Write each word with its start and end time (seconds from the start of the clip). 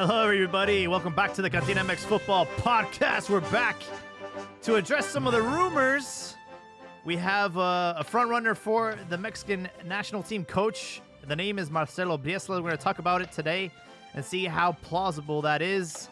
Hello, 0.00 0.22
everybody. 0.22 0.86
Welcome 0.86 1.12
back 1.12 1.34
to 1.34 1.42
the 1.42 1.50
Cantina 1.50 1.80
MX 1.80 1.98
Football 2.06 2.46
Podcast. 2.46 3.28
We're 3.28 3.40
back 3.50 3.74
to 4.62 4.76
address 4.76 5.06
some 5.06 5.26
of 5.26 5.32
the 5.32 5.42
rumors. 5.42 6.36
We 7.04 7.16
have 7.16 7.58
uh, 7.58 7.94
a 7.96 8.04
front 8.04 8.30
runner 8.30 8.54
for 8.54 8.96
the 9.08 9.18
Mexican 9.18 9.68
national 9.84 10.22
team 10.22 10.44
coach. 10.44 11.02
The 11.26 11.34
name 11.34 11.58
is 11.58 11.68
Marcelo 11.68 12.16
Bielsa. 12.16 12.50
We're 12.50 12.60
going 12.60 12.76
to 12.76 12.76
talk 12.76 13.00
about 13.00 13.22
it 13.22 13.32
today 13.32 13.72
and 14.14 14.24
see 14.24 14.44
how 14.44 14.70
plausible 14.72 15.42
that 15.42 15.62
is. 15.62 16.08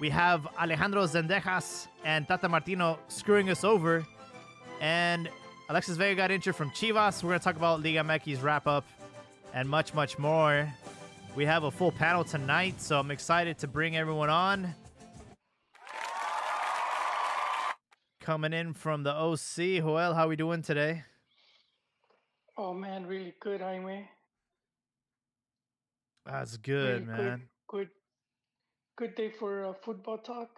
We 0.00 0.08
have 0.08 0.48
Alejandro 0.58 1.02
Zendejas 1.04 1.88
and 2.06 2.26
Tata 2.26 2.48
Martino 2.48 2.98
screwing 3.08 3.50
us 3.50 3.64
over. 3.64 4.06
And 4.80 5.28
Alexis 5.68 5.96
Vega 5.96 6.14
got 6.14 6.30
injured 6.30 6.54
from 6.54 6.70
Chivas. 6.70 7.22
We're 7.22 7.30
going 7.30 7.40
to 7.40 7.44
talk 7.44 7.56
about 7.56 7.82
Liga 7.82 8.00
MX 8.00 8.40
wrap 8.42 8.68
up 8.68 8.84
and 9.52 9.68
much, 9.68 9.94
much 9.94 10.16
more. 10.18 10.72
We 11.34 11.44
have 11.44 11.64
a 11.64 11.70
full 11.70 11.90
panel 11.90 12.22
tonight, 12.22 12.80
so 12.80 13.00
I'm 13.00 13.10
excited 13.10 13.58
to 13.58 13.66
bring 13.66 13.96
everyone 13.96 14.30
on. 14.30 14.74
Coming 18.20 18.52
in 18.52 18.74
from 18.74 19.02
the 19.02 19.12
OC, 19.12 19.82
Joel, 19.82 20.14
how 20.14 20.26
are 20.26 20.28
we 20.28 20.36
doing 20.36 20.62
today? 20.62 21.02
Oh 22.56 22.72
man, 22.72 23.06
really 23.06 23.34
good, 23.40 23.60
Jaime. 23.60 24.08
That's 26.24 26.56
good, 26.56 27.06
Really 27.06 27.22
man. 27.22 27.42
Good, 27.68 27.88
good, 28.98 29.08
good 29.08 29.14
day 29.14 29.30
for 29.38 29.66
uh, 29.66 29.72
football 29.84 30.18
talk. 30.18 30.50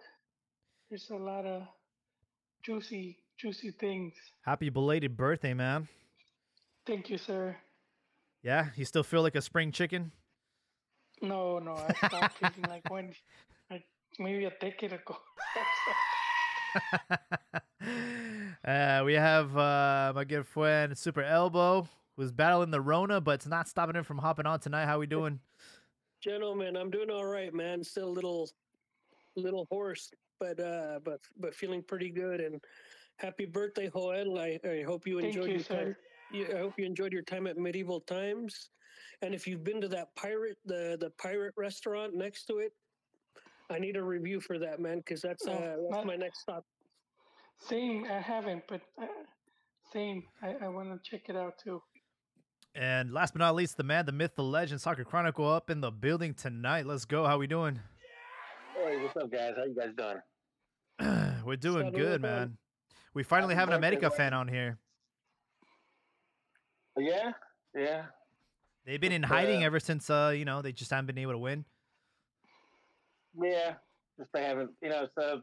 There's 0.89 1.09
a 1.09 1.15
lot 1.15 1.45
of 1.45 1.63
juicy, 2.63 3.17
juicy 3.39 3.71
things. 3.71 4.13
Happy 4.41 4.69
belated 4.69 5.15
birthday, 5.15 5.53
man. 5.53 5.87
Thank 6.85 7.09
you, 7.09 7.17
sir. 7.17 7.55
Yeah, 8.43 8.67
you 8.75 8.85
still 8.85 9.03
feel 9.03 9.21
like 9.21 9.35
a 9.35 9.41
spring 9.41 9.71
chicken? 9.71 10.11
No, 11.21 11.59
no, 11.59 11.73
I 11.73 12.07
stopped 12.07 12.37
feeling 12.37 12.69
like 12.69 12.89
when, 12.89 13.13
like 13.69 13.83
maybe 14.17 14.45
a 14.45 14.51
decade 14.61 14.93
ago. 14.93 15.17
uh, 18.65 19.01
we 19.05 19.13
have 19.13 19.57
uh, 19.57 20.13
my 20.15 20.23
good 20.23 20.47
friend 20.47 20.97
Super 20.97 21.21
Elbow, 21.23 21.87
who's 22.15 22.31
battling 22.31 22.71
the 22.71 22.81
Rona, 22.81 23.19
but 23.21 23.31
it's 23.31 23.47
not 23.47 23.67
stopping 23.67 23.95
him 23.95 24.03
from 24.03 24.17
hopping 24.17 24.45
on 24.45 24.59
tonight. 24.59 24.85
How 24.85 24.99
we 24.99 25.07
doing? 25.07 25.39
Gentlemen, 26.21 26.75
I'm 26.75 26.89
doing 26.89 27.09
all 27.09 27.25
right, 27.25 27.53
man. 27.53 27.83
Still 27.83 28.09
a 28.09 28.11
little, 28.11 28.49
little 29.35 29.67
hoarse, 29.69 30.11
but 30.39 30.59
uh, 30.59 30.99
but 31.03 31.19
but 31.37 31.55
feeling 31.55 31.83
pretty 31.83 32.09
good. 32.09 32.39
And 32.39 32.61
happy 33.19 33.45
birthday, 33.45 33.89
Joel! 33.89 34.39
I, 34.39 34.59
I 34.63 34.83
hope 34.83 35.05
you 35.05 35.19
Thank 35.19 35.35
enjoyed 35.35 35.47
you, 35.49 35.55
your 35.55 35.63
sir. 35.63 35.75
time. 35.75 35.95
Yeah, 36.31 36.45
I 36.55 36.59
hope 36.59 36.73
you 36.77 36.85
enjoyed 36.85 37.13
your 37.13 37.23
time 37.23 37.47
at 37.47 37.57
Medieval 37.57 38.01
Times. 38.01 38.69
And 39.21 39.33
if 39.33 39.47
you've 39.47 39.63
been 39.63 39.81
to 39.81 39.87
that 39.89 40.15
pirate, 40.15 40.57
the 40.65 40.97
the 40.99 41.11
pirate 41.21 41.53
restaurant 41.57 42.15
next 42.15 42.45
to 42.45 42.57
it, 42.57 42.73
I 43.69 43.79
need 43.79 43.97
a 43.97 44.03
review 44.03 44.39
for 44.39 44.57
that, 44.59 44.79
man, 44.79 44.97
because 44.97 45.21
that's 45.21 45.47
Oh, 45.47 45.53
uh, 45.53 45.75
that's 45.91 46.05
my 46.05 46.15
next 46.15 46.41
stop. 46.41 46.65
Same, 47.59 48.05
I 48.05 48.19
haven't, 48.19 48.63
but 48.69 48.81
uh, 49.01 49.05
same. 49.91 50.23
I, 50.41 50.55
I 50.61 50.67
want 50.69 50.89
to 50.91 51.09
check 51.09 51.23
it 51.27 51.35
out 51.35 51.55
too. 51.61 51.81
And 52.75 53.11
last 53.11 53.33
but 53.33 53.39
not 53.39 53.55
least, 53.55 53.77
the 53.77 53.83
man, 53.83 54.05
the 54.05 54.11
myth, 54.11 54.35
the 54.35 54.43
legend, 54.43 54.79
Soccer 54.79 55.03
Chronicle 55.03 55.51
up 55.51 55.69
in 55.69 55.81
the 55.81 55.91
building 55.91 56.33
tonight. 56.33 56.85
Let's 56.85 57.03
go. 57.03 57.25
How 57.25 57.37
we 57.37 57.47
doing? 57.47 57.79
Hey, 58.75 59.01
what's 59.01 59.17
up, 59.17 59.31
guys? 59.31 59.55
How 59.57 59.65
you 59.65 59.75
guys 59.75 59.89
doing? 59.97 61.41
We're 61.45 61.57
doing 61.57 61.87
Salud, 61.87 61.95
good, 61.95 62.21
man. 62.21 62.57
Man. 63.13 63.19
We 63.19 63.23
finally 63.23 63.55
have 63.55 63.69
an 63.69 63.73
birthday, 63.75 63.87
America 63.87 64.09
boy. 64.09 64.15
fan 64.15 64.33
on 64.33 64.47
here. 64.47 64.77
Yeah, 66.97 67.31
yeah. 67.75 68.05
They've 68.85 68.99
been 68.99 69.11
in 69.11 69.23
hiding 69.23 69.63
Uh, 69.63 69.67
ever 69.67 69.79
since, 69.79 70.09
uh, 70.09 70.33
you 70.35 70.45
know, 70.45 70.61
they 70.61 70.71
just 70.71 70.91
haven't 70.91 71.05
been 71.05 71.17
able 71.17 71.33
to 71.33 71.37
win. 71.37 71.65
Yeah, 73.41 73.75
just 74.17 74.29
I 74.35 74.39
haven't, 74.39 74.71
you 74.81 74.89
know. 74.89 75.07
So 75.15 75.41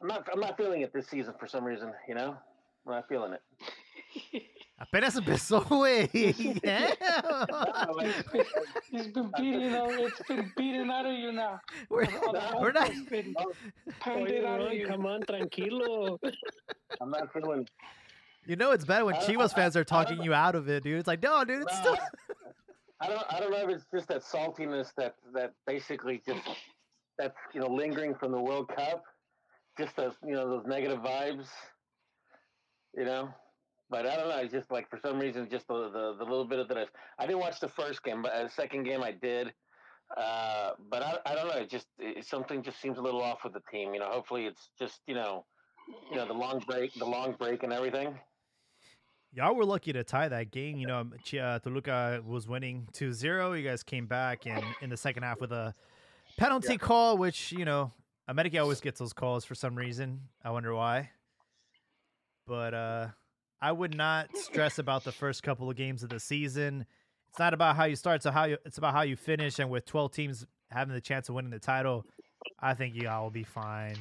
I'm 0.00 0.08
not, 0.08 0.28
I'm 0.32 0.40
not 0.40 0.56
feeling 0.56 0.82
it 0.82 0.92
this 0.92 1.08
season 1.08 1.34
for 1.38 1.46
some 1.46 1.64
reason. 1.64 1.92
You 2.08 2.14
know, 2.14 2.36
I'm 2.86 2.92
not 2.92 3.08
feeling 3.08 3.32
it. 3.32 3.42
Apenas 4.78 5.14
empezó, 5.16 5.60
güey. 5.64 6.10
Yeah. 6.64 6.92
No, 7.86 7.92
like, 7.92 8.14
It's 8.92 9.06
been 9.08 9.30
beating 9.36 9.74
out. 9.74 9.90
It's 9.92 10.22
been 10.26 10.52
beating 10.56 10.90
out 10.90 11.06
of 11.06 11.12
you 11.12 11.32
now. 11.32 11.60
We're, 11.88 12.06
All 12.26 12.32
the 12.32 12.56
we're 12.60 12.72
not. 12.72 12.88
hope's 12.92 13.08
been 13.08 13.34
no, 13.38 13.52
pounded 14.00 14.44
Oye, 14.44 14.48
out 14.48 14.60
of 14.62 14.72
you. 14.72 14.86
come 14.86 15.06
on, 15.06 15.22
tranquilo. 15.22 16.18
I'm 17.00 17.10
not 17.10 17.32
feeling. 17.32 17.68
You 18.46 18.56
know 18.56 18.72
it's 18.72 18.84
bad 18.84 19.04
when 19.04 19.14
Chivas 19.16 19.54
fans 19.54 19.76
are 19.76 19.84
talking 19.84 20.22
you 20.22 20.34
out 20.34 20.54
of 20.54 20.68
it, 20.68 20.82
dude. 20.82 20.98
It's 20.98 21.06
like, 21.08 21.22
no, 21.22 21.44
dude, 21.44 21.62
it's 21.62 21.72
No, 21.72 21.80
still. 21.80 21.98
I 23.00 23.08
don't, 23.08 23.24
I 23.32 23.40
don't 23.40 23.50
know 23.52 23.68
if 23.68 23.76
it's 23.76 23.86
just 23.94 24.08
that 24.08 24.22
saltiness 24.22 24.92
that 24.96 25.14
that 25.34 25.52
basically 25.66 26.20
just 26.26 26.42
that's 27.16 27.36
you 27.54 27.60
know 27.60 27.68
lingering 27.68 28.14
from 28.14 28.32
the 28.32 28.40
World 28.40 28.68
Cup, 28.74 29.04
just 29.78 29.94
those 29.96 30.14
you 30.24 30.34
know 30.34 30.48
those 30.48 30.66
negative 30.66 30.98
vibes, 30.98 31.46
you 32.96 33.04
know. 33.04 33.28
But 33.94 34.06
I 34.06 34.16
don't 34.16 34.28
know. 34.28 34.38
It's 34.38 34.52
just 34.52 34.72
like 34.72 34.90
for 34.90 34.98
some 34.98 35.20
reason, 35.20 35.48
just 35.48 35.68
the 35.68 35.88
the, 35.88 36.16
the 36.18 36.24
little 36.24 36.44
bit 36.44 36.58
of 36.58 36.66
that. 36.66 36.76
I, 36.78 36.86
I 37.22 37.26
didn't 37.28 37.38
watch 37.38 37.60
the 37.60 37.68
first 37.68 38.02
game, 38.02 38.22
but 38.22 38.32
uh, 38.32 38.42
the 38.42 38.50
second 38.50 38.82
game 38.82 39.04
I 39.04 39.12
did. 39.12 39.54
Uh, 40.16 40.70
but 40.90 41.00
I, 41.00 41.18
I 41.24 41.34
don't 41.36 41.46
know. 41.46 41.54
It 41.58 41.70
just 41.70 41.86
it, 42.00 42.26
something 42.26 42.64
just 42.64 42.80
seems 42.80 42.98
a 42.98 43.00
little 43.00 43.22
off 43.22 43.44
with 43.44 43.52
the 43.52 43.62
team. 43.70 43.94
You 43.94 44.00
know. 44.00 44.10
Hopefully, 44.10 44.46
it's 44.46 44.70
just 44.76 44.98
you 45.06 45.14
know, 45.14 45.44
you 46.10 46.16
know 46.16 46.26
the 46.26 46.32
long 46.32 46.58
break, 46.66 46.92
the 46.94 47.04
long 47.04 47.36
break, 47.38 47.62
and 47.62 47.72
everything. 47.72 48.18
Y'all 49.32 49.54
were 49.54 49.64
lucky 49.64 49.92
to 49.92 50.02
tie 50.02 50.26
that 50.28 50.50
game. 50.50 50.76
You 50.76 50.88
know, 50.88 51.10
Ch- 51.22 51.34
uh, 51.36 51.60
Toluca 51.60 52.20
was 52.26 52.48
winning 52.48 52.88
2-0. 52.94 53.56
You 53.60 53.68
guys 53.68 53.84
came 53.84 54.06
back 54.06 54.44
and 54.46 54.64
in 54.80 54.90
the 54.90 54.96
second 54.96 55.22
half 55.22 55.40
with 55.40 55.52
a 55.52 55.72
penalty 56.36 56.72
Yeah. 56.72 56.78
call, 56.78 57.16
which, 57.16 57.52
you 57.52 57.64
know, 57.64 57.92
America 58.26 58.58
always 58.58 58.80
gets 58.80 58.98
those 58.98 59.12
calls 59.12 59.44
for 59.44 59.54
some 59.54 59.76
reason. 59.76 60.20
I 60.44 60.50
wonder 60.50 60.74
why. 60.74 61.10
But 62.46 62.74
uh 62.74 63.08
I 63.64 63.72
would 63.72 63.96
not 63.96 64.36
stress 64.36 64.78
about 64.78 65.04
the 65.04 65.12
first 65.12 65.42
couple 65.42 65.70
of 65.70 65.76
games 65.76 66.02
of 66.02 66.10
the 66.10 66.20
season. 66.20 66.84
It's 67.30 67.38
not 67.38 67.54
about 67.54 67.76
how 67.76 67.84
you 67.84 67.96
start, 67.96 68.22
so 68.22 68.30
how 68.30 68.44
you 68.44 68.58
it's 68.66 68.76
about 68.76 68.92
how 68.92 69.00
you 69.00 69.16
finish 69.16 69.58
and 69.58 69.70
with 69.70 69.86
12 69.86 70.12
teams 70.12 70.46
having 70.70 70.92
the 70.92 71.00
chance 71.00 71.30
of 71.30 71.34
winning 71.34 71.50
the 71.50 71.58
title, 71.58 72.04
I 72.60 72.74
think 72.74 72.94
y'all 72.94 73.22
will 73.22 73.30
be 73.30 73.42
fine. 73.42 73.96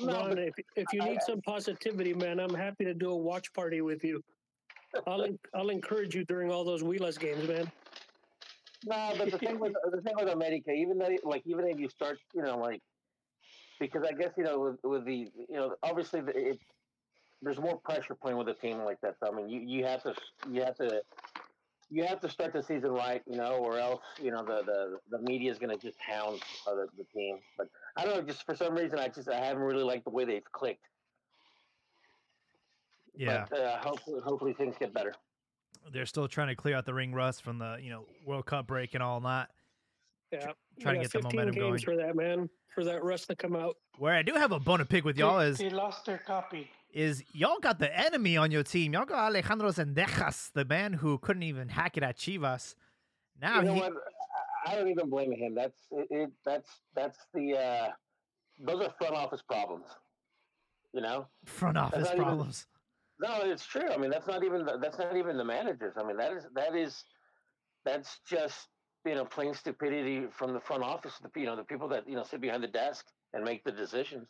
No, 0.00 0.26
but 0.28 0.40
if, 0.40 0.54
if 0.74 0.86
you 0.92 1.04
need 1.04 1.20
some 1.22 1.40
positivity, 1.42 2.14
man, 2.14 2.40
I'm 2.40 2.52
happy 2.52 2.84
to 2.84 2.94
do 2.94 3.10
a 3.10 3.16
watch 3.16 3.52
party 3.52 3.80
with 3.80 4.02
you. 4.02 4.24
I'll 5.06 5.28
I'll 5.54 5.70
encourage 5.70 6.16
you 6.16 6.24
during 6.24 6.50
all 6.50 6.64
those 6.64 6.82
Wheelers 6.82 7.16
games, 7.16 7.46
man. 7.46 7.70
No, 8.84 9.14
but 9.16 9.30
the 9.30 9.38
thing 9.38 9.60
with 9.60 9.74
the 9.92 10.00
thing 10.00 10.14
with 10.16 10.30
America, 10.30 10.72
even 10.72 10.98
though 10.98 11.16
like 11.22 11.42
even 11.46 11.68
if 11.68 11.78
you 11.78 11.88
start, 11.88 12.18
you 12.34 12.42
know, 12.42 12.58
like 12.58 12.82
because 13.78 14.02
I 14.02 14.14
guess 14.14 14.32
you 14.36 14.42
know 14.42 14.58
with, 14.58 14.78
with 14.82 15.04
the 15.04 15.28
you 15.48 15.56
know 15.56 15.76
obviously 15.84 16.22
the, 16.22 16.36
it, 16.36 16.58
there's 17.42 17.58
more 17.58 17.76
pressure 17.78 18.14
playing 18.14 18.38
with 18.38 18.48
a 18.48 18.54
team 18.54 18.78
like 18.78 19.00
that. 19.02 19.16
So, 19.20 19.32
I 19.32 19.36
mean, 19.36 19.48
you, 19.48 19.60
you 19.60 19.84
have 19.84 20.02
to 20.02 20.14
you 20.50 20.62
have 20.62 20.76
to 20.76 21.02
you 21.90 22.04
have 22.04 22.20
to 22.20 22.28
start 22.28 22.52
the 22.52 22.62
season 22.62 22.90
right, 22.90 23.22
you 23.26 23.36
know, 23.36 23.52
or 23.52 23.78
else 23.78 24.02
you 24.20 24.30
know 24.30 24.44
the 24.44 24.62
the, 24.64 24.98
the 25.10 25.22
media 25.22 25.50
is 25.50 25.58
going 25.58 25.76
to 25.76 25.84
just 25.84 25.98
hound 26.00 26.40
uh, 26.66 26.74
the, 26.74 26.86
the 26.96 27.04
team. 27.14 27.38
But 27.56 27.68
I 27.96 28.04
don't 28.04 28.16
know, 28.16 28.22
just 28.22 28.44
for 28.44 28.54
some 28.54 28.74
reason, 28.74 28.98
I 28.98 29.08
just 29.08 29.28
I 29.28 29.38
haven't 29.38 29.62
really 29.62 29.84
liked 29.84 30.04
the 30.04 30.10
way 30.10 30.24
they've 30.24 30.52
clicked. 30.52 30.84
Yeah. 33.18 33.46
But 33.50 33.60
uh, 33.60 33.78
hopefully, 33.78 34.20
hopefully 34.24 34.52
things 34.52 34.76
get 34.78 34.94
better. 34.94 35.12
They're 35.92 36.06
still 36.06 36.28
trying 36.28 36.48
to 36.48 36.54
clear 36.54 36.76
out 36.76 36.86
the 36.86 36.94
ring 36.94 37.12
rust 37.12 37.42
from 37.42 37.58
the, 37.58 37.78
you 37.80 37.90
know, 37.90 38.04
World 38.24 38.46
Cup 38.46 38.66
break 38.66 38.94
and 38.94 39.02
all 39.02 39.20
that. 39.20 39.48
Yeah, 40.30 40.52
trying 40.80 40.96
to 40.96 41.00
get 41.00 41.12
the 41.12 41.22
momentum 41.22 41.54
games 41.54 41.84
going. 41.84 41.98
for 41.98 42.06
that, 42.06 42.14
man. 42.14 42.48
For 42.74 42.84
that 42.84 43.02
rust 43.02 43.28
to 43.28 43.34
come 43.34 43.56
out. 43.56 43.76
Where 43.98 44.14
I 44.14 44.22
do 44.22 44.34
have 44.34 44.52
a 44.52 44.60
bone 44.60 44.78
to 44.78 44.84
pick 44.84 45.04
with 45.04 45.16
y'all 45.16 45.38
they, 45.38 45.46
is 45.46 45.58
they 45.58 45.70
lost 45.70 46.04
their 46.04 46.18
copy. 46.18 46.70
Is 46.98 47.22
y'all 47.32 47.60
got 47.60 47.78
the 47.78 47.96
enemy 47.96 48.36
on 48.36 48.50
your 48.50 48.64
team. 48.64 48.92
Y'all 48.92 49.04
got 49.04 49.30
Alejandro 49.30 49.70
Zendejas, 49.70 50.50
the 50.52 50.64
man 50.64 50.92
who 50.92 51.16
couldn't 51.18 51.44
even 51.44 51.68
hack 51.68 51.96
it 51.96 52.02
at 52.02 52.18
Chivas. 52.18 52.74
Now 53.40 53.60
you 53.60 53.66
know 53.66 53.74
he, 53.74 53.80
what? 53.80 53.92
I- 54.66 54.74
don't 54.74 54.88
even 54.88 55.08
blame 55.08 55.32
him. 55.32 55.54
That's 55.54 55.78
it, 55.92 56.08
it. 56.10 56.30
That's 56.44 56.68
that's 56.94 57.18
the. 57.32 57.56
Uh, 57.56 57.88
those 58.66 58.82
are 58.82 58.92
front 58.98 59.14
office 59.14 59.42
problems. 59.42 59.86
You 60.92 61.00
know. 61.00 61.28
front 61.44 61.78
office 61.78 62.04
not 62.04 62.14
even- 62.14 62.24
problems. 62.24 62.66
No, 63.20 63.40
it's 63.42 63.66
true. 63.66 63.88
I 63.90 63.96
mean, 63.96 64.10
that's 64.10 64.28
not 64.28 64.44
even 64.44 64.64
the, 64.64 64.78
that's 64.80 64.98
not 64.98 65.16
even 65.16 65.36
the 65.36 65.44
managers. 65.44 65.94
I 65.96 66.04
mean, 66.04 66.16
that 66.16 66.32
is 66.32 66.46
that 66.54 66.74
is 66.74 67.04
that's 67.84 68.18
just 68.28 68.68
you 69.06 69.14
know 69.14 69.24
plain 69.24 69.54
stupidity 69.54 70.26
from 70.32 70.52
the 70.52 70.60
front 70.60 70.82
office. 70.82 71.14
The 71.22 71.40
you 71.40 71.46
know 71.46 71.54
the 71.54 71.64
people 71.64 71.88
that 71.88 72.08
you 72.08 72.16
know 72.16 72.24
sit 72.24 72.40
behind 72.40 72.64
the 72.64 72.68
desk 72.68 73.06
and 73.34 73.44
make 73.44 73.62
the 73.62 73.72
decisions. 73.72 74.28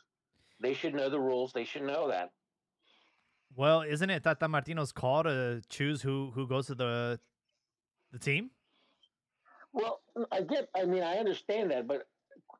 They 0.60 0.74
should 0.74 0.94
know 0.94 1.08
the 1.08 1.20
rules. 1.20 1.52
They 1.52 1.64
should 1.64 1.82
know 1.82 2.08
that. 2.08 2.30
Well, 3.54 3.82
isn't 3.82 4.08
it 4.08 4.22
Tata 4.22 4.46
Martino's 4.46 4.92
call 4.92 5.24
to 5.24 5.62
choose 5.68 6.02
who 6.02 6.30
who 6.34 6.46
goes 6.46 6.66
to 6.66 6.74
the 6.74 7.18
the 8.12 8.18
team? 8.18 8.50
Well, 9.72 10.00
I 10.32 10.42
get. 10.42 10.68
I 10.76 10.84
mean, 10.84 11.02
I 11.02 11.16
understand 11.16 11.70
that, 11.70 11.86
but 11.86 12.08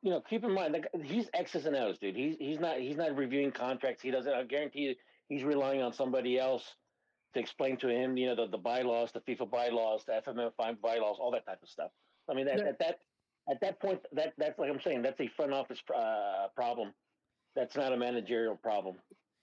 you 0.01 0.11
know, 0.11 0.21
keep 0.21 0.43
in 0.43 0.53
mind 0.53 0.75
that 0.75 0.89
he's 1.03 1.29
X's 1.33 1.65
and 1.65 1.75
O's, 1.75 1.97
dude. 1.97 2.15
He's 2.15 2.37
he's 2.37 2.59
not 2.59 2.79
he's 2.79 2.97
not 2.97 3.15
reviewing 3.15 3.51
contracts. 3.51 4.01
He 4.01 4.11
doesn't. 4.11 4.31
I 4.31 4.43
guarantee 4.43 4.79
you, 4.79 4.95
he's 5.27 5.43
relying 5.43 5.81
on 5.81 5.93
somebody 5.93 6.37
else 6.37 6.75
to 7.33 7.39
explain 7.39 7.77
to 7.77 7.87
him, 7.89 8.17
you 8.17 8.27
know, 8.27 8.35
the, 8.35 8.47
the 8.47 8.57
bylaws, 8.57 9.11
the 9.11 9.19
FIFA 9.19 9.51
bylaws, 9.51 10.03
the 10.05 10.21
FMF 10.25 10.53
bylaws, 10.81 11.17
all 11.19 11.31
that 11.31 11.45
type 11.45 11.61
of 11.61 11.69
stuff. 11.69 11.91
I 12.29 12.33
mean, 12.33 12.47
at, 12.47 12.59
at 12.59 12.79
that 12.79 12.99
at 13.49 13.59
that 13.61 13.79
point, 13.79 13.99
that 14.13 14.33
that's 14.37 14.59
like 14.59 14.69
I'm 14.69 14.81
saying, 14.81 15.01
that's 15.01 15.19
a 15.19 15.27
front 15.27 15.53
office 15.53 15.79
uh, 15.95 16.47
problem. 16.55 16.93
That's 17.55 17.75
not 17.75 17.91
a 17.91 17.97
managerial 17.97 18.55
problem. 18.55 18.95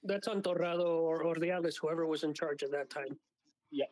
That's 0.02 0.28
on 0.28 0.42
Torrado 0.42 0.98
or 0.98 1.24
Ordiales, 1.24 1.76
whoever 1.80 2.06
was 2.06 2.22
in 2.22 2.32
charge 2.34 2.62
at 2.62 2.70
that 2.72 2.90
time. 2.90 3.16
Yeah, 3.70 3.86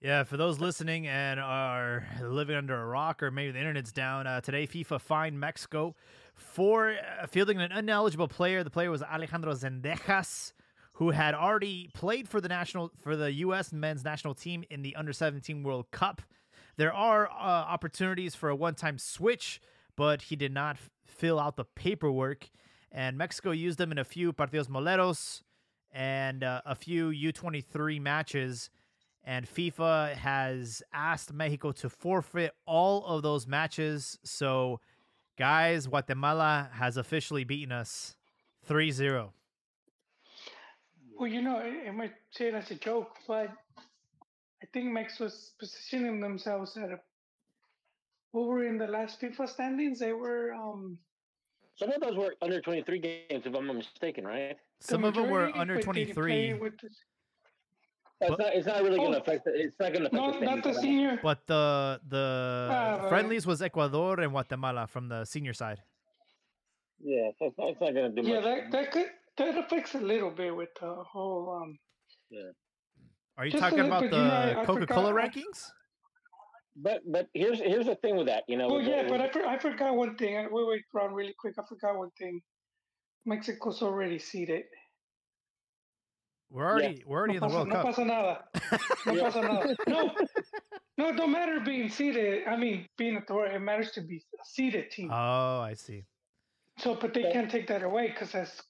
Yeah, 0.00 0.24
for 0.24 0.36
those 0.36 0.60
listening 0.60 1.06
and 1.06 1.38
are 1.38 2.06
living 2.22 2.56
under 2.56 2.80
a 2.80 2.86
rock 2.86 3.22
or 3.22 3.30
maybe 3.30 3.52
the 3.52 3.58
internet's 3.58 3.92
down, 3.92 4.26
uh, 4.26 4.40
today 4.40 4.66
FIFA 4.66 5.00
fined 5.00 5.38
Mexico 5.38 5.94
for 6.34 6.90
uh, 6.92 7.26
fielding 7.26 7.60
an 7.60 7.72
ineligible 7.72 8.28
player. 8.28 8.64
The 8.64 8.70
player 8.70 8.90
was 8.90 9.02
Alejandro 9.02 9.52
Zendejas, 9.52 10.52
who 10.94 11.10
had 11.10 11.34
already 11.34 11.90
played 11.92 12.28
for 12.28 12.40
the 12.40 12.48
national 12.48 12.90
for 13.02 13.16
the 13.16 13.32
U.S. 13.32 13.72
men's 13.72 14.04
national 14.04 14.34
team 14.34 14.64
in 14.70 14.82
the 14.82 14.96
Under 14.96 15.12
17 15.12 15.62
World 15.62 15.90
Cup. 15.90 16.22
There 16.76 16.92
are 16.92 17.28
uh, 17.28 17.32
opportunities 17.34 18.34
for 18.34 18.48
a 18.48 18.56
one-time 18.56 18.98
switch, 18.98 19.60
but 19.96 20.22
he 20.22 20.36
did 20.36 20.52
not 20.52 20.76
f- 20.76 20.90
fill 21.06 21.38
out 21.38 21.56
the 21.56 21.64
paperwork, 21.64 22.50
and 22.94 23.18
Mexico 23.18 23.50
used 23.50 23.76
them 23.76 23.90
in 23.90 23.98
a 23.98 24.04
few 24.04 24.32
partidos 24.32 24.68
moleros 24.68 25.42
and 25.92 26.44
uh, 26.44 26.62
a 26.64 26.76
few 26.76 27.10
U23 27.10 28.00
matches 28.00 28.70
and 29.24 29.46
FIFA 29.46 30.14
has 30.14 30.82
asked 30.92 31.32
Mexico 31.32 31.72
to 31.72 31.90
forfeit 31.90 32.52
all 32.66 33.04
of 33.06 33.22
those 33.22 33.46
matches. 33.46 34.18
So, 34.22 34.80
guys, 35.36 35.86
Guatemala 35.86 36.70
has 36.72 36.96
officially 36.96 37.42
beaten 37.42 37.72
us 37.72 38.16
3 38.66 38.92
0. 38.92 39.32
Well, 41.18 41.28
you 41.28 41.42
know, 41.42 41.56
I, 41.56 41.90
might 41.90 42.12
say 42.30 42.48
it 42.48 42.54
as 42.54 42.70
a 42.70 42.74
joke, 42.74 43.16
but 43.26 43.48
I 43.78 44.66
think 44.72 44.92
Mexico's 44.92 45.52
positioning 45.58 46.20
themselves 46.20 46.76
at 46.76 46.90
a. 46.90 47.00
Were 48.32 48.64
in 48.64 48.78
the 48.78 48.88
last 48.88 49.20
FIFA 49.20 49.48
standings? 49.48 50.00
They 50.00 50.12
were 50.12 50.52
um 50.54 50.98
Some 51.76 51.90
of 51.90 52.00
those 52.00 52.16
were 52.16 52.34
under 52.40 52.60
23 52.60 52.98
games, 52.98 53.42
if 53.46 53.54
I'm 53.54 53.66
not 53.66 53.76
mistaken, 53.76 54.24
right? 54.26 54.56
the 54.80 54.86
Some 54.86 55.04
of 55.04 55.14
them 55.14 55.28
were 55.30 55.50
under 55.56 55.74
but 55.76 55.94
they 55.94 56.04
play 56.06 56.14
23, 56.14 56.54
with 56.54 56.78
the- 56.80 56.90
It's 58.20 58.38
not. 58.38 58.54
It's 58.54 58.66
not 58.66 58.82
really 58.82 58.96
going 58.96 59.12
to 59.12 59.18
Oh. 59.18 59.20
affect. 59.22 59.44
The, 59.44 59.52
it's 59.54 59.78
not 59.80 59.92
going 59.92 60.04
to 60.04 60.08
affect. 60.08 60.14
No, 60.14 60.38
the 60.40 60.46
not 60.46 60.62
the 60.62 60.72
senior. 60.74 61.18
but 61.22 61.44
the 61.46 62.00
the 62.08 62.68
Ah, 62.70 62.96
well. 63.00 63.08
friendlies 63.08 63.44
was 63.46 63.60
Ecuador 63.60 64.20
and 64.20 64.30
Guatemala 64.30 64.86
from 64.86 65.08
the 65.08 65.24
senior 65.24 65.52
side. 65.52 65.82
Yeah, 67.00 67.30
so 67.38 67.46
it's 67.46 67.58
not, 67.58 67.68
it's 67.70 67.80
not 67.80 67.92
going 67.92 68.14
to 68.14 68.22
do 68.22 68.26
Yeah, 68.28 68.36
much. 68.36 68.44
that 68.44 68.70
that 68.72 68.92
could 68.92 69.10
that 69.36 69.58
affects 69.58 69.94
a 69.96 70.00
little 70.00 70.30
bit 70.30 70.54
with 70.54 70.70
the 70.80 70.94
whole 71.12 71.50
um. 71.58 71.78
Are 73.36 73.44
you 73.46 73.50
Just 73.50 73.62
talking 73.64 73.80
about 73.80 74.02
bit, 74.02 74.12
you 74.12 74.18
know, 74.18 74.30
I- 74.32 74.54
the 74.54 74.64
Coca 74.64 74.86
Cola 74.86 75.08
forgot- 75.10 75.24
I- 75.24 75.28
rankings? 75.28 75.58
But 76.76 77.02
but 77.10 77.28
here's 77.34 77.60
here's 77.60 77.86
the 77.86 77.94
thing 77.96 78.16
with 78.16 78.26
that. 78.26 78.44
You 78.48 78.56
know. 78.58 78.68
Oh 78.70 78.78
yeah, 78.78 79.04
the- 79.04 79.08
but 79.08 79.20
I, 79.20 79.28
for, 79.30 79.46
I 79.46 79.58
forgot 79.58 79.94
one 79.94 80.16
thing. 80.16 80.36
I- 80.36 80.48
Wait, 80.50 80.66
wait, 80.66 80.82
Ron, 80.92 81.14
really 81.14 81.34
quick. 81.38 81.54
I 81.58 81.62
forgot 81.68 81.96
one 81.96 82.10
thing. 82.18 82.40
Mexico's 83.26 83.80
already 83.82 84.18
seeded. 84.18 84.64
We're 86.50 86.66
already 86.66 87.02
we're 87.06 87.18
already 87.18 87.38
no 87.38 87.38
in 87.38 87.40
the 87.40 87.46
pasa, 87.46 87.54
World 87.56 87.68
no 87.68 87.74
Cup. 87.74 87.84
pasa 87.86 88.04
nada. 88.04 88.44
No 89.06 89.12
Yeah. 89.12 89.22
pasa 89.22 89.42
nada. 89.42 89.76
No, 89.88 90.10
no, 90.98 91.08
it 91.08 91.16
don't 91.16 91.32
matter 91.32 91.60
being 91.60 91.88
seeded. 91.88 92.46
I 92.46 92.56
mean, 92.56 92.86
being 92.96 93.16
a 93.16 93.20
Thor, 93.22 93.46
it 93.46 93.58
matters 93.60 93.90
to 93.92 94.02
be 94.02 94.16
a 94.16 94.44
seeded 94.44 94.90
team. 94.90 95.10
Oh, 95.12 95.60
I 95.60 95.74
see. 95.74 96.04
so, 96.78 96.94
but 96.94 97.14
they 97.14 97.22
Yeah. 97.22 97.32
can't 97.32 97.50
take 97.50 97.66
that 97.68 97.82
away 97.82 98.08
because 98.08 98.32
that's 98.32 98.62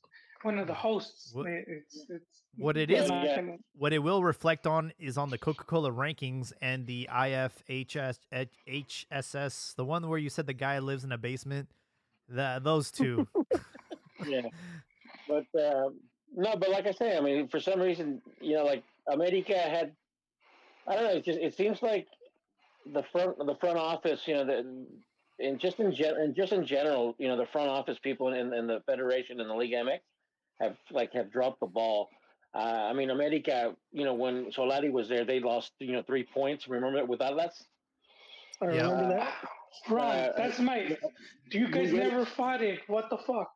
one 0.44 0.58
of 0.58 0.66
the 0.66 0.74
hosts. 0.74 1.32
What- 1.34 1.46
it's 1.48 2.06
it's 2.08 2.42
What 2.56 2.76
it 2.76 2.88
they're 2.88 3.02
is- 3.02 3.08
not 3.08 3.24
Yeah. 3.24 3.56
What 3.76 3.92
it 3.92 3.98
will 3.98 4.22
reflect 4.22 4.66
on 4.66 4.92
is 4.98 5.18
on 5.18 5.30
the 5.30 5.38
Coca 5.38 5.64
Cola 5.64 5.90
rankings 5.90 6.52
and 6.62 6.86
the 6.86 7.08
IFHS 7.10 8.18
HSS, 8.32 9.74
the 9.74 9.84
one 9.84 10.08
where 10.08 10.18
you 10.18 10.28
said 10.30 10.46
the 10.46 10.52
guy 10.54 10.78
lives 10.78 11.04
in 11.04 11.12
a 11.12 11.18
basement. 11.18 11.68
The, 12.28 12.60
those 12.62 12.90
two. 12.90 13.26
yeah. 14.26 14.42
But 15.26 15.46
uh, 15.58 15.88
no, 16.36 16.54
but 16.56 16.68
like 16.68 16.86
I 16.86 16.92
say, 16.92 17.16
I 17.16 17.20
mean, 17.22 17.48
for 17.48 17.58
some 17.58 17.80
reason, 17.80 18.20
you 18.42 18.56
know, 18.56 18.64
like 18.64 18.84
America 19.10 19.56
had, 19.56 19.92
I 20.86 20.94
don't 20.96 21.04
know. 21.04 21.10
It 21.12 21.24
just 21.24 21.38
it 21.38 21.56
seems 21.56 21.80
like 21.82 22.06
the 22.92 23.02
front 23.10 23.38
the 23.38 23.54
front 23.58 23.78
office, 23.78 24.20
you 24.26 24.34
know, 24.34 24.44
the 24.44 24.86
and 25.38 25.58
just 25.58 25.80
in 25.80 25.94
gen 25.94 26.16
and 26.16 26.36
just 26.36 26.52
in 26.52 26.66
general, 26.66 27.14
you 27.18 27.26
know, 27.28 27.38
the 27.38 27.46
front 27.46 27.70
office 27.70 27.98
people 27.98 28.34
in, 28.34 28.52
in 28.52 28.66
the 28.66 28.80
federation 28.84 29.40
and 29.40 29.48
the 29.48 29.54
League 29.54 29.72
MX 29.72 30.00
have 30.60 30.76
like 30.90 31.12
have 31.12 31.30
dropped 31.30 31.60
the 31.60 31.66
ball. 31.66 32.08
Uh, 32.54 32.58
I 32.90 32.92
mean, 32.92 33.10
America, 33.10 33.74
you 33.92 34.04
know, 34.04 34.14
when 34.14 34.46
Solari 34.52 34.90
was 34.92 35.08
there, 35.08 35.24
they 35.24 35.40
lost, 35.40 35.72
you 35.80 35.92
know, 35.92 36.02
three 36.02 36.22
points. 36.24 36.68
Remember 36.68 36.98
it 36.98 37.08
with 37.08 37.20
Atlas? 37.20 37.64
I 38.62 38.66
Yeah. 38.66 38.82
remember 38.90 39.08
that. 39.16 39.34
Ron, 39.88 40.16
Uh, 40.16 40.32
that's 40.36 40.60
my. 40.60 40.96
Do 41.50 41.58
you 41.58 41.68
guys 41.68 41.90
Miguel- 41.92 42.10
never 42.10 42.24
fought 42.24 42.62
it? 42.62 42.80
What 42.88 43.10
the 43.10 43.18
fuck? 43.18 43.50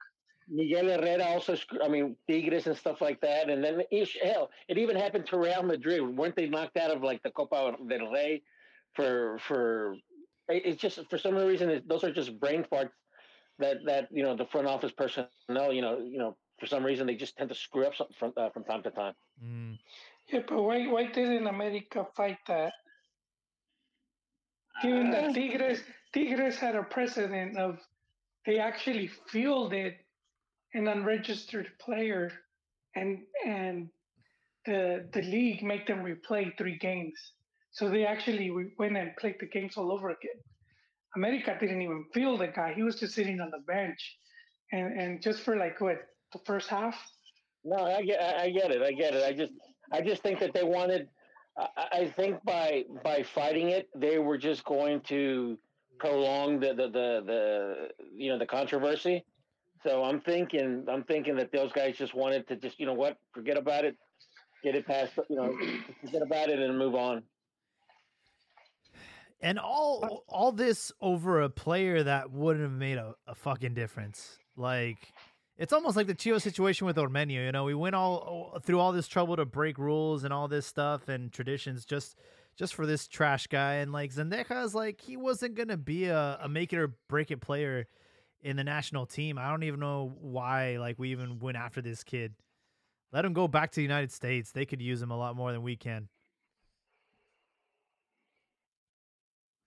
Miguel 0.49 0.87
Herrera 0.87 1.25
also, 1.27 1.57
I 1.83 1.89
mean, 1.89 2.17
Tigres 2.27 2.67
and 2.67 2.77
stuff 2.77 3.01
like 3.01 3.21
that. 3.21 3.51
And 3.51 3.63
then, 3.63 3.83
ish, 3.93 4.17
hell, 4.23 4.51
it 4.67 4.79
even 4.79 4.97
happened 4.97 5.27
to 5.27 5.39
Real 5.39 5.63
Madrid. 5.63 6.01
Weren't 6.17 6.35
they 6.35 6.49
knocked 6.49 6.77
out 6.79 6.91
of 6.91 7.03
like 7.03 7.23
the 7.23 7.31
Copa 7.31 7.77
del 7.87 8.11
Rey 8.11 8.43
for, 8.95 9.39
for, 9.47 9.95
it- 10.49 10.65
it's 10.65 10.81
just, 10.81 10.99
for 11.11 11.19
some 11.19 11.37
reason, 11.37 11.69
it, 11.71 11.87
those 11.87 12.03
are 12.03 12.11
just 12.13 12.41
brain 12.41 12.65
farts 12.65 12.91
that, 13.59 13.77
that, 13.85 14.09
you 14.11 14.23
know, 14.23 14.35
the 14.35 14.47
front 14.47 14.67
office 14.67 14.91
personnel, 14.91 15.73
you 15.73 15.83
know, 15.83 15.99
you 15.99 16.19
know, 16.19 16.37
for 16.59 16.67
some 16.67 16.85
reason, 16.85 17.07
they 17.07 17.15
just 17.15 17.37
tend 17.37 17.49
to 17.51 17.55
screw 17.55 17.87
up 17.87 17.95
something 17.95 18.17
from, 18.19 18.33
uh, 18.37 18.51
from 18.51 18.65
time 18.65 18.83
to 18.83 18.91
time. 18.91 19.15
Mm. 19.43 19.79
Yeah, 20.33 20.41
but 20.47 20.63
why 20.63 20.87
why 20.89 21.05
didn't 21.07 21.47
America 21.47 22.07
fight 22.17 22.39
that? 22.49 22.73
Given 24.83 25.11
that 25.11 25.35
Tigres 25.35 25.83
Tigres 26.13 26.59
had 26.59 26.77
a 26.77 26.83
precedent 26.83 27.57
of 27.57 27.79
they 28.47 28.59
actually 28.59 29.09
fielded 29.29 29.95
an 30.75 30.87
unregistered 30.89 31.71
player 31.81 32.31
and 32.95 33.21
and 33.47 33.89
the 34.67 35.09
the 35.13 35.23
league 35.23 35.63
made 35.63 35.87
them 35.87 36.05
replay 36.05 36.57
three 36.59 36.79
games. 36.79 37.19
So 37.71 37.89
they 37.89 38.05
actually 38.05 38.51
went 38.79 38.97
and 38.97 39.17
played 39.17 39.37
the 39.41 39.47
games 39.47 39.77
all 39.77 39.93
over 39.93 40.11
again. 40.11 40.41
America 41.17 41.57
didn't 41.59 41.83
even 41.83 42.05
field 42.13 42.41
the 42.41 42.49
guy. 42.49 42.75
He 42.75 42.83
was 42.83 43.01
just 43.01 43.15
sitting 43.15 43.41
on 43.41 43.51
the 43.51 43.63
bench. 43.67 44.19
And 44.73 44.93
and 45.01 45.23
just 45.23 45.41
for 45.41 45.57
like 45.57 45.81
what, 45.81 45.99
the 46.33 46.39
first 46.45 46.69
half? 46.69 46.95
No, 47.65 47.77
I 47.77 48.03
get, 48.03 48.21
I 48.21 48.45
I 48.45 48.51
get 48.51 48.71
it. 48.71 48.83
I 48.83 48.93
get 48.93 49.15
it. 49.15 49.25
I 49.25 49.33
just, 49.33 49.53
I 49.93 50.01
just 50.01 50.23
think 50.23 50.39
that 50.41 50.53
they 50.55 50.65
wanted. 50.65 51.09
I, 51.57 51.69
I 51.93 52.07
think 52.07 52.43
by 52.45 52.85
by 53.03 53.23
fighting 53.23 53.71
it, 53.71 53.89
they 53.95 54.19
were 54.19 54.39
just 54.39 54.65
going 54.65 55.01
to 55.09 55.59
prolong 55.99 56.61
the, 56.61 56.69
the 56.69 56.89
the 56.89 57.23
the 57.27 57.89
you 58.15 58.31
know 58.31 58.39
the 58.39 58.47
controversy. 58.47 59.25
So 59.83 60.03
I'm 60.05 60.21
thinking, 60.21 60.85
I'm 60.91 61.05
thinking 61.05 61.37
that 61.37 61.53
those 61.53 61.73
guys 61.73 61.97
just 61.97 62.15
wanted 62.15 62.49
to 62.49 62.57
just 62.57 62.81
you 62.81 62.87
know 62.87 62.95
what, 62.95 63.17
forget 63.33 63.57
about 63.57 63.85
it, 63.85 63.97
get 64.63 64.75
it 64.75 64.87
past, 64.87 65.13
you 65.29 65.37
know, 65.37 65.57
forget 66.01 66.23
about 66.23 66.49
it 66.49 66.59
and 66.59 66.77
move 66.79 66.95
on. 66.95 67.23
And 69.41 69.59
all 69.59 70.25
all 70.29 70.51
this 70.53 70.91
over 71.01 71.43
a 71.43 71.49
player 71.49 72.03
that 72.03 72.31
wouldn't 72.33 72.65
have 72.65 72.73
made 72.73 72.99
a, 72.99 73.15
a 73.27 73.35
fucking 73.35 73.75
difference. 73.75 74.39
Like 74.57 75.13
it's 75.59 75.73
almost 75.73 75.97
like 75.97 76.07
the 76.07 76.15
Chio 76.15 76.39
situation 76.39 76.87
with 76.87 76.97
Ormenio. 76.97 77.45
You 77.45 77.53
know, 77.53 77.65
we 77.65 77.75
went 77.75 77.97
all 77.97 78.61
through 78.65 78.79
all 78.79 78.93
this 78.93 79.09
trouble 79.09 79.37
to 79.37 79.45
break 79.45 79.77
rules 79.77 80.23
and 80.23 80.33
all 80.33 80.47
this 80.47 80.67
stuff 80.67 81.09
and 81.09 81.33
traditions 81.33 81.85
just 81.85 82.17
just 82.57 82.75
for 82.75 82.87
this 82.87 83.09
trash 83.09 83.49
guy. 83.49 83.75
And 83.75 83.93
like 83.93 84.13
Zendejas, 84.13 84.73
like 84.73 85.01
he 85.01 85.17
wasn't 85.17 85.57
gonna 85.57 85.77
be 85.77 86.05
a, 86.05 86.39
a 86.43 86.49
make 86.49 86.73
it 86.73 86.79
or 86.79 86.95
break 87.09 87.33
it 87.33 87.41
player 87.41 87.87
in 88.41 88.57
the 88.57 88.65
national 88.65 89.05
team. 89.05 89.37
I 89.37 89.51
don't 89.51 89.65
even 89.65 89.81
know 89.81 90.15
why 90.21 90.79
like 90.79 90.97
we 90.99 91.11
even 91.11 91.41
went 91.41 91.57
after 91.57 91.83
this 91.83 92.05
kid. 92.05 92.35
Let 93.13 93.25
him 93.25 93.33
go 93.33 93.49
back 93.49 93.73
to 93.73 93.77
the 93.77 93.83
United 93.83 94.13
States. 94.13 94.53
They 94.53 94.65
could 94.65 94.81
use 94.81 95.03
him 95.03 95.11
a 95.11 95.17
lot 95.17 95.35
more 95.35 95.51
than 95.51 95.63
we 95.63 95.75
can. 95.75 96.09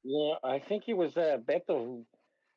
Yeah, 0.03 0.35
I 0.43 0.59
think 0.59 0.83
he 0.85 0.93
was 0.93 1.15
uh, 1.17 1.37
Beto 1.45 1.61
who, 1.67 2.05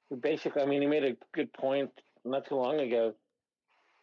who 0.08 0.16
basically, 0.16 0.62
I 0.62 0.66
mean, 0.66 0.80
he 0.80 0.86
made 0.88 1.04
a 1.04 1.16
good 1.34 1.52
point 1.52 1.90
not 2.24 2.46
too 2.46 2.54
long 2.54 2.80
ago. 2.80 3.14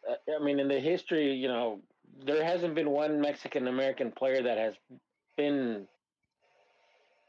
Uh, 0.08 0.14
I 0.40 0.42
mean, 0.44 0.58
in 0.58 0.68
the 0.68 0.80
history, 0.80 1.32
you 1.32 1.48
know, 1.48 1.80
there 2.24 2.44
hasn't 2.44 2.74
been 2.74 2.90
one 2.90 3.20
Mexican 3.20 3.68
American 3.68 4.10
player 4.10 4.42
that 4.42 4.58
has 4.58 4.74
been, 5.36 5.86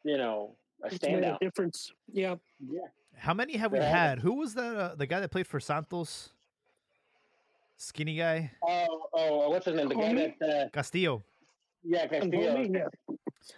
you 0.03 0.17
know, 0.17 0.55
a 0.83 0.87
It's 0.87 1.01
made 1.03 1.23
a 1.23 1.37
difference. 1.41 1.91
Yeah. 2.11 2.35
Yeah. 2.67 2.81
How 3.15 3.33
many 3.33 3.55
have 3.57 3.71
we 3.71 3.79
had? 3.79 4.19
Who 4.19 4.33
was 4.33 4.53
that? 4.55 4.75
Uh, 4.75 4.95
the 4.95 5.05
guy 5.05 5.19
that 5.19 5.29
played 5.31 5.47
for 5.47 5.59
Santos? 5.59 6.29
Skinny 7.77 8.15
guy, 8.15 8.51
Oh, 8.65 9.07
oh, 9.13 9.49
what's 9.49 9.65
his 9.65 9.75
name? 9.75 9.89
The 9.89 9.95
guy 9.95 10.13
that, 10.13 10.41
uh, 10.41 10.69
Castillo. 10.69 11.21
yeah, 11.83 12.07
Castillo. 12.07 12.55
Homie, 12.55 12.85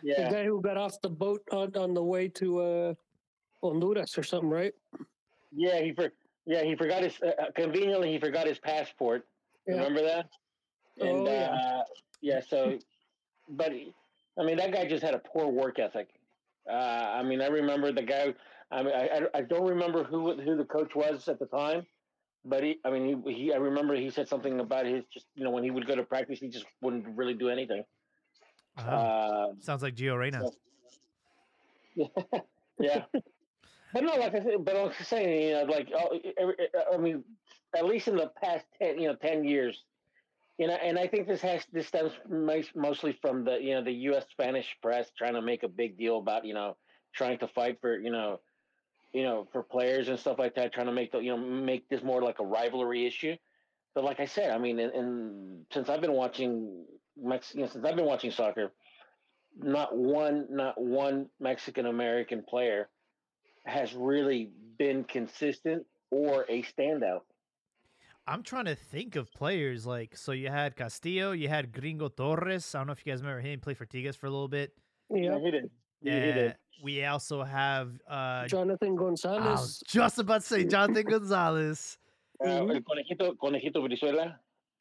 yeah. 0.01 0.29
The 0.29 0.35
guy 0.35 0.45
who 0.45 0.61
got 0.61 0.77
off 0.77 0.99
the 1.01 1.09
boat 1.09 1.43
on, 1.51 1.75
on 1.75 1.93
the 1.93 2.01
way 2.03 2.27
to 2.29 2.59
uh, 2.59 2.93
Honduras 3.61 4.17
or 4.17 4.23
something, 4.23 4.49
right? 4.49 4.73
yeah, 5.55 5.79
he 5.81 5.93
for, 5.93 6.11
yeah, 6.45 6.63
he 6.63 6.75
forgot 6.75 7.03
his, 7.03 7.19
uh, 7.21 7.27
uh, 7.41 7.51
conveniently, 7.55 8.11
he 8.11 8.19
forgot 8.19 8.47
his 8.47 8.59
passport. 8.59 9.27
Yeah. 9.67 9.75
Remember 9.75 10.01
that? 10.03 10.25
And, 10.99 11.27
Oh, 11.27 11.31
yeah. 11.31 11.51
uh, 11.51 11.83
yeah, 12.21 12.39
so 12.39 12.79
but 13.49 13.71
I 14.37 14.43
mean, 14.43 14.57
that 14.57 14.71
guy 14.71 14.85
just 14.87 15.03
had 15.03 15.13
a 15.13 15.19
poor 15.19 15.47
work 15.47 15.79
ethic. 15.79 16.09
Uh, 16.69 16.73
I 16.73 17.21
mean, 17.23 17.41
I 17.41 17.47
remember 17.47 17.91
the 17.91 18.01
guy. 18.03 18.33
I 18.71 18.81
mean, 18.83 18.93
I, 18.95 19.21
I 19.33 19.41
don't 19.41 19.67
remember 19.67 20.03
who 20.03 20.35
who 20.41 20.55
the 20.57 20.65
coach 20.65 20.95
was 20.95 21.27
at 21.27 21.37
the 21.39 21.45
time, 21.45 21.85
but 22.43 22.63
he. 22.63 22.79
I 22.83 22.89
mean, 22.89 23.23
he, 23.23 23.33
he. 23.33 23.53
I 23.53 23.57
remember 23.57 23.95
he 23.95 24.09
said 24.09 24.27
something 24.27 24.59
about 24.59 24.85
his 24.87 25.03
just 25.13 25.27
you 25.35 25.43
know 25.43 25.51
when 25.51 25.63
he 25.63 25.69
would 25.71 25.85
go 25.85 25.95
to 25.95 26.03
practice, 26.03 26.39
he 26.39 26.47
just 26.49 26.65
wouldn't 26.81 27.05
really 27.15 27.35
do 27.35 27.49
anything. 27.49 27.83
Oh, 28.77 28.81
Uh, 28.83 29.53
sounds 29.59 29.83
like 29.83 29.95
Gio 29.95 30.17
Reyna. 30.17 30.41
so- 30.41 30.55
yeah. 32.79 33.05
But 33.95 34.03
no, 34.03 34.15
like 34.17 34.35
I 34.35 34.43
said, 34.43 34.65
but 34.65 34.75
I'm 34.75 34.91
saying, 35.05 35.41
you 35.41 35.53
know, 35.53 35.63
like, 35.71 35.87
oh, 35.95 36.19
I 36.93 36.97
mean, 36.97 37.23
at 37.73 37.85
least 37.85 38.09
in 38.09 38.17
the 38.17 38.29
past 38.43 38.65
ten, 38.77 38.99
you 38.99 39.07
know, 39.07 39.15
ten 39.15 39.45
years, 39.45 39.85
you 40.57 40.67
know, 40.67 40.73
and 40.73 40.99
I 40.99 41.07
think 41.07 41.29
this 41.29 41.39
has 41.39 41.65
this 41.71 41.87
stems 41.87 42.11
mostly 42.75 43.17
from 43.21 43.45
the, 43.45 43.57
you 43.57 43.73
know, 43.73 43.81
the 43.81 43.93
U.S. 44.09 44.25
Spanish 44.29 44.67
press 44.81 45.09
trying 45.17 45.35
to 45.35 45.41
make 45.41 45.63
a 45.63 45.69
big 45.69 45.97
deal 45.97 46.17
about, 46.17 46.43
you 46.43 46.53
know, 46.53 46.75
trying 47.13 47.37
to 47.37 47.47
fight 47.47 47.77
for, 47.79 47.97
you 47.97 48.11
know, 48.11 48.41
you 49.13 49.23
know, 49.23 49.47
for 49.53 49.63
players 49.63 50.09
and 50.09 50.19
stuff 50.19 50.39
like 50.39 50.55
that, 50.55 50.73
trying 50.73 50.87
to 50.87 50.91
make 50.91 51.13
the, 51.13 51.19
you 51.19 51.33
know, 51.33 51.37
make 51.37 51.87
this 51.87 52.03
more 52.03 52.21
like 52.21 52.39
a 52.39 52.45
rivalry 52.45 53.07
issue. 53.07 53.37
But 53.93 54.03
like 54.03 54.19
I 54.19 54.25
said, 54.25 54.51
I 54.51 54.57
mean, 54.57 54.77
and, 54.77 55.65
since 55.71 55.87
I've 55.87 56.01
been 56.01 56.11
watching 56.11 56.83
Mex, 57.17 57.55
you 57.55 57.61
know, 57.61 57.67
since 57.67 57.85
I've 57.85 57.95
been 57.95 58.03
watching 58.03 58.31
soccer, 58.31 58.73
not 59.57 59.95
one, 59.95 60.47
not 60.49 60.81
one 60.81 61.27
Mexican 61.39 61.85
American 61.85 62.43
player 62.43 62.89
has 63.65 63.93
really 63.93 64.51
been 64.77 65.03
consistent 65.03 65.85
or 66.11 66.45
a 66.49 66.63
standout. 66.63 67.21
I'm 68.27 68.41
trying 68.41 68.65
to 68.65 68.75
think 68.75 69.15
of 69.15 69.31
players 69.31 69.85
like 69.85 70.17
so. 70.17 70.31
You 70.31 70.49
had 70.49 70.75
Castillo, 70.75 71.31
you 71.33 71.47
had 71.47 71.71
Gringo 71.71 72.07
Torres. 72.07 72.73
I 72.73 72.79
don't 72.79 72.87
know 72.87 72.93
if 72.93 73.05
you 73.05 73.11
guys 73.11 73.21
remember 73.21 73.41
him. 73.41 73.51
He 73.51 73.57
played 73.57 73.77
for 73.77 73.85
Tigres 73.85 74.15
for 74.15 74.25
a 74.27 74.31
little 74.31 74.47
bit. 74.47 74.73
Yeah. 75.09 75.37
he 75.39 75.51
did. 75.51 75.69
He, 76.01 76.09
he 76.09 76.15
Uh, 76.17 76.33
did. 76.33 76.55
we 76.83 77.05
also 77.05 77.43
have 77.43 77.91
uh, 78.09 78.47
Jonathan 78.47 78.89
I 78.89 78.91
was 78.93 78.99
Gonzalez. 79.21 79.83
just 79.87 80.17
about 80.19 80.41
to 80.41 80.47
say 80.47 80.63
Jonathan 80.65 81.03
Gonzalez. 81.05 81.97
Uh, 82.43 82.47
Mhm. 82.47 82.75
el 82.75 82.81
conejito, 82.81 83.33
conejito 83.37 83.75
Brizuela. 83.77 84.35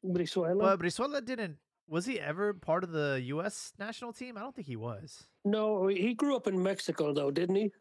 Brizuela. 0.05 0.59
But 0.59 0.79
Brizuela 0.81 1.23
didn't. 1.23 1.55
Was 1.87 2.05
he 2.05 2.19
ever 2.19 2.53
part 2.53 2.83
of 2.83 2.91
the 2.91 3.21
U.S. 3.27 3.71
national 3.79 4.11
team? 4.11 4.35
I 4.37 4.41
don't 4.41 4.53
think 4.53 4.67
he 4.67 4.75
was. 4.75 5.23
no, 5.45 5.87
he 5.87 6.13
grew 6.13 6.35
up 6.35 6.47
in 6.47 6.61
Mexico 6.61 7.13
though, 7.13 7.31
didn't 7.31 7.55
he? 7.55 7.71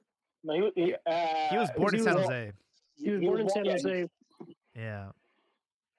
No, 0.44 0.70
he, 0.74 0.84
he, 0.84 0.94
uh, 1.06 1.48
He 1.50 1.56
was 1.56 1.70
born 1.76 1.94
in 1.96 2.02
San 2.04 2.16
Jose. 2.16 2.52
He 2.96 3.10
was 3.10 3.20
born 3.20 3.40
in 3.40 3.48
San 3.48 3.64
Jose. 3.64 4.08
Yeah. 4.76 5.08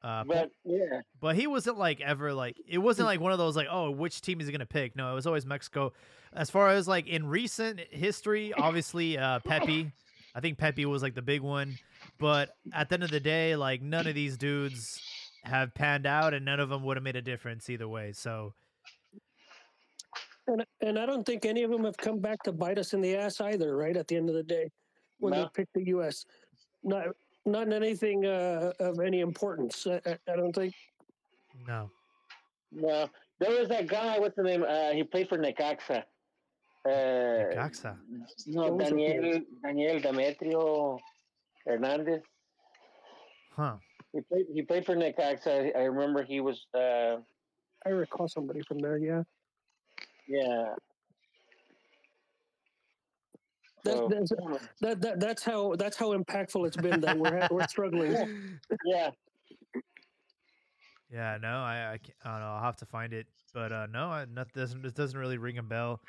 Uh, 0.03 0.23
but, 0.23 0.51
But 0.63 0.71
yeah, 0.71 1.01
but 1.19 1.35
he 1.35 1.47
wasn't 1.47 1.79
like 1.79 1.99
ever 1.99 2.31
like 2.31 2.57
it 2.67 2.77
wasn't 2.77 3.07
like 3.07 3.19
one 3.19 3.31
of 3.31 3.39
those 3.39 3.55
like 3.55 3.65
oh 3.71 3.89
which 3.89 4.21
team 4.21 4.39
is 4.39 4.45
he 4.45 4.51
gonna 4.51 4.63
pick 4.63 4.95
no 4.95 5.11
it 5.11 5.15
was 5.15 5.25
always 5.25 5.47
Mexico 5.47 5.93
as 6.31 6.51
far 6.51 6.69
as 6.69 6.87
like 6.87 7.07
in 7.07 7.25
recent 7.25 7.79
history 7.89 8.53
obviously 8.53 9.17
uh 9.17 9.39
Pepe 9.39 9.91
I 10.35 10.39
think 10.41 10.59
Pepe 10.59 10.85
was 10.85 11.01
like 11.01 11.15
the 11.15 11.23
big 11.23 11.41
one 11.41 11.79
but 12.19 12.55
at 12.71 12.89
the 12.89 12.93
end 12.93 13.03
of 13.03 13.09
the 13.09 13.19
day 13.19 13.55
like 13.55 13.81
none 13.81 14.05
of 14.05 14.13
these 14.13 14.37
dudes 14.37 15.01
have 15.43 15.73
panned 15.73 16.05
out 16.05 16.35
and 16.35 16.45
none 16.45 16.59
of 16.59 16.69
them 16.69 16.83
would 16.83 16.97
have 16.97 17.03
made 17.03 17.15
a 17.15 17.21
difference 17.23 17.67
either 17.67 17.87
way 17.87 18.11
so 18.11 18.53
And, 20.47 20.65
and 20.81 20.99
I 20.99 21.05
don't 21.05 21.25
think 21.25 21.45
any 21.45 21.63
of 21.63 21.71
them 21.71 21.83
have 21.85 21.97
come 21.97 22.19
back 22.19 22.43
to 22.43 22.51
bite 22.51 22.77
us 22.77 22.93
in 22.93 23.01
the 23.01 23.15
ass 23.15 23.41
either, 23.41 23.75
right? 23.75 23.97
At 23.97 24.07
the 24.07 24.15
end 24.15 24.29
of 24.29 24.35
the 24.35 24.43
day, 24.43 24.69
when 25.19 25.31
No. 25.33 25.43
they 25.43 25.49
pick 25.53 25.67
the 25.73 25.85
U.S., 25.87 26.25
not 26.83 27.07
not 27.47 27.67
in 27.67 27.73
anything 27.73 28.25
uh, 28.25 28.71
of 28.79 28.99
any 28.99 29.19
importance. 29.21 29.85
I, 29.87 30.01
I, 30.05 30.17
I 30.31 30.35
don't 30.35 30.53
think. 30.53 30.73
no 31.67 31.89
no. 32.71 33.07
There 33.39 33.51
was 33.59 33.69
that 33.69 33.87
guy. 33.87 34.17
What's 34.19 34.35
the 34.35 34.43
name? 34.43 34.63
Uh, 34.63 34.91
he 34.91 35.03
played 35.03 35.29
for 35.29 35.37
Necaxa. 35.37 36.03
Uh, 36.85 36.89
Necaxa. 36.89 37.97
no, 38.47 38.77
Daniel 38.77 39.41
Daniel 39.63 39.99
Demetrio 39.99 40.99
Hernandez. 41.65 42.21
huh 43.51 43.75
He 44.13 44.21
played. 44.21 44.45
He 44.53 44.61
played 44.61 44.85
for 44.85 44.95
Necaxa. 44.95 45.75
I 45.75 45.83
remember 45.83 46.23
he 46.23 46.39
was. 46.41 46.65
Uh, 46.73 47.17
I 47.85 47.89
recall 47.89 48.27
somebody 48.27 48.61
from 48.67 48.79
there. 48.79 48.97
Yeah, 48.97 49.23
yeah. 50.27 50.73
that, 53.85 54.09
that's, 54.09 54.31
that, 54.81 55.01
that 55.01 55.19
that's 55.19 55.43
how 55.43 55.75
that's 55.75 55.95
how 55.97 56.15
impactful 56.17 56.65
it's 56.67 56.77
been 56.77 56.99
that 57.01 57.17
we're 57.17 57.47
we're 57.51 57.67
struggling. 57.67 58.11
yeah. 58.85 59.11
Yeah, 61.11 61.37
no, 61.41 61.47
I, 61.47 61.93
I, 61.93 61.97
can't, 61.97 62.17
I 62.25 62.31
don't 62.31 62.39
know. 62.41 62.47
I'll 62.47 62.63
have 62.63 62.75
to 62.77 62.85
find 62.85 63.13
it, 63.13 63.27
but 63.53 63.71
uh, 63.71 63.87
no, 63.91 64.07
I, 64.07 64.25
not, 64.25 64.51
doesn't 64.53 64.81
this 64.81 64.91
doesn't 64.91 65.17
really 65.17 65.37
ring 65.37 65.57
a 65.59 65.63
bell. 65.63 66.01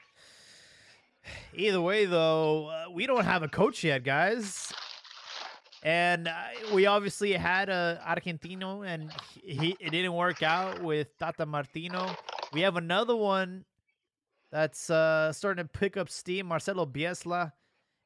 Either 1.54 1.80
way, 1.80 2.06
though, 2.06 2.68
uh, 2.68 2.90
we 2.90 3.06
don't 3.06 3.24
have 3.24 3.42
a 3.42 3.48
coach 3.48 3.84
yet, 3.84 4.04
guys, 4.04 4.72
and 5.82 6.28
uh, 6.28 6.32
we 6.72 6.86
obviously 6.86 7.32
had 7.32 7.68
a 7.68 8.00
Argentino, 8.04 8.86
and 8.86 9.12
he 9.34 9.76
it 9.78 9.90
didn't 9.90 10.14
work 10.14 10.42
out 10.42 10.82
with 10.82 11.16
Tata 11.18 11.46
Martino. 11.46 12.16
We 12.52 12.62
have 12.62 12.76
another 12.76 13.14
one 13.14 13.64
that's 14.50 14.90
uh, 14.90 15.32
starting 15.32 15.64
to 15.64 15.68
pick 15.68 15.96
up 15.96 16.08
steam, 16.08 16.46
Marcelo 16.46 16.86
Bielsa. 16.86 17.52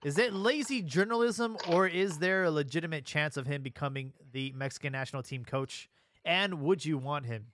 Is 0.04 0.16
it 0.18 0.32
lazy 0.32 0.80
journalism, 0.80 1.58
or 1.68 1.86
is 1.86 2.18
there 2.18 2.44
a 2.44 2.50
legitimate 2.50 3.04
chance 3.04 3.36
of 3.36 3.46
him 3.46 3.62
becoming 3.62 4.14
the 4.32 4.52
Mexican 4.56 4.92
national 4.92 5.22
team 5.22 5.44
coach? 5.44 5.90
And 6.24 6.62
would 6.62 6.84
you 6.84 6.96
want 6.96 7.26
him? 7.26 7.46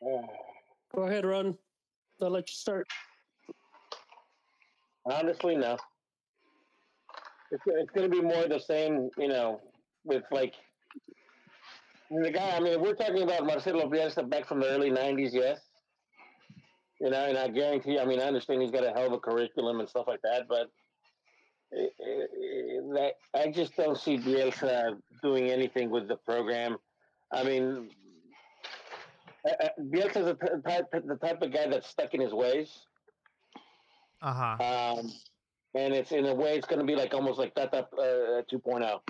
Go 0.02 1.02
ahead, 1.02 1.26
Ron. 1.26 1.56
I'll 2.22 2.30
let 2.30 2.48
you 2.48 2.54
start. 2.54 2.86
Honestly, 5.04 5.54
no. 5.54 5.76
It's, 7.50 7.62
it's 7.66 7.90
going 7.90 8.10
to 8.10 8.14
be 8.14 8.22
more 8.22 8.48
the 8.48 8.58
same, 8.58 9.10
you 9.16 9.28
know, 9.28 9.60
with 10.04 10.24
like 10.30 10.54
the 12.10 12.30
guy. 12.30 12.56
I 12.56 12.60
mean, 12.60 12.80
we're 12.80 12.94
talking 12.94 13.22
about 13.22 13.46
Marcelo 13.46 13.88
Bielsa 13.88 14.28
back 14.28 14.46
from 14.46 14.60
the 14.60 14.66
early 14.66 14.90
'90s, 14.90 15.30
yes. 15.32 15.60
You 17.00 17.10
know, 17.10 17.24
and 17.24 17.38
I 17.38 17.48
guarantee. 17.48 17.98
I 17.98 18.04
mean, 18.04 18.20
I 18.20 18.24
understand 18.24 18.62
he's 18.62 18.70
got 18.70 18.84
a 18.84 18.90
hell 18.90 19.06
of 19.06 19.12
a 19.12 19.18
curriculum 19.18 19.80
and 19.80 19.88
stuff 19.88 20.06
like 20.08 20.20
that, 20.22 20.48
but 20.48 20.70
eh, 21.76 21.84
eh, 21.84 22.80
that 22.94 23.12
I 23.34 23.50
just 23.50 23.76
don't 23.76 23.96
see 23.96 24.18
Bielsa 24.18 24.98
doing 25.22 25.50
anything 25.50 25.90
with 25.90 26.08
the 26.08 26.16
program. 26.16 26.76
I 27.32 27.44
mean, 27.44 27.90
uh, 29.46 29.64
uh, 29.64 29.68
Bielsa's 29.80 30.36
the 30.38 30.62
type, 30.66 30.86
the 30.92 31.16
type 31.16 31.42
of 31.42 31.52
guy 31.52 31.68
that's 31.68 31.88
stuck 31.88 32.14
in 32.14 32.20
his 32.20 32.32
ways. 32.32 32.86
Uh 34.20 34.32
huh. 34.32 34.96
Um, 34.98 35.12
and 35.74 35.94
it's 35.94 36.12
in 36.12 36.26
a 36.26 36.34
way, 36.34 36.56
it's 36.56 36.66
going 36.66 36.80
to 36.80 36.84
be 36.84 36.96
like 36.96 37.14
almost 37.14 37.38
like 37.38 37.54
Tata 37.54 37.86
uh, 37.96 38.42
2.0. 38.52 38.82
Um, 38.92 39.00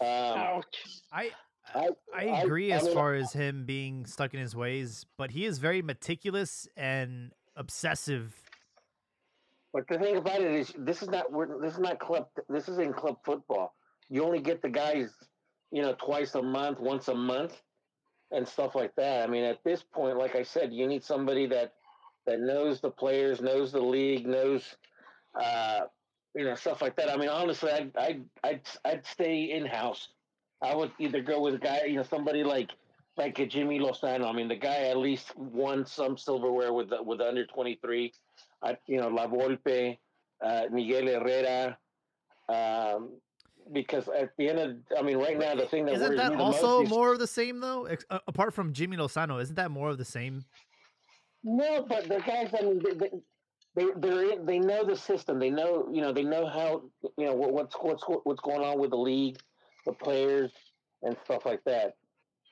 Ouch. 0.00 0.64
I 1.12 1.30
I, 1.74 1.88
I 2.14 2.26
I- 2.26 2.40
agree 2.42 2.72
I 2.72 2.76
as 2.76 2.84
mean, 2.84 2.94
far 2.94 3.14
as 3.14 3.32
him 3.32 3.64
being 3.64 4.06
stuck 4.06 4.34
in 4.34 4.40
his 4.40 4.54
ways, 4.56 5.06
but 5.16 5.30
he 5.30 5.44
is 5.44 5.58
very 5.58 5.82
meticulous 5.82 6.68
and 6.76 7.32
obsessive. 7.56 8.34
But 9.72 9.88
the 9.88 9.98
thing 9.98 10.16
about 10.16 10.40
it 10.40 10.52
is, 10.52 10.72
this 10.78 11.02
is 11.02 11.08
not 11.08 11.32
we're, 11.32 11.60
this 11.60 11.74
is 11.74 11.80
not 11.80 11.98
club. 11.98 12.28
This 12.48 12.68
is 12.68 12.78
in 12.78 12.92
club 12.92 13.16
football. 13.24 13.74
You 14.08 14.24
only 14.24 14.40
get 14.40 14.62
the 14.62 14.68
guys, 14.68 15.10
you 15.72 15.82
know, 15.82 15.94
twice 15.94 16.34
a 16.36 16.42
month, 16.42 16.78
once 16.78 17.08
a 17.08 17.14
month, 17.14 17.60
and 18.30 18.46
stuff 18.46 18.74
like 18.76 18.94
that. 18.96 19.24
I 19.24 19.26
mean, 19.30 19.42
at 19.44 19.64
this 19.64 19.82
point, 19.82 20.16
like 20.16 20.36
I 20.36 20.42
said, 20.44 20.72
you 20.72 20.86
need 20.86 21.02
somebody 21.02 21.46
that 21.46 21.74
that 22.26 22.40
knows 22.40 22.80
the 22.80 22.90
players, 22.90 23.40
knows 23.40 23.72
the 23.72 23.80
league, 23.82 24.26
knows, 24.26 24.76
uh, 25.38 25.80
you 26.36 26.44
know, 26.44 26.54
stuff 26.54 26.80
like 26.80 26.94
that. 26.96 27.10
I 27.10 27.16
mean, 27.16 27.28
honestly, 27.28 27.72
I'd 27.72 27.96
I'd 27.96 28.24
I'd, 28.44 28.60
I'd 28.84 29.06
stay 29.06 29.50
in 29.50 29.66
house. 29.66 30.08
I 30.64 30.74
would 30.74 30.92
either 30.98 31.20
go 31.20 31.40
with 31.40 31.54
a 31.54 31.58
guy, 31.58 31.84
you 31.84 31.96
know, 31.96 32.02
somebody 32.02 32.42
like 32.42 32.70
like 33.16 33.38
a 33.38 33.46
Jimmy 33.46 33.78
Lozano. 33.78 34.26
I 34.26 34.32
mean, 34.32 34.48
the 34.48 34.56
guy 34.56 34.88
at 34.92 34.96
least 34.96 35.36
won 35.36 35.86
some 35.86 36.16
silverware 36.16 36.72
with 36.72 36.90
the, 36.90 37.02
with 37.02 37.18
the 37.18 37.28
under 37.28 37.46
twenty 37.46 37.78
three. 37.82 38.12
I, 38.62 38.76
you 38.86 38.98
know, 39.00 39.08
La 39.08 39.26
Volpe, 39.28 39.98
uh, 40.42 40.62
Miguel 40.72 41.06
Herrera. 41.06 41.78
Um, 42.48 43.10
because 43.72 44.08
at 44.08 44.30
the 44.36 44.48
end 44.50 44.58
of, 44.58 44.76
I 44.98 45.02
mean, 45.02 45.16
right 45.18 45.38
now 45.38 45.54
the 45.54 45.66
thing 45.66 45.86
that 45.86 45.94
Isn't 45.94 46.16
that 46.16 46.32
me 46.32 46.36
the 46.36 46.42
also 46.42 46.78
most 46.78 46.84
is, 46.84 46.90
more 46.90 47.12
of 47.12 47.18
the 47.18 47.26
same 47.26 47.60
though? 47.60 47.84
Ex- 47.86 48.04
uh, 48.10 48.18
apart 48.26 48.52
from 48.52 48.72
Jimmy 48.72 48.96
Lozano, 48.96 49.40
isn't 49.40 49.56
that 49.56 49.70
more 49.70 49.90
of 49.90 49.98
the 49.98 50.04
same? 50.04 50.44
No, 51.42 51.82
but 51.82 52.08
the 52.08 52.20
guys, 52.20 52.50
I 52.58 52.62
mean, 52.62 52.82
they, 52.82 52.94
they, 52.94 53.10
they 53.74 53.86
they're 53.96 54.32
in, 54.32 54.46
they 54.46 54.58
know 54.58 54.84
the 54.84 54.96
system. 54.96 55.38
They 55.38 55.50
know, 55.50 55.88
you 55.92 56.02
know, 56.02 56.12
they 56.12 56.24
know 56.24 56.46
how, 56.46 56.82
you 57.16 57.26
know, 57.26 57.34
what, 57.34 57.52
what's 57.52 57.74
what's 57.80 58.04
what's 58.24 58.40
going 58.40 58.62
on 58.62 58.78
with 58.78 58.90
the 58.90 58.96
league, 58.98 59.38
the 59.84 59.92
players, 59.92 60.50
and 61.02 61.16
stuff 61.24 61.44
like 61.46 61.62
that. 61.64 61.96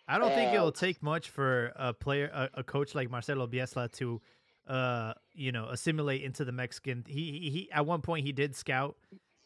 I 0.08 0.18
don't 0.18 0.32
think 0.32 0.52
it'll 0.52 0.72
take 0.72 1.02
much 1.02 1.30
for 1.30 1.72
a 1.76 1.92
player, 1.92 2.30
a, 2.32 2.60
a 2.60 2.64
coach 2.64 2.94
like 2.94 3.10
Marcelo 3.10 3.46
Bielsa 3.46 3.90
to, 3.92 4.20
uh, 4.66 5.14
you 5.32 5.52
know, 5.52 5.68
assimilate 5.68 6.22
into 6.22 6.44
the 6.44 6.52
Mexican. 6.52 7.04
He, 7.06 7.32
he, 7.32 7.50
he 7.50 7.72
at 7.72 7.86
one 7.86 8.02
point 8.02 8.26
he 8.26 8.32
did 8.32 8.54
scout, 8.54 8.96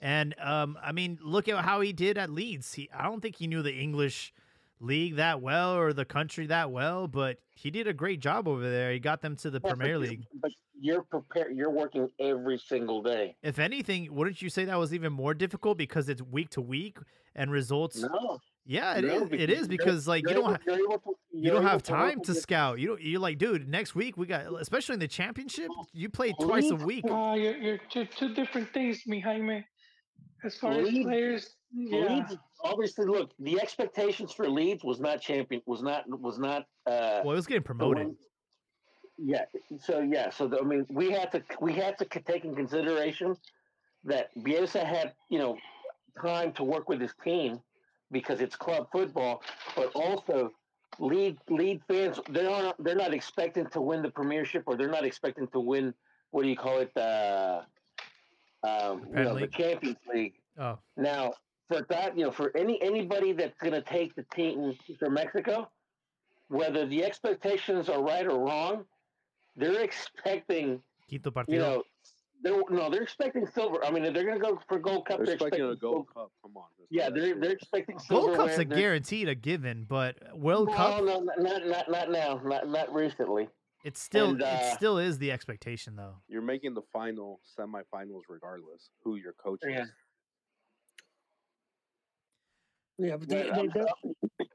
and 0.01 0.35
um, 0.41 0.77
I 0.83 0.93
mean, 0.93 1.19
look 1.23 1.49
at 1.49 1.65
how 1.65 1.81
he 1.81 1.93
did 1.93 2.19
at 2.19 2.31
Leeds. 2.31 2.73
He, 2.75 2.89
I 2.93 3.05
don't 3.05 3.21
think 3.21 3.37
he 3.37 3.47
knew 3.47 3.63
the 3.63 3.75
English 3.75 4.33
league 4.81 5.17
that 5.17 5.41
well 5.41 5.75
or 5.75 5.93
the 5.93 6.05
country 6.05 6.47
that 6.47 6.71
well, 6.71 7.07
but 7.07 7.39
he 7.55 7.71
did 7.71 7.87
a 7.87 7.95
great 7.95 8.21
job 8.21 8.49
over 8.49 8.69
there. 8.69 8.93
He 8.93 8.99
got 8.99 9.23
them 9.23 9.37
to 9.37 9.51
the 9.51 9.61
Premier 9.61 9.99
League. 9.99 10.25
But 10.41 10.51
you're 10.79 11.03
prepared. 11.03 11.57
You're 11.57 11.71
working 11.71 12.11
every 12.19 12.59
single 12.59 13.03
day. 13.03 13.37
If 13.43 13.59
anything, 13.59 14.15
wouldn't 14.15 14.43
you 14.43 14.51
say 14.51 14.65
that 14.65 14.79
was 14.79 14.93
even 14.93 15.13
more 15.13 15.35
difficult 15.35 15.79
because 15.79 16.09
it's 16.09 16.23
week 16.23 16.51
to 16.51 16.61
week 16.61 16.99
and 17.37 17.51
results? 17.53 17.99
No, 18.03 18.39
Yeah, 18.65 18.97
it 18.97 19.05
no, 19.05 19.15
is. 19.15 19.23
It 19.23 19.31
because 19.31 19.49
is 19.51 19.57
you're- 19.59 19.69
because 19.69 20.09
like 20.09 20.29
you 20.29 20.35
don't. 20.35 20.45
Ha- 20.45 20.59
you're 20.67 20.99
to- 20.99 21.01
you 21.33 21.51
don't 21.53 21.63
have 21.63 21.83
time 21.85 22.19
with 22.19 22.27
to 22.29 22.35
scout. 22.35 22.81
You 22.81 22.89
don't. 22.89 23.03
You're 23.03 23.21
like, 23.21 23.39
dude. 23.39 23.69
Next 23.69 23.95
week 23.95 24.17
we 24.17 24.27
got, 24.27 24.47
especially 24.61 24.95
in 24.95 25.01
the 25.01 25.07
championship, 25.09 25.71
you 25.93 26.09
play 26.09 26.33
twice 26.41 26.71
a 26.71 26.75
week. 26.77 27.05
Uh, 27.09 27.35
you're, 27.39 27.57
you're 27.57 27.79
two, 27.91 28.07
two 28.07 28.35
different 28.35 28.73
things, 28.73 29.03
mi 29.07 29.21
Jaime. 29.21 29.65
As 30.45 30.57
far 30.57 30.73
as 30.73 30.89
players, 30.91 31.55
yeah. 31.73 32.15
Leeds, 32.15 32.37
obviously, 32.65 33.07
look, 33.07 33.31
the 33.39 33.61
expectations 33.61 34.33
for 34.33 34.49
Leeds 34.49 34.83
was 34.85 34.99
not 35.01 35.21
champion. 35.21 35.61
Was 35.67 35.83
not. 35.83 36.05
Was 36.21 36.39
not. 36.39 36.63
Uh, 36.87 37.21
Well, 37.25 37.33
it 37.33 37.37
was 37.37 37.47
getting 37.47 37.63
promoted. 37.63 38.17
Yeah. 39.19 39.45
So 39.79 40.01
yeah. 40.01 40.31
So 40.31 40.47
the, 40.49 40.59
I 40.61 40.63
mean, 40.65 40.87
we 40.91 41.11
had 41.11 41.31
to 41.33 41.43
we 41.61 41.73
had 41.73 41.97
to 41.99 42.05
take 42.05 42.45
in 42.45 42.55
consideration 42.55 43.35
that 44.05 44.31
Bielsa 44.39 44.85
had 44.85 45.15
you 45.31 45.39
know 45.39 45.57
time 46.21 46.53
to 46.53 46.65
work 46.65 46.89
with 46.89 47.01
his 47.01 47.13
team 47.23 47.61
because 48.11 48.41
it's 48.41 48.57
club 48.57 48.89
football, 48.93 49.43
but 49.75 49.91
also 49.95 50.53
lead 50.99 51.37
lead 51.51 51.81
fans 51.89 52.19
they're 52.31 52.45
not 52.45 52.75
they're 52.83 52.95
not 52.95 53.13
expecting 53.13 53.67
to 53.67 53.81
win 53.83 54.01
the 54.01 54.11
Premiership 54.11 54.63
or 54.67 54.77
they're 54.77 54.89
not 54.89 55.05
expecting 55.05 55.47
to 55.49 55.61
win 55.61 55.93
what 56.31 56.43
do 56.43 56.49
you 56.49 56.57
call 56.57 56.79
it 56.79 56.97
uh, 56.97 57.61
um, 58.67 59.07
you 59.09 59.23
know, 59.23 59.39
the 59.39 59.47
Champions 59.47 59.99
League. 60.13 60.35
Oh, 60.59 60.79
Now, 60.97 61.33
for 61.69 61.83
that, 61.89 62.17
you 62.17 62.25
know, 62.25 62.31
for 62.31 62.57
any 62.57 62.81
anybody 62.83 63.33
that's 63.33 63.59
going 63.59 63.73
to 63.73 63.83
take 63.83 64.15
the 64.15 64.25
team 64.35 64.77
for 64.99 65.11
Mexico, 65.11 65.69
whether 66.49 66.87
the 66.87 67.05
expectations 67.05 67.89
are 67.89 68.03
right 68.03 68.27
or 68.27 68.39
wrong, 68.39 68.85
they're 69.57 69.83
expecting, 69.83 70.81
Quinto 71.09 71.31
partido. 71.31 71.49
you 71.49 71.59
know, 71.59 71.83
they're 72.47 72.63
no, 72.71 72.89
they're 72.91 73.03
expecting 73.03 73.47
silver. 73.47 73.85
I 73.85 73.91
mean, 73.91 74.03
they're 74.05 74.25
going 74.25 74.39
to 74.39 74.45
go 74.45 74.61
for 74.69 74.79
Gold 74.79 75.07
Cup, 75.07 75.19
They're 75.19 75.27
they're, 75.27 75.35
expecting 75.35 75.63
a 75.63 75.71
expecting 75.73 75.91
Gold 75.91 76.07
sil- 76.15 76.23
Cup. 76.23 76.33
Come 76.43 76.57
on. 76.57 76.65
that's 76.79 76.89
Yeah, 76.91 77.11
they're 77.11 77.35
that 77.35 77.41
they're 77.41 77.51
is. 77.51 77.57
expecting 77.57 77.99
Gold. 78.09 78.37
Cup's 78.37 78.55
a 78.59 78.65
They're- 78.65 78.79
guaranteed, 78.79 79.29
a 79.29 79.35
given, 79.35 79.85
but 79.89 80.17
World 80.37 80.69
No, 80.69 80.75
Cup, 80.75 81.05
no, 81.05 81.21
not 81.21 81.67
not 81.67 81.91
not 81.91 82.11
now, 82.11 82.41
not 82.45 82.69
not 82.69 82.93
recently. 82.95 83.49
it's 83.85 84.01
still 84.01 84.31
and, 84.31 84.41
it 84.41 84.47
uh, 84.47 84.75
still 84.77 84.99
is 84.99 85.19
the 85.19 85.33
expectation 85.33 85.97
though. 85.97 86.15
You're 86.29 86.43
making 86.43 86.75
the 86.75 86.83
final 86.93 87.41
semifinals 87.59 88.23
regardless 88.29 88.91
who 89.03 89.17
your 89.17 89.33
coach 89.35 89.61
is. 89.65 89.73
Yeah. 89.73 89.85
Yeah, 92.99 93.17
but 93.19 93.29
they, 93.29 93.47
Yeah, 93.47 93.55
they, 93.57 93.67
de- 93.67 93.87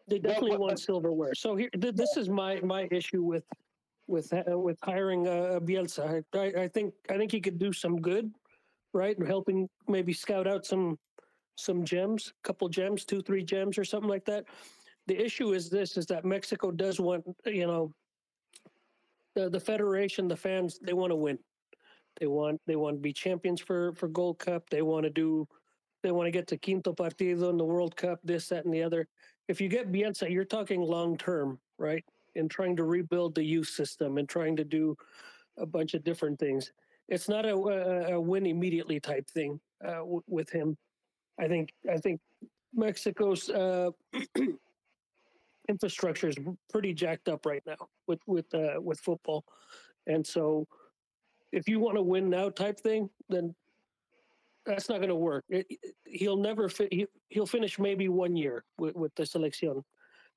they 0.08 0.20
but- 0.20 0.24
definitely 0.24 0.52
but- 0.52 0.60
want 0.62 0.80
silverware. 0.80 1.36
So 1.36 1.56
here, 1.56 1.70
th- 1.80 1.96
this 1.96 2.18
is 2.18 2.30
my 2.30 2.60
my 2.62 2.88
issue 2.92 3.22
with 3.22 3.44
with 4.12 4.32
uh, 4.34 4.58
with 4.58 4.78
hiring 4.84 5.28
uh, 5.28 5.60
Bielsa. 5.62 6.24
I, 6.36 6.64
I, 6.64 6.68
think 6.68 6.94
I 7.10 7.18
think 7.18 7.32
he 7.32 7.42
could 7.42 7.58
do 7.58 7.74
some 7.74 8.00
good, 8.00 8.32
right? 8.94 9.18
Helping 9.26 9.70
maybe 9.88 10.14
scout 10.14 10.48
out 10.48 10.66
some 10.66 11.00
some 11.56 11.84
gems, 11.84 12.34
a 12.44 12.48
couple 12.48 12.68
gems, 12.70 13.06
two 13.06 13.22
three 13.22 13.44
gems 13.44 13.78
or 13.78 13.86
something 13.86 14.10
like 14.10 14.26
that. 14.26 14.46
The 15.08 15.20
issue 15.20 15.54
is 15.54 15.70
this: 15.70 15.98
is 15.98 16.06
that 16.08 16.26
Mexico 16.26 16.70
does 16.72 17.00
want 17.00 17.24
you 17.46 17.66
know 17.66 17.92
the 19.36 19.50
the 19.50 19.60
federation, 19.60 20.28
the 20.28 20.38
fans, 20.38 20.78
they 20.82 20.94
want 20.94 21.12
to 21.12 21.16
win. 21.16 21.40
They 22.20 22.28
want 22.28 22.62
they 22.68 22.76
want 22.76 22.98
to 22.98 23.02
be 23.02 23.14
champions 23.14 23.62
for 23.62 23.94
for 23.94 24.08
Gold 24.08 24.40
Cup. 24.40 24.70
They 24.70 24.82
want 24.82 25.06
to 25.06 25.10
do 25.10 25.48
they 26.04 26.12
want 26.12 26.28
to 26.28 26.32
get 26.32 26.48
to 26.48 26.58
Quinto 26.58 26.94
Partido 26.94 27.50
in 27.50 27.58
the 27.58 27.66
World 27.66 27.96
Cup, 27.96 28.20
this, 28.24 28.48
that, 28.50 28.66
and 28.66 28.74
the 28.74 28.82
other. 28.82 29.08
If 29.48 29.62
you 29.62 29.70
get 29.70 29.92
Bielsa, 29.92 30.30
you're 30.32 30.46
talking 30.46 30.82
long 30.82 31.18
term, 31.18 31.60
right? 31.78 32.04
In 32.36 32.48
trying 32.48 32.76
to 32.78 32.84
rebuild 32.84 33.36
the 33.36 33.44
youth 33.44 33.68
system 33.68 34.18
and 34.18 34.28
trying 34.28 34.56
to 34.56 34.64
do 34.64 34.96
a 35.58 35.66
bunch 35.66 35.94
of 35.94 36.04
different 36.04 36.40
things. 36.40 36.72
It's 37.10 37.28
not 37.28 37.46
a, 37.46 37.54
a, 37.54 38.20
win 38.22 38.46
immediately 38.46 39.00
type 39.02 39.30
thing 39.30 39.60
uh, 39.86 39.96
w- 39.96 40.24
with 40.28 40.50
him. 40.50 40.78
I 41.40 41.48
think 41.48 41.74
I 41.92 41.98
think 41.98 42.22
Mexico's 42.74 43.50
uh, 43.50 43.90
infrastructure 45.70 46.30
is 46.30 46.38
pretty 46.70 46.94
jacked 46.94 47.28
up 47.28 47.46
right 47.46 47.64
now 47.66 47.88
with 48.08 48.20
with 48.28 48.54
uh, 48.54 48.80
with 48.80 49.00
football, 49.00 49.44
and 50.08 50.26
so 50.26 50.66
if 51.52 51.68
you 51.68 51.80
want 51.80 51.98
to 51.98 52.02
win 52.02 52.30
now 52.30 52.50
type 52.50 52.80
thing, 52.80 53.10
then 53.28 53.54
that's 54.66 54.88
not 54.88 54.98
going 54.98 55.10
to 55.10 55.16
work. 55.16 55.44
It, 55.50 55.66
it- 55.70 55.96
he'll 56.06 56.38
never 56.38 56.70
fi- 56.70 56.88
he, 56.92 57.08
he'll 57.30 57.46
finish 57.46 57.80
maybe 57.80 58.08
one 58.10 58.36
year 58.36 58.64
with, 58.78 58.96
with 58.96 59.14
the 59.16 59.24
selección. 59.24 59.84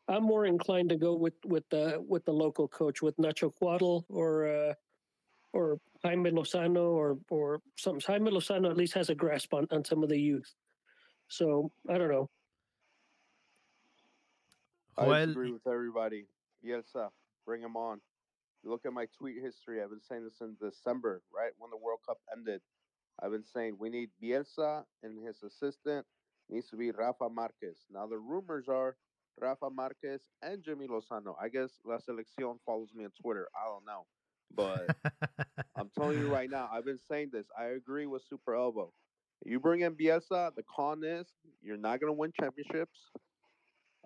I'm 0.08 0.22
more 0.22 0.44
inclined 0.46 0.90
to 0.90 0.96
go 0.96 1.14
with 1.14 1.34
with 1.44 1.64
the 1.70 2.02
with 2.06 2.24
the 2.24 2.32
local 2.32 2.68
coach 2.68 3.00
with 3.00 3.16
Nacho 3.16 3.52
Cuadl 3.60 4.04
or 4.08 4.46
uh, 4.46 4.74
or 5.52 5.78
Jaime 6.02 6.30
Lozano 6.30 6.92
or 6.92 7.18
or 7.30 7.60
something. 7.76 8.02
Jaime 8.06 8.30
Lozano 8.30 8.70
at 8.70 8.76
least 8.76 8.94
has 8.94 9.08
a 9.08 9.14
grasp 9.14 9.54
on, 9.54 9.66
on 9.70 9.84
some 9.84 10.02
of 10.02 10.08
the 10.10 10.18
youth. 10.18 10.52
So 11.28 11.70
I 11.88 11.96
don't 11.96 12.10
know. 12.10 12.28
I 14.98 15.04
Joel, 15.06 15.30
agree 15.30 15.52
with 15.52 15.66
everybody. 15.66 16.26
Bielsa, 16.64 17.08
bring 17.46 17.62
him 17.62 17.76
on. 17.76 18.00
Look 18.62 18.86
at 18.86 18.92
my 18.92 19.06
tweet 19.18 19.42
history. 19.42 19.82
I've 19.82 19.90
been 19.90 20.00
saying 20.00 20.24
this 20.24 20.40
in 20.40 20.56
December, 20.60 21.22
right 21.34 21.52
when 21.58 21.70
the 21.70 21.76
World 21.76 22.00
Cup 22.06 22.18
ended. 22.36 22.60
I've 23.22 23.30
been 23.30 23.44
saying 23.44 23.76
we 23.78 23.90
need 23.90 24.10
Bielsa 24.22 24.84
and 25.02 25.26
his 25.26 25.42
assistant 25.42 26.04
needs 26.50 26.68
to 26.70 26.76
be 26.76 26.90
Rafa 26.90 27.28
Marquez. 27.28 27.78
Now 27.92 28.06
the 28.06 28.18
rumors 28.18 28.68
are 28.68 28.96
Rafa 29.40 29.70
Marquez 29.70 30.20
and 30.42 30.62
Jimmy 30.62 30.86
Lozano. 30.86 31.34
I 31.40 31.48
guess 31.48 31.70
La 31.84 31.98
Selección 31.98 32.58
follows 32.64 32.90
me 32.94 33.04
on 33.04 33.10
Twitter. 33.20 33.48
I 33.54 33.68
don't 33.68 33.84
know, 33.84 34.06
but 34.54 34.96
I'm 35.76 35.90
telling 35.96 36.18
you 36.18 36.32
right 36.32 36.50
now, 36.50 36.68
I've 36.72 36.84
been 36.84 37.00
saying 37.08 37.30
this. 37.32 37.46
I 37.58 37.66
agree 37.66 38.06
with 38.06 38.22
Super 38.28 38.54
Elbow. 38.54 38.92
You 39.44 39.60
bring 39.60 39.80
in 39.80 39.94
Bielsa, 39.94 40.54
the 40.54 40.62
con 40.74 41.02
is 41.04 41.26
you're 41.62 41.76
not 41.76 42.00
going 42.00 42.08
to 42.12 42.18
win 42.18 42.32
championships. 42.38 43.10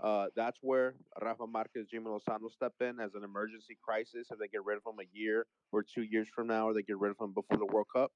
Uh, 0.03 0.27
that's 0.37 0.59
where 0.63 0.95
Rafa 1.21 1.47
Marquez, 1.47 1.87
Jimmy 1.91 2.07
Lozano 2.07 2.51
step 2.53 2.73
in 2.81 3.01
as 3.01 3.15
an 3.15 3.25
emergency 3.25 3.77
crisis 3.83 4.29
if 4.31 4.39
they 4.39 4.47
get 4.49 4.65
rid 4.65 4.77
of 4.77 4.83
him 4.87 4.99
a 5.01 5.17
year 5.17 5.47
or 5.73 5.83
two 5.83 6.03
years 6.03 6.29
from 6.35 6.47
now, 6.47 6.69
or 6.69 6.75
they 6.75 6.83
get 6.83 6.99
rid 6.99 7.11
of 7.11 7.17
him 7.21 7.33
before 7.33 7.59
the 7.59 7.67
World 7.67 7.89
Cup. 7.93 8.13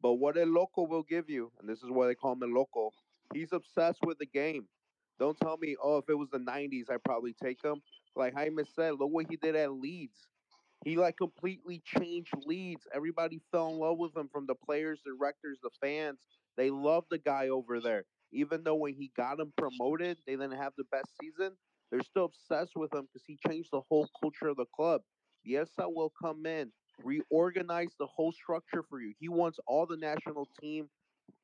But 0.00 0.14
what 0.14 0.36
El 0.36 0.46
Loco 0.46 0.82
will 0.82 1.02
give 1.02 1.28
you, 1.28 1.50
and 1.60 1.68
this 1.68 1.78
is 1.78 1.90
why 1.90 2.06
they 2.06 2.14
call 2.14 2.32
him 2.32 2.42
El 2.42 2.50
Loco, 2.50 2.90
he's 3.32 3.52
obsessed 3.52 4.00
with 4.04 4.18
the 4.18 4.26
game. 4.26 4.66
Don't 5.18 5.38
tell 5.38 5.56
me, 5.58 5.76
oh, 5.82 5.98
if 5.98 6.06
it 6.08 6.14
was 6.14 6.30
the 6.30 6.38
90s, 6.38 6.90
I'd 6.90 7.04
probably 7.04 7.34
take 7.34 7.62
him. 7.64 7.82
Like 8.16 8.34
Jaime 8.34 8.64
said, 8.74 8.94
look 8.98 9.12
what 9.12 9.26
he 9.30 9.36
did 9.36 9.56
at 9.56 9.72
Leeds. 9.72 10.18
He 10.84 10.96
like 10.96 11.16
completely 11.18 11.82
changed 11.84 12.34
Leeds. 12.46 12.88
Everybody 12.94 13.40
fell 13.52 13.70
in 13.70 13.78
love 13.78 13.98
with 13.98 14.16
him 14.16 14.28
from 14.32 14.46
the 14.46 14.54
players, 14.54 15.00
directors, 15.04 15.58
the 15.62 15.70
fans. 15.80 16.20
They 16.56 16.70
loved 16.70 17.08
the 17.10 17.18
guy 17.18 17.48
over 17.48 17.80
there. 17.80 18.04
Even 18.32 18.64
though 18.64 18.76
when 18.76 18.94
he 18.94 19.12
got 19.16 19.40
him 19.40 19.52
promoted, 19.58 20.18
they 20.26 20.34
didn't 20.34 20.52
have 20.52 20.74
the 20.78 20.84
best 20.84 21.10
season. 21.20 21.56
They're 21.90 22.02
still 22.02 22.26
obsessed 22.26 22.76
with 22.76 22.94
him 22.94 23.02
because 23.06 23.24
he 23.26 23.38
changed 23.48 23.70
the 23.72 23.82
whole 23.88 24.08
culture 24.20 24.48
of 24.48 24.56
the 24.56 24.66
club. 24.74 25.02
Bielsa 25.46 25.92
will 25.94 26.12
come 26.22 26.46
in, 26.46 26.72
reorganize 27.04 27.94
the 27.98 28.06
whole 28.06 28.32
structure 28.32 28.84
for 28.88 29.00
you. 29.00 29.14
He 29.20 29.28
wants 29.28 29.58
all 29.66 29.86
the 29.86 29.96
national 29.98 30.48
team, 30.60 30.88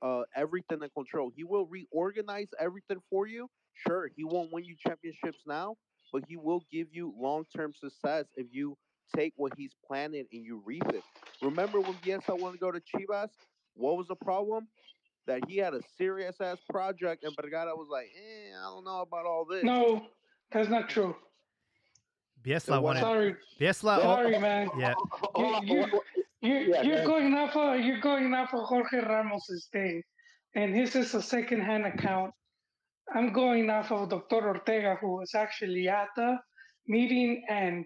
uh, 0.03 0.23
everything 0.37 0.83
in 0.83 0.89
control. 0.91 1.31
He 1.35 1.45
will 1.45 1.67
reorganize 1.67 2.49
everything 2.59 2.99
for 3.11 3.27
you. 3.27 3.49
Sure, 3.87 4.11
he 4.17 4.25
won't 4.25 4.53
win 4.53 4.65
you 4.65 4.77
championships 4.79 5.41
now, 5.47 5.77
but 6.13 6.23
he 6.29 6.37
will 6.37 6.63
give 6.71 6.89
you 6.93 7.15
long 7.19 7.45
term 7.55 7.73
success 7.75 8.27
if 8.37 8.47
you 8.51 8.77
take 9.17 9.33
what 9.37 9.53
he's 9.57 9.73
planning 9.87 10.25
and 10.33 10.45
you 10.45 10.63
reap 10.65 10.87
it. 10.91 11.03
Remember 11.43 11.81
when 11.81 11.95
Bielsa 11.95 12.39
wanted 12.39 12.55
to 12.55 12.59
go 12.61 12.71
to 12.71 12.81
Chivas? 12.81 13.31
What 13.75 13.97
was 13.97 14.07
the 14.09 14.17
problem? 14.17 14.69
That 15.27 15.45
he 15.49 15.59
had 15.59 15.75
a 15.75 15.81
serious 15.97 16.41
ass 16.41 16.59
project, 16.71 17.25
and 17.25 17.35
Vergara 17.41 17.75
was 17.77 17.89
like, 17.91 18.09
"Eh, 18.17 18.57
I 18.59 18.63
don't 18.71 18.85
know 18.85 19.01
about 19.01 19.27
all 19.27 19.45
this." 19.45 19.63
No, 19.63 20.07
that's 20.51 20.69
not 20.69 20.89
true. 20.89 21.15
Bielsa 22.43 22.63
So 22.63 22.73
what 22.75 22.83
wanted. 22.83 23.01
Sorry, 23.01 23.37
Bielsa. 23.61 23.99
oh, 23.99 24.03
sorry, 24.03 24.39
man. 24.39 24.69
yeah. 24.79 24.95
Hold 25.35 25.55
on, 25.57 25.67
You- 25.67 25.81
what- 25.81 25.93
what- 25.93 26.03
You're, 26.43 26.61
Yeah, 26.63 26.83
you're 26.83 27.05
going 27.05 27.35
off 27.35 27.57
of 27.57 27.81
you're 27.81 28.01
going 28.01 28.33
off 28.35 28.55
of 28.55 28.65
Jorge 28.65 29.01
Ramos's 29.01 29.69
thing, 29.73 30.03
and 30.55 30.75
his 30.75 30.97
is 30.97 31.15
a 31.15 31.23
second-hand 31.23 31.85
account. 31.87 32.33
I'm 33.15 33.33
going 33.33 33.69
off 33.71 33.91
of 33.93 34.09
Dr. 34.09 34.49
Ortega, 34.49 34.97
who 35.01 35.17
was 35.19 35.35
actually 35.35 35.89
at 35.89 36.09
the 36.17 36.39
meeting, 36.87 37.45
and 37.49 37.85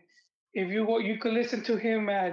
if 0.53 0.69
you 0.71 0.85
wa- 0.85 0.99
you 0.99 1.19
could 1.19 1.33
listen 1.33 1.63
to 1.65 1.77
him 1.77 2.09
at 2.09 2.33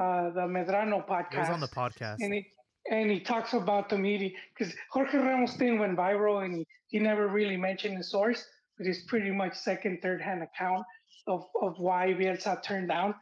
uh, 0.00 0.30
the 0.30 0.46
Medrano 0.48 1.06
podcast. 1.06 1.34
It 1.34 1.38
was 1.40 1.48
on 1.50 1.60
the 1.60 1.68
podcast. 1.68 2.16
and 2.20 2.32
he 2.34 2.46
and 2.90 3.10
he 3.10 3.20
talks 3.20 3.52
about 3.52 3.88
the 3.88 3.98
meeting 3.98 4.32
because 4.56 4.74
Jorge 4.90 5.18
Ramos 5.18 5.54
thing 5.56 5.78
went 5.78 5.96
viral, 5.96 6.44
and 6.44 6.56
he, 6.56 6.66
he 6.88 6.98
never 6.98 7.28
really 7.28 7.56
mentioned 7.56 7.98
the 7.98 8.02
source, 8.04 8.44
but 8.76 8.86
it's 8.86 9.02
pretty 9.04 9.30
much 9.30 9.54
second, 9.54 10.00
third 10.02 10.20
hand 10.20 10.42
account 10.42 10.84
of 11.28 11.44
of 11.60 11.78
why 11.78 12.08
Bielsa 12.18 12.60
turned 12.64 12.88
down. 12.88 13.14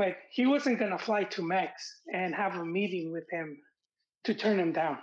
But 0.00 0.16
he 0.30 0.46
wasn't 0.46 0.78
gonna 0.78 0.96
fly 0.98 1.24
to 1.24 1.42
Mex 1.42 2.00
and 2.14 2.34
have 2.34 2.54
a 2.56 2.64
meeting 2.64 3.12
with 3.12 3.28
him 3.30 3.58
to 4.24 4.32
turn 4.32 4.58
him 4.58 4.72
down. 4.72 4.96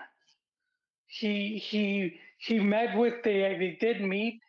He 1.06 1.60
he 1.60 2.20
he 2.40 2.60
met 2.60 2.98
with 2.98 3.22
the 3.24 3.30
they 3.62 3.78
did 3.80 4.02
meet. 4.02 4.42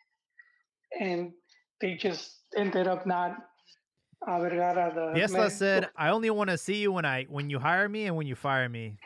and 0.99 1.31
they 1.81 1.93
just 1.93 2.25
ended 2.57 2.87
up 2.87 3.05
not. 3.05 3.37
Uh, 4.27 4.39
Vergara, 4.39 4.91
the 4.93 5.19
Bielsa 5.19 5.51
said, 5.51 5.89
"I 5.95 6.09
only 6.09 6.31
want 6.31 6.49
to 6.49 6.57
see 6.57 6.77
you 6.81 6.91
when 6.91 7.05
I 7.05 7.25
when 7.25 7.51
you 7.51 7.59
hire 7.59 7.87
me 7.87 8.07
and 8.07 8.15
when 8.17 8.25
you 8.25 8.35
fire 8.35 8.67
me." 8.67 8.97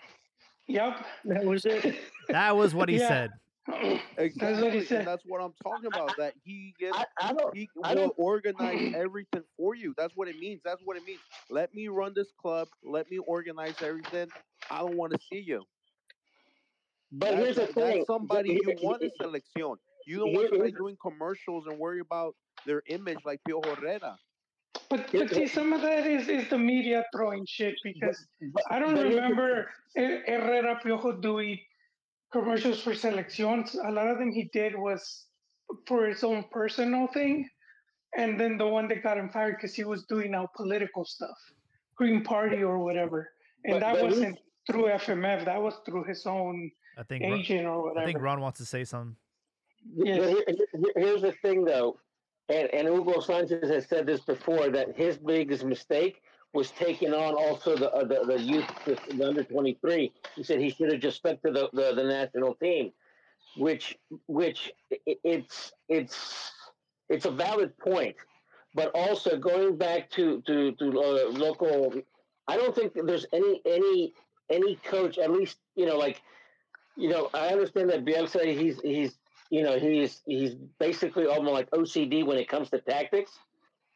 "Yep." 0.67 1.05
That 1.25 1.43
was 1.43 1.65
it. 1.65 1.83
That 2.29 2.55
was 2.55 2.73
what 2.73 2.87
he 2.87 2.95
Yeah. 3.03 3.07
said. 3.09 3.31
Exactly, 4.17 4.85
said. 4.85 4.99
and 4.99 5.07
that's 5.07 5.23
what 5.25 5.41
I'm 5.41 5.53
talking 5.63 5.87
about. 5.87 6.15
That 6.17 6.33
he 6.43 6.73
gives, 6.79 6.95
I, 6.97 7.05
I 7.21 7.33
don't. 7.33 7.55
he 7.55 7.69
I 7.83 7.93
will 7.95 8.01
don't- 8.01 8.13
organize 8.17 8.93
everything 8.95 9.43
for 9.57 9.73
you. 9.75 9.93
That's 9.97 10.15
what 10.15 10.27
it 10.27 10.37
means. 10.39 10.61
That's 10.63 10.81
what 10.83 10.97
it 10.97 11.03
means. 11.05 11.21
Let 11.49 11.73
me 11.73 11.87
run 11.87 12.13
this 12.15 12.27
club. 12.39 12.67
Let 12.83 13.09
me 13.09 13.19
organize 13.19 13.75
everything. 13.81 14.27
I 14.69 14.79
don't 14.79 14.95
want 14.97 15.13
to 15.13 15.19
see 15.31 15.39
you. 15.39 15.63
But 17.11 17.31
that's, 17.31 17.41
here's 17.43 17.55
the 17.55 17.67
thing. 17.67 17.95
that's 17.97 18.07
somebody 18.07 18.51
you 18.51 18.75
want 18.81 19.01
in 19.01 19.11
selección. 19.21 19.77
You 20.05 20.19
don't 20.19 20.33
want 20.33 20.49
somebody 20.49 20.71
here- 20.71 20.77
doing 20.77 20.97
commercials 21.01 21.65
and 21.67 21.77
worry 21.79 21.99
about 22.01 22.35
their 22.65 22.83
image 22.87 23.19
like 23.25 23.39
Piojo 23.47 23.75
Herrera. 23.77 24.17
But 24.89 25.09
but 25.11 25.29
see, 25.33 25.47
some 25.47 25.71
of 25.73 25.81
that 25.81 26.05
is 26.05 26.27
is 26.27 26.49
the 26.49 26.57
media 26.57 27.03
throwing 27.15 27.45
shit 27.45 27.75
because 27.83 28.25
but- 28.53 28.63
I 28.69 28.79
don't 28.79 28.95
but 28.95 29.03
here's 29.05 29.15
the- 29.15 29.21
remember 29.21 29.69
Her- 29.95 30.23
Herrera 30.27 30.79
Piojo 30.83 31.21
doing 31.21 31.59
commercials 32.37 32.81
for 32.81 32.93
selections. 32.93 33.75
A 33.75 33.91
lot 33.91 34.07
of 34.07 34.17
them 34.17 34.31
he 34.31 34.49
did 34.51 34.75
was 34.75 35.27
for 35.87 36.05
his 36.07 36.23
own 36.23 36.43
personal 36.51 37.07
thing, 37.07 37.47
and 38.17 38.39
then 38.39 38.57
the 38.57 38.67
one 38.67 38.87
that 38.89 39.03
got 39.03 39.17
him 39.17 39.29
fired 39.29 39.55
because 39.57 39.73
he 39.73 39.85
was 39.85 40.03
doing 40.05 40.31
now 40.31 40.49
political 40.55 41.05
stuff, 41.05 41.37
Green 41.95 42.23
Party 42.23 42.63
or 42.63 42.79
whatever, 42.79 43.29
and 43.63 43.75
But- 43.75 43.79
that 43.81 43.95
but 43.95 44.03
wasn't 44.03 44.39
through 44.69 44.87
FMF. 44.89 45.45
That 45.45 45.61
was 45.61 45.75
through 45.85 46.03
his 46.05 46.25
own 46.25 46.71
I 46.97 47.03
think 47.03 47.23
Ron, 47.23 47.33
agent 47.39 47.65
or 47.67 47.83
whatever. 47.83 48.01
I 48.01 48.05
think 48.05 48.21
Ron 48.21 48.41
wants 48.41 48.59
to 48.59 48.65
say 48.65 48.83
something. 48.83 49.15
Yes. 49.95 50.17
here- 50.29 50.43
here- 50.73 50.93
here's 50.95 51.21
the 51.21 51.33
thing, 51.43 51.63
though, 51.65 51.99
and, 52.49 52.67
and 52.73 52.87
Hugo 52.87 53.19
Sanchez 53.19 53.69
has 53.69 53.85
said 53.87 54.05
this 54.05 54.21
before 54.21 54.69
that 54.69 54.95
his 54.95 55.17
biggest 55.17 55.63
mistake 55.65 56.21
was 56.53 56.71
taking 56.71 57.13
on 57.13 57.33
also 57.35 57.75
the 57.75 57.91
uh, 57.91 58.03
the, 58.03 58.23
the 58.25 58.41
youth, 58.41 58.65
the, 58.85 59.25
under 59.25 59.43
twenty 59.43 59.77
three. 59.81 60.11
He 60.35 60.43
said 60.43 60.59
he 60.59 60.69
should 60.69 60.91
have 60.91 61.01
just 61.01 61.17
stuck 61.17 61.41
to 61.41 61.51
the, 61.51 61.69
the, 61.73 61.93
the 61.95 62.03
national 62.03 62.55
team, 62.55 62.91
which 63.57 63.97
which 64.27 64.71
it's 65.05 65.73
it's 65.89 66.51
it's 67.09 67.25
a 67.25 67.31
valid 67.31 67.77
point, 67.77 68.15
but 68.75 68.91
also 68.93 69.37
going 69.37 69.77
back 69.77 70.09
to 70.11 70.41
to 70.47 70.71
to 70.73 70.85
uh, 70.85 71.31
local, 71.31 71.93
I 72.47 72.57
don't 72.57 72.75
think 72.75 72.93
there's 72.93 73.25
any 73.33 73.61
any 73.65 74.13
any 74.49 74.75
coach, 74.77 75.17
at 75.17 75.31
least 75.31 75.57
you 75.75 75.85
know 75.85 75.97
like 75.97 76.21
you 76.95 77.09
know, 77.09 77.29
I 77.33 77.47
understand 77.47 77.89
that 77.89 78.05
Bielsa, 78.05 78.45
he's 78.57 78.79
he's 78.81 79.17
you 79.49 79.63
know 79.63 79.77
he's 79.77 80.21
he's 80.25 80.55
basically 80.79 81.25
almost 81.25 81.53
like 81.53 81.71
OCD 81.71 82.25
when 82.25 82.37
it 82.37 82.47
comes 82.47 82.69
to 82.69 82.79
tactics, 82.79 83.31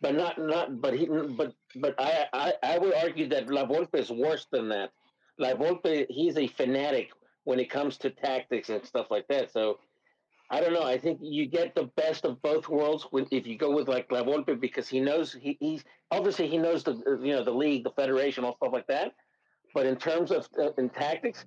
but 0.02 0.16
not 0.16 0.38
not 0.38 0.82
but 0.82 0.94
he 0.94 1.06
but 1.06 1.54
but 1.76 1.96
I 1.98 2.26
I, 2.34 2.54
I 2.64 2.78
would 2.78 2.94
argue 2.94 3.28
that 3.30 3.50
La 3.50 3.66
Volpe 3.66 3.96
is 3.96 4.12
worse 4.12 4.48
than 4.52 4.70
that. 4.70 4.92
La 5.40 5.54
Volpe, 5.54 6.06
he's 6.10 6.38
a 6.38 6.48
fanatic 6.48 7.10
when 7.44 7.60
it 7.60 7.70
comes 7.70 7.98
to 7.98 8.10
tactics 8.10 8.70
and 8.70 8.86
stuff 8.86 9.08
like 9.10 9.28
that. 9.28 9.52
So 9.52 9.80
I 10.50 10.62
don't 10.62 10.74
know. 10.74 10.84
I 10.84 10.98
think 10.98 11.20
you 11.22 11.46
get 11.46 11.76
the 11.76 11.90
best 11.96 12.26
of 12.26 12.42
both 12.42 12.70
worlds 12.70 13.08
when 13.12 13.28
if 13.32 13.46
you 13.46 13.58
go 13.58 13.72
with 13.76 13.88
like 13.88 14.12
La 14.12 14.24
Volpe 14.24 14.60
because 14.60 14.88
he 14.88 15.00
knows 15.00 15.34
he, 15.34 15.58
he's 15.60 15.84
obviously 16.12 16.48
he 16.48 16.58
knows 16.58 16.84
the 16.84 16.94
you 17.22 17.34
know 17.34 17.44
the 17.44 17.52
league, 17.52 17.84
the 17.84 17.92
federation, 17.92 18.44
all 18.44 18.56
stuff 18.56 18.74
like 18.74 18.88
that. 18.88 19.14
But 19.74 19.86
in 19.86 19.98
terms 19.98 20.32
of 20.32 20.48
uh, 20.60 20.72
in 20.78 20.90
tactics, 20.90 21.46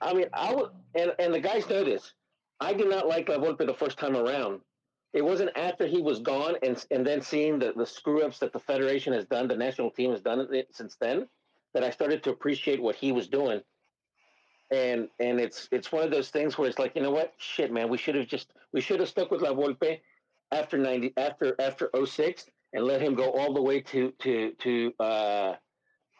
I 0.00 0.12
mean, 0.12 0.26
I 0.32 0.54
would, 0.54 0.70
and, 0.94 1.12
and 1.18 1.32
the 1.32 1.40
guys 1.40 1.68
know 1.68 1.82
this. 1.82 2.12
I 2.60 2.72
did 2.72 2.88
not 2.88 3.06
like 3.08 3.28
La 3.28 3.36
Volpe 3.36 3.66
the 3.66 3.74
first 3.74 3.98
time 3.98 4.16
around. 4.16 4.60
It 5.16 5.24
wasn't 5.24 5.56
after 5.56 5.86
he 5.86 6.02
was 6.02 6.18
gone 6.18 6.56
and 6.62 6.84
and 6.90 7.04
then 7.06 7.22
seeing 7.22 7.58
the, 7.58 7.72
the 7.74 7.86
screw 7.86 8.22
ups 8.22 8.38
that 8.40 8.52
the 8.52 8.60
federation 8.60 9.14
has 9.14 9.24
done, 9.24 9.48
the 9.48 9.56
national 9.56 9.90
team 9.90 10.10
has 10.10 10.20
done 10.20 10.46
it 10.52 10.68
since 10.72 10.94
then, 11.00 11.26
that 11.72 11.82
I 11.82 11.88
started 11.88 12.22
to 12.24 12.30
appreciate 12.30 12.82
what 12.82 12.96
he 12.96 13.12
was 13.12 13.26
doing. 13.26 13.62
And 14.70 15.08
and 15.18 15.40
it's 15.40 15.70
it's 15.72 15.90
one 15.90 16.04
of 16.04 16.10
those 16.10 16.28
things 16.28 16.58
where 16.58 16.68
it's 16.68 16.78
like, 16.78 16.94
you 16.94 17.00
know 17.00 17.12
what, 17.12 17.32
shit, 17.38 17.72
man, 17.72 17.88
we 17.88 17.96
should 17.96 18.14
have 18.14 18.26
just 18.26 18.52
we 18.74 18.82
should 18.82 19.00
have 19.00 19.08
stuck 19.08 19.30
with 19.30 19.40
La 19.40 19.54
Volpe 19.54 20.00
after 20.52 20.76
ninety 20.76 21.14
after 21.16 21.56
after 21.58 21.90
06 22.04 22.44
and 22.74 22.84
let 22.84 23.00
him 23.00 23.14
go 23.14 23.30
all 23.30 23.54
the 23.54 23.62
way 23.62 23.80
to 23.80 24.12
to 24.18 24.52
to 24.58 24.92
uh 25.00 25.54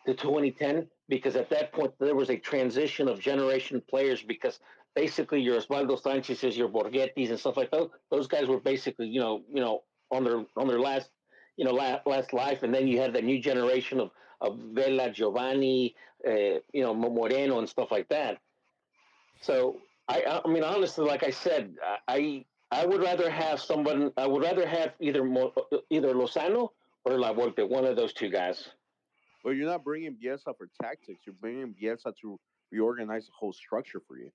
to 0.07 0.15
2010 0.15 0.89
because 1.11 1.37
at 1.37 1.51
that 1.51 1.71
point 1.71 1.93
there 2.01 2.15
was 2.15 2.31
a 2.31 2.39
transition 2.39 3.09
of 3.09 3.21
generation 3.21 3.83
players 3.91 4.23
because 4.23 4.59
basically 4.97 5.41
your 5.41 5.61
Osvaldo 5.61 6.03
Sanchez's, 6.03 6.57
your 6.57 6.69
Borgetti's 6.69 7.31
and 7.31 7.39
stuff 7.39 7.57
like 7.57 7.71
that. 7.71 7.89
Those 8.11 8.27
guys 8.27 8.49
were 8.49 8.59
basically 8.59 9.07
you 9.07 9.21
know 9.21 9.43
you 9.53 9.61
know 9.61 9.85
on 10.11 10.25
their 10.25 10.45
on 10.57 10.67
their 10.67 10.81
last 10.81 11.11
you 11.57 11.65
know 11.65 11.73
last, 11.73 12.07
last 12.07 12.33
life, 12.33 12.65
and 12.65 12.75
then 12.75 12.89
you 12.89 12.99
had 12.99 13.13
the 13.13 13.23
new 13.23 13.39
generation 13.39 14.01
of 14.01 14.11
of 14.41 14.59
Vela, 14.73 15.11
Giovani, 15.11 15.95
uh, 16.27 16.59
you 16.73 16.83
know 16.83 16.95
Moreno 16.95 17.59
and 17.61 17.69
stuff 17.69 17.93
like 17.93 18.09
that. 18.09 18.39
So 19.43 19.77
I 20.09 20.41
I 20.45 20.49
mean 20.49 20.65
honestly, 20.65 21.05
like 21.07 21.23
I 21.23 21.31
said, 21.31 21.75
I 22.09 22.45
I 22.73 22.85
would 22.87 23.03
rather 23.03 23.31
have 23.31 23.61
someone. 23.61 24.13
I 24.17 24.27
would 24.27 24.43
rather 24.43 24.67
have 24.67 24.95
either 24.99 25.23
either 25.91 26.15
Lozano 26.15 26.71
or 27.05 27.19
La 27.19 27.33
Volpe, 27.33 27.69
one 27.69 27.85
of 27.85 27.97
those 27.97 28.13
two 28.13 28.31
guys. 28.31 28.71
Well, 29.45 29.55
you're 29.55 29.71
not 29.71 29.85
bringing 29.85 30.17
Bielsa 30.17 30.57
for 30.59 30.69
tactics. 30.83 31.21
You're 31.25 31.37
bringing 31.41 31.73
Bielsa 31.81 32.13
to 32.23 32.41
reorganize 32.73 33.27
the 33.27 33.33
whole 33.39 33.53
structure 33.53 34.01
for 34.09 34.19
you. 34.19 34.33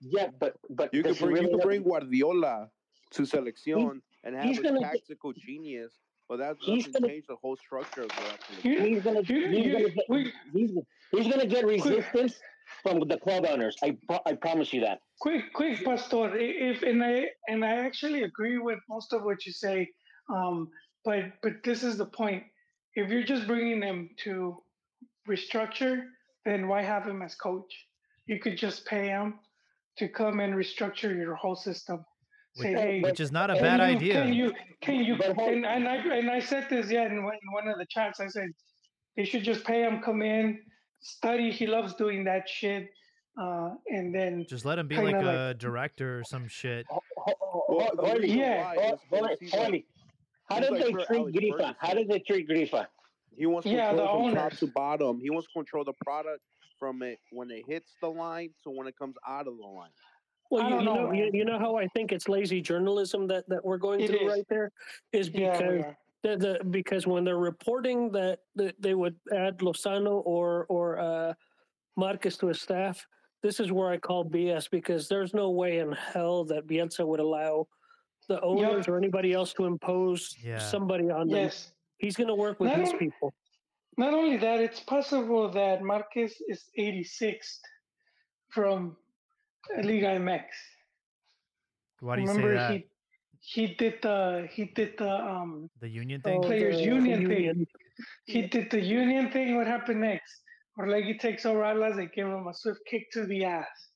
Yeah, 0.00 0.28
but 0.38 0.56
but 0.70 0.92
You 0.94 1.02
does 1.02 1.18
could 1.18 1.28
he 1.28 1.32
bring 1.34 1.36
you 1.36 1.40
really 1.42 1.52
could 1.52 1.60
have- 1.60 1.66
bring 1.66 1.82
Guardiola 1.82 2.70
to 3.12 3.22
selección 3.22 4.00
and 4.24 4.34
have 4.34 4.44
he's 4.44 4.58
a 4.58 4.62
gonna 4.62 4.80
get- 4.80 4.92
tactical 4.92 5.32
genius, 5.32 5.98
but 6.28 6.38
that 6.38 6.56
He's 6.60 6.86
doesn't 6.86 6.92
gonna- 7.02 7.12
change 7.12 7.26
the 7.26 7.36
whole 7.36 7.56
structure 7.56 8.02
of 8.02 8.08
the 8.08 8.22
rest 8.22 8.44
he's 8.62 9.02
gonna 9.02 9.22
he's 9.22 9.72
gonna 9.72 9.90
get 9.90 10.08
we- 10.08 10.32
he's, 10.52 10.70
he's 11.12 11.28
gonna 11.28 11.46
get 11.46 11.66
resistance 11.66 12.40
from 12.82 13.00
the 13.00 13.18
club 13.18 13.44
owners. 13.46 13.76
I 13.82 13.96
pro- 14.08 14.20
I 14.26 14.34
promise 14.34 14.72
you 14.72 14.80
that. 14.82 15.00
quick 15.20 15.52
quick 15.52 15.84
pastor 15.84 16.34
if 16.38 16.82
and 16.82 17.02
i 17.04 17.28
and 17.48 17.62
i 17.64 17.72
actually 17.86 18.22
agree 18.22 18.58
with 18.58 18.78
most 18.88 19.12
of 19.12 19.22
what 19.24 19.44
you 19.44 19.52
say 19.52 19.78
um 20.34 20.70
but 21.04 21.24
but 21.42 21.54
this 21.64 21.82
is 21.82 21.98
the 21.98 22.06
point 22.06 22.42
if 22.94 23.10
you're 23.10 23.24
just 23.34 23.46
bringing 23.46 23.80
them 23.80 24.08
to 24.24 24.62
restructure 25.28 25.96
then 26.46 26.68
why 26.68 26.80
have 26.82 27.04
him 27.06 27.20
as 27.22 27.34
coach 27.34 27.72
you 28.26 28.38
could 28.38 28.56
just 28.56 28.86
pay 28.86 29.08
him 29.08 29.38
to 30.00 30.08
come 30.08 30.40
and 30.40 30.54
restructure 30.54 31.14
your 31.14 31.34
whole 31.34 31.54
system 31.54 32.04
say 32.56 32.70
Which, 32.70 32.78
hey 32.80 33.00
which 33.02 33.20
is 33.20 33.30
not 33.30 33.48
a 33.50 33.54
bad 33.54 33.78
you, 33.78 33.96
idea. 33.96 34.14
Can 34.22 34.32
you 34.32 34.52
can 34.80 34.96
you 35.04 35.14
and, 35.22 35.64
and 35.66 35.86
I 35.86 35.96
and 36.18 36.30
I 36.30 36.40
said 36.40 36.66
this 36.70 36.90
yeah 36.90 37.04
in 37.06 37.22
one, 37.22 37.34
in 37.44 37.52
one 37.52 37.68
of 37.68 37.76
the 37.78 37.86
chats 37.88 38.18
I 38.18 38.26
said 38.28 38.48
they 39.16 39.24
should 39.24 39.44
just 39.44 39.62
pay 39.64 39.82
him 39.86 40.00
come 40.02 40.22
in 40.22 40.58
study 41.00 41.50
he 41.52 41.66
loves 41.66 41.94
doing 41.94 42.24
that 42.24 42.48
shit 42.48 42.88
uh, 43.40 43.70
and 43.88 44.12
then 44.14 44.44
Just 44.48 44.64
let 44.64 44.78
him 44.78 44.88
be 44.88 44.96
kinda 44.96 45.10
like 45.18 45.24
like- 45.24 45.36
a 45.36 45.54
director 45.54 46.18
or 46.18 46.24
some 46.24 46.48
shit. 46.48 46.84
Ho- 46.90 47.00
ho- 47.16 47.34
ho- 47.38 48.16
Yeah. 48.22 48.64
why 48.64 48.74
ho- 48.74 48.94
is 48.94 49.00
because 49.10 49.20
holy, 49.20 49.36
he's 49.40 49.52
like- 49.54 49.62
holy. 49.66 49.86
How 50.48 50.56
he's 50.56 50.64
did 50.64 50.72
like 50.72 50.82
they 50.84 50.92
treat 51.04 51.20
Alex 51.20 51.36
Grifa? 51.38 51.74
How 51.78 51.88
Ferguson. 51.88 51.96
did 51.96 52.08
they 52.08 52.18
treat 52.28 52.48
Grifa? 52.48 52.86
He 53.36 53.46
wants 53.46 53.66
Yeah, 53.66 53.92
the 53.92 53.98
control 53.98 54.28
from 54.28 54.34
top 54.34 54.52
to 54.58 54.66
bottom. 54.66 55.20
He 55.20 55.30
wants 55.30 55.46
to 55.46 55.52
control 55.52 55.84
the 55.84 55.92
product 56.04 56.42
from 56.80 57.02
it 57.02 57.20
when 57.30 57.50
it 57.52 57.62
hits 57.68 57.92
the 58.00 58.08
line 58.08 58.50
to 58.64 58.70
when 58.70 58.88
it 58.88 58.96
comes 58.98 59.14
out 59.28 59.46
of 59.46 59.56
the 59.58 59.66
line. 59.66 59.90
Well, 60.50 60.68
you, 60.68 60.78
you 60.78 60.82
know, 60.84 60.94
know, 60.94 61.12
you, 61.12 61.30
you 61.32 61.44
know 61.44 61.60
how 61.60 61.76
I 61.76 61.86
think 61.88 62.10
it's 62.10 62.28
lazy 62.28 62.60
journalism 62.60 63.28
that, 63.28 63.48
that 63.48 63.64
we're 63.64 63.76
going 63.78 64.00
It 64.00 64.08
through 64.10 64.26
is. 64.26 64.32
right 64.32 64.46
there 64.48 64.72
is 65.12 65.28
because 65.30 65.60
we 65.60 65.78
are. 65.82 65.96
the, 66.24 66.36
the 66.36 66.64
because 66.70 67.06
when 67.06 67.22
they're 67.22 67.36
reporting 67.38 68.10
that, 68.12 68.40
that 68.56 68.74
they 68.82 68.94
would 68.94 69.14
add 69.32 69.58
Lozano 69.58 70.22
or 70.24 70.66
or 70.68 70.98
uh, 70.98 71.34
Marquez 71.96 72.36
to 72.38 72.48
a 72.48 72.54
staff, 72.54 73.06
this 73.42 73.60
is 73.60 73.70
where 73.70 73.90
I 73.90 73.98
call 73.98 74.24
BS 74.24 74.68
because 74.70 75.06
there's 75.06 75.34
no 75.34 75.50
way 75.50 75.78
in 75.78 75.92
hell 75.92 76.44
that 76.46 76.66
Bielsa 76.66 77.06
would 77.06 77.20
allow 77.20 77.68
the 78.28 78.40
owners 78.42 78.88
or 78.88 78.96
anybody 78.96 79.32
else 79.32 79.52
to 79.54 79.66
impose 79.66 80.34
Yeah. 80.42 80.58
somebody 80.58 81.10
on 81.10 81.28
them. 81.28 81.36
yes 81.44 81.72
He's 81.98 82.16
going 82.16 82.28
to 82.28 82.34
work 82.34 82.58
with 82.60 82.70
Not 82.70 82.80
his 82.80 82.92
people. 82.94 83.34
Not 83.96 84.14
only 84.14 84.36
that, 84.38 84.60
it's 84.60 84.80
possible 84.80 85.50
that 85.50 85.82
Marquez 85.82 86.34
is 86.48 86.64
86th 86.78 87.58
from 88.48 88.96
Liga 89.76 90.18
MX. 90.18 90.44
Why 92.00 92.16
do 92.16 92.22
you 92.22 92.28
Remember 92.28 92.54
say 92.56 92.58
that? 92.58 92.72
he 92.72 92.86
he 93.42 93.74
did 93.74 93.94
the 94.02 94.48
he 94.52 94.64
did 94.66 94.96
the 94.98 95.10
um 95.10 95.68
the 95.80 95.88
union 95.88 96.20
thing? 96.22 96.38
Oh, 96.38 96.46
Players 96.46 96.76
the- 96.76 96.82
union 96.84 97.24
the 97.24 97.28
thing. 97.34 97.44
union. 97.44 97.66
he 98.26 98.42
did 98.42 98.70
the 98.70 98.80
union 98.80 99.30
thing. 99.30 99.56
What 99.56 99.66
happened 99.66 100.00
next? 100.00 100.40
Orlegi 100.78 101.18
takes 101.18 101.44
over 101.44 101.62
Atlas. 101.64 101.96
They 101.96 102.06
give 102.06 102.26
him 102.26 102.46
a 102.46 102.54
swift 102.54 102.80
kick 102.86 103.10
to 103.12 103.26
the 103.26 103.44
ass. 103.44 103.88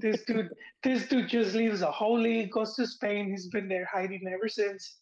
This 0.00 0.24
dude, 0.24 0.48
this 0.82 1.06
dude 1.06 1.28
just 1.28 1.54
leaves 1.54 1.80
the 1.80 1.90
whole 1.90 2.18
league, 2.18 2.50
goes 2.50 2.74
to 2.76 2.86
Spain. 2.86 3.30
He's 3.30 3.46
been 3.48 3.68
there 3.68 3.84
hiding 3.92 4.26
ever 4.26 4.48
since. 4.48 4.96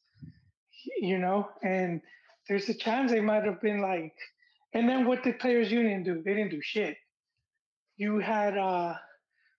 You 1.00 1.18
know, 1.18 1.48
and 1.62 2.00
there's 2.48 2.68
a 2.68 2.74
chance 2.74 3.12
they 3.12 3.20
might 3.20 3.44
have 3.44 3.60
been 3.60 3.80
like. 3.80 4.14
And 4.74 4.88
then 4.88 5.06
what 5.06 5.24
did 5.24 5.38
Players 5.40 5.72
Union 5.72 6.02
do? 6.04 6.22
They 6.24 6.34
didn't 6.34 6.50
do 6.50 6.60
shit. 6.62 6.96
You 7.96 8.18
had 8.20 8.58
uh, 8.58 8.94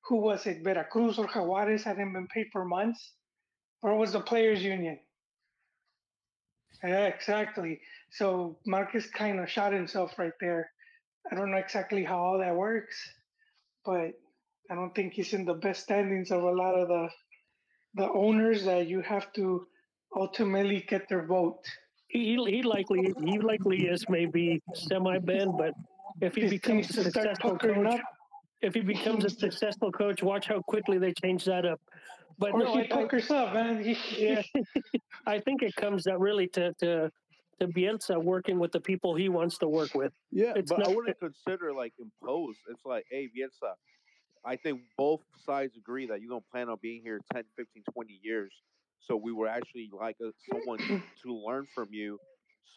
who 0.08 0.18
was 0.18 0.46
it? 0.48 0.64
Veracruz 0.64 1.20
or 1.20 1.28
Jaguares 1.28 1.84
hadn't 1.84 2.14
been 2.14 2.28
paid 2.28 2.48
for 2.54 2.66
months, 2.66 3.14
Where 3.82 3.96
was 3.96 4.14
the 4.14 4.22
players' 4.22 4.64
union? 4.64 5.00
Yeah, 6.84 7.08
exactly. 7.08 7.82
So 8.12 8.60
Marquez 8.66 9.08
kind 9.08 9.40
of 9.40 9.50
shot 9.50 9.74
himself 9.74 10.18
right 10.20 10.34
there. 10.42 10.72
I 11.32 11.36
don't 11.36 11.52
know 11.52 11.58
exactly 11.58 12.04
how 12.04 12.20
all 12.20 12.40
that 12.40 12.56
works, 12.56 12.98
but 13.86 14.14
I 14.72 14.76
don't 14.76 14.96
think 14.96 15.14
he's 15.14 15.34
in 15.34 15.46
the 15.46 15.56
best 15.56 15.84
standings 15.84 16.32
of 16.32 16.44
a 16.44 16.52
lot 16.52 16.76
of 16.76 16.88
the 16.90 17.10
the 17.96 18.10
owners 18.12 18.66
that 18.66 18.88
you 18.88 19.02
have 19.02 19.34
to 19.34 19.68
ultimately 20.16 20.86
get 20.88 21.10
their 21.10 21.26
vote. 21.26 21.64
He 22.08 22.36
he 22.36 22.62
likely 22.64 23.14
he 23.26 23.40
likely 23.40 23.88
is 23.88 24.06
maybe 24.10 24.62
semi 24.74 25.18
banned, 25.20 25.58
but 25.58 25.74
if 26.22 26.36
he 26.36 26.42
He 26.44 26.48
becomes 26.50 26.90
a 26.98 27.04
successful 27.04 27.58
coach, 27.58 27.86
up, 27.86 28.00
if 28.62 28.74
he 28.74 28.82
becomes 28.82 29.26
a 29.26 29.30
successful 29.30 29.92
coach, 29.92 30.24
watch 30.24 30.48
how 30.48 30.62
quickly 30.62 30.98
they 30.98 31.14
change 31.14 31.46
that 31.46 31.66
up. 31.66 31.80
But 32.40 32.54
or 32.54 32.60
no, 32.60 32.78
he 32.78 32.92
I, 32.92 33.00
I, 33.02 33.36
up, 33.36 33.54
man. 33.54 33.96
Yeah, 34.18 34.42
I 35.26 35.40
think 35.40 35.64
it 35.64 35.76
comes 35.76 36.04
down 36.06 36.20
really 36.20 36.48
to 36.50 36.74
to 36.80 37.12
to 37.60 37.68
Bielsa 37.68 38.22
working 38.24 38.60
with 38.60 38.72
the 38.72 38.80
people 38.80 39.16
he 39.16 39.30
wants 39.30 39.58
to 39.60 39.68
work 39.68 39.94
with. 39.96 40.14
Yeah, 40.32 40.54
It's 40.56 40.72
but 40.72 40.80
I 40.80 40.84
not- 40.90 40.96
wouldn't 40.96 41.20
consider 41.20 41.74
like 41.74 41.94
impose. 42.00 42.56
It's 42.70 42.86
like, 42.86 43.06
hey, 43.10 43.28
Bielsa, 43.36 43.74
I 44.46 44.56
think 44.56 44.82
both 44.98 45.22
sides 45.44 45.76
agree 45.76 46.06
that 46.08 46.22
you're 46.22 46.30
going 46.30 46.42
to 46.42 46.48
plan 46.52 46.70
on 46.70 46.78
being 46.82 47.02
here 47.02 47.20
10, 47.34 47.44
15, 47.58 47.84
20 47.94 48.20
years. 48.22 48.54
So 49.06 49.16
we 49.16 49.32
were 49.32 49.48
actually 49.48 49.90
like 49.98 50.18
a, 50.22 50.32
someone 50.52 50.80
to 51.24 51.34
learn 51.34 51.68
from 51.74 51.90
you. 51.92 52.20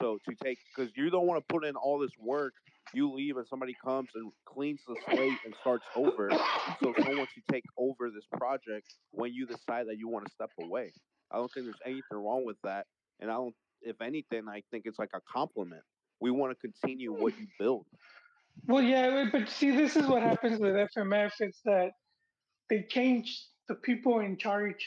So 0.01 0.19
to 0.29 0.35
take, 0.43 0.59
because 0.75 0.91
you 0.97 1.11
don't 1.11 1.27
want 1.27 1.47
to 1.47 1.53
put 1.53 1.65
in 1.65 1.77
all 1.77 1.99
this 1.99 2.13
work, 2.19 2.55
you 2.95 3.13
leave 3.13 3.37
and 3.37 3.47
somebody 3.49 3.77
comes 3.85 4.09
and 4.15 4.33
cleans 4.47 4.81
the 4.87 4.97
slate 5.07 5.39
and 5.45 5.55
starts 5.61 5.85
over. 5.95 6.31
So 6.83 6.95
someone 6.99 7.27
to 7.27 7.53
take 7.53 7.65
over 7.77 8.11
this 8.11 8.25
project 8.37 8.95
when 9.11 9.33
you 9.33 9.47
decide 9.47 9.87
that 9.89 9.99
you 9.99 10.09
want 10.09 10.27
to 10.27 10.33
step 10.33 10.51
away. 10.61 10.93
I 11.31 11.37
don't 11.37 11.53
think 11.53 11.67
there's 11.67 11.77
anything 11.85 12.19
wrong 12.19 12.45
with 12.45 12.57
that. 12.65 12.87
And 13.21 13.31
I 13.31 13.35
don't, 13.35 13.55
if 13.83 14.01
anything, 14.01 14.49
I 14.49 14.63
think 14.71 14.85
it's 14.87 14.99
like 14.99 15.11
a 15.15 15.21
compliment. 15.31 15.83
We 16.21 16.31
want 16.31 16.57
to 16.57 16.61
continue 16.61 17.13
what 17.13 17.39
you 17.39 17.47
build. 17.59 17.87
Well, 18.67 18.83
yeah, 18.83 19.27
but 19.31 19.49
see, 19.49 19.71
this 19.71 19.97
is 19.97 20.07
what 20.07 20.23
happens 20.23 20.61
with 20.61 20.75
FMF. 20.75 21.33
It's 21.41 21.61
that 21.65 21.93
they 22.69 22.85
change 22.89 23.47
the 23.69 23.75
people 23.75 24.19
in 24.21 24.37
charge 24.37 24.87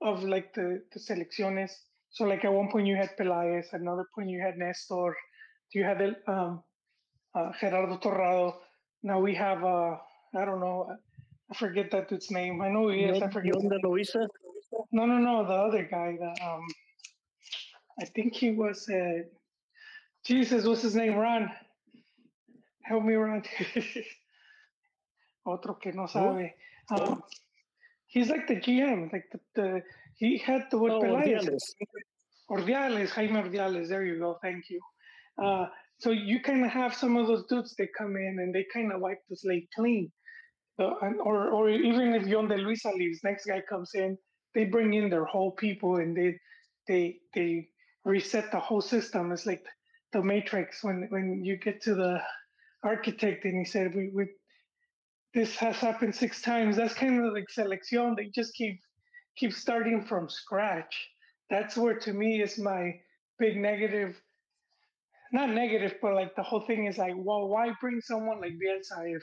of 0.00 0.22
like 0.24 0.54
the, 0.54 0.82
the 0.92 1.00
selecciones. 1.00 1.70
So, 2.10 2.24
like 2.24 2.44
at 2.44 2.52
one 2.52 2.70
point 2.70 2.86
you 2.86 2.96
had 2.96 3.16
Pelaez, 3.16 3.72
at 3.72 3.80
another 3.80 4.06
point 4.14 4.30
you 4.30 4.40
had 4.40 4.56
Nestor, 4.56 5.16
do 5.72 5.78
you 5.78 5.84
had 5.84 6.00
El- 6.00 6.34
um, 6.34 6.62
uh, 7.34 7.50
Gerardo 7.60 7.96
Torrado. 7.98 8.60
Now 9.02 9.20
we 9.20 9.34
have, 9.34 9.64
uh, 9.64 9.96
I 10.36 10.44
don't 10.44 10.60
know, 10.60 10.96
I 11.50 11.54
forget 11.54 11.90
that 11.90 12.08
dude's 12.08 12.30
name. 12.30 12.62
I 12.62 12.70
know 12.70 12.88
he 12.88 13.04
is. 13.04 13.20
I 13.22 13.28
forget. 13.28 13.54
Yon 13.54 13.68
de 13.68 13.78
Luisa, 13.86 14.26
No, 14.92 15.06
no, 15.06 15.18
no, 15.18 15.44
the 15.44 15.52
other 15.52 15.88
guy. 15.90 16.16
The, 16.18 16.44
um, 16.44 16.62
I 18.00 18.04
think 18.06 18.34
he 18.34 18.52
was. 18.52 18.88
Uh, 18.88 19.24
Jesus, 20.24 20.64
what's 20.64 20.82
his 20.82 20.96
name? 20.96 21.16
Ron. 21.16 21.50
Help 22.82 23.04
me, 23.04 23.14
Ron. 23.14 23.42
Otro 25.46 25.74
que 25.74 25.92
no 25.92 26.06
sabe. 26.06 26.54
Um, 26.90 27.22
he's 28.14 28.30
like 28.30 28.48
the 28.48 28.56
GM. 28.56 29.12
Like 29.12 29.26
the, 29.32 29.40
the 29.56 29.82
he 30.16 30.38
had 30.38 30.64
the 30.72 30.78
word 30.78 30.94
Oh. 30.94 31.02
Ordiales. 31.02 31.64
Ordiales, 32.50 33.10
Jaime 33.10 33.42
Ordiales. 33.42 33.88
There 33.90 34.06
you 34.06 34.20
go. 34.20 34.38
Thank 34.42 34.70
you. 34.70 34.80
Uh, 35.42 35.66
so 36.00 36.12
you 36.12 36.40
kind 36.42 36.64
of 36.66 36.72
have 36.72 36.94
some 36.94 37.16
of 37.18 37.28
those 37.28 37.46
dudes 37.50 37.76
that 37.78 37.88
come 37.98 38.16
in 38.16 38.38
and 38.40 38.54
they 38.54 38.66
kind 38.74 38.92
of 38.92 39.00
wipe 39.02 39.22
the 39.30 39.36
slate 39.36 39.68
clean. 39.76 40.12
Uh, 40.80 40.94
and, 41.02 41.20
or, 41.22 41.50
or 41.50 41.70
even 41.70 42.14
if 42.14 42.26
Yon 42.28 42.48
de 42.48 42.56
Luisa 42.58 42.90
leaves, 42.90 43.20
next 43.24 43.46
guy 43.46 43.62
comes 43.68 43.92
in, 43.94 44.18
they 44.54 44.66
bring 44.66 44.94
in 44.94 45.10
their 45.10 45.26
whole 45.26 45.52
people 45.52 45.96
and 45.98 46.16
they 46.16 46.38
they 46.88 47.18
they 47.34 47.68
reset 48.04 48.52
the 48.52 48.60
whole 48.60 48.82
system. 48.82 49.32
It's 49.32 49.46
like 49.46 49.64
the 50.14 50.22
Matrix 50.22 50.84
when 50.84 51.08
when 51.10 51.44
you 51.44 51.58
get 51.58 51.82
to 51.84 51.94
the 51.96 52.20
architect 52.84 53.46
and 53.46 53.58
he 53.58 53.66
said 53.66 53.94
we, 53.94 54.10
we 54.14 54.26
this 55.34 55.56
has 55.56 55.76
happened 55.76 56.14
six 56.14 56.40
times. 56.42 56.76
That's 56.76 56.94
kind 56.94 57.24
of 57.24 57.32
like 57.32 57.50
selection. 57.50 58.14
They 58.16 58.30
just 58.34 58.54
keep 58.54 58.80
keep 59.36 59.52
starting 59.52 60.04
from 60.04 60.28
scratch. 60.28 60.94
That's 61.50 61.76
where 61.76 61.98
to 62.00 62.12
me 62.12 62.42
is 62.42 62.58
my 62.58 62.94
big 63.38 63.56
negative. 63.56 64.16
Not 65.32 65.50
negative, 65.50 65.96
but 66.02 66.14
like 66.14 66.36
the 66.36 66.42
whole 66.44 66.62
thing 66.62 66.86
is 66.86 66.98
like, 66.98 67.14
well, 67.16 67.48
why 67.48 67.72
bring 67.80 68.00
someone 68.00 68.40
like 68.40 68.52
Bielsa 68.52 69.16
if 69.16 69.22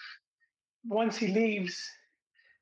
once 0.86 1.18
he 1.18 1.28
leaves, 1.28 1.82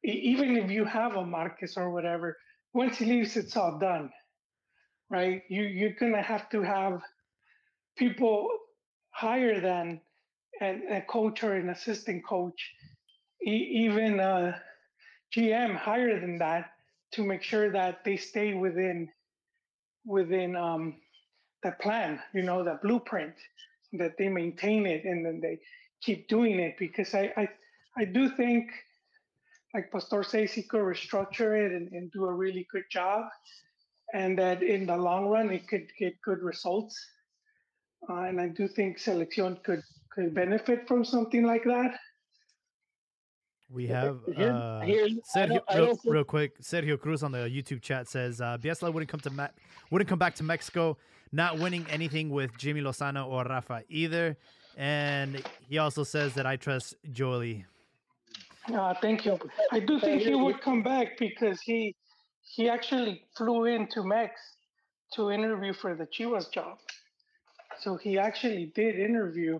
even 0.03 0.57
if 0.57 0.71
you 0.71 0.85
have 0.85 1.15
a 1.15 1.25
Marquez 1.25 1.75
or 1.77 1.91
whatever, 1.91 2.38
once 2.73 2.97
he 2.97 3.05
leaves, 3.05 3.38
it's 3.38 3.57
all 3.57 3.79
done, 3.79 4.12
right? 5.09 5.43
You 5.49 5.63
you're 5.63 5.95
gonna 5.99 6.21
have 6.23 6.49
to 6.51 6.62
have 6.63 7.01
people 7.97 8.49
higher 9.12 9.62
than 9.62 10.01
an, 10.62 10.83
a 10.91 11.01
coach 11.01 11.43
or 11.43 11.55
an 11.55 11.69
assistant 11.69 12.25
coach, 12.25 12.73
e- 13.45 13.86
even 13.86 14.19
a 14.19 14.62
GM 15.36 15.75
higher 15.75 16.19
than 16.19 16.38
that 16.39 16.71
to 17.13 17.23
make 17.23 17.43
sure 17.43 17.71
that 17.71 18.04
they 18.04 18.17
stay 18.17 18.54
within 18.54 19.10
within 20.06 20.56
um, 20.56 20.95
the 21.63 21.71
plan, 21.82 22.19
you 22.34 22.41
know, 22.41 22.63
the 22.63 22.80
blueprint, 22.82 23.34
that 23.93 24.17
they 24.17 24.30
maintain 24.30 24.86
it 24.86 25.06
and 25.06 25.25
then 25.25 25.39
they 25.41 25.60
keep 26.02 26.28
doing 26.28 26.60
it 26.60 26.78
because 26.78 27.13
I 27.13 27.34
I, 27.38 27.49
I 27.97 28.06
do 28.06 28.30
think 28.30 28.69
like 29.73 29.91
Pastor 29.91 30.23
says 30.23 30.52
he 30.52 30.63
could 30.63 30.82
restructure 30.82 31.54
it 31.65 31.71
and, 31.71 31.91
and 31.91 32.12
do 32.12 32.25
a 32.25 32.34
really 32.34 32.67
good 32.71 32.86
job 32.91 33.25
and 34.13 34.38
that 34.39 34.63
in 34.63 34.86
the 34.86 34.97
long 34.97 35.28
run 35.28 35.49
it 35.49 35.67
could 35.67 35.88
get 35.99 36.21
good 36.21 36.41
results. 36.41 36.97
Uh, 38.10 38.23
and 38.23 38.39
I 38.39 38.47
do 38.47 38.67
think 38.67 38.97
Selección 38.97 39.62
could 39.63 39.84
could 40.12 40.34
benefit 40.34 40.88
from 40.88 41.06
something 41.06 41.43
like 41.43 41.63
that. 41.65 41.99
We 43.71 43.86
have 43.88 44.19
Here- 44.36 44.51
uh, 44.51 44.79
here's- 44.82 45.12
I 45.36 45.39
Sergio, 45.39 45.47
don't- 45.49 45.63
I 45.67 45.75
real, 45.77 45.86
don't 45.86 46.01
think- 46.01 46.13
real 46.13 46.23
quick. 46.23 46.60
Sergio 46.60 46.99
Cruz 46.99 47.21
on 47.23 47.32
the 47.32 47.39
YouTube 47.39 47.82
chat 47.82 48.08
says 48.08 48.41
uh, 48.41 48.58
Bielsa 48.58 48.91
wouldn't 48.91 49.10
come 49.10 49.19
to 49.21 49.29
Me- 49.29 49.45
wouldn't 49.91 50.10
come 50.10 50.17
back 50.19 50.36
to 50.36 50.43
Mexico, 50.43 50.97
not 51.32 51.60
winning 51.60 51.86
anything 51.89 52.29
with 52.32 52.58
Jimmy 52.58 52.82
Lozano 52.82 53.27
or 53.27 53.43
Rafa 53.43 53.84
either. 53.89 54.38
And 54.75 55.43
he 55.67 55.77
also 55.77 56.03
says 56.03 56.34
that 56.34 56.45
I 56.47 56.55
trust 56.55 56.95
Jolie. 57.12 57.65
Uh, 58.73 58.93
thank 59.01 59.25
you. 59.25 59.38
I 59.71 59.79
do 59.79 59.99
think 59.99 60.21
he 60.23 60.34
would 60.36 60.62
come 60.62 60.82
back 60.84 61.17
because 61.17 61.62
he 61.62 61.95
he 62.41 62.67
actually 62.69 63.25
flew 63.38 63.65
into 63.65 64.03
Mex 64.03 64.39
to 65.13 65.29
interview 65.32 65.73
for 65.73 65.95
the 65.95 66.05
Chivas 66.08 66.51
job. 66.51 66.77
So 67.82 67.97
he 67.97 68.17
actually 68.17 68.71
did 68.75 68.95
interview, 68.99 69.60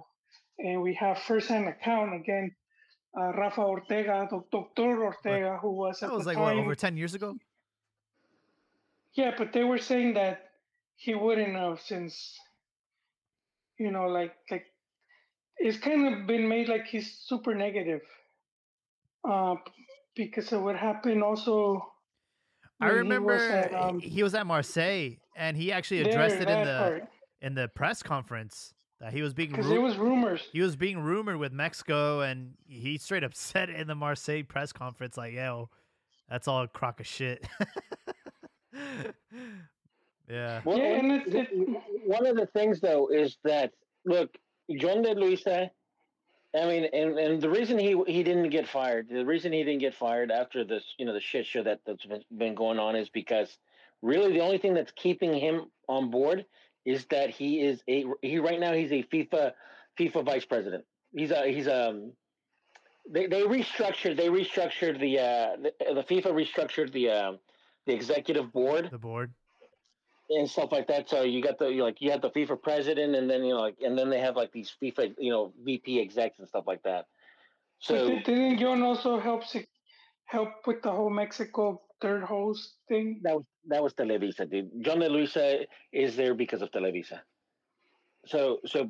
and 0.58 0.82
we 0.82 0.94
have 0.96 1.20
first-hand 1.20 1.68
account 1.68 2.16
again. 2.16 2.56
Uh, 3.18 3.32
Rafa 3.34 3.62
Ortega, 3.62 4.28
Doctor 4.52 5.04
Ortega, 5.04 5.58
who 5.62 5.72
was 5.72 6.02
at 6.04 6.10
That 6.10 6.16
was 6.16 6.26
like 6.28 6.38
time. 6.38 6.44
what 6.58 6.64
over 6.64 6.76
ten 6.76 6.96
years 6.96 7.16
ago. 7.16 7.36
Yeah, 9.14 9.32
but 9.38 9.52
they 9.52 9.64
were 9.64 9.80
saying 9.80 10.14
that 10.14 10.52
he 10.96 11.16
wouldn't 11.16 11.56
have 11.56 11.82
since, 11.82 12.38
you 13.80 13.92
know, 13.92 14.06
like 14.08 14.36
like 14.52 14.66
it's 15.58 15.78
kind 15.80 16.08
of 16.14 16.28
been 16.28 16.48
made 16.48 16.70
like 16.70 16.86
he's 16.86 17.18
super 17.26 17.56
negative, 17.56 18.02
uh, 19.28 19.56
because 20.16 20.54
of 20.54 20.62
what 20.62 20.76
happened. 20.78 21.24
Also, 21.24 21.82
I 22.80 22.86
when 22.88 22.94
he 22.94 23.00
remember 23.00 23.34
was 23.34 23.42
at, 23.42 23.70
he- 23.72 23.76
um, 23.76 24.00
he 24.00 24.24
was 24.24 24.36
at 24.36 24.46
Marseille 24.46 25.18
and 25.36 25.58
he 25.58 25.72
actually 25.72 26.04
there, 26.04 26.12
addressed 26.12 26.36
it 26.36 26.50
in 26.50 26.64
the 26.66 26.78
part, 26.78 27.04
in 27.42 27.56
the 27.56 27.68
press 27.70 28.04
conference 28.04 28.74
that 29.00 29.14
he 29.14 29.22
was 29.22 29.34
being 29.34 29.50
because 29.52 29.66
ru- 29.66 29.72
there 29.72 29.82
was 29.82 29.98
rumors. 29.98 30.42
he 30.52 30.62
was 30.62 30.76
being 30.76 31.00
rumored 31.00 31.38
with 31.38 31.52
Mexico, 31.54 32.22
and 32.22 32.54
he 32.68 32.98
straight 32.98 33.24
up 33.24 33.34
said 33.36 33.70
in 33.70 33.88
the 33.88 33.96
Marseille 33.96 34.44
press 34.44 34.72
conference, 34.74 35.18
like, 35.18 35.34
"Yo, 35.34 35.70
that's 36.30 36.48
all 36.48 36.64
a 36.64 36.68
crock 36.68 37.00
of 37.00 37.08
shit." 37.08 37.48
yeah, 40.30 40.62
Well, 40.64 40.78
Yeah, 40.78 40.98
one- 40.98 41.12
and 41.12 41.12
it, 41.28 41.34
it, 41.52 41.82
one 42.06 42.26
of 42.26 42.36
the 42.36 42.46
things 42.48 42.80
though 42.80 43.08
is 43.08 43.38
that 43.44 43.72
look, 44.06 44.38
Yon 44.68 45.02
de 45.02 45.14
Luisa. 45.16 45.72
I 46.60 46.66
mean, 46.66 46.86
and, 46.94 47.18
and 47.20 47.40
the 47.42 47.50
reason 47.50 47.78
he 47.78 48.02
he 48.08 48.24
didn't 48.24 48.50
get 48.50 48.68
fired, 48.68 49.08
the 49.10 49.24
reason 49.26 49.54
he 49.54 49.64
didn't 49.64 49.82
get 49.82 49.94
fired 49.94 50.32
after 50.32 50.64
this, 50.64 50.84
you 50.98 51.06
know, 51.06 51.14
the 51.14 51.22
shit 51.22 51.46
show 51.46 51.62
that 51.64 51.80
that's 51.86 52.06
been, 52.06 52.24
been 52.38 52.56
going 52.56 52.80
on 52.80 52.96
is 52.96 53.08
because 53.10 53.60
really 54.02 54.34
the 54.34 54.40
only 54.40 54.58
thing 54.58 54.74
that's 54.74 54.92
keeping 54.96 55.32
him 55.34 55.66
on 55.88 56.10
board 56.10 56.46
is 56.86 57.06
that 57.08 57.30
he 57.30 57.62
is 57.62 57.84
a 57.88 58.06
he 58.22 58.40
right 58.40 58.60
now 58.60 58.74
he's 58.74 58.92
a 58.92 59.04
FIFA 59.04 59.54
FIFA 60.00 60.26
vice 60.26 60.46
president. 60.46 60.86
He's 61.16 61.32
a 61.32 61.48
he's 61.52 61.68
um 61.68 62.14
they 63.10 63.28
they 63.28 63.42
restructured 63.44 64.18
they 64.18 64.28
restructured 64.30 65.00
the 65.00 65.20
uh 65.20 65.56
the, 65.58 65.94
the 65.96 66.04
FIFA 66.04 66.34
restructured 66.46 66.92
the 66.92 67.10
uh, 67.10 67.34
the 67.86 67.94
executive 67.94 68.52
board 68.54 68.90
the 68.92 68.98
board. 68.98 69.34
and 70.30 70.50
stuff 70.50 70.72
like 70.72 70.88
that. 70.88 71.10
So 71.10 71.24
you 71.24 71.42
got 71.42 71.58
the 71.58 71.68
you 71.68 71.84
like 71.84 72.02
you 72.02 72.12
have 72.12 72.22
the 72.22 72.30
FIFA 72.30 72.62
president, 72.62 73.16
and 73.16 73.30
then 73.30 73.44
you 73.44 73.54
know 73.54 73.62
like 73.62 73.78
and 73.82 73.98
then 73.98 74.10
they 74.10 74.20
have 74.20 74.36
like 74.36 74.52
these 74.52 74.76
FIFA 74.82 75.16
you 75.18 75.32
know 75.32 75.54
VP 75.64 76.00
execs 76.00 76.40
and 76.40 76.48
stuff 76.48 76.66
like 76.68 76.84
that. 76.84 77.08
So 77.80 78.08
did- 78.10 78.24
didn't 78.24 78.60
Yon 78.60 78.84
also 78.84 79.20
help 79.20 79.44
se- 79.46 79.68
help 80.26 80.68
with 80.68 80.82
the 80.82 80.92
whole 80.92 81.10
Mexico 81.10 81.82
third 82.02 82.24
host 82.24 82.76
thing. 82.88 83.22
That 83.24 83.36
was 83.36 83.46
that 83.68 83.84
was 83.84 83.94
Televisa, 83.94 84.50
dude. 84.50 84.70
Yon 84.74 85.00
De 85.00 85.10
Luisa 85.10 85.66
is 85.92 86.16
there 86.16 86.34
because 86.34 86.62
of 86.62 86.72
Televisa. 86.72 87.20
So 88.26 88.60
so 88.66 88.88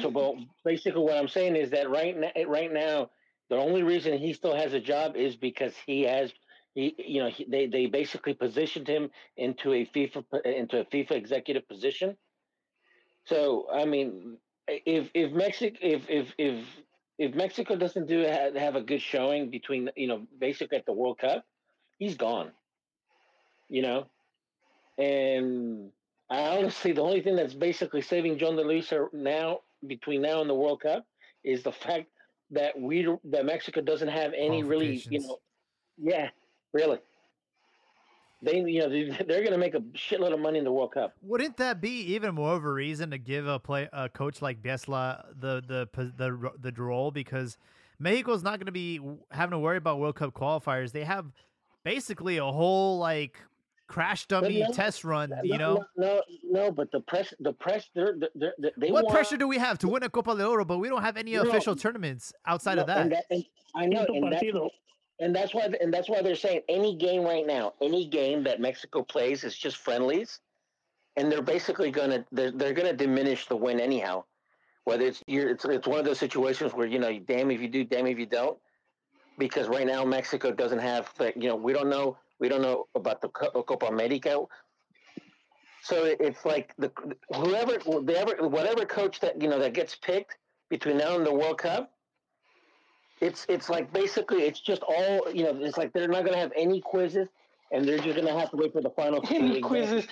so 0.00 0.36
basically, 0.64 1.02
what 1.02 1.16
I'm 1.16 1.28
saying 1.28 1.56
is 1.56 1.70
that 1.70 1.90
right 1.90 2.16
now, 2.16 2.30
right 2.46 2.72
now, 2.72 3.10
the 3.48 3.56
only 3.56 3.82
reason 3.82 4.18
he 4.18 4.32
still 4.32 4.54
has 4.54 4.72
a 4.72 4.80
job 4.80 5.16
is 5.16 5.36
because 5.36 5.74
he 5.86 6.02
has 6.02 6.32
he 6.74 6.94
you 6.98 7.22
know 7.22 7.28
he, 7.28 7.44
they 7.48 7.66
they 7.66 7.86
basically 7.86 8.34
positioned 8.34 8.88
him 8.88 9.10
into 9.36 9.72
a 9.72 9.84
FIFA 9.86 10.24
into 10.44 10.80
a 10.80 10.84
FIFA 10.84 11.12
executive 11.12 11.68
position. 11.68 12.16
So 13.26 13.66
I 13.72 13.84
mean, 13.84 14.38
if 14.66 15.10
if 15.14 15.32
Mexico 15.32 15.76
if 15.82 16.08
if 16.08 16.32
if 16.38 16.64
if 17.18 17.34
Mexico 17.34 17.76
doesn't 17.76 18.06
do 18.06 18.20
have, 18.20 18.54
have 18.54 18.76
a 18.76 18.80
good 18.80 19.02
showing 19.02 19.50
between 19.50 19.90
you 19.94 20.06
know 20.06 20.26
basically 20.38 20.78
at 20.78 20.86
the 20.86 20.92
World 20.92 21.18
Cup, 21.18 21.44
he's 22.00 22.16
gone. 22.16 22.50
You 23.68 23.82
know, 23.82 24.06
and 24.98 25.92
I 26.28 26.58
honestly 26.58 26.90
the 26.90 27.02
only 27.02 27.20
thing 27.22 27.36
that's 27.36 27.54
basically 27.54 28.02
saving 28.02 28.40
Yon 28.40 28.56
De 28.56 28.62
Luisa 28.64 29.06
now 29.12 29.60
between 29.86 30.22
now 30.22 30.40
and 30.40 30.50
the 30.50 30.54
World 30.54 30.80
Cup 30.80 31.06
is 31.44 31.62
the 31.62 31.70
fact 31.70 32.06
that 32.50 32.78
we 32.78 33.06
that 33.26 33.46
Mexico 33.46 33.80
doesn't 33.80 34.08
have 34.08 34.32
any 34.36 34.64
really 34.64 35.00
you 35.08 35.20
know 35.20 35.38
yeah 35.96 36.30
really 36.72 36.98
they 38.42 38.56
you 38.56 38.80
know 38.80 38.88
they're 38.88 39.42
going 39.42 39.52
to 39.52 39.58
make 39.58 39.74
a 39.74 39.80
shitload 39.92 40.32
of 40.32 40.40
money 40.40 40.58
in 40.58 40.64
the 40.64 40.72
World 40.72 40.92
Cup. 40.92 41.14
Wouldn't 41.22 41.56
that 41.58 41.80
be 41.80 42.00
even 42.14 42.34
more 42.34 42.54
of 42.54 42.64
a 42.64 42.72
reason 42.72 43.10
to 43.10 43.18
give 43.18 43.46
a 43.46 43.58
play 43.58 43.88
a 43.92 44.08
coach 44.08 44.42
like 44.42 44.62
Bielsa 44.62 45.24
the 45.38 45.62
the 45.66 45.88
the 46.16 46.50
the, 46.60 46.72
the 46.72 46.82
role 46.82 47.10
because 47.10 47.58
Mexico's 47.98 48.42
not 48.42 48.58
going 48.58 48.66
to 48.66 48.72
be 48.72 49.00
having 49.30 49.52
to 49.52 49.58
worry 49.58 49.76
about 49.76 49.98
World 50.00 50.16
Cup 50.16 50.34
qualifiers. 50.34 50.92
They 50.92 51.04
have 51.04 51.26
basically 51.84 52.38
a 52.38 52.44
whole 52.44 52.98
like 52.98 53.40
crash 53.90 54.26
dummy 54.26 54.60
no, 54.60 54.72
test 54.72 55.04
run. 55.04 55.30
No, 55.30 55.42
you 55.42 55.58
know, 55.58 55.84
no, 55.96 56.06
no, 56.06 56.22
no, 56.44 56.70
but 56.70 56.90
the 56.92 57.00
press, 57.00 57.34
the 57.40 57.52
press, 57.52 57.90
they're, 57.94 58.14
they're, 58.34 58.54
they 58.76 58.90
what 58.90 59.04
want, 59.04 59.14
pressure 59.14 59.36
do 59.36 59.48
we 59.48 59.58
have 59.58 59.78
to 59.78 59.88
win 59.88 60.02
a 60.04 60.08
Copa 60.08 60.36
de 60.36 60.46
Oro? 60.46 60.64
But 60.64 60.78
we 60.78 60.88
don't 60.88 61.02
have 61.02 61.16
any 61.16 61.34
official 61.34 61.74
tournaments 61.74 62.32
outside 62.46 62.78
of 62.78 62.86
that. 62.86 62.98
And 62.98 63.12
that 63.12 63.24
and 63.30 63.44
I 63.74 63.86
know, 63.86 64.06
and, 64.08 64.32
that, 64.32 64.70
and 65.18 65.34
that's 65.34 65.52
why, 65.52 65.68
and 65.80 65.92
that's 65.92 66.08
why 66.08 66.22
they're 66.22 66.36
saying 66.36 66.62
any 66.68 66.94
game 66.94 67.22
right 67.22 67.46
now, 67.46 67.74
any 67.82 68.06
game 68.06 68.44
that 68.44 68.60
Mexico 68.60 69.02
plays 69.02 69.44
is 69.44 69.56
just 69.56 69.76
friendlies, 69.76 70.40
and 71.16 71.30
they're 71.30 71.42
basically 71.42 71.90
gonna 71.90 72.24
they're, 72.32 72.52
they're 72.52 72.72
gonna 72.72 72.92
diminish 72.92 73.46
the 73.46 73.56
win 73.56 73.80
anyhow. 73.80 74.24
Whether 74.84 75.06
it's 75.06 75.22
you're, 75.26 75.50
it's 75.50 75.64
it's 75.64 75.86
one 75.86 75.98
of 75.98 76.04
those 76.04 76.18
situations 76.18 76.72
where 76.72 76.86
you 76.86 76.98
know, 76.98 77.18
damn 77.18 77.50
if 77.50 77.60
you 77.60 77.68
do, 77.68 77.84
damn 77.84 78.06
if 78.06 78.18
you 78.18 78.26
don't, 78.26 78.56
because 79.38 79.68
right 79.68 79.86
now 79.86 80.04
Mexico 80.04 80.52
doesn't 80.52 80.80
have, 80.80 81.12
you 81.36 81.48
know, 81.48 81.56
we 81.56 81.72
don't 81.72 81.88
know 81.88 82.18
we 82.40 82.48
don't 82.48 82.62
know 82.62 82.88
about 82.94 83.20
the 83.20 83.28
Copa 83.28 83.86
America. 83.86 84.40
So 85.82 86.04
it's 86.04 86.44
like 86.44 86.74
the 86.76 86.90
whoever, 87.34 87.78
whatever, 87.84 88.48
whatever 88.48 88.84
coach 88.84 89.20
that 89.20 89.40
you 89.40 89.48
know 89.48 89.58
that 89.60 89.74
gets 89.74 89.94
picked 89.94 90.36
between 90.68 90.98
now 90.98 91.16
and 91.16 91.24
the 91.24 91.32
World 91.32 91.58
Cup, 91.58 91.92
it's 93.20 93.46
it's 93.48 93.70
like 93.70 93.92
basically 93.92 94.42
it's 94.42 94.60
just 94.60 94.82
all 94.82 95.30
you 95.32 95.44
know. 95.44 95.56
It's 95.62 95.78
like 95.78 95.92
they're 95.92 96.08
not 96.08 96.24
going 96.24 96.34
to 96.34 96.40
have 96.40 96.52
any 96.56 96.80
quizzes, 96.80 97.28
and 97.72 97.86
they're 97.86 97.98
just 97.98 98.16
going 98.16 98.26
to 98.26 98.38
have 98.38 98.50
to 98.50 98.56
wait 98.56 98.72
for 98.72 98.82
the 98.82 98.90
final. 98.90 99.24
Any 99.30 99.60
quizzes? 99.60 100.06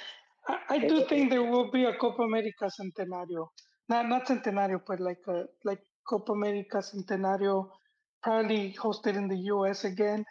I, 0.47 0.59
I 0.71 0.79
do 0.79 1.05
think 1.07 1.31
there 1.31 1.45
will 1.45 1.71
be 1.71 1.85
a 1.85 1.95
Copa 1.95 2.23
America 2.23 2.71
Centenario, 2.81 3.49
not 3.89 4.09
not 4.09 4.27
Centenario, 4.27 4.81
but 4.87 5.01
like 5.01 5.21
a 5.27 5.45
like 5.65 5.81
Copa 6.09 6.33
America 6.33 6.79
Centenario, 6.79 7.69
probably 8.23 8.77
hosted 8.79 9.17
in 9.17 9.29
the 9.29 9.37
U.S. 9.37 9.85
again 9.85 10.25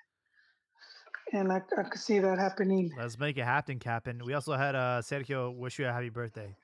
and 1.34 1.52
I, 1.52 1.62
I 1.78 1.84
could 1.84 2.00
see 2.00 2.20
that 2.20 2.38
happening. 2.38 2.92
Let's 2.98 3.20
make 3.20 3.38
it 3.38 3.44
happen, 3.44 3.80
Captain. 3.80 4.22
We 4.26 4.34
also 4.34 4.54
had 4.54 4.76
uh, 4.76 5.02
Sergio 5.02 5.56
wish 5.56 5.80
you 5.80 5.88
a 5.88 5.92
happy 5.92 6.10
birthday. 6.10 6.56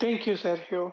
Thank 0.00 0.26
you, 0.26 0.34
Sergio. 0.34 0.92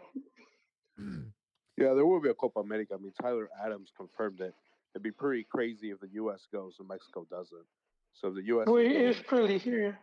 yeah, 0.97 1.93
there 1.93 2.05
will 2.05 2.21
be 2.21 2.29
a 2.29 2.33
Copa 2.33 2.59
America. 2.59 2.95
I 2.97 3.01
mean, 3.01 3.13
Tyler 3.21 3.49
Adams 3.63 3.91
confirmed 3.95 4.39
it. 4.41 4.53
It'd 4.93 5.03
be 5.03 5.11
pretty 5.11 5.45
crazy 5.49 5.89
if 5.91 5.99
the 5.99 6.09
U.S. 6.13 6.47
goes 6.51 6.75
and 6.79 6.87
Mexico 6.87 7.25
doesn't. 7.29 7.65
So 8.13 8.29
the 8.29 8.43
U.S. 8.43 8.67
Well, 8.67 8.77
it's 8.77 9.19
pretty 9.19 9.57
here. 9.57 9.97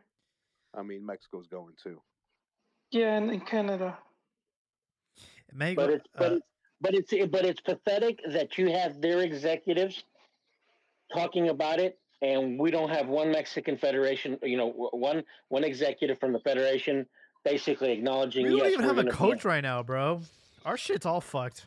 I 0.74 0.82
mean, 0.82 1.04
Mexico's 1.06 1.46
going 1.46 1.74
too. 1.82 2.00
Yeah, 2.90 3.16
and 3.16 3.30
in 3.30 3.40
Canada. 3.40 3.96
Mexico, 5.52 5.86
but 5.86 5.90
it's, 5.90 6.06
uh, 6.18 6.34
it's, 6.36 6.46
but 6.80 6.94
it's 6.94 7.12
but 7.30 7.44
it's 7.44 7.60
pathetic 7.60 8.20
that 8.28 8.58
you 8.58 8.70
have 8.70 9.00
their 9.00 9.20
executives 9.20 10.04
talking 11.12 11.48
about 11.48 11.78
it 11.78 11.98
and 12.22 12.58
we 12.58 12.70
don't 12.70 12.90
have 12.90 13.08
one 13.08 13.30
Mexican 13.30 13.76
federation, 13.76 14.38
you 14.42 14.56
know, 14.56 14.90
one 14.92 15.22
one 15.48 15.64
executive 15.64 16.18
from 16.18 16.32
the 16.32 16.40
federation 16.40 17.06
basically 17.44 17.92
acknowledging. 17.92 18.44
We 18.44 18.50
don't 18.50 18.58
yes, 18.58 18.72
even 18.74 18.84
have 18.84 18.98
a 18.98 19.10
coach 19.10 19.44
right 19.44 19.62
now, 19.62 19.82
bro. 19.82 20.22
Our 20.64 20.76
shit's 20.76 21.06
all 21.06 21.20
fucked. 21.20 21.66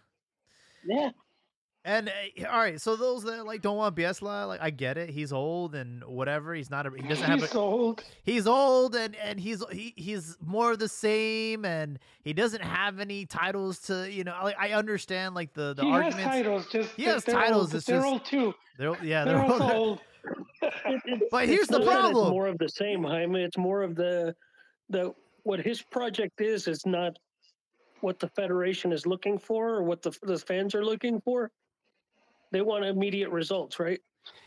Yeah. 0.86 1.10
And 1.86 2.08
uh, 2.08 2.48
all 2.50 2.60
right, 2.60 2.80
so 2.80 2.96
those 2.96 3.24
that 3.24 3.46
like 3.46 3.62
don't 3.62 3.76
want 3.76 3.94
Bielsa, 3.94 4.48
like 4.48 4.62
I 4.62 4.70
get 4.70 4.98
it. 4.98 5.10
He's 5.10 5.34
old 5.34 5.76
and 5.76 6.02
whatever. 6.06 6.54
He's 6.54 6.70
not 6.70 6.86
a. 6.86 6.92
He 6.96 7.06
doesn't 7.06 7.26
have. 7.26 7.42
He's 7.42 7.54
a, 7.54 7.60
old. 7.60 8.04
He's 8.24 8.48
old 8.48 8.96
and 8.96 9.18
and 9.18 9.38
he's 9.38 9.62
he, 9.70 9.94
he's 9.98 10.38
more 10.40 10.72
of 10.72 10.80
the 10.80 10.88
same, 10.88 11.66
and 11.66 12.00
he 12.24 12.32
doesn't 12.32 12.64
have 12.64 13.02
any 13.02 13.26
titles 13.26 13.80
to 13.80 14.10
you 14.10 14.24
know. 14.24 14.34
Like 14.44 14.56
I 14.58 14.72
understand 14.72 15.36
like 15.36 15.54
the 15.54 15.74
the 15.74 15.84
he 15.84 15.92
arguments. 15.92 16.20
has 16.20 16.32
titles. 16.32 16.68
Just 16.72 16.90
he 16.96 17.04
has 17.04 17.26
titles. 17.26 17.66
Old, 17.66 17.76
it's 17.76 17.86
they're 17.86 17.98
just, 17.98 18.08
old 18.08 18.26
too. 18.26 18.54
They're 18.78 19.04
yeah. 19.04 19.26
They're, 19.26 19.38
they're 19.40 19.52
old. 19.52 19.62
old. 19.62 20.02
but 21.32 21.50
here's 21.50 21.68
the 21.68 21.82
problem. 21.82 22.28
It's 22.28 22.32
more 22.32 22.48
of 22.48 22.58
the 22.60 22.70
same, 22.70 23.04
Jaime. 23.04 23.44
It's 23.44 23.58
more 23.58 23.82
of 23.82 23.96
the 23.96 24.34
the 24.90 25.14
what 25.44 25.60
his 25.60 25.82
project 25.82 26.40
is 26.40 26.70
is 26.70 26.86
not 26.86 27.20
what 28.00 28.20
the 28.20 28.30
federation 28.30 28.94
is 28.94 29.06
looking 29.06 29.38
for 29.38 29.70
or 29.70 29.84
what 29.84 30.02
the 30.02 30.18
the 30.22 30.38
fans 30.38 30.74
are 30.76 30.86
looking 30.86 31.20
for. 31.20 31.52
They 32.54 32.62
want 32.62 32.86
immediate 32.86 33.32
results, 33.32 33.80
right? 33.80 34.00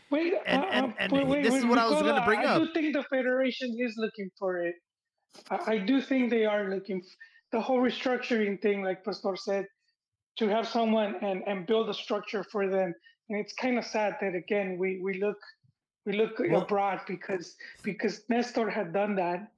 Wait, 0.09 0.33
and, 0.45 0.63
uh, 0.63 0.67
and, 0.71 0.93
and 0.97 1.11
wait, 1.11 1.27
wait, 1.27 1.43
this 1.43 1.51
wait, 1.51 1.59
is 1.59 1.65
what 1.65 1.77
I 1.77 1.89
was 1.89 2.01
going 2.01 2.15
to 2.15 2.25
bring 2.25 2.39
I, 2.39 2.45
up. 2.45 2.61
I 2.61 2.65
do 2.65 2.73
think 2.73 2.95
the 2.95 3.03
federation 3.03 3.75
is 3.77 3.95
looking 3.97 4.29
for 4.39 4.59
it. 4.59 4.75
I, 5.51 5.73
I 5.73 5.77
do 5.77 6.01
think 6.01 6.29
they 6.29 6.45
are 6.45 6.69
looking. 6.69 7.01
F- 7.05 7.15
the 7.51 7.59
whole 7.59 7.79
restructuring 7.79 8.61
thing, 8.61 8.81
like 8.81 9.03
Pastor 9.03 9.35
said, 9.35 9.65
to 10.37 10.47
have 10.47 10.67
someone 10.67 11.15
and, 11.21 11.43
and 11.45 11.67
build 11.67 11.89
a 11.89 11.93
structure 11.93 12.45
for 12.49 12.69
them. 12.69 12.93
And 13.29 13.39
it's 13.39 13.53
kind 13.53 13.77
of 13.77 13.83
sad 13.83 14.15
that 14.21 14.35
again 14.35 14.77
we 14.79 15.01
we 15.03 15.19
look 15.19 15.37
we 16.05 16.13
look 16.13 16.39
well, 16.39 16.61
abroad 16.61 17.01
because 17.07 17.55
because 17.83 18.21
Nestor 18.29 18.69
had 18.69 18.93
done 18.93 19.15
that. 19.15 19.51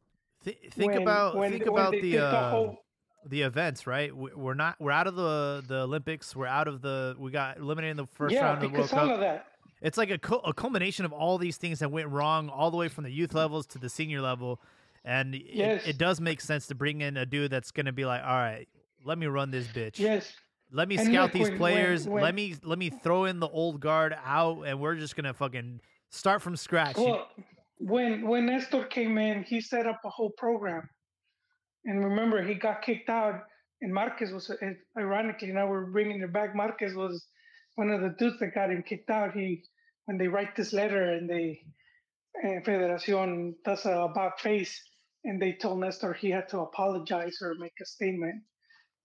Th- 0.43 0.57
think 0.71 0.93
when, 0.93 1.01
about 1.03 1.35
when, 1.35 1.51
think 1.51 1.67
about 1.67 1.91
the 1.91 2.17
uh, 2.17 2.31
the, 2.31 2.49
whole... 2.49 2.77
the, 3.25 3.41
events, 3.41 3.88
right? 3.88 4.15
We're 4.15 4.53
not 4.53 4.75
we're 4.79 4.91
out 4.91 5.08
of 5.08 5.15
the 5.15 5.63
the 5.67 5.82
Olympics. 5.82 6.36
We're 6.36 6.47
out 6.47 6.67
of 6.67 6.82
the 6.82 7.15
we 7.17 7.32
got 7.32 7.58
eliminated 7.58 7.91
in 7.91 7.97
the 7.97 8.08
first 8.08 8.34
yeah, 8.34 8.45
round 8.45 8.63
of 8.63 8.71
the 8.71 8.77
World 8.77 8.89
Cup. 8.89 9.10
Of 9.10 9.19
that. 9.19 9.47
It's 9.82 9.97
like 9.97 10.12
a, 10.12 10.17
co- 10.17 10.39
a 10.39 10.53
culmination 10.53 11.05
of 11.05 11.13
all 11.13 11.38
these 11.38 11.58
things 11.58 11.79
that 11.79 11.89
went 11.89 12.10
wrong, 12.10 12.49
all 12.49 12.69
the 12.69 12.77
way 12.77 12.89
from 12.89 13.05
the 13.05 13.12
youth 13.12 13.34
levels 13.34 13.65
to 13.67 13.79
the 13.79 13.89
senior 13.89 14.21
level. 14.21 14.60
And 15.05 15.34
yes. 15.34 15.84
it, 15.84 15.91
it 15.91 15.97
does 15.97 16.19
make 16.19 16.41
sense 16.41 16.67
to 16.67 16.75
bring 16.75 16.99
in 16.99 17.15
a 17.15 17.25
dude 17.25 17.49
that's 17.51 17.71
going 17.71 17.86
to 17.86 17.93
be 17.93 18.03
like, 18.03 18.21
all 18.21 18.27
right, 18.27 18.67
let 19.05 19.17
me 19.17 19.27
run 19.27 19.51
this 19.51 19.67
bitch. 19.67 19.97
Yes. 19.97 20.34
Let 20.71 20.88
me 20.88 20.97
and 20.97 21.08
scout 21.08 21.23
look, 21.23 21.32
these 21.34 21.49
when, 21.49 21.58
players. 21.58 22.05
When, 22.05 22.15
when, 22.15 22.23
let 22.23 22.36
me 22.36 22.55
let 22.63 22.77
me 22.77 22.89
throw 22.89 23.25
in 23.25 23.39
the 23.39 23.47
old 23.47 23.79
guard 23.79 24.15
out, 24.23 24.63
and 24.67 24.79
we're 24.79 24.95
just 24.95 25.15
gonna 25.15 25.34
fucking 25.34 25.82
start 26.10 26.41
from 26.41 26.55
scratch. 26.55 26.95
Well, 26.95 27.27
when 27.79 28.27
when 28.27 28.45
Nestor 28.45 28.86
came 28.86 29.17
in, 29.17 29.43
he 29.43 29.62
set 29.62 29.88
up 29.88 30.01
a 30.05 30.10
whole 30.10 30.29
program, 30.29 30.88
and 31.89 32.06
remember 32.06 32.43
he 32.43 32.56
got 32.56 32.84
kicked 32.84 33.10
out. 33.10 33.43
And 33.82 33.93
Marquez 33.93 34.34
was 34.34 34.52
ironically 34.97 35.54
now 35.54 35.67
we're 35.69 35.88
bringing 35.88 36.21
it 36.21 36.34
back. 36.34 36.56
Marquez 36.56 36.95
was 36.95 37.25
one 37.75 37.91
of 37.91 38.02
the 38.02 38.15
dudes 38.19 38.39
that 38.41 38.56
got 38.56 38.71
him 38.71 38.84
kicked 38.84 39.10
out. 39.10 39.34
He 39.34 39.63
when 40.06 40.17
they 40.17 40.30
write 40.30 40.56
this 40.56 40.73
letter 40.73 41.13
and 41.13 41.30
they 41.30 41.61
uh, 42.43 42.61
Federación 42.66 43.55
does 43.66 43.86
a 43.86 44.01
about 44.01 44.39
face, 44.41 44.82
and 45.26 45.41
they 45.41 45.53
told 45.53 45.82
Nestor 45.82 46.13
he 46.13 46.32
had 46.32 46.49
to 46.49 46.59
apologize 46.61 47.39
or 47.41 47.55
make 47.55 47.74
a 47.82 47.86
statement 47.86 48.43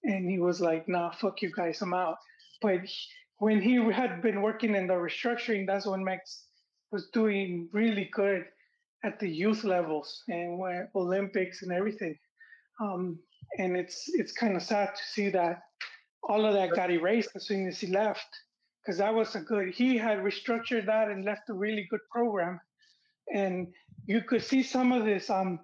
and 0.05 0.31
he 0.31 0.39
was 0.39 0.61
like, 0.61 0.89
"Nah, 0.89 1.13
fuck 1.13 1.43
you 1.43 1.53
guys, 1.53 1.83
I'm 1.83 1.95
out." 1.95 2.19
But 2.63 2.81
when 3.39 3.63
he 3.63 3.77
had 3.93 4.23
been 4.23 4.43
working 4.43 4.77
in 4.77 4.89
the 4.89 4.95
restructuring, 4.95 5.67
that's 5.67 5.87
when 5.87 6.05
Max 6.05 6.47
was 6.93 7.09
doing 7.13 7.69
really 7.73 8.11
good 8.13 8.47
at 9.05 9.21
the 9.21 9.29
youth 9.29 9.65
levels 9.65 10.23
and 10.29 10.61
Olympics 10.95 11.63
and 11.63 11.73
everything. 11.73 12.19
Um, 12.81 13.19
and 13.59 13.77
it's 13.77 14.09
it's 14.15 14.33
kind 14.33 14.57
of 14.57 14.63
sad 14.63 14.95
to 14.95 15.03
see 15.05 15.31
that 15.31 15.63
all 16.23 16.45
of 16.45 16.55
that 16.55 16.75
got 16.75 16.91
erased 16.91 17.31
as 17.35 17.47
soon 17.47 17.67
as 17.69 17.79
he 17.79 17.89
left, 17.89 18.27
because 18.83 18.99
that 18.99 19.15
was 19.15 19.35
a 19.35 19.41
good. 19.41 19.75
He 19.75 19.97
had 19.97 20.19
restructured 20.19 20.87
that 20.87 21.09
and 21.11 21.25
left 21.25 21.51
a 21.51 21.55
really 21.55 21.87
good 21.91 22.01
program, 22.11 22.61
and 23.33 23.69
you 24.07 24.23
could 24.23 24.43
see 24.43 24.63
some 24.63 24.93
of 24.93 25.05
this. 25.05 25.31
Um, 25.31 25.61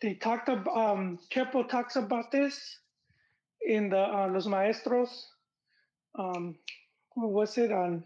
they 0.00 0.14
talked 0.14 0.48
about 0.48 0.76
um, 0.76 1.18
Chepo 1.30 1.68
talks 1.68 1.96
about 1.96 2.30
this 2.30 2.78
in 3.66 3.90
the 3.90 4.00
uh, 4.00 4.28
Los 4.28 4.46
Maestros. 4.46 5.26
Um, 6.18 6.56
what 7.14 7.30
was 7.30 7.58
it 7.58 7.72
on? 7.72 8.04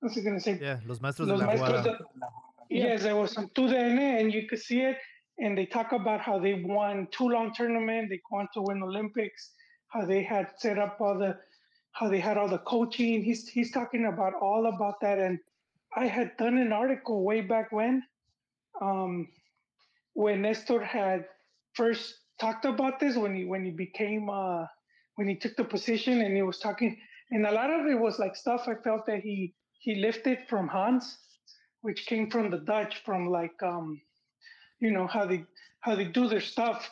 What's 0.00 0.16
it 0.16 0.22
going 0.22 0.36
to 0.36 0.40
say? 0.40 0.58
Yeah, 0.60 0.78
Los 0.86 1.00
Maestros 1.00 1.28
Los 1.28 1.40
de 1.40 1.46
la 1.46 1.52
Maestros 1.52 1.84
de, 1.84 1.98
Yeah. 2.68 2.84
Yes, 2.84 3.02
there 3.02 3.16
was 3.16 3.32
some 3.32 3.48
TUDN, 3.48 3.98
and 4.20 4.32
you 4.32 4.46
could 4.48 4.58
see 4.58 4.80
it. 4.80 4.96
And 5.38 5.56
they 5.56 5.66
talk 5.66 5.92
about 5.92 6.20
how 6.20 6.38
they 6.38 6.62
won 6.64 7.08
two 7.10 7.28
long 7.28 7.52
tournament. 7.54 8.08
They 8.10 8.20
want 8.30 8.50
to 8.54 8.62
win 8.62 8.82
Olympics. 8.82 9.50
How 9.88 10.04
they 10.06 10.22
had 10.22 10.48
set 10.58 10.78
up 10.78 10.98
all 11.00 11.18
the, 11.18 11.36
how 11.92 12.08
they 12.08 12.20
had 12.20 12.38
all 12.38 12.48
the 12.48 12.58
coaching. 12.58 13.22
He's 13.22 13.48
he's 13.48 13.72
talking 13.72 14.06
about 14.06 14.34
all 14.40 14.66
about 14.66 15.00
that. 15.02 15.18
And 15.18 15.38
I 15.96 16.06
had 16.06 16.36
done 16.38 16.56
an 16.58 16.72
article 16.72 17.24
way 17.24 17.42
back 17.42 17.72
when, 17.72 18.02
um, 18.80 19.28
when 20.14 20.42
Nestor 20.42 20.82
had 20.82 21.26
first 21.74 22.14
talked 22.40 22.64
about 22.64 22.98
this 23.00 23.16
when 23.16 23.34
he 23.34 23.44
when 23.44 23.64
he 23.64 23.70
became 23.70 24.28
uh, 24.30 24.66
when 25.16 25.28
he 25.28 25.36
took 25.36 25.56
the 25.56 25.64
position 25.64 26.22
and 26.22 26.34
he 26.36 26.42
was 26.42 26.58
talking. 26.58 26.98
And 27.30 27.46
a 27.46 27.52
lot 27.52 27.70
of 27.70 27.86
it 27.86 27.98
was 27.98 28.18
like 28.18 28.36
stuff 28.36 28.68
I 28.68 28.74
felt 28.82 29.06
that 29.06 29.20
he 29.20 29.54
he 29.80 29.96
lifted 29.96 30.38
from 30.48 30.68
Hans, 30.68 31.18
which 31.80 32.06
came 32.06 32.30
from 32.30 32.50
the 32.50 32.58
Dutch, 32.58 33.02
from 33.04 33.28
like 33.28 33.54
um, 33.62 34.00
you 34.82 34.92
know 34.92 35.06
how 35.06 35.26
they 35.26 35.44
how 35.80 35.94
they 35.94 36.04
do 36.06 36.28
their 36.28 36.40
stuff, 36.40 36.90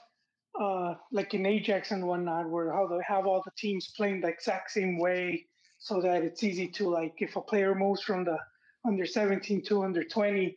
uh, 0.60 0.94
like 1.12 1.34
in 1.34 1.44
Ajax 1.46 1.90
and 1.90 2.06
whatnot, 2.06 2.48
where 2.48 2.72
how 2.72 2.86
they 2.86 3.00
have 3.06 3.26
all 3.26 3.42
the 3.44 3.52
teams 3.58 3.92
playing 3.96 4.22
the 4.22 4.28
exact 4.28 4.70
same 4.70 4.98
way, 4.98 5.46
so 5.78 6.00
that 6.00 6.22
it's 6.22 6.44
easy 6.44 6.68
to 6.68 6.88
like 6.88 7.14
if 7.18 7.36
a 7.36 7.42
player 7.42 7.74
moves 7.74 8.02
from 8.02 8.24
the 8.24 8.38
under 8.86 9.06
17 9.06 9.64
to 9.66 9.84
under 9.84 10.04
20, 10.04 10.56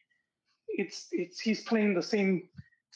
it's 0.70 1.08
it's 1.12 1.40
he's 1.42 1.64
playing 1.64 1.96
the 1.96 2.04
same 2.04 2.44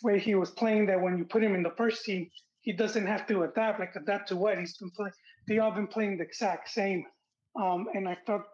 way 0.04 0.20
he 0.20 0.36
was 0.36 0.52
playing 0.52 0.86
that 0.88 1.02
when 1.02 1.18
you 1.18 1.26
put 1.26 1.44
him 1.44 1.56
in 1.56 1.64
the 1.64 1.74
first 1.78 2.06
team, 2.06 2.30
he 2.62 2.74
doesn't 2.74 3.08
have 3.08 3.28
to 3.28 3.44
adapt. 3.44 3.80
Like 3.80 3.96
adapt 3.96 4.30
to 4.30 4.36
what 4.38 4.60
he's 4.60 4.78
been 4.78 4.92
playing. 4.92 5.14
They 5.48 5.60
all 5.60 5.72
been 5.72 5.88
playing 5.88 6.18
the 6.18 6.26
exact 6.26 6.70
same, 6.70 7.06
um, 7.60 7.88
and 7.96 8.08
I 8.08 8.18
thought 8.28 8.46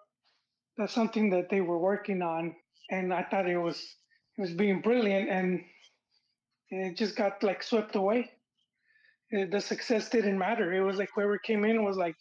that's 0.78 0.94
something 0.94 1.30
that 1.32 1.50
they 1.50 1.62
were 1.62 1.80
working 1.80 2.22
on, 2.22 2.56
and 2.90 3.14
I 3.14 3.24
thought 3.24 3.50
it 3.50 3.58
was 3.58 3.78
it 4.38 4.42
was 4.42 4.54
being 4.54 4.82
brilliant, 4.82 5.30
and, 5.30 5.62
and 5.62 5.64
it 6.82 6.98
just 6.98 7.16
got 7.16 7.42
like 7.44 7.64
swept 7.64 7.96
away. 7.96 8.32
Uh, 9.36 9.46
The 9.52 9.62
success 9.62 10.10
didn't 10.10 10.38
matter. 10.38 10.74
It 10.74 10.82
was 10.82 10.98
like 10.98 11.10
whoever 11.14 11.38
came 11.38 11.66
in 11.66 11.84
was 11.84 11.98
like, 11.98 12.16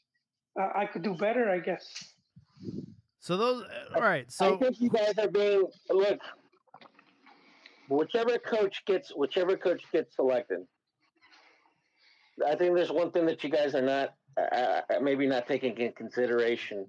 uh, 0.61 0.69
I 0.75 0.87
could 0.87 1.03
do 1.03 1.15
better, 1.15 1.51
I 1.51 1.59
guess. 1.59 1.87
So 3.21 3.37
those, 3.37 3.65
all 3.95 4.03
right. 4.03 4.31
So 4.31 4.55
I 4.55 4.59
think 4.59 4.81
you 4.81 4.91
guys 4.91 5.15
are 5.19 5.29
being 5.29 5.67
look. 5.91 6.21
Whichever 7.89 8.39
coach 8.39 8.83
gets, 8.87 9.13
whichever 9.15 9.57
coach 9.57 9.83
gets 9.93 10.17
selected, 10.17 10.61
I 12.47 12.55
think 12.57 12.75
there's 12.75 12.91
one 12.91 13.11
thing 13.11 13.27
that 13.27 13.45
you 13.45 13.51
guys 13.51 13.75
are 13.75 13.83
not, 13.83 14.15
uh, 14.41 14.81
uh, 14.91 15.01
maybe 15.03 15.27
not 15.27 15.47
taking 15.47 15.77
in 15.77 15.93
consideration, 15.93 16.87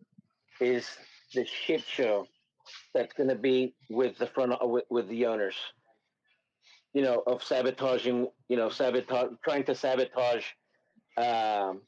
is 0.61 0.87
the 1.33 1.45
shit 1.45 1.83
show 1.83 2.25
that's 2.93 3.13
going 3.13 3.29
to 3.29 3.35
be 3.35 3.75
with 3.89 4.17
the 4.17 4.27
front 4.27 4.53
uh, 4.53 4.65
with, 4.65 4.85
with 4.89 5.07
the 5.09 5.25
owners. 5.25 5.55
You 6.93 7.01
know, 7.01 7.23
of 7.27 7.43
sabotaging. 7.43 8.27
You 8.49 8.57
know, 8.57 8.69
sabotage, 8.69 9.31
trying 9.43 9.63
to 9.65 9.75
sabotage. 9.75 10.45
Um, 11.17 11.81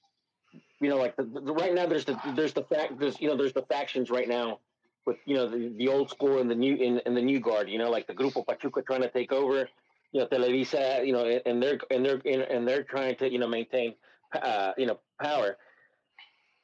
you 0.82 0.90
know, 0.90 0.98
like 0.98 1.16
the, 1.16 1.24
the, 1.24 1.54
right 1.54 1.74
now, 1.74 1.86
there's 1.86 2.06
the 2.06 2.20
there's 2.36 2.54
the 2.54 2.64
fact 2.64 3.00
there's 3.00 3.20
you 3.22 3.28
know 3.28 3.38
there's 3.38 3.54
the 3.54 3.64
factions 3.64 4.10
right 4.10 4.28
now 4.28 4.60
with 5.06 5.18
you 5.26 5.36
know 5.36 5.48
the, 5.48 5.74
the 5.78 5.88
old 5.88 6.10
school 6.10 6.40
and 6.40 6.50
the 6.50 6.56
new 6.56 6.76
in, 6.76 7.00
and 7.06 7.16
the 7.16 7.22
new 7.22 7.40
guard. 7.40 7.70
You 7.70 7.78
know, 7.78 7.90
like 7.90 8.08
the 8.08 8.14
Grupo 8.14 8.46
Pachuca 8.46 8.82
trying 8.82 9.02
to 9.02 9.10
take 9.10 9.32
over. 9.32 9.70
You 10.12 10.22
know, 10.22 10.28
Televisa. 10.28 11.06
You 11.06 11.14
know, 11.14 11.26
and- 11.26 11.42
and 11.46 11.64
they're 11.64 11.80
and 11.92 12.06
they're 12.06 12.22
and 12.26 12.68
they're 12.68 12.84
trying 12.84 13.16
to 13.18 13.32
you 13.32 13.40
know 13.40 13.48
maintain 13.48 13.96
uh, 14.34 14.74
you 14.78 14.86
know 14.86 15.00
power. 15.22 15.58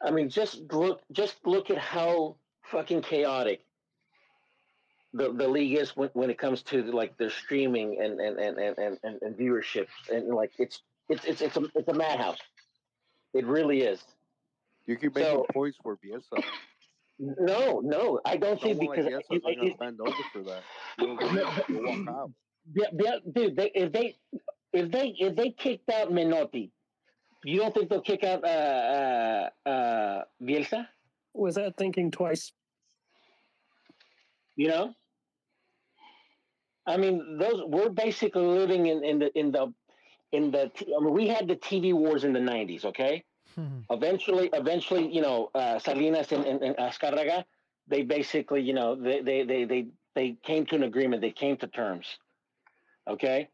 I 0.01 0.11
mean, 0.11 0.29
just 0.29 0.61
look 0.73 1.01
just 1.11 1.35
look 1.45 1.69
at 1.69 1.77
how 1.77 2.35
fucking 2.63 3.01
chaotic 3.01 3.61
the, 5.13 5.31
the 5.33 5.47
league 5.47 5.77
is 5.77 5.95
when, 5.95 6.09
when 6.13 6.29
it 6.29 6.37
comes 6.37 6.61
to 6.63 6.83
like 6.83 7.17
their 7.17 7.29
streaming 7.29 8.01
and 8.01 8.19
and, 8.19 8.39
and, 8.39 8.57
and, 8.57 8.77
and, 8.77 8.97
and, 9.03 9.21
and 9.21 9.37
viewership 9.37 9.87
and 10.11 10.27
like 10.29 10.51
it's 10.57 10.81
it's 11.09 11.25
it's 11.25 11.41
it's 11.41 11.57
a 11.57 11.63
it's 11.75 11.87
a 11.87 11.93
madhouse. 11.93 12.39
It 13.33 13.45
really 13.45 13.81
is. 13.81 14.03
You 14.85 14.95
keep 14.97 15.15
making 15.15 15.31
So- 15.31 15.45
points 15.53 15.77
for 15.81 15.97
Bielsa. 15.97 16.43
No, 17.23 17.81
no, 17.81 18.19
I 18.25 18.35
don't 18.35 18.59
think 18.59 18.77
Someone 18.79 18.97
like 18.97 19.05
because 19.05 19.21
Bielsa's 19.29 19.43
not 19.43 19.55
gonna 19.55 19.75
bend 19.77 19.99
over 20.01 20.23
for 20.33 20.41
that. 20.43 20.63
You'll, 20.97 21.21
you'll 21.69 22.05
walk 22.05 22.15
out. 22.15 22.31
Yeah, 22.73 22.87
yeah, 22.93 23.15
dude, 23.31 23.55
they, 23.55 23.71
if 23.75 23.91
they 23.91 24.15
if 24.73 24.91
they 24.91 25.15
if 25.19 25.35
they 25.35 25.51
kicked 25.51 25.89
out 25.91 26.11
Menotti, 26.11 26.71
you 27.43 27.59
don't 27.59 27.73
think 27.73 27.89
they'll 27.89 28.01
kick 28.01 28.23
out 28.23 28.43
uh, 28.43 29.49
uh, 29.67 29.69
uh, 29.69 30.23
Bielsa? 30.41 30.87
Without 31.33 31.77
thinking 31.77 32.09
twice. 32.11 32.53
You 34.55 34.67
know, 34.69 34.93
I 36.87 36.97
mean, 36.97 37.37
those 37.37 37.61
we're 37.67 37.89
basically 37.89 38.45
living 38.45 38.87
in, 38.87 39.03
in 39.03 39.19
the 39.19 39.39
in 39.39 39.51
the 39.51 39.73
in 40.31 40.51
the. 40.51 40.71
I 40.97 41.03
mean, 41.03 41.13
we 41.13 41.27
had 41.27 41.47
the 41.47 41.55
TV 41.55 41.93
wars 41.93 42.23
in 42.23 42.33
the 42.33 42.39
'90s. 42.39 42.85
Okay, 42.85 43.23
eventually, 43.89 44.49
eventually, 44.53 45.07
you 45.13 45.21
know, 45.21 45.49
uh, 45.53 45.77
Salinas 45.79 46.31
and, 46.31 46.45
and, 46.45 46.61
and 46.61 46.75
Azcárraga, 46.77 47.43
they 47.87 48.01
basically, 48.01 48.61
you 48.61 48.73
know, 48.73 48.95
they, 48.95 49.21
they 49.21 49.43
they 49.43 49.65
they 49.65 49.87
they 50.15 50.35
came 50.43 50.65
to 50.67 50.75
an 50.75 50.83
agreement. 50.83 51.21
They 51.21 51.31
came 51.31 51.57
to 51.57 51.67
terms. 51.67 52.07
Okay, 53.07 53.49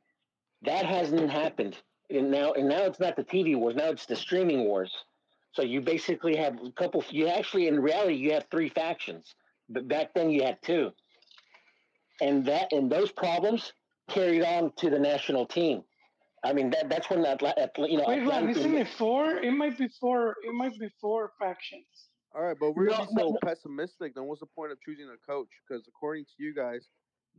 that 0.64 0.86
hasn't 0.86 1.30
happened. 1.30 1.78
And 2.10 2.32
now, 2.32 2.54
and 2.54 2.70
now 2.70 2.84
it's 2.84 3.00
not 3.00 3.18
the 3.18 3.24
TV 3.24 3.58
wars. 3.58 3.76
Now 3.76 3.90
it's 3.90 4.06
the 4.06 4.16
streaming 4.16 4.64
wars. 4.64 4.94
So 5.52 5.62
you 5.62 5.82
basically 5.82 6.36
have 6.38 6.58
a 6.64 6.72
couple. 6.72 7.04
You 7.10 7.28
actually, 7.28 7.68
in 7.68 7.80
reality, 7.80 8.16
you 8.16 8.32
have 8.34 8.46
three 8.50 8.70
factions. 8.70 9.36
But 9.70 9.88
back 9.88 10.14
then, 10.14 10.30
you 10.30 10.44
had 10.44 10.62
two. 10.62 10.92
And 12.22 12.46
that 12.46 12.72
and 12.72 12.92
those 12.92 13.12
problems 13.12 13.74
carried 14.10 14.44
on 14.44 14.72
to 14.78 14.90
the 14.90 15.00
national 15.00 15.46
team. 15.46 15.84
I 16.44 16.54
mean, 16.54 16.70
that 16.72 16.90
that's 16.90 17.10
when 17.10 17.22
that 17.24 17.42
you 17.78 17.98
know. 17.98 18.06
Wait, 18.08 18.26
Ron, 18.26 18.50
isn't 18.50 18.76
it 18.76 18.88
four? 18.88 19.38
It 19.38 19.52
might 19.52 19.78
be 19.78 19.88
four. 20.00 20.36
It 20.44 20.54
might 20.54 20.78
be 20.80 20.90
four 21.02 21.32
factions. 21.40 21.86
All 22.36 22.44
right, 22.44 22.56
but 22.60 22.76
we're 22.76 22.86
No, 22.86 22.92
gonna 22.98 23.08
be 23.10 23.16
no, 23.16 23.28
so 23.30 23.32
no. 23.32 23.40
pessimistic. 23.44 24.14
Then 24.16 24.26
what's 24.26 24.42
the 24.42 24.48
point 24.48 24.72
of 24.72 24.80
choosing 24.82 25.08
a 25.10 25.18
coach? 25.30 25.48
Because 25.68 25.88
according 25.88 26.26
to 26.26 26.32
you 26.38 26.54
guys, 26.54 26.88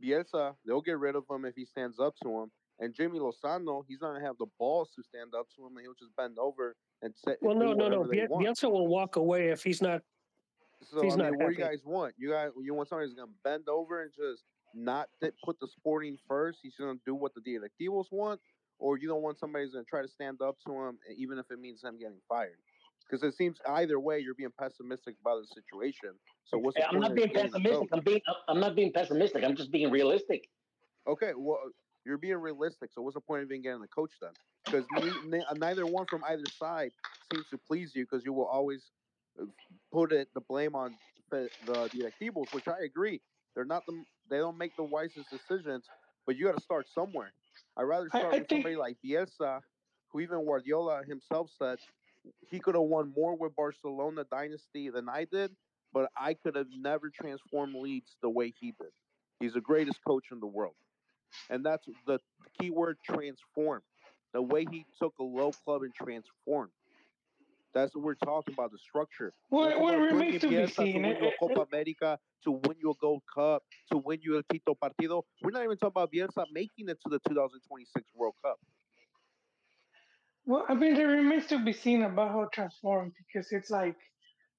Bielsa, 0.03 0.55
they'll 0.65 0.81
get 0.81 0.99
rid 0.99 1.15
of 1.15 1.23
him 1.29 1.45
if 1.45 1.55
he 1.55 1.65
stands 1.65 1.99
up 1.99 2.15
to 2.23 2.29
him. 2.29 2.51
And 2.79 2.93
Jimmy 2.93 3.19
Lozano, 3.19 3.83
he's 3.87 3.99
not 4.01 4.13
gonna 4.13 4.25
have 4.25 4.37
the 4.37 4.47
balls 4.57 4.89
to 4.95 5.03
stand 5.03 5.33
up 5.37 5.47
to 5.55 5.65
him, 5.65 5.75
and 5.77 5.81
he'll 5.81 5.93
just 5.99 6.15
bend 6.15 6.37
over 6.39 6.75
and 7.01 7.13
say, 7.15 7.35
Well, 7.41 7.55
no, 7.55 7.73
no, 7.73 7.87
no. 7.89 8.03
Biel- 8.03 8.27
Bielsa 8.27 8.71
will 8.71 8.87
walk 8.87 9.15
away 9.15 9.49
if 9.49 9.63
he's 9.63 9.81
not. 9.81 10.01
So 10.81 11.01
he's 11.03 11.13
I 11.13 11.17
not 11.17 11.31
mean, 11.31 11.39
what 11.39 11.47
do 11.55 11.61
you 11.61 11.67
guys 11.67 11.81
want? 11.85 12.15
You 12.17 12.31
guys, 12.31 12.51
you 12.61 12.73
want 12.73 12.89
somebody 12.89 13.07
who's 13.09 13.15
gonna 13.15 13.31
bend 13.43 13.67
over 13.67 14.01
and 14.01 14.11
just 14.13 14.43
not 14.73 15.09
put 15.43 15.59
the 15.59 15.67
sporting 15.67 16.17
first? 16.27 16.59
He's 16.61 16.75
gonna 16.79 16.99
do 17.05 17.15
what 17.15 17.33
the 17.33 17.41
directivos 17.41 18.05
want, 18.11 18.39
or 18.77 18.97
you 18.97 19.07
don't 19.07 19.21
want 19.21 19.37
somebody 19.37 19.65
who's 19.65 19.73
gonna 19.73 19.85
try 19.85 20.01
to 20.01 20.07
stand 20.07 20.41
up 20.41 20.57
to 20.65 20.73
him, 20.73 20.97
even 21.15 21.37
if 21.37 21.45
it 21.51 21.59
means 21.59 21.83
him 21.83 21.97
getting 21.97 22.21
fired? 22.27 22.57
Because 23.09 23.23
it 23.23 23.35
seems 23.35 23.57
either 23.67 23.99
way, 23.99 24.19
you're 24.19 24.35
being 24.35 24.53
pessimistic 24.59 25.15
about 25.21 25.41
the 25.41 25.47
situation. 25.47 26.11
So 26.45 26.57
what's 26.57 26.77
the 26.77 26.87
I'm 26.87 26.99
not 26.99 27.15
being 27.15 27.29
pessimistic. 27.29 27.89
I'm 27.91 28.01
being 28.01 28.21
I'm 28.47 28.59
not 28.59 28.75
being 28.75 28.91
pessimistic. 28.93 29.43
I'm 29.43 29.55
just 29.55 29.71
being 29.71 29.89
realistic. 29.89 30.47
Okay, 31.07 31.31
well, 31.35 31.59
you're 32.05 32.17
being 32.17 32.37
realistic. 32.37 32.91
So 32.93 33.01
what's 33.01 33.15
the 33.15 33.21
point 33.21 33.43
of 33.43 33.51
even 33.51 33.63
getting 33.63 33.81
a 33.81 33.87
coach 33.87 34.11
then? 34.21 34.31
Because 34.65 34.85
neither 35.57 35.85
one 35.85 36.05
from 36.05 36.23
either 36.29 36.43
side 36.57 36.91
seems 37.31 37.47
to 37.49 37.57
please 37.57 37.93
you 37.95 38.05
because 38.05 38.23
you 38.25 38.33
will 38.33 38.45
always 38.45 38.91
uh, 39.41 39.45
put 39.91 40.11
it 40.11 40.27
the 40.33 40.41
blame 40.41 40.75
on 40.75 40.95
the, 41.31 41.49
the 41.65 41.89
directivos, 41.89 42.53
which 42.53 42.67
I 42.67 42.83
agree. 42.83 43.21
They're 43.55 43.65
not 43.65 43.85
the 43.87 44.03
they 44.29 44.37
don't 44.37 44.57
make 44.57 44.75
the 44.75 44.83
wisest 44.83 45.29
decisions, 45.29 45.85
but 46.25 46.35
you 46.37 46.45
got 46.45 46.55
to 46.57 46.61
start 46.63 46.87
somewhere. 46.93 47.31
I'd 47.77 47.83
rather 47.83 48.09
I- 48.13 48.19
start 48.19 48.33
I 48.33 48.39
with 48.39 48.47
think- 48.49 48.63
somebody 48.63 48.75
like 48.75 48.97
Bielsa, 49.05 49.61
who 50.11 50.19
even 50.19 50.43
Guardiola 50.45 51.03
himself 51.03 51.51
said 51.57 51.79
he 52.49 52.59
could 52.59 52.75
have 52.75 52.83
won 52.83 53.13
more 53.15 53.35
with 53.35 53.55
Barcelona 53.55 54.25
dynasty 54.29 54.89
than 54.89 55.07
I 55.09 55.25
did, 55.25 55.55
but 55.93 56.09
I 56.17 56.33
could 56.33 56.55
have 56.55 56.67
never 56.75 57.09
transformed 57.09 57.75
Leeds 57.75 58.15
the 58.21 58.29
way 58.29 58.53
he 58.59 58.73
did. 58.79 58.91
He's 59.39 59.53
the 59.53 59.61
greatest 59.61 60.03
coach 60.05 60.25
in 60.31 60.39
the 60.39 60.47
world. 60.47 60.75
And 61.49 61.65
that's 61.65 61.87
the 62.07 62.19
key 62.59 62.71
word 62.71 62.97
transform. 63.03 63.81
The 64.33 64.41
way 64.41 64.65
he 64.69 64.85
took 64.99 65.13
a 65.19 65.23
low 65.23 65.51
club 65.51 65.83
and 65.83 65.93
transformed. 65.93 66.71
That's 67.73 67.95
what 67.95 68.03
we're 68.03 68.15
talking 68.15 68.53
about, 68.53 68.71
the 68.71 68.79
structure. 68.79 69.31
What, 69.49 69.69
Talking 69.69 69.83
what 69.83 69.93
about 69.95 70.05
remains 70.13 70.41
to 70.41 70.47
be 70.49 70.67
seen? 70.67 70.93
To 71.03 71.07
win 71.07 71.17
you 71.21 71.27
It- 71.27 71.33
a 71.33 71.37
Copa 71.39 71.61
America, 71.71 72.19
to 72.45 72.51
win 72.51 72.77
your 72.81 72.95
Gold 72.99 73.21
Cup, 73.33 73.63
to 73.91 73.97
win 73.97 74.19
your 74.21 74.41
Quinto 74.43 74.75
Partido. 74.75 75.23
We're 75.41 75.51
not 75.51 75.63
even 75.63 75.77
talking 75.77 75.93
about 76.01 76.11
Bielsa 76.11 76.45
making 76.51 76.89
it 76.89 76.97
to 77.03 77.09
the 77.09 77.19
2026 77.27 78.09
World 78.15 78.35
Cup. 78.43 78.59
Well, 80.45 80.65
I 80.67 80.73
mean, 80.73 80.95
there 80.95 81.07
remains 81.07 81.45
to 81.47 81.63
be 81.63 81.73
seen 81.73 82.03
about 82.03 82.31
how 82.31 82.41
it 82.41 82.51
transformed 82.51 83.13
because 83.17 83.51
it's 83.51 83.69
like 83.69 83.95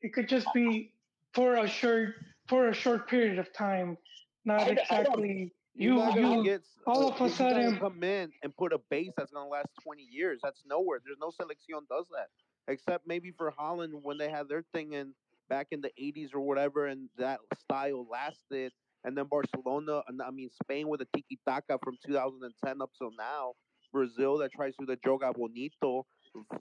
it 0.03 0.13
could 0.13 0.29
just 0.29 0.47
be 0.55 0.93
for 1.35 1.57
a 1.57 1.67
short 1.69 2.15
for 2.49 2.69
a 2.69 2.75
short 2.75 3.09
period 3.09 3.39
of 3.39 3.53
time, 3.53 3.97
not 4.45 4.61
I 4.63 4.65
don't- 4.67 4.69
I 4.69 4.73
don't- 4.75 5.01
exactly. 5.01 5.55
You're 5.75 5.95
You- 5.95 5.99
not 6.01 6.15
gonna 6.15 6.37
you- 6.39 6.45
get 6.45 6.63
all 6.87 7.07
uh, 7.07 7.09
of 7.11 7.17
a 7.17 7.19
you're 7.25 7.29
sudden- 7.31 7.79
come 7.79 8.03
in 8.03 8.33
and 8.43 8.57
put 8.57 8.73
a 8.73 8.79
base 8.79 9.13
that's 9.17 9.31
gonna 9.33 9.49
last 9.49 9.69
20 9.83 10.03
years. 10.03 10.41
That's 10.43 10.65
nowhere. 10.67 11.01
There's 11.05 11.19
no 11.19 11.31
selección 11.31 11.87
does 11.89 12.09
that, 12.09 12.29
except 12.71 13.07
maybe 13.07 13.33
for 13.37 13.53
Holland 13.57 13.93
when 14.03 14.19
they 14.19 14.31
had 14.31 14.49
their 14.49 14.65
thing 14.73 14.93
in 14.93 15.13
back 15.49 15.69
in 15.71 15.81
the 15.81 15.91
80s 16.01 16.35
or 16.35 16.41
whatever, 16.41 16.87
and 16.87 17.09
that 17.19 17.41
style 17.59 18.07
lasted 18.11 18.73
and 19.05 19.17
then 19.17 19.27
Barcelona, 19.27 20.03
and 20.09 20.21
I 20.23 20.31
mean 20.31 20.51
Spain 20.63 20.89
with 20.89 21.01
the 21.01 21.07
tiki 21.15 21.39
taka 21.47 21.79
from 21.83 21.97
2010 22.07 22.83
up 22.83 22.91
till 22.99 23.11
now. 23.19 23.53
Brazil 23.93 24.39
that 24.39 24.53
tries 24.53 24.77
to 24.77 24.87
do 24.87 24.95
the 24.95 24.97
joga 24.99 25.35
bonito 25.35 26.07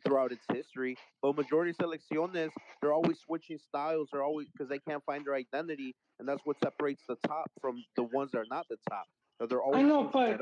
throughout 0.03 0.31
its 0.31 0.43
history. 0.51 0.97
But 1.21 1.37
majority 1.37 1.73
selecciones, 1.73 2.49
they're 2.81 2.93
always 2.93 3.19
switching 3.19 3.59
styles. 3.59 4.09
They're 4.11 4.23
always 4.23 4.47
because 4.49 4.67
they 4.67 4.79
can't 4.79 5.03
find 5.05 5.25
their 5.25 5.35
identity, 5.35 5.95
and 6.19 6.27
that's 6.27 6.41
what 6.45 6.57
separates 6.63 7.03
the 7.07 7.17
top 7.27 7.51
from 7.61 7.83
the 7.95 8.03
ones 8.03 8.31
that 8.31 8.39
are 8.39 8.47
not 8.49 8.65
the 8.69 8.77
top. 8.89 9.05
So 9.39 9.45
they're 9.45 9.61
always 9.61 9.83
I 9.83 9.87
know, 9.87 10.09
but-. 10.11 10.39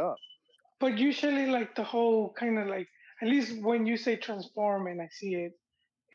But 0.80 0.98
usually, 1.00 1.48
like 1.48 1.76
the 1.76 1.84
whole 1.84 2.34
kind 2.38 2.60
of 2.60 2.68
like, 2.68 2.88
at 3.22 3.28
least 3.28 3.62
when 3.62 3.86
you 3.86 3.98
say 3.98 4.16
transform 4.16 4.88
and 4.88 5.02
I 5.02 5.10
see 5.12 5.36
it, 5.36 5.54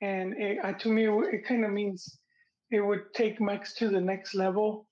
and 0.01 0.35
it, 0.37 0.59
uh, 0.65 0.73
to 0.73 0.89
me, 0.89 1.07
it, 1.07 1.47
kind 1.47 1.65
of 1.65 1.71
means 1.71 2.19
it 2.71 2.81
would 2.81 3.15
take 3.15 3.41
Max 3.41 3.75
to 3.75 3.89
the 3.89 4.01
next 4.01 4.35
level. 4.35 4.89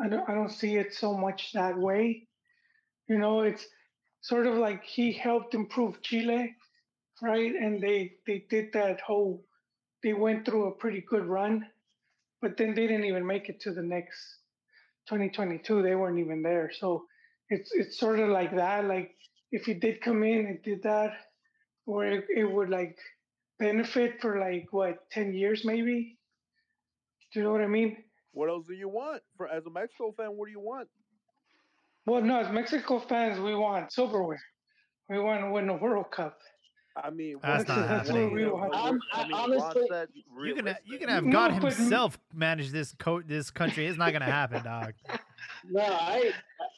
I 0.00 0.08
don't, 0.08 0.28
I 0.28 0.34
don't 0.34 0.50
see 0.52 0.76
it 0.76 0.94
so 0.94 1.14
much 1.16 1.52
that 1.52 1.76
way. 1.76 2.26
You 3.08 3.18
know, 3.18 3.42
it's 3.42 3.66
sort 4.22 4.46
of 4.46 4.54
like 4.54 4.84
he 4.84 5.12
helped 5.12 5.54
improve 5.54 6.00
Chile, 6.02 6.54
right? 7.22 7.52
And 7.54 7.82
they 7.82 8.12
they 8.26 8.44
did 8.48 8.72
that 8.72 9.00
whole, 9.00 9.44
they 10.02 10.12
went 10.12 10.44
through 10.44 10.68
a 10.68 10.76
pretty 10.76 11.04
good 11.08 11.26
run, 11.26 11.66
but 12.40 12.56
then 12.56 12.74
they 12.74 12.86
didn't 12.86 13.06
even 13.06 13.26
make 13.26 13.48
it 13.48 13.60
to 13.62 13.72
the 13.72 13.82
next 13.82 14.18
2022. 15.08 15.82
They 15.82 15.94
weren't 15.94 16.18
even 16.18 16.42
there. 16.42 16.70
So 16.78 17.04
it's 17.50 17.70
it's 17.72 17.98
sort 17.98 18.20
of 18.20 18.28
like 18.28 18.54
that. 18.56 18.84
Like 18.84 19.14
if 19.52 19.64
he 19.64 19.74
did 19.74 20.00
come 20.00 20.22
in 20.22 20.46
and 20.46 20.62
did 20.62 20.82
that, 20.84 21.12
or 21.88 22.04
it, 22.04 22.24
it 22.28 22.44
would 22.44 22.68
like 22.68 22.96
benefit 23.58 24.20
for 24.20 24.38
like 24.38 24.66
what 24.70 25.10
10 25.10 25.32
years 25.34 25.64
maybe. 25.64 26.16
Do 27.32 27.40
you 27.40 27.44
know 27.44 27.52
what 27.52 27.62
I 27.62 27.66
mean? 27.66 27.96
What 28.32 28.48
else 28.50 28.66
do 28.66 28.74
you 28.74 28.88
want? 28.88 29.22
For 29.36 29.48
as 29.48 29.64
a 29.66 29.70
Mexico 29.70 30.12
fan, 30.16 30.28
what 30.36 30.46
do 30.46 30.52
you 30.52 30.60
want? 30.60 30.88
Well, 32.06 32.22
no, 32.22 32.40
as 32.40 32.52
Mexico 32.52 32.98
fans, 33.00 33.40
we 33.40 33.54
want 33.54 33.92
silverware. 33.92 34.40
We 35.10 35.18
want 35.18 35.42
to 35.42 35.50
win 35.50 35.66
the 35.66 35.74
World 35.74 36.10
Cup. 36.10 36.38
I 36.96 37.10
mean, 37.10 37.38
That's 37.42 37.68
what- 37.68 37.76
not 37.76 37.88
happening. 37.88 38.24
what 38.24 38.32
we. 38.32 38.44
I'm- 38.44 39.00
I 39.12 39.22
I- 39.22 39.24
mean, 39.24 39.32
honestly- 39.34 39.82
You 39.82 39.88
can 39.88 40.08
you 40.14 40.24
realistic. 40.54 41.00
can 41.00 41.08
have 41.08 41.24
No, 41.24 41.32
God 41.32 41.60
but- 41.62 41.74
himself 41.74 42.18
manage 42.32 42.70
this 42.70 42.94
co- 42.98 43.22
this 43.22 43.50
country. 43.50 43.86
It's 43.86 43.98
not 43.98 44.12
gonna 44.12 44.24
happen, 44.26 44.62
dog. 44.64 44.94
No, 45.64 45.80
I 45.82 46.32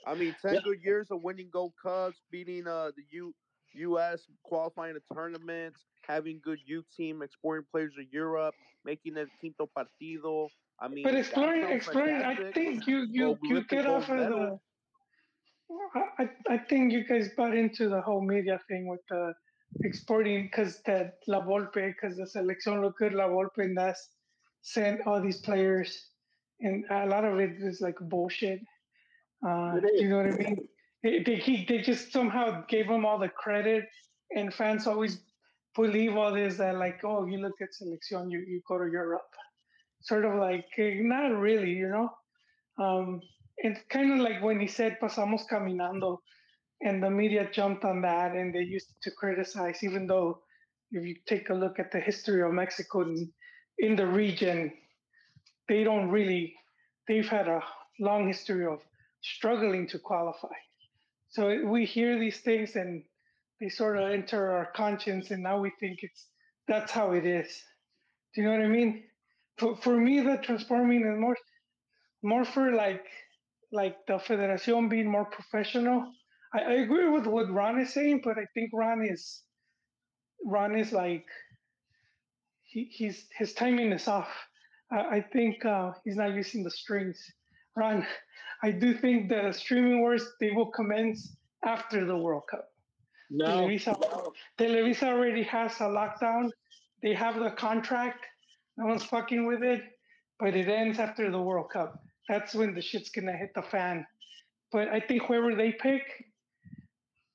I 0.06 0.14
mean, 0.14 0.34
ten 0.42 0.54
Yeah. 0.54 0.60
good 0.64 0.82
years 0.82 1.10
of 1.10 1.22
winning 1.22 1.48
Gold 1.50 1.72
Cups, 1.82 2.20
beating 2.30 2.66
uh 2.66 2.90
the 2.96 3.02
U 3.10 3.34
U.S. 3.74 4.22
qualifying 4.44 4.94
to 4.94 5.00
tournaments, 5.14 5.80
having 6.06 6.40
good 6.42 6.58
youth 6.64 6.84
team, 6.96 7.22
exporting 7.22 7.66
players 7.70 7.92
to 7.96 8.04
Europe, 8.10 8.54
making 8.84 9.14
the 9.14 9.26
quinto 9.40 9.68
partido. 9.76 10.48
I 10.80 10.88
mean, 10.88 11.04
But 11.04 11.14
exploring, 11.14 11.64
exploring. 11.64 12.22
I 12.22 12.50
think 12.52 12.86
you 12.86 13.06
you 13.10 13.38
you 13.42 13.64
get 13.64 13.86
off 13.86 14.08
of 14.08 14.18
the. 14.18 14.58
I, 16.18 16.28
I 16.48 16.58
think 16.58 16.92
you 16.92 17.04
guys 17.06 17.28
bought 17.36 17.54
into 17.54 17.88
the 17.88 18.00
whole 18.00 18.22
media 18.22 18.58
thing 18.66 18.88
with 18.88 19.00
the 19.08 19.32
exporting 19.84 20.44
because 20.44 20.80
that 20.86 21.14
La 21.28 21.40
Volpe, 21.40 21.94
because 21.94 22.16
the 22.16 22.24
selección 22.24 22.82
looked 22.82 22.98
good, 22.98 23.14
La 23.14 23.28
Volpe 23.28 23.58
and 23.58 23.76
that's 23.76 24.08
sent 24.62 25.06
all 25.06 25.20
these 25.20 25.38
players, 25.38 26.10
and 26.60 26.84
a 26.90 27.06
lot 27.06 27.24
of 27.24 27.38
it 27.38 27.52
is 27.60 27.80
like 27.80 27.96
bullshit. 28.00 28.60
Uh, 29.46 29.76
you 29.94 30.08
know 30.08 30.18
what 30.18 30.26
I 30.26 30.36
mean? 30.36 30.68
They, 31.02 31.22
they, 31.22 31.36
he, 31.36 31.64
they 31.68 31.78
just 31.78 32.12
somehow 32.12 32.64
gave 32.68 32.86
him 32.86 33.04
all 33.04 33.18
the 33.18 33.28
credit, 33.28 33.84
and 34.34 34.52
fans 34.52 34.86
always 34.86 35.20
believe 35.74 36.16
all 36.16 36.32
this 36.32 36.56
that 36.56 36.76
like, 36.76 37.00
oh, 37.04 37.26
you 37.26 37.38
look 37.38 37.60
at 37.60 37.68
selección, 37.70 38.30
you, 38.30 38.40
you 38.40 38.60
go 38.68 38.78
to 38.78 38.90
Europe. 38.90 39.22
Sort 40.02 40.24
of 40.24 40.34
like, 40.34 40.66
eh, 40.78 41.00
not 41.00 41.28
really, 41.28 41.70
you 41.70 41.88
know? 41.88 42.10
Um, 42.82 43.20
it's 43.62 43.80
kind 43.90 44.12
of 44.12 44.18
like 44.20 44.42
when 44.42 44.58
he 44.58 44.66
said 44.66 44.98
pasamos 45.00 45.42
caminando 45.50 46.18
and 46.80 47.02
the 47.02 47.10
media 47.10 47.48
jumped 47.52 47.84
on 47.84 48.00
that 48.00 48.32
and 48.32 48.54
they 48.54 48.60
used 48.60 48.92
to 49.02 49.10
criticize 49.10 49.82
even 49.82 50.06
though 50.06 50.40
if 50.92 51.04
you 51.04 51.14
take 51.26 51.50
a 51.50 51.54
look 51.54 51.78
at 51.78 51.92
the 51.92 52.00
history 52.00 52.42
of 52.42 52.52
mexico 52.52 53.02
in, 53.02 53.30
in 53.78 53.96
the 53.96 54.06
region 54.06 54.72
they 55.68 55.84
don't 55.84 56.08
really 56.08 56.54
they've 57.06 57.28
had 57.28 57.48
a 57.48 57.62
long 58.00 58.26
history 58.26 58.64
of 58.64 58.80
struggling 59.20 59.86
to 59.86 59.98
qualify 59.98 60.56
so 61.30 61.64
we 61.66 61.84
hear 61.84 62.18
these 62.18 62.40
things 62.40 62.76
and 62.76 63.02
they 63.60 63.68
sort 63.68 63.96
of 63.98 64.10
enter 64.10 64.52
our 64.52 64.66
conscience 64.76 65.30
and 65.30 65.42
now 65.42 65.58
we 65.60 65.72
think 65.80 66.00
it's 66.02 66.26
that's 66.68 66.92
how 66.92 67.12
it 67.12 67.26
is 67.26 67.48
do 68.34 68.42
you 68.42 68.48
know 68.48 68.54
what 68.56 68.64
i 68.64 68.68
mean 68.68 69.04
for, 69.58 69.76
for 69.76 69.96
me 69.96 70.20
the 70.20 70.38
transforming 70.42 71.00
is 71.00 71.18
more 71.18 71.36
more 72.22 72.44
for 72.44 72.72
like 72.72 73.06
like 73.72 73.96
the 74.06 74.14
federación 74.14 74.90
being 74.90 75.10
more 75.10 75.26
professional 75.26 76.12
I, 76.52 76.60
I 76.60 76.72
agree 76.74 77.08
with 77.08 77.26
what 77.26 77.50
Ron 77.50 77.80
is 77.80 77.92
saying, 77.92 78.22
but 78.24 78.38
I 78.38 78.46
think 78.54 78.70
Ron 78.72 79.04
is 79.04 79.42
Ron 80.44 80.76
is 80.76 80.92
like 80.92 81.26
he, 82.64 82.84
he's 82.90 83.26
his 83.36 83.52
timing 83.54 83.92
is 83.92 84.08
off. 84.08 84.28
I, 84.90 85.18
I 85.18 85.20
think 85.32 85.64
uh, 85.64 85.92
he's 86.04 86.16
not 86.16 86.34
using 86.34 86.64
the 86.64 86.70
strings. 86.70 87.22
Ron, 87.76 88.06
I 88.62 88.70
do 88.70 88.94
think 88.94 89.28
the 89.28 89.52
streaming 89.52 90.00
wars 90.00 90.24
they 90.40 90.50
will 90.50 90.70
commence 90.70 91.36
after 91.64 92.04
the 92.04 92.16
World 92.16 92.44
Cup. 92.50 92.68
no. 93.30 93.46
Televisa, 93.46 94.32
Televisa 94.58 95.04
already 95.04 95.42
has 95.44 95.72
a 95.80 95.84
lockdown. 95.84 96.50
They 97.02 97.14
have 97.14 97.38
the 97.38 97.50
contract. 97.50 98.26
No 98.76 98.86
one's 98.86 99.04
fucking 99.04 99.46
with 99.46 99.62
it, 99.62 99.82
but 100.38 100.54
it 100.56 100.68
ends 100.68 100.98
after 100.98 101.30
the 101.30 101.40
World 101.40 101.70
Cup. 101.70 102.02
That's 102.28 102.54
when 102.54 102.74
the 102.74 102.82
shit's 102.82 103.10
gonna 103.10 103.36
hit 103.36 103.52
the 103.54 103.62
fan. 103.62 104.06
But 104.72 104.88
I 104.88 105.00
think 105.00 105.22
whoever 105.22 105.54
they 105.54 105.72
pick 105.72 106.02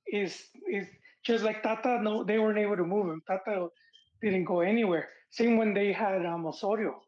is 0.08 0.44
is 0.72 0.88
just 1.24 1.44
like 1.44 1.64
Tata. 1.64 2.00
No, 2.02 2.24
they 2.24 2.40
weren't 2.40 2.60
able 2.60 2.78
to 2.78 2.84
move 2.84 3.08
him. 3.08 3.22
Tata 3.28 3.68
didn't 4.22 4.46
go 4.46 4.62
anywhere. 4.62 5.10
Same 5.32 5.58
when 5.58 5.74
they 5.74 5.92
had 5.92 6.26
um, 6.26 6.46
Osorio, 6.46 7.02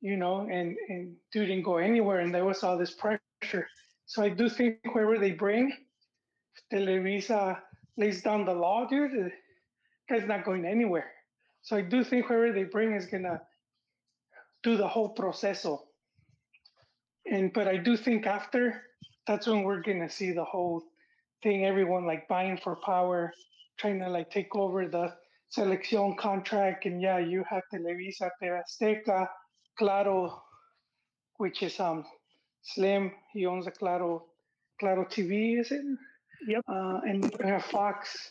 you 0.00 0.16
know, 0.16 0.48
and 0.50 0.76
and 0.88 1.16
didn't 1.32 1.62
go 1.62 1.78
anywhere, 1.78 2.20
and 2.20 2.34
there 2.34 2.44
was 2.44 2.62
all 2.62 2.78
this 2.78 2.94
pressure. 2.94 3.68
So 4.06 4.22
I 4.22 4.28
do 4.30 4.48
think 4.48 4.78
whoever 4.84 5.18
they 5.18 5.32
bring, 5.32 5.72
Televisa 6.72 7.58
lays 7.96 8.22
down 8.22 8.44
the 8.44 8.54
law, 8.54 8.86
dude. 8.88 9.12
The 9.12 9.30
guy's 10.08 10.26
not 10.26 10.44
going 10.44 10.64
anywhere. 10.64 11.10
So 11.62 11.76
I 11.76 11.82
do 11.82 12.04
think 12.04 12.26
whoever 12.26 12.52
they 12.52 12.64
bring 12.64 12.94
is 12.94 13.06
gonna 13.06 13.42
do 14.62 14.76
the 14.76 14.88
whole 14.88 15.10
proceso. 15.10 15.84
And 17.30 17.52
but 17.52 17.68
I 17.68 17.76
do 17.76 17.96
think 17.96 18.26
after 18.26 18.82
that's 19.26 19.46
when 19.46 19.62
we're 19.62 19.82
gonna 19.82 20.08
see 20.08 20.32
the 20.32 20.44
whole 20.44 20.82
thing, 21.42 21.66
everyone 21.66 22.06
like 22.06 22.28
buying 22.28 22.56
for 22.56 22.76
power, 22.76 23.32
trying 23.78 23.98
to 24.00 24.08
like 24.08 24.30
take 24.30 24.54
over 24.54 24.88
the 24.88 25.12
selección 25.54 26.16
contract. 26.16 26.86
And 26.86 27.02
yeah, 27.02 27.18
you 27.18 27.44
have 27.48 27.62
Televisa, 27.72 28.30
Azteca, 28.42 29.28
Claro, 29.78 30.42
which 31.36 31.62
is 31.62 31.78
um 31.80 32.04
Slim. 32.62 33.12
He 33.32 33.46
owns 33.46 33.66
a 33.66 33.70
Claro 33.70 34.24
Claro 34.80 35.04
TV, 35.04 35.58
is 35.60 35.70
it? 35.72 35.82
Yep. 36.46 36.62
Uh, 36.68 37.00
and 37.08 37.24
you 37.24 37.46
have 37.46 37.64
Fox. 37.64 38.30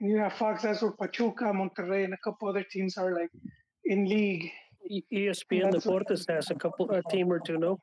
And 0.00 0.10
you 0.10 0.18
have 0.18 0.34
Fox. 0.34 0.62
That's 0.62 0.82
where 0.82 0.92
Pachuca, 0.92 1.44
Monterrey, 1.44 2.04
and 2.04 2.14
a 2.14 2.18
couple 2.24 2.48
other 2.48 2.64
teams 2.70 2.96
are 2.98 3.12
like 3.14 3.30
in 3.84 4.06
league. 4.08 4.50
ESPN 5.12 5.72
That's 5.72 5.84
what- 5.86 6.06
Deportes 6.06 6.30
has 6.30 6.50
a 6.50 6.54
couple, 6.54 6.90
a 6.92 7.02
team 7.10 7.32
or 7.32 7.40
two, 7.40 7.58
no? 7.58 7.80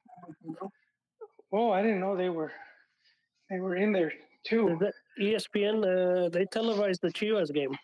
Oh, 1.52 1.70
I 1.72 1.82
didn't 1.82 2.00
know 2.00 2.16
they 2.16 2.30
were 2.30 2.52
they 3.50 3.60
were 3.60 3.76
in 3.76 3.92
there 3.92 4.14
too. 4.48 4.78
The 4.80 4.92
ESPN, 5.22 5.76
uh, 5.84 6.30
they 6.30 6.46
televised 6.46 7.02
the 7.02 7.10
Chivas 7.10 7.54
game. 7.54 7.76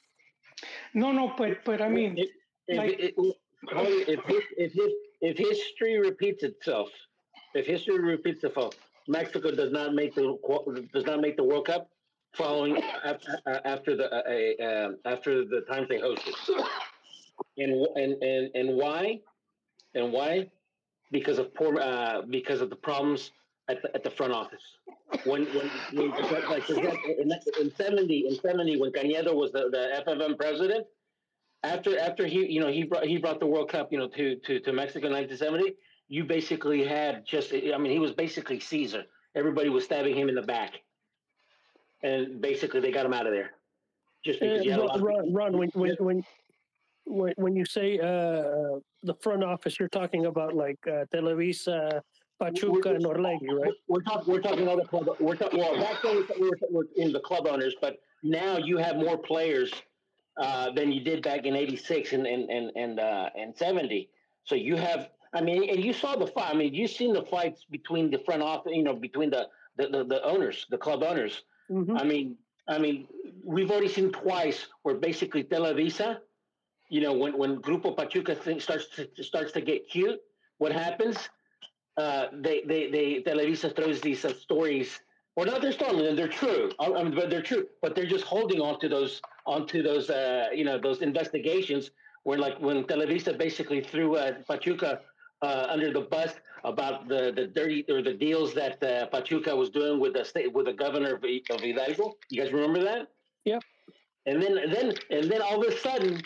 No, 0.93 1.12
no, 1.12 1.34
but 1.38 1.64
but 1.66 1.82
I 1.82 1.89
mean, 1.89 2.18
if, 2.18 2.30
if, 2.68 2.78
like- 2.78 2.99
if, 2.99 3.36
if, 3.68 4.24
his, 4.26 4.43
if, 4.57 4.74
his, 4.74 4.91
if 5.22 5.38
history 5.38 5.99
repeats 5.99 6.43
itself, 6.43 6.89
if 7.53 7.66
history 7.66 7.99
repeats 7.99 8.43
itself, 8.43 8.76
Mexico 9.07 9.51
does 9.51 9.72
not 9.72 9.93
make 9.93 10.14
the 10.14 10.38
does 10.93 11.05
not 11.05 11.20
make 11.20 11.36
the 11.36 11.43
World 11.43 11.66
Cup 11.66 11.89
following 12.34 12.82
after, 13.03 13.39
after 13.66 13.95
the 13.95 14.05
uh, 14.12 14.64
uh, 14.64 14.91
after 15.05 15.43
the 15.45 15.62
times 15.62 15.88
they 15.89 15.97
hosted, 15.97 16.34
and 17.57 17.88
and 17.95 18.22
and 18.22 18.51
and 18.53 18.78
why, 18.78 19.20
and 19.95 20.14
why, 20.14 20.47
because 21.12 21.39
of 21.39 21.53
poor 21.55 21.80
uh, 21.80 22.22
because 22.30 22.62
of 22.62 22.70
the 22.70 22.76
problems 22.76 23.32
at 23.68 23.82
the, 23.82 23.93
at 23.95 24.03
the 24.03 24.12
front 24.12 24.34
office. 24.34 24.64
When 25.26 25.45
when, 25.45 25.70
when 25.93 26.12
like 26.12 26.70
in, 26.70 27.32
in 27.60 27.72
seventy 27.76 28.28
in 28.28 28.39
seventy 28.39 28.80
when 28.80 28.91
Cañedo 28.91 29.34
was 29.34 29.51
the, 29.51 29.70
the 29.72 30.03
FFM 30.05 30.38
president, 30.38 30.86
after 31.64 31.99
after 31.99 32.26
he 32.26 32.45
you 32.51 32.60
know 32.60 32.68
he 32.68 32.84
brought 32.84 33.05
he 33.05 33.18
brought 33.18 33.39
the 33.39 33.45
World 33.45 33.70
Cup 33.70 33.91
you 33.91 33.97
know 33.97 34.07
to 34.10 34.36
to, 34.38 34.60
to 34.60 34.74
Mexico 34.74 35.07
in 35.07 35.14
1970. 35.14 35.76
You 36.07 36.24
basically 36.24 36.84
had 36.84 37.26
just 37.26 37.53
I 37.53 37.78
mean 37.78 37.91
he 37.91 37.99
was 37.99 38.12
basically 38.12 38.60
Caesar. 38.60 39.03
Everybody 39.36 39.70
was 39.70 39.84
stabbing 39.84 40.18
him 40.18 40.30
in 40.30 40.36
the 40.36 40.41
back, 40.41 40.82
and 42.01 42.41
basically 42.41 42.80
they 42.80 42.91
got 42.91 43.05
him 43.05 43.14
out 43.14 43.28
of 43.28 43.34
there. 43.34 43.51
Just 44.26 44.39
because 44.39 44.66
you 44.66 44.72
had 44.72 44.80
Uh, 44.80 44.86
of 44.88 45.01
Ron, 45.01 45.34
Ron, 45.34 45.57
when, 45.57 45.70
when, 45.74 45.95
when, 45.99 46.26
when, 47.05 47.34
when 47.38 47.55
you 47.55 47.64
say 47.64 47.99
uh, 47.99 48.80
the 49.03 49.14
front 49.22 49.43
office, 49.43 49.80
you're 49.80 49.88
talking 49.88 50.26
about 50.26 50.53
like 50.53 50.80
uh, 50.88 51.05
Televisa, 51.14 52.01
Pachuca 52.39 52.95
and 52.95 53.05
Orlegi, 53.05 53.47
right? 53.49 53.72
We're 53.88 54.01
talking. 54.01 54.34
We're 54.34 54.41
talking 54.41 54.68
other 54.68 54.84
club. 54.84 55.10
We're 55.20 55.36
talking. 55.36 55.60
Well, 55.60 55.76
back 55.76 55.97
then 56.03 56.16
we 56.16 56.49
were, 56.49 56.57
we 56.70 56.76
were 56.76 56.88
in 56.97 57.14
the 57.14 57.20
club 57.20 57.47
owners, 57.47 57.76
but 57.80 57.97
now 58.24 58.57
you 58.57 58.78
have 58.78 58.97
more 58.97 59.18
players 59.18 59.72
uh, 60.38 60.72
than 60.72 60.92
you 60.92 61.02
did 61.02 61.24
back 61.24 61.46
in 61.46 61.56
'86 61.56 62.14
and 62.14 62.26
and 62.26 62.50
and 62.50 62.72
and, 62.76 63.00
uh, 63.00 63.30
and 63.38 63.56
'70. 63.56 64.10
So 64.44 64.56
you 64.56 64.76
have. 64.76 65.10
I 65.32 65.42
mean, 65.42 65.70
and 65.70 65.84
you 65.84 65.94
saw 65.94 66.16
the 66.16 66.26
fight. 66.26 66.54
I 66.54 66.58
mean, 66.58 66.74
you've 66.74 66.90
seen 66.90 67.14
the 67.14 67.24
fights 67.24 67.64
between 67.70 68.10
the 68.10 68.18
front 68.20 68.42
office. 68.42 68.72
You 68.74 68.84
know, 68.84 68.96
between 68.96 69.30
the 69.30 69.48
the, 69.78 69.88
the, 69.88 70.04
the 70.04 70.24
owners, 70.24 70.66
the 70.70 70.78
club 70.78 71.04
owners. 71.04 71.44
Mm-hmm. 71.72 71.98
I 71.98 72.04
mean, 72.04 72.36
I 72.68 72.78
mean, 72.78 73.08
we've 73.44 73.72
already 73.72 73.90
seen 73.90 74.12
twice 74.12 74.68
where 74.84 74.96
basically 74.96 75.44
Televisa, 75.44 76.18
you 76.90 77.02
know, 77.02 77.14
when 77.14 77.38
when 77.38 77.62
Grupo 77.62 77.96
Pachuca 77.96 78.36
thing 78.36 78.60
starts 78.60 78.88
to 78.96 79.24
starts 79.24 79.52
to 79.54 79.62
get 79.62 79.90
cute, 79.90 80.20
what 80.58 80.72
happens? 80.72 81.18
Uh, 81.98 82.28
they 82.34 82.62
they 82.66 82.90
they 82.90 83.24
Televisa 83.26 83.76
throws 83.76 84.02
these 84.02 84.24
uh, 84.26 84.34
stories, 84.34 85.00
or 85.36 85.46
not 85.46 85.62
they're 85.62 85.72
stories, 85.72 86.08
and 86.08 86.18
they're 86.18 86.28
true. 86.28 86.72
I, 86.80 86.90
mean, 87.04 87.16
but 87.16 87.30
they're 87.30 87.42
true. 87.42 87.68
But 87.82 87.96
they're 87.96 88.06
just 88.06 88.26
holding 88.26 88.60
on 88.62 88.80
to 88.82 88.90
those 88.90 89.22
onto 89.46 89.82
those 89.82 90.10
uh, 90.10 90.48
you 90.54 90.66
know 90.66 90.78
those 90.78 91.02
investigations 91.02 91.92
where 92.24 92.38
like 92.38 92.60
when 92.60 92.84
Televisa 92.84 93.38
basically 93.38 93.82
threw 93.82 94.16
uh, 94.16 94.34
Pachuca 94.48 95.02
uh, 95.42 95.68
under 95.70 95.92
the 95.94 96.02
bus 96.02 96.34
about 96.66 97.08
the, 97.08 97.32
the 97.36 97.48
dirty 97.48 97.86
or 97.90 98.02
the 98.02 98.14
deals 98.14 98.54
that 98.54 98.84
uh, 98.84 99.06
Pachuca 99.08 99.56
was 99.56 99.70
doing 99.70 100.00
with 100.00 100.14
the 100.14 100.26
state 100.26 100.52
with 100.52 100.66
the 100.66 100.74
governor 100.74 101.16
of, 101.16 101.24
of 101.24 101.62
Hidalgo. 101.62 102.18
You 102.30 102.42
guys 102.42 102.52
remember 102.52 102.84
that? 102.84 103.08
Yep. 103.46 103.64
And 104.26 104.42
then 104.42 104.56
then 104.72 104.94
and 105.10 105.32
then 105.32 105.42
all 105.42 105.66
of 105.66 105.74
a 105.74 105.78
sudden, 105.78 106.22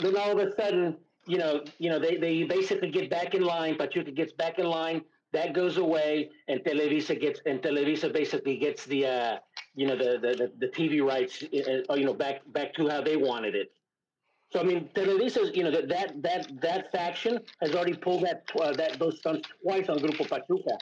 then 0.00 0.16
all 0.16 0.38
of 0.38 0.38
a 0.38 0.54
sudden, 0.54 0.96
you 1.26 1.38
know, 1.38 1.64
you 1.78 1.90
know, 1.90 1.98
they, 1.98 2.16
they 2.16 2.44
basically 2.44 2.90
get 2.90 3.10
back 3.10 3.34
in 3.34 3.42
line. 3.42 3.76
Pachuca 3.76 4.10
gets 4.10 4.32
back 4.32 4.58
in 4.58 4.66
line. 4.66 5.02
That 5.32 5.54
goes 5.54 5.78
away, 5.78 6.30
and 6.48 6.60
Televisa 6.60 7.18
gets 7.18 7.40
and 7.46 7.62
Televisa 7.62 8.12
basically 8.12 8.56
gets 8.58 8.84
the 8.84 9.06
uh, 9.06 9.36
you 9.74 9.86
know 9.86 9.96
the, 9.96 10.18
the 10.20 10.52
the 10.58 10.68
TV 10.68 11.02
rights, 11.02 11.42
uh, 11.42 11.94
you 11.94 12.04
know, 12.04 12.14
back 12.14 12.40
back 12.52 12.74
to 12.74 12.88
how 12.88 13.00
they 13.00 13.16
wanted 13.16 13.54
it. 13.54 13.72
So 14.52 14.60
I 14.60 14.64
mean, 14.64 14.90
Televisa, 14.94 15.56
you 15.56 15.64
know, 15.64 15.70
that 15.70 15.88
that 15.88 16.22
that 16.22 16.60
that 16.60 16.92
faction 16.92 17.40
has 17.62 17.74
already 17.74 17.94
pulled 17.94 18.24
that 18.24 18.42
uh, 18.60 18.72
that 18.72 18.98
those 18.98 19.18
stunts 19.18 19.48
twice 19.62 19.88
on 19.88 19.98
Grupo 20.00 20.28
Pachuca. 20.28 20.76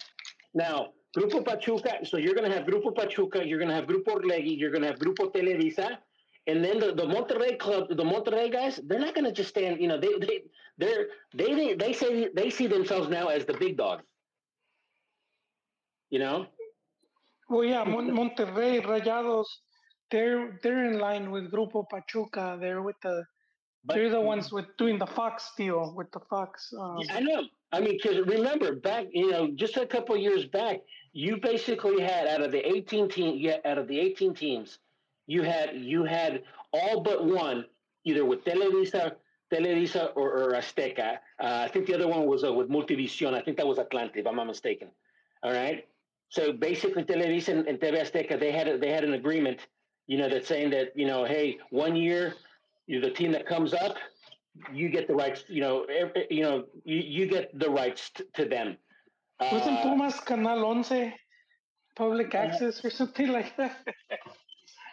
Now, 0.55 0.88
Grupo 1.16 1.44
Pachuca. 1.44 2.05
So 2.05 2.16
you're 2.16 2.34
going 2.34 2.51
to 2.51 2.57
have 2.57 2.66
Grupo 2.66 2.94
Pachuca, 2.94 3.46
you're 3.46 3.59
going 3.59 3.68
to 3.68 3.74
have 3.74 3.86
Grupo 3.86 4.20
Orlegi, 4.20 4.59
you're 4.59 4.70
going 4.72 4.82
to 4.82 4.88
have 4.88 4.98
Grupo 4.98 5.32
Televisa, 5.32 5.98
and 6.48 6.64
then 6.64 6.80
the, 6.80 6.92
the 6.92 7.05
Monterrey 7.05 7.59
club, 7.59 7.88
the 7.88 8.05
Monterrey 8.05 8.51
guys, 8.53 8.80
they're 8.84 8.98
not 8.98 9.14
going 9.14 9.24
to 9.24 9.32
just 9.32 9.51
stand. 9.51 9.80
You 9.80 9.88
know, 9.88 9.98
they 9.98 10.18
they 10.18 10.42
they 10.78 10.94
they 11.34 11.74
they 11.74 11.92
say 11.92 12.28
they 12.34 12.51
see 12.51 12.66
themselves 12.66 13.09
now 13.09 13.28
as 13.28 13.44
the 13.44 13.55
big 13.55 13.76
dogs. 13.76 14.03
You 16.11 16.18
know. 16.18 16.46
Well, 17.48 17.64
yeah, 17.64 17.84
Mon- 17.84 18.11
Monterrey 18.11 18.82
Rayados, 18.82 19.46
they're 20.11 20.58
they're 20.62 20.84
in 20.84 20.98
line 20.98 21.30
with 21.30 21.50
Grupo 21.50 21.88
Pachuca. 21.88 22.58
They're 22.61 22.82
with 22.82 23.00
the 23.02 23.24
But- 23.84 23.94
they're 23.94 24.11
the 24.11 24.20
ones 24.20 24.52
with 24.52 24.66
doing 24.76 24.98
the 24.98 25.06
Fox 25.06 25.52
deal 25.56 25.92
with 25.96 26.11
the 26.12 26.20
Fox. 26.20 26.72
Um, 26.78 26.98
Yeah, 26.98 27.14
I 27.16 27.20
know. 27.20 27.42
I 27.72 27.80
mean, 27.80 27.92
because 27.92 28.18
remember 28.26 28.74
back, 28.74 29.06
you 29.12 29.30
know, 29.30 29.48
just 29.54 29.76
a 29.76 29.86
couple 29.86 30.16
of 30.16 30.20
years 30.20 30.44
back, 30.44 30.80
you 31.12 31.36
basically 31.38 32.02
had 32.02 32.26
out 32.26 32.42
of 32.42 32.50
the 32.52 32.62
eighteen 32.72 33.08
team, 33.08 33.38
yeah, 33.38 33.58
out 33.64 33.78
of 33.78 33.86
the 33.88 33.98
eighteen 33.98 34.34
teams, 34.34 34.78
you 35.26 35.42
had 35.42 35.76
you 35.76 36.04
had 36.04 36.42
all 36.72 37.00
but 37.00 37.24
one, 37.24 37.64
either 38.04 38.24
with 38.24 38.44
Televisa, 38.44 39.16
Televisa 39.52 40.12
or, 40.16 40.28
or 40.32 40.52
Azteca. 40.52 41.18
Uh, 41.40 41.64
I 41.66 41.68
think 41.68 41.86
the 41.86 41.94
other 41.94 42.08
one 42.08 42.26
was 42.26 42.44
uh, 42.44 42.52
with 42.52 42.68
Multivision. 42.68 43.34
I 43.34 43.40
think 43.40 43.56
that 43.56 43.66
was 43.66 43.78
Atlante, 43.78 44.16
if 44.16 44.26
I'm 44.26 44.36
not 44.36 44.46
mistaken. 44.46 44.88
All 45.42 45.52
right. 45.52 45.86
So 46.31 46.53
basically, 46.53 47.05
Televisa 47.05 47.49
and, 47.51 47.68
and 47.68 47.81
TV 47.81 48.01
Azteca, 48.01 48.39
they 48.41 48.53
had 48.53 48.68
a, 48.68 48.78
they 48.78 48.91
had 48.93 49.05
an 49.05 49.14
agreement, 49.14 49.68
you 50.07 50.18
know, 50.18 50.28
that's 50.28 50.49
saying 50.49 50.70
that 50.70 50.97
you 50.97 51.07
know, 51.07 51.24
hey, 51.24 51.59
one 51.70 51.97
year, 51.97 52.35
you're 52.87 53.03
the 53.03 53.11
team 53.11 53.33
that 53.33 53.47
comes 53.47 53.74
up, 53.74 53.97
you 54.72 54.89
get 54.91 55.09
the 55.09 55.14
rights. 55.14 55.45
You 55.49 55.61
know, 55.62 55.85
every, 55.85 56.26
you 56.31 56.43
know, 56.43 56.66
you, 56.85 56.99
you 56.99 57.26
get 57.26 57.59
the 57.59 57.70
rights 57.70 58.11
t- 58.11 58.24
to 58.35 58.45
them. 58.47 58.78
Wasn't 59.53 59.78
Uh, 59.78 59.83
Pumas 59.83 60.20
Canal 60.20 60.66
Once 60.66 60.93
public 61.97 62.35
access 62.35 62.85
or 62.85 62.91
something 62.91 63.28
like 63.28 63.57
that? 63.57 63.76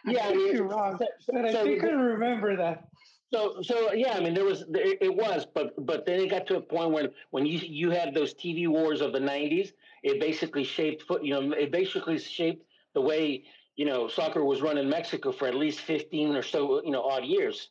Yeah, 0.05 0.25
I 0.25 0.29
I 0.29 0.33
could 0.33 0.51
be 0.51 0.59
mean, 0.59 0.61
wrong, 0.61 0.97
so- 0.97 1.33
but 1.33 1.45
I 1.45 1.51
so 1.51 1.63
think 1.63 1.83
I 1.83 1.89
remember 1.91 2.55
that. 2.55 2.89
So, 3.33 3.61
so 3.61 3.91
yeah, 3.93 4.13
I 4.13 4.21
mean, 4.21 4.33
there 4.33 4.45
was 4.45 4.63
it 4.73 5.13
was, 5.15 5.45
but 5.45 5.73
but 5.85 6.05
then 6.05 6.19
it 6.21 6.29
got 6.29 6.47
to 6.47 6.57
a 6.57 6.61
point 6.61 6.91
when 6.91 7.13
when 7.31 7.45
you 7.45 7.59
you 7.59 7.89
had 7.91 8.13
those 8.13 8.33
TV 8.33 8.67
wars 8.67 9.01
of 9.01 9.11
the 9.11 9.19
'90s, 9.19 9.73
it 10.03 10.19
basically 10.19 10.63
shaped 10.63 11.03
foot. 11.03 11.23
You 11.23 11.33
know, 11.33 11.51
it 11.51 11.71
basically 11.71 12.19
shaped 12.19 12.65
the 12.93 13.01
way 13.01 13.43
you 13.75 13.85
know 13.85 14.07
soccer 14.07 14.43
was 14.43 14.61
run 14.61 14.77
in 14.77 14.89
Mexico 14.89 15.31
for 15.31 15.47
at 15.47 15.55
least 15.55 15.79
15 15.81 16.35
or 16.35 16.43
so 16.43 16.83
you 16.83 16.91
know 16.91 17.03
odd 17.03 17.25
years. 17.25 17.69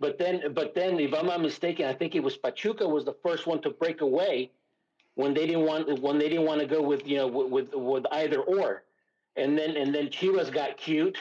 But 0.00 0.16
then, 0.18 0.54
but 0.54 0.74
then, 0.74 1.00
if 1.00 1.12
I'm 1.12 1.26
not 1.26 1.42
mistaken, 1.42 1.86
I 1.86 1.92
think 1.92 2.14
it 2.14 2.22
was 2.22 2.36
Pachuca 2.36 2.86
was 2.86 3.04
the 3.04 3.16
first 3.24 3.46
one 3.46 3.60
to 3.62 3.70
break 3.70 4.00
away 4.00 4.52
when 5.14 5.34
they 5.34 5.46
didn't 5.46 5.66
want 5.66 6.00
when 6.00 6.18
they 6.18 6.28
didn't 6.28 6.46
want 6.46 6.60
to 6.60 6.66
go 6.66 6.80
with 6.80 7.06
you 7.06 7.16
know 7.16 7.26
with 7.26 7.74
with, 7.74 8.04
either 8.12 8.40
or, 8.40 8.84
and 9.36 9.58
then 9.58 9.76
and 9.76 9.92
then 9.94 10.06
Chivas 10.06 10.52
got 10.52 10.76
cute 10.76 11.18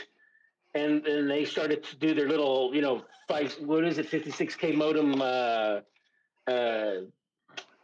and 0.75 1.03
then 1.03 1.27
they 1.27 1.45
started 1.45 1.83
to 1.83 1.95
do 1.97 2.13
their 2.13 2.27
little, 2.27 2.71
you 2.73 2.81
know, 2.81 3.03
five. 3.27 3.53
What 3.59 3.83
is 3.83 3.97
it? 3.97 4.07
Fifty 4.07 4.31
six 4.31 4.55
K 4.55 4.73
modem. 4.73 5.21
Uh, 5.21 5.79
uh, 6.47 6.91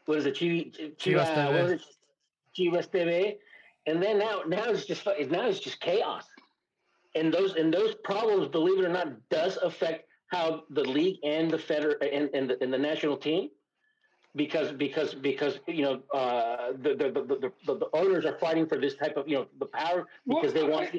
what 0.06 0.18
is 0.18 0.26
it? 0.26 0.38
Chi, 0.38 0.72
Chivas 0.98 1.28
Chiva, 1.34 1.80
TV. 2.58 2.72
what 2.72 2.80
is? 2.80 2.88
Chivas 2.88 2.90
TV. 2.90 3.38
And 3.86 4.02
then 4.02 4.18
now, 4.20 4.42
now 4.48 4.66
it's 4.66 4.86
just 4.86 5.06
now 5.06 5.48
it's 5.48 5.60
just 5.60 5.80
chaos. 5.82 6.26
And 7.16 7.34
those 7.34 7.56
and 7.56 7.74
those 7.74 7.96
problems, 8.04 8.48
believe 8.48 8.80
it 8.80 8.86
or 8.86 8.90
not, 8.90 9.30
does 9.30 9.58
affect 9.58 10.08
how 10.28 10.64
the 10.72 10.84
league 10.84 11.18
and 11.24 11.52
the 11.52 11.60
feder 11.60 11.92
and, 12.02 12.30
and, 12.34 12.50
the, 12.50 12.64
and 12.64 12.74
the 12.74 12.78
national 12.78 13.18
team. 13.18 13.50
Because 14.36 14.72
because 14.72 15.14
because 15.14 15.60
you 15.68 15.84
know 15.84 16.02
uh, 16.14 16.72
the, 16.82 16.96
the, 16.96 17.12
the, 17.12 17.52
the, 17.68 17.76
the 17.76 17.90
owners 17.94 18.26
are 18.26 18.38
fighting 18.40 18.66
for 18.68 18.80
this 18.80 18.96
type 18.96 19.16
of 19.16 19.28
you 19.28 19.36
know 19.36 19.48
the 19.60 19.68
power 19.68 20.08
Well, 20.26 20.42
because 20.42 20.54
they 20.54 20.66
I- 20.66 20.70
want 20.70 20.90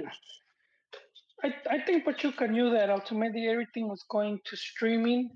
I, 1.42 1.52
I 1.68 1.80
think 1.80 2.04
Pachuca 2.04 2.46
knew 2.46 2.70
that 2.70 2.90
ultimately 2.90 3.48
everything 3.48 3.88
was 3.88 4.02
going 4.08 4.40
to 4.44 4.56
streaming, 4.56 5.30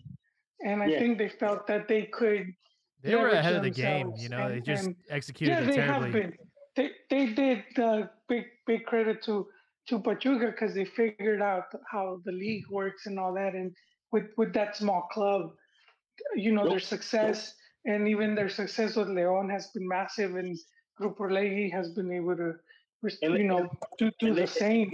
and 0.65 0.83
I 0.83 0.87
Yeah. 0.87 0.99
think 1.01 1.19
they 1.19 1.29
felt 1.29 1.67
that 1.67 1.89
they 1.89 2.05
could. 2.05 2.55
They 3.03 3.15
were 3.15 3.29
ahead 3.29 3.55
of 3.55 3.63
the 3.63 3.71
game. 3.71 4.13
You 4.17 4.29
know, 4.29 4.49
they 4.49 4.61
just 4.61 4.87
and- 4.87 4.97
executed 5.11 5.53
yeah, 5.53 5.61
it 5.61 5.67
they 5.67 5.77
terribly. 5.77 6.05
have 6.05 6.13
been. 6.13 6.33
They 6.77 6.91
they 7.11 7.27
did 7.33 7.65
uh, 7.79 8.07
big 8.29 8.45
big 8.67 8.85
credit 8.85 9.23
to 9.25 9.47
to 9.89 9.99
Pachuca 10.01 10.47
because 10.47 10.75
they 10.75 10.85
figured 10.85 11.41
out 11.43 11.65
how 11.91 12.21
the 12.25 12.33
league 12.33 12.65
works 12.71 13.07
and 13.07 13.19
all 13.19 13.33
that, 13.35 13.55
and 13.55 13.73
with 14.13 14.27
with 14.37 14.53
that 14.55 14.77
small 14.77 15.03
club, 15.13 15.51
you 16.35 16.53
know, 16.53 16.65
their 16.65 16.73
Nope. 16.73 16.83
success 16.83 17.55
and 17.85 18.07
even 18.09 18.35
their 18.35 18.49
success 18.49 18.97
with 18.97 19.09
Leon 19.09 19.49
has 19.51 19.69
been 19.75 19.87
massive, 19.89 20.35
and 20.37 20.57
Grupo 21.01 21.21
Orlegi 21.21 21.73
has 21.73 21.91
been 21.93 22.13
able 22.13 22.37
to, 22.37 22.53
res- 23.03 23.19
And 23.23 23.35
they- 23.35 23.39
you 23.41 23.45
know, 23.47 23.69
do 23.99 24.11
do 24.19 24.35
the 24.35 24.41
they- 24.41 24.47
same. 24.47 24.93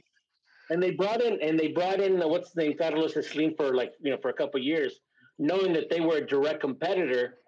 and 0.71 0.83
they 0.83 0.93
brought 0.93 1.23
in 1.23 1.41
and 1.43 1.59
they 1.59 1.69
brought 1.69 2.01
in 2.01 2.23
uh, 2.23 2.29
what's 2.29 2.53
the 2.53 2.63
name 2.65 2.77
Carlos 2.79 3.15
Slim 3.31 3.55
for 3.57 3.75
like 3.75 3.93
you 4.01 4.11
know 4.11 4.19
for 4.23 4.29
a 4.31 4.35
couple 4.35 4.61
of 4.61 4.65
years, 4.67 5.01
knowing 5.39 5.73
that 5.73 5.91
they 5.91 6.01
were 6.01 6.19
a 6.19 6.27
direct 6.27 6.61
competitor, 6.61 7.39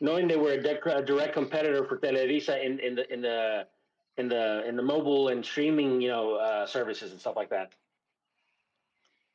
knowing 0.00 0.28
they 0.28 0.36
were 0.36 0.52
a, 0.52 0.58
dec- 0.58 0.86
a 0.86 1.02
direct 1.02 1.34
competitor 1.34 1.84
for 1.84 1.98
Televisa 1.98 2.64
in, 2.64 2.78
in 2.80 2.94
the 2.94 3.12
in 3.12 3.20
the 3.22 3.66
in 4.16 4.28
the 4.28 4.66
in 4.68 4.76
the 4.76 4.82
mobile 4.82 5.28
and 5.28 5.44
streaming 5.44 6.00
you 6.00 6.08
know 6.08 6.34
uh, 6.34 6.66
services 6.66 7.12
and 7.12 7.20
stuff 7.20 7.36
like 7.36 7.50
that. 7.50 7.72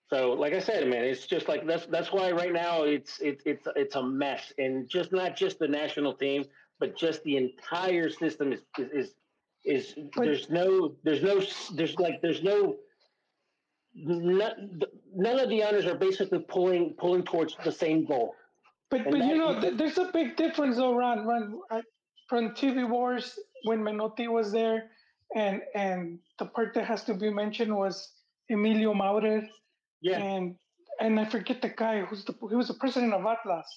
So, 0.10 0.34
like 0.34 0.54
I 0.54 0.60
said, 0.60 0.88
man, 0.88 1.04
it's 1.04 1.26
just 1.26 1.48
like 1.48 1.66
that's 1.66 1.86
that's 1.88 2.12
why 2.12 2.32
right 2.32 2.54
now 2.54 2.84
it's 2.84 3.20
it's 3.20 3.44
it's 3.46 3.68
it's 3.76 3.96
a 3.96 4.04
mess, 4.04 4.54
and 4.58 4.88
just 4.90 5.12
not 5.12 5.36
just 5.36 5.60
the 5.60 5.68
national 5.68 6.14
team, 6.14 6.46
but 6.80 6.96
just 6.96 7.24
the 7.24 7.38
entire 7.38 8.10
system 8.10 8.54
is 8.54 8.62
is 8.78 9.16
is, 9.64 9.94
is 9.96 9.96
there's 10.18 10.50
no 10.50 10.94
there's 11.04 11.24
no 11.24 11.42
there's 11.74 11.98
like 11.98 12.22
there's 12.22 12.44
no 12.44 12.76
none, 13.96 14.82
none 15.16 15.40
of 15.40 15.50
the 15.50 15.64
owners 15.64 15.86
are 15.86 15.96
basically 15.96 16.40
pulling 16.40 16.94
pulling 16.98 17.24
towards 17.24 17.56
the 17.64 17.72
same 17.72 18.06
goal. 18.06 18.36
But 18.90 19.02
And 19.02 19.12
but 19.12 19.20
you 19.26 19.38
know, 19.38 19.60
th- 19.60 19.78
there's 19.78 19.98
a 19.98 20.12
big 20.12 20.36
difference 20.36 20.78
though, 20.78 20.96
Ron. 20.96 21.26
Ron, 21.26 21.60
I, 21.72 21.82
from 22.30 22.52
TV 22.56 22.88
Wars 22.88 23.38
when 23.64 23.80
Menotti 23.84 24.28
was 24.28 24.52
there, 24.52 24.92
and 25.36 25.62
and 25.76 26.20
the 26.40 26.46
part 26.46 26.74
that 26.76 26.86
has 26.86 27.04
to 27.06 27.14
be 27.14 27.30
mentioned 27.30 27.76
was 27.76 28.14
Emilio 28.50 28.94
Maurer, 28.94 29.42
Yeah, 30.02 30.20
and 30.20 30.56
and 31.00 31.20
I 31.20 31.26
forget 31.26 31.62
the 31.62 31.70
guy 31.70 32.02
who's 32.02 32.24
the 32.26 32.34
he 32.50 32.56
was 32.56 32.68
the 32.68 32.76
president 32.76 33.14
of 33.14 33.26
Atlas. 33.26 33.68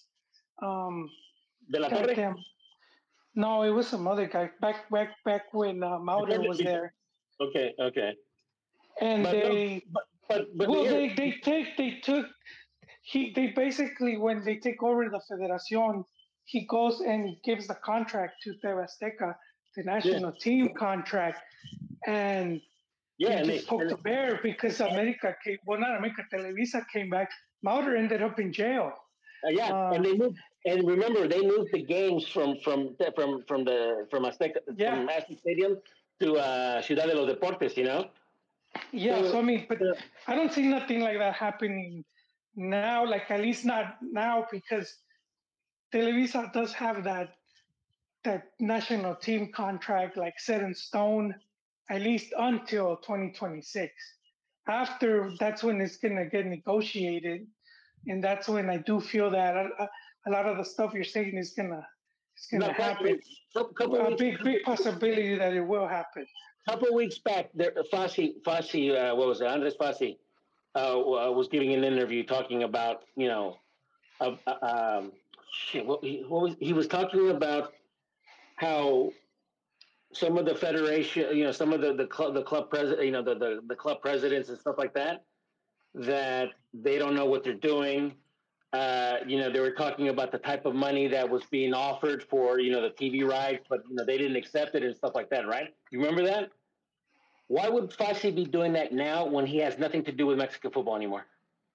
Um, 0.63 1.11
De 1.71 1.81
La 1.81 1.89
Torre. 1.89 2.07
goddamn. 2.07 2.37
No, 3.35 3.63
it 3.63 3.71
was 3.71 3.87
some 3.89 4.07
other 4.09 4.27
guy 4.27 4.51
back 4.61 4.89
back 4.91 5.11
back 5.25 5.53
when 5.53 5.83
uh, 5.83 5.99
Maurer 5.99 6.41
was 6.41 6.59
there, 6.59 6.95
Okay, 7.41 7.75
okay, 7.79 8.15
and 9.01 9.23
But 9.25 9.33
no, 9.33 9.41
they. 9.41 9.83
but 10.29 10.47
but 10.57 10.69
well, 10.69 10.83
here- 10.85 10.93
they 10.93 11.09
they 11.15 11.31
take 11.43 11.77
they 11.77 12.01
took 12.03 12.27
he 13.13 13.33
they 13.37 13.47
basically 13.65 14.15
when 14.27 14.39
they 14.45 14.57
take 14.67 14.83
over 14.83 15.03
the 15.09 15.21
Federación, 15.31 16.05
he 16.45 16.61
goes 16.77 17.01
and 17.01 17.21
he 17.29 17.35
gives 17.49 17.65
the 17.73 17.79
contract 17.91 18.35
to 18.45 18.51
TV 18.63 18.77
Azteca 18.87 19.29
the 19.77 19.83
national 19.85 20.33
team 20.47 20.65
contract, 20.87 21.39
and 22.07 22.61
Yeah, 23.19 23.31
it 23.31 23.41
and 23.41 23.49
they, 23.51 23.57
just 23.59 23.69
poked 23.69 23.83
and- 23.83 23.91
the 23.95 24.03
bear 24.11 24.41
because 24.43 24.81
America 24.81 25.29
came. 25.45 25.59
Well, 25.67 25.79
not 25.81 25.93
America. 26.01 26.23
Televisa 26.33 26.81
came 26.95 27.09
back. 27.17 27.29
Maurer 27.63 27.95
ended 28.03 28.23
up 28.29 28.37
in 28.45 28.49
jail. 28.53 28.89
Uh, 29.45 29.51
yeah, 29.61 29.69
Um, 29.77 29.93
and 29.95 30.05
they 30.07 30.15
moved. 30.23 30.39
And 30.71 30.79
remember, 30.95 31.21
they 31.35 31.43
moved 31.53 31.71
the 31.77 31.83
games 31.97 32.23
from 32.35 32.49
from 32.65 32.79
from 33.17 33.31
from 33.49 33.61
the 33.69 33.81
from 34.11 34.21
Azteca 34.31 34.59
Yeah. 34.83 34.95
from 34.97 35.09
Aztec 35.17 35.39
Stadium 35.45 35.73
to 36.21 36.27
uh, 36.49 36.83
Ciudad 36.87 37.07
de 37.11 37.15
los 37.19 37.29
Deportes. 37.33 37.73
You 37.81 37.85
know. 37.91 38.01
Yeah, 38.93 39.21
So- 39.23 39.31
so 39.33 39.39
I 39.43 39.43
mean, 39.51 39.61
but 39.71 39.81
uh, 39.81 39.95
I 40.31 40.33
don't 40.39 40.53
see 40.57 40.67
nothing 40.79 41.01
like 41.07 41.19
that 41.25 41.35
happening 41.47 42.05
now. 42.57 43.07
Like 43.07 43.31
at 43.31 43.41
least 43.41 43.65
not 43.65 43.97
now 44.03 44.47
because 44.51 44.97
Televisa 45.93 46.53
does 46.53 46.73
have 46.75 47.05
that 47.05 47.31
that 48.25 48.45
national 48.61 49.17
team 49.17 49.53
contract 49.53 50.17
like 50.17 50.39
set 50.39 50.63
in 50.63 50.75
stone 50.75 51.35
at 51.91 52.03
least 52.03 52.33
until 52.37 52.97
2026. 52.97 53.93
After 54.69 55.31
that's 55.39 55.63
when 55.63 55.81
it's 55.81 55.97
gonna 55.99 56.27
get 56.29 56.47
negotiated, 56.47 57.47
and 58.07 58.23
that's 58.25 58.49
when 58.49 58.69
I 58.69 58.79
do 58.79 59.01
feel 59.01 59.31
that 59.31 59.57
a, 59.57 59.69
a- 59.85 59.91
lot 60.31 60.47
of 60.47 60.57
the 60.57 60.65
stuff 60.65 60.93
you're 60.93 61.05
saying 61.05 61.37
is 61.37 61.55
gonna 61.55 61.87
it's 62.37 62.49
gonna 62.51 62.67
No, 62.67 62.73
happen. 62.73 63.21
couple, 63.55 63.75
couple 63.75 64.07
A 64.07 64.17
big, 64.17 64.43
big 64.43 64.63
possibility 64.65 65.37
that 65.37 65.53
it 65.53 65.63
will 65.63 65.87
happen. 65.87 66.27
A 66.67 66.73
couple 66.73 66.93
weeks 66.95 67.19
back, 67.19 67.51
there, 67.55 67.73
Fassi, 67.93 68.43
Fassi, 68.43 68.91
uh, 68.93 69.15
what 69.15 69.29
was 69.29 69.41
it? 69.41 69.47
Andres 69.47 69.77
Fassi 69.77 70.19
uh, 70.77 71.31
was 71.33 71.49
giving 71.49 71.73
an 71.73 71.85
interview 71.85 72.25
talking 72.25 72.63
about, 72.63 73.05
you 73.17 73.29
know, 73.29 73.59
uh, 74.21 74.37
uh, 74.47 74.99
um, 74.99 75.13
shit. 75.53 75.87
What, 75.87 76.05
he, 76.05 76.25
what 76.29 76.43
was 76.43 76.57
he 76.61 76.73
was 76.73 76.87
talking 76.87 77.31
about 77.31 77.73
how 78.57 79.13
some 80.13 80.39
of 80.39 80.47
the 80.47 80.55
federation, 80.55 81.37
you 81.37 81.45
know, 81.45 81.53
some 81.53 81.73
of 81.73 81.81
the 81.81 81.95
the 81.95 82.07
club, 82.07 82.35
the 82.35 82.43
club 82.43 82.71
president, 82.71 83.05
you 83.05 83.13
know, 83.13 83.23
the, 83.23 83.35
the 83.35 83.61
the 83.67 83.75
club 83.75 84.01
presidents 84.01 84.49
and 84.49 84.59
stuff 84.59 84.77
like 84.79 84.95
that, 84.95 85.25
that 85.95 86.51
they 86.75 86.99
don't 86.99 87.15
know 87.15 87.27
what 87.27 87.45
they're 87.45 87.55
doing. 87.55 88.15
Uh, 88.73 89.19
you 89.27 89.39
know, 89.39 89.51
they 89.51 89.61
were 89.61 89.71
talking 89.71 90.09
about 90.09 90.31
the 90.33 90.39
type 90.39 90.67
of 90.67 90.75
money 90.75 91.07
that 91.07 91.29
was 91.29 91.43
being 91.51 91.73
offered 91.73 92.23
for, 92.23 92.59
you 92.59 92.71
know, 92.71 92.83
the 92.83 92.91
TV 92.91 93.27
rights, 93.27 93.65
but 93.71 93.83
you 93.89 93.95
know, 93.95 94.05
they 94.05 94.19
didn't 94.19 94.37
accept 94.37 94.75
it 94.75 94.83
and 94.83 94.95
stuff 94.95 95.13
like 95.15 95.31
that, 95.31 95.47
right? 95.47 95.69
You 95.91 95.99
remember 95.99 96.23
that? 96.25 96.51
Why 97.49 97.69
would 97.69 97.91
Fassi 97.91 98.35
be 98.35 98.45
doing 98.45 98.73
that 98.73 98.93
now 98.93 99.25
when 99.25 99.47
he 99.47 99.59
has 99.59 99.79
nothing 99.79 100.03
to 100.05 100.13
do 100.13 100.27
with 100.27 100.39
Mexican 100.39 100.71
football 100.73 100.97
anymore? 100.97 101.27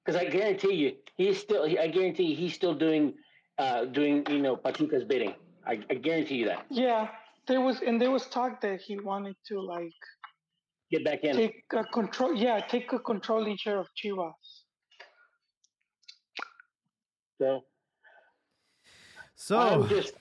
Because 0.06 0.20
I 0.20 0.26
guarantee 0.26 0.74
you, 0.74 0.96
he's 1.16 1.40
still. 1.40 1.64
I 1.64 1.88
guarantee 1.88 2.26
you, 2.26 2.36
he's 2.36 2.54
still 2.54 2.74
doing, 2.74 3.14
uh, 3.58 3.86
doing 3.86 4.26
you 4.30 4.40
know 4.42 4.56
Pachuca's 4.58 5.06
bidding. 5.06 5.36
I, 5.66 5.80
I 5.90 5.96
guarantee 5.96 6.36
you 6.36 6.46
that. 6.48 6.66
Yeah, 6.70 7.10
there 7.48 7.62
was 7.62 7.82
and 7.82 8.02
there 8.02 8.12
was 8.12 8.26
talk 8.28 8.60
that 8.62 8.82
he 8.82 9.00
wanted 9.00 9.36
to 9.48 9.62
like 9.62 9.94
Get 10.92 11.06
back 11.06 11.24
in. 11.24 11.38
take 11.38 11.64
a 11.72 11.86
control. 11.86 12.36
Yeah, 12.36 12.60
take 12.60 12.92
a 12.92 13.00
controlling 13.00 13.56
share 13.56 13.78
of 13.80 13.88
Chivas. 13.96 14.34
So 17.40 17.62
So 19.36 19.88
just 19.88 20.16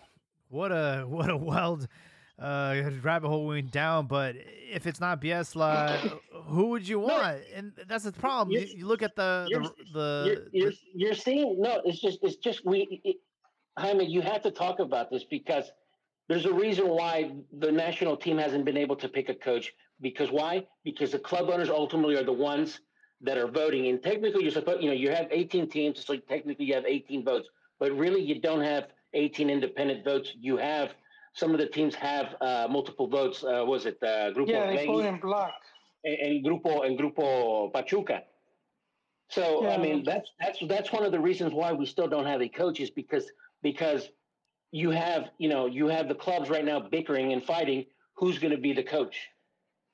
what 0.48 0.70
a 0.70 1.04
what 1.08 1.28
a 1.28 1.36
wild 1.36 1.88
uh, 2.40 2.90
rabbit 3.02 3.28
hole 3.28 3.46
we 3.46 3.56
went 3.56 3.70
down. 3.70 4.06
But 4.06 4.36
if 4.70 4.86
it's 4.86 5.00
not 5.00 5.20
Bielsa, 5.20 6.18
who 6.46 6.66
would 6.66 6.86
you 6.88 7.00
want? 7.00 7.40
And 7.54 7.72
that's 7.86 8.04
the 8.04 8.12
problem. 8.12 8.52
You, 8.52 8.60
You're- 8.66 8.82
look 8.82 9.02
at 9.02 9.14
the 9.14 9.46
you're- 9.50 9.68
the, 9.92 9.98
the, 9.98 10.48
you're, 10.52 10.72
you're 10.94 11.14
seeing 11.14 11.60
no 11.60 11.80
it's 11.84 12.00
just 12.00 12.18
it's 12.22 12.36
just 12.36 12.64
we 12.64 13.00
it, 13.04 13.16
Jaime 13.78 14.04
you 14.04 14.20
have 14.20 14.42
to 14.42 14.50
talk 14.50 14.78
about 14.80 15.10
this 15.10 15.24
because 15.24 15.70
there's 16.28 16.46
a 16.46 16.52
reason 16.52 16.88
why 16.88 17.32
the 17.58 17.70
national 17.72 18.16
team 18.16 18.38
hasn't 18.38 18.64
been 18.64 18.76
able 18.76 18.96
to 18.96 19.08
pick 19.08 19.28
a 19.28 19.34
coach 19.34 19.72
because 20.00 20.30
why 20.30 20.66
because 20.84 21.12
the 21.12 21.18
club 21.18 21.50
owners 21.50 21.68
ultimately 21.68 22.16
are 22.16 22.22
the 22.24 22.32
ones 22.32 22.80
that 23.20 23.36
are 23.36 23.48
voting 23.48 23.88
and 23.88 24.02
technically 24.02 24.42
you're 24.42 24.52
supposed 24.52 24.82
you 24.82 24.88
know 24.88 24.94
you 24.96 25.10
have 25.10 25.26
18 25.30 25.68
teams 25.68 26.04
so 26.04 26.16
technically 26.16 26.64
you 26.64 26.74
have 26.74 26.84
18 26.86 27.24
votes 27.24 27.48
but 27.78 27.92
really 27.92 28.22
you 28.22 28.40
don't 28.40 28.62
have 28.62 28.88
18 29.14 29.50
independent 29.50 30.04
votes 30.04 30.32
you 30.40 30.56
have 30.56 30.94
some 31.32 31.52
of 31.52 31.58
the 31.58 31.66
teams 31.66 31.94
have 31.94 32.34
uh, 32.40 32.66
multiple 32.70 33.06
votes 33.06 33.44
uh, 33.44 33.64
was 33.64 33.86
it 33.86 33.98
uh, 34.02 34.30
Grupo 34.34 34.48
Yeah, 34.48 34.66
they 34.66 34.86
vote 34.86 35.04
in 35.04 35.18
block. 35.20 35.52
en, 36.04 36.16
en 36.20 36.42
grupo 36.42 36.84
en 36.84 36.96
grupo 36.96 37.72
Pachuca. 37.72 38.22
So 39.28 39.68
I 39.68 39.76
mean 39.78 40.02
that's 40.02 40.28
that's 40.40 40.58
that's 40.66 40.92
one 40.92 41.04
of 41.04 41.12
the 41.12 41.20
reasons 41.20 41.52
why 41.52 41.72
we 41.72 41.86
still 41.86 42.08
don't 42.08 42.26
have 42.26 42.42
a 42.42 42.48
coach 42.48 42.80
is 42.80 42.90
because 42.90 43.30
because 43.62 44.10
you 44.72 44.90
have 44.90 45.30
you 45.38 45.48
know 45.48 45.66
you 45.66 45.86
have 45.86 46.08
the 46.08 46.14
clubs 46.16 46.50
right 46.50 46.64
now 46.64 46.80
bickering 46.80 47.32
and 47.32 47.42
fighting 47.44 47.86
who's 48.14 48.38
going 48.38 48.50
to 48.50 48.58
be 48.58 48.72
the 48.72 48.82
coach, 48.82 49.16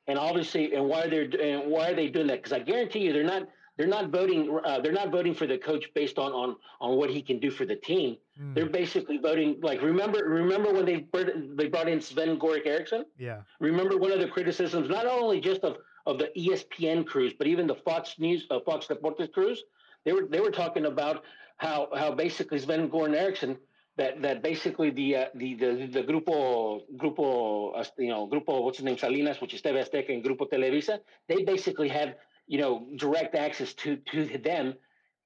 and 0.06 0.18
obviously 0.18 0.74
and 0.74 0.88
why 0.88 1.06
they're 1.06 1.28
and 1.40 1.70
why 1.70 1.90
are 1.90 1.94
they 1.94 2.08
doing 2.08 2.28
that? 2.28 2.38
Because 2.42 2.54
I 2.54 2.60
guarantee 2.60 3.00
you 3.00 3.12
they're 3.12 3.24
not 3.24 3.46
they're 3.76 3.86
not 3.86 4.10
voting 4.10 4.58
uh, 4.64 4.80
they're 4.80 4.92
not 4.92 5.10
voting 5.10 5.34
for 5.34 5.46
the 5.46 5.58
coach 5.58 5.84
based 5.94 6.18
on 6.18 6.32
on 6.32 6.56
on 6.80 6.96
what 6.96 7.10
he 7.10 7.20
can 7.22 7.38
do 7.38 7.50
for 7.50 7.64
the 7.64 7.76
team. 7.76 8.16
Hmm, 8.38 8.54
They're 8.54 8.68
basically 8.68 9.18
voting 9.18 9.58
like 9.62 9.82
remember 9.82 10.24
remember 10.24 10.72
when 10.72 10.86
they 10.86 10.96
brought, 10.96 11.28
they 11.56 11.68
brought 11.68 11.88
in 11.88 12.00
Sven 12.00 12.38
Goran 12.38 12.66
Eriksson 12.66 13.04
yeah. 13.18 13.40
remember 13.60 13.96
one 13.98 14.12
of 14.12 14.20
the 14.20 14.28
criticisms, 14.28 14.88
not 14.88 15.06
only 15.06 15.40
just 15.40 15.62
of, 15.62 15.78
of 16.06 16.18
the 16.18 16.30
ESPN 16.36 17.06
crews, 17.06 17.32
but 17.38 17.46
even 17.46 17.66
the 17.66 17.74
Fox 17.74 18.16
News, 18.18 18.46
uh, 18.50 18.60
Fox 18.60 18.86
Deportes 18.86 19.32
crews. 19.32 19.64
They 20.04 20.12
were 20.12 20.26
they 20.26 20.40
were 20.40 20.50
talking 20.50 20.86
about 20.86 21.24
how 21.58 21.88
how 21.94 22.12
basically 22.12 22.58
Sven 22.58 22.88
Goran 22.88 23.14
Eriksson 23.14 23.58
that 23.96 24.20
that 24.22 24.42
basically 24.42 24.90
the 24.90 25.16
uh, 25.16 25.24
the 25.34 25.54
the 25.54 25.88
the 25.92 26.02
grupo 26.02 26.82
grupo 26.96 27.78
uh, 27.78 27.84
you 27.98 28.08
know 28.08 28.28
grupo 28.28 28.62
what's 28.62 28.78
his 28.78 28.84
name 28.84 28.98
Salinas, 28.98 29.40
which 29.40 29.54
is 29.54 29.62
TV 29.62 29.82
Azteca 29.82 30.10
and 30.10 30.22
Grupo 30.24 30.48
Televisa, 30.50 31.00
they 31.28 31.42
basically 31.42 31.88
have 31.88 32.14
you 32.46 32.58
know 32.58 32.86
direct 32.96 33.34
access 33.34 33.72
to 33.74 33.96
to 34.12 34.38
them, 34.38 34.74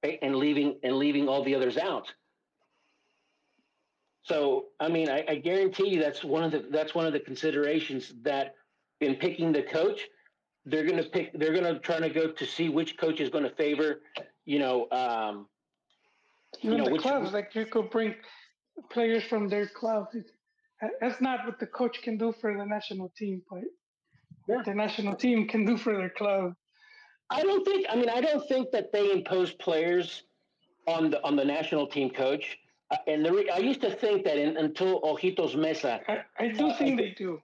and 0.03 0.35
leaving 0.35 0.79
and 0.83 0.95
leaving 0.95 1.27
all 1.27 1.43
the 1.43 1.55
others 1.55 1.77
out. 1.77 2.11
So 4.23 4.65
I 4.79 4.87
mean, 4.87 5.09
I, 5.09 5.23
I 5.27 5.35
guarantee 5.35 5.89
you 5.89 5.99
that's 6.01 6.23
one 6.23 6.43
of 6.43 6.51
the 6.51 6.67
that's 6.71 6.93
one 6.93 7.05
of 7.05 7.13
the 7.13 7.19
considerations 7.19 8.13
that 8.23 8.55
in 8.99 9.15
picking 9.15 9.51
the 9.51 9.63
coach, 9.63 10.07
they're 10.65 10.85
going 10.85 11.01
to 11.03 11.09
pick 11.09 11.31
they're 11.37 11.53
going 11.53 11.71
to 11.73 11.79
try 11.79 11.99
to 11.99 12.09
go 12.09 12.31
to 12.31 12.45
see 12.45 12.69
which 12.69 12.97
coach 12.97 13.19
is 13.19 13.29
going 13.29 13.43
to 13.43 13.49
favor, 13.55 14.01
you 14.45 14.59
know, 14.59 14.87
um, 14.91 15.47
Even 16.61 16.77
know, 16.77 16.85
the 16.85 16.91
which- 16.91 17.01
clubs, 17.01 17.31
like 17.33 17.55
you 17.55 17.65
could 17.65 17.89
bring 17.89 18.15
players 18.91 19.23
from 19.23 19.47
their 19.49 19.67
clubs 19.67 20.15
It's- 20.15 20.33
That's 20.99 21.21
not 21.21 21.45
what 21.45 21.59
the 21.59 21.67
coach 21.67 22.01
can 22.01 22.17
do 22.17 22.31
for 22.41 22.55
the 22.57 22.65
national 22.65 23.09
team, 23.17 23.43
but 23.49 23.63
Yeah. 24.47 24.61
the 24.65 24.73
national 24.73 25.15
team 25.15 25.47
can 25.47 25.65
do 25.65 25.77
for 25.77 25.93
their 25.95 26.09
club. 26.09 26.55
I 27.31 27.41
don't 27.43 27.63
think. 27.65 27.85
I 27.89 27.95
mean, 27.95 28.09
I 28.09 28.21
don't 28.21 28.45
think 28.47 28.71
that 28.71 28.91
they 28.91 29.11
impose 29.11 29.51
players 29.53 30.23
on 30.87 31.09
the 31.11 31.23
on 31.23 31.35
the 31.35 31.45
national 31.45 31.87
team 31.87 32.09
coach. 32.09 32.57
Uh, 32.91 32.97
and 33.07 33.25
the 33.25 33.31
re- 33.31 33.49
I 33.49 33.59
used 33.59 33.81
to 33.81 33.91
think 33.91 34.25
that 34.25 34.37
in, 34.37 34.57
until 34.57 35.01
Ojitos 35.01 35.55
Meza, 35.55 36.01
I, 36.07 36.23
I 36.37 36.47
do 36.49 36.73
think 36.73 36.99
they 36.99 37.11
do. 37.17 37.41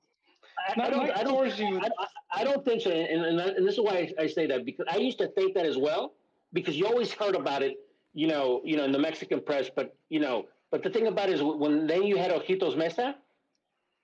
I, 0.70 0.88
I 0.88 0.90
don't. 0.90 1.10
I 1.20 1.24
don't. 1.24 1.58
you. 1.60 1.80
I, 1.80 1.88
I- 2.04 2.08
I 2.40 2.44
don't 2.44 2.64
think 2.66 2.82
so, 2.82 2.92
and, 2.92 3.24
and, 3.26 3.40
and 3.40 3.66
this 3.66 3.76
is 3.76 3.80
why 3.80 3.96
I, 4.20 4.24
I 4.24 4.28
say 4.28 4.46
that 4.48 4.66
because 4.66 4.86
I 4.92 4.98
used 4.98 5.18
to 5.20 5.28
think 5.30 5.54
that 5.56 5.66
as 5.66 5.78
well, 5.78 6.14
because 6.52 6.76
you 6.78 6.86
always 6.86 7.10
heard 7.14 7.36
about 7.36 7.64
it, 7.64 7.78
you 8.14 8.28
know, 8.28 8.62
you 8.66 8.76
know, 8.76 8.84
in 8.84 8.92
the 8.92 9.00
Mexican 9.00 9.40
press. 9.40 9.70
But 9.74 9.96
you 10.10 10.20
know, 10.20 10.46
but 10.70 10.84
the 10.84 10.90
thing 10.90 11.08
about 11.08 11.30
it 11.30 11.36
is 11.36 11.42
when 11.42 11.88
then 11.88 12.04
you 12.04 12.18
had 12.18 12.32
Ojitos 12.32 12.76
Meza, 12.76 13.16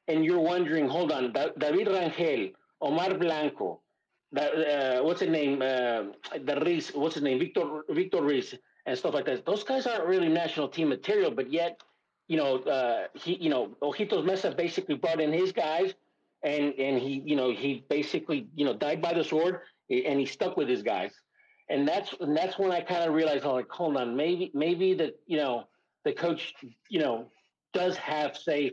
and 0.08 0.24
you're 0.24 0.40
wondering, 0.40 0.88
hold 0.88 1.12
on, 1.12 1.34
Da- 1.34 1.52
David 1.58 1.88
Rangel, 1.88 2.54
Omar 2.82 3.14
Blanco, 3.16 3.82
uh, 4.42 5.00
what's 5.04 5.22
his 5.22 5.30
name, 5.30 5.62
uh, 5.62 6.04
the 6.44 6.62
Riz, 6.66 6.92
what's 6.94 7.16
his 7.16 7.24
name, 7.24 7.40
Victor 7.40 7.84
Victor 7.90 8.22
Riz, 8.22 8.56
and 8.86 8.98
stuff 8.98 9.14
like 9.14 9.26
that. 9.26 9.46
Those 9.46 9.64
guys 9.64 9.86
aren't 9.88 10.06
really 10.06 10.30
national 10.30 10.68
team 10.68 10.90
material, 10.90 11.32
but 11.32 11.52
yet, 11.52 11.82
you 12.28 12.38
know, 12.38 12.58
uh, 12.60 13.08
he, 13.14 13.36
you 13.36 13.50
know, 13.50 13.76
Ojitos 13.82 14.26
Meza 14.26 14.56
basically 14.56 14.96
brought 14.96 15.22
in 15.22 15.32
his 15.32 15.52
guys 15.52 15.94
and 16.44 16.74
and 16.78 17.00
he 17.00 17.22
you 17.26 17.36
know 17.36 17.52
he 17.52 17.86
basically 17.90 18.48
you 18.56 18.66
know 18.66 18.74
died 18.74 19.02
by 19.02 19.14
the 19.14 19.24
sword 19.24 19.62
and 19.90 20.20
he 20.20 20.26
stuck 20.26 20.58
with 20.58 20.68
his 20.68 20.84
guys 20.84 21.12
and 21.70 21.88
that's 21.88 22.14
and 22.20 22.36
that's 22.36 22.60
when 22.60 22.72
i 22.72 22.82
kind 22.82 23.04
of 23.04 23.14
realized 23.14 23.46
oh, 23.46 23.54
like 23.54 23.70
hold 23.70 23.98
on 23.98 24.16
maybe 24.16 24.52
maybe 24.54 24.94
that 24.94 25.16
you 25.26 25.38
know 25.38 25.64
the 26.06 26.12
coach 26.12 26.54
you 26.90 27.00
know 27.00 27.28
does 27.74 27.96
have 27.98 28.36
say 28.36 28.72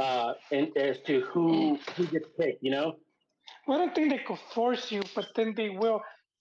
uh 0.00 0.32
in, 0.50 0.70
as 0.76 0.98
to 1.00 1.20
who 1.22 1.78
who 1.96 2.06
gets 2.06 2.28
picked 2.38 2.62
you 2.62 2.70
know 2.70 2.96
Well, 3.68 3.78
I 3.78 3.84
don't 3.84 3.94
think 3.94 4.10
they 4.10 4.24
could 4.26 4.38
force 4.54 4.90
you, 4.90 5.02
but 5.14 5.28
then 5.36 5.54
they 5.54 5.68
will. 5.68 6.00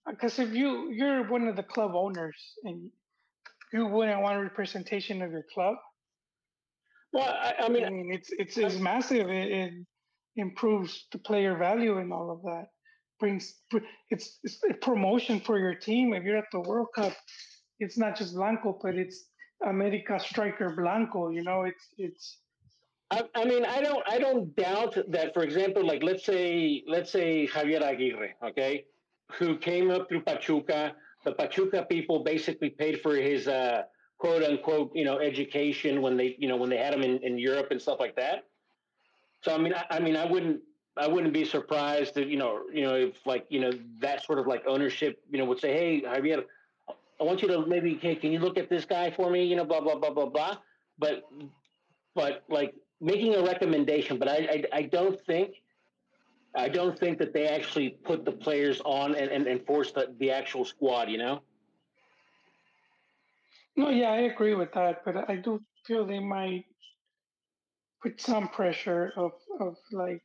Because 0.10 0.40
if 0.40 0.56
you 0.56 0.92
you're 0.92 1.28
one 1.30 1.50
of 1.50 1.58
the 1.58 1.64
club 1.64 1.92
owners 1.94 2.38
and 2.64 2.90
you 3.74 3.86
wouldn't 3.86 4.22
want 4.22 4.42
representation 4.42 5.22
of 5.22 5.32
your 5.32 5.44
club, 5.54 5.76
well 7.12 7.28
i, 7.28 7.56
I 7.66 7.70
mean 7.70 7.84
I 7.84 7.90
mean 7.90 8.14
it's 8.14 8.30
it's, 8.32 8.58
it's 8.58 8.78
massive. 8.78 9.30
It, 9.30 9.52
it 9.52 9.74
improves 10.38 11.08
the 11.12 11.18
player 11.20 11.58
value 11.58 11.98
and 11.98 12.14
all 12.14 12.32
of 12.32 12.42
that. 12.44 12.68
Brings 13.20 13.56
it's, 14.10 14.40
it's 14.44 14.60
a 14.70 14.76
promotion 14.76 15.42
for 15.42 15.60
your 15.60 15.76
team. 15.76 16.14
If 16.14 16.24
you're 16.24 16.38
at 16.38 16.52
the 16.54 16.62
World 16.62 16.90
Cup, 16.96 17.14
it's 17.80 17.98
not 17.98 18.16
just 18.16 18.36
Blanco, 18.36 18.80
but 18.82 18.96
it's 18.96 19.26
America 19.68 20.18
striker 20.20 20.70
Blanco. 20.78 21.30
You 21.30 21.44
know, 21.44 21.64
it's 21.64 21.88
it's 21.98 22.38
I, 23.10 23.24
I 23.36 23.46
mean, 23.46 23.66
I 23.66 23.82
don't, 23.82 24.04
I 24.08 24.18
don't 24.20 24.54
doubt 24.56 24.98
that. 25.10 25.34
For 25.34 25.44
example, 25.44 25.86
like 25.86 26.04
let's 26.04 26.26
say, 26.26 26.84
let's 26.88 27.12
say 27.12 27.48
Javier 27.48 27.82
Aguirre, 27.82 28.36
okay, 28.44 28.86
who 29.32 29.58
came 29.58 29.92
up 29.92 30.10
through 30.10 30.22
Pachuca. 30.22 30.94
The 31.24 31.32
Pachuca 31.32 31.86
people 31.90 32.24
basically 32.24 32.70
paid 32.70 33.02
for 33.02 33.16
his 33.16 33.48
uh, 33.48 33.84
quote 34.18 34.44
unquote, 34.44 34.92
you 34.94 35.06
know, 35.06 35.20
education 35.20 36.02
when 36.02 36.18
they, 36.18 36.36
you 36.38 36.48
know, 36.48 36.58
when 36.58 36.70
they 36.70 36.78
had 36.78 36.94
him 36.94 37.02
in, 37.02 37.18
in 37.20 37.38
Europe 37.38 37.68
and 37.72 37.82
stuff 37.82 38.00
like 38.00 38.16
that. 38.16 38.46
So 39.42 39.54
I 39.54 39.58
mean, 39.58 39.74
I, 39.74 39.86
I 39.90 40.00
mean, 40.00 40.16
I 40.16 40.26
wouldn't, 40.26 40.62
I 40.98 41.08
wouldn't 41.08 41.34
be 41.34 41.46
surprised 41.46 42.16
that 42.16 42.28
you 42.28 42.38
know, 42.38 42.64
you 42.74 42.82
know, 42.82 42.96
if 42.96 43.26
like 43.26 43.46
you 43.50 43.60
know 43.60 43.72
that 44.00 44.24
sort 44.26 44.40
of 44.40 44.48
like 44.48 44.64
ownership, 44.68 45.22
you 45.30 45.38
know, 45.38 45.46
would 45.46 45.60
say, 45.60 45.74
hey, 45.74 46.02
Javier, 46.02 46.44
I 47.20 47.24
want 47.24 47.42
you 47.42 47.48
to 47.50 47.66
maybe, 47.66 48.00
hey, 48.02 48.16
can 48.16 48.32
you 48.32 48.40
look 48.40 48.58
at 48.58 48.70
this 48.70 48.84
guy 48.86 49.12
for 49.12 49.30
me? 49.30 49.44
You 49.44 49.56
know, 49.56 49.66
blah 49.66 49.80
blah 49.82 49.96
blah 49.96 50.12
blah 50.12 50.26
blah. 50.26 50.58
But, 51.00 51.24
but 52.16 52.44
like 52.50 52.74
making 53.00 53.36
a 53.36 53.44
recommendation, 53.44 54.18
but 54.18 54.28
I, 54.28 54.36
I, 54.36 54.64
I 54.74 54.82
don't 54.84 55.20
think, 55.26 55.56
I 56.56 56.70
don't 56.70 56.98
think 56.98 57.18
that 57.20 57.34
they 57.34 57.48
actually 57.48 57.90
put 57.90 58.26
the 58.26 58.32
players 58.32 58.82
on 58.86 59.16
and, 59.16 59.30
and, 59.30 59.48
and 59.48 59.66
force 59.66 59.92
the, 59.92 60.14
the 60.20 60.32
actual 60.32 60.66
squad. 60.66 61.10
You 61.10 61.18
know. 61.18 61.42
No, 63.76 63.90
yeah, 63.90 64.10
I 64.10 64.22
agree 64.22 64.56
with 64.56 64.74
that, 64.74 65.04
but 65.06 65.30
I 65.30 65.36
do 65.36 65.62
feel 65.86 66.06
they 66.06 66.20
might 66.20 66.66
put 68.02 68.20
some 68.20 68.48
pressure 68.50 69.14
of 69.16 69.32
of 69.60 69.76
like 69.92 70.22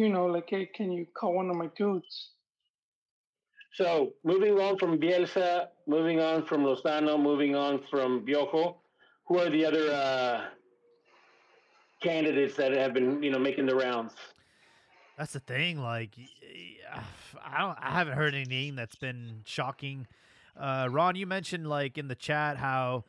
you 0.00 0.08
know, 0.08 0.26
like, 0.26 0.48
hey, 0.48 0.66
can 0.66 0.90
you 0.90 1.06
call 1.14 1.34
one 1.34 1.50
of 1.50 1.56
my 1.56 1.68
dudes? 1.76 2.30
So 3.74 4.12
moving 4.24 4.58
on 4.58 4.78
from 4.78 4.98
Bielsa, 4.98 5.68
moving 5.86 6.20
on 6.20 6.44
from 6.44 6.64
Lozano, 6.64 7.20
moving 7.20 7.54
on 7.54 7.80
from 7.90 8.26
Piojo, 8.26 8.76
who 9.26 9.38
are 9.38 9.48
the 9.48 9.64
other 9.64 9.92
uh, 9.92 10.44
candidates 12.02 12.56
that 12.56 12.72
have 12.72 12.92
been, 12.92 13.22
you 13.22 13.30
know, 13.30 13.38
making 13.38 13.66
the 13.66 13.74
rounds? 13.74 14.14
That's 15.16 15.32
the 15.32 15.40
thing. 15.40 15.80
Like, 15.80 16.16
I 17.44 17.60
don't, 17.60 17.78
I 17.80 17.90
haven't 17.90 18.14
heard 18.14 18.34
any 18.34 18.44
name 18.44 18.74
that's 18.74 18.96
been 18.96 19.42
shocking. 19.44 20.06
Uh, 20.58 20.88
Ron, 20.90 21.14
you 21.14 21.26
mentioned 21.26 21.68
like 21.68 21.96
in 21.96 22.08
the 22.08 22.14
chat 22.14 22.56
how 22.56 23.04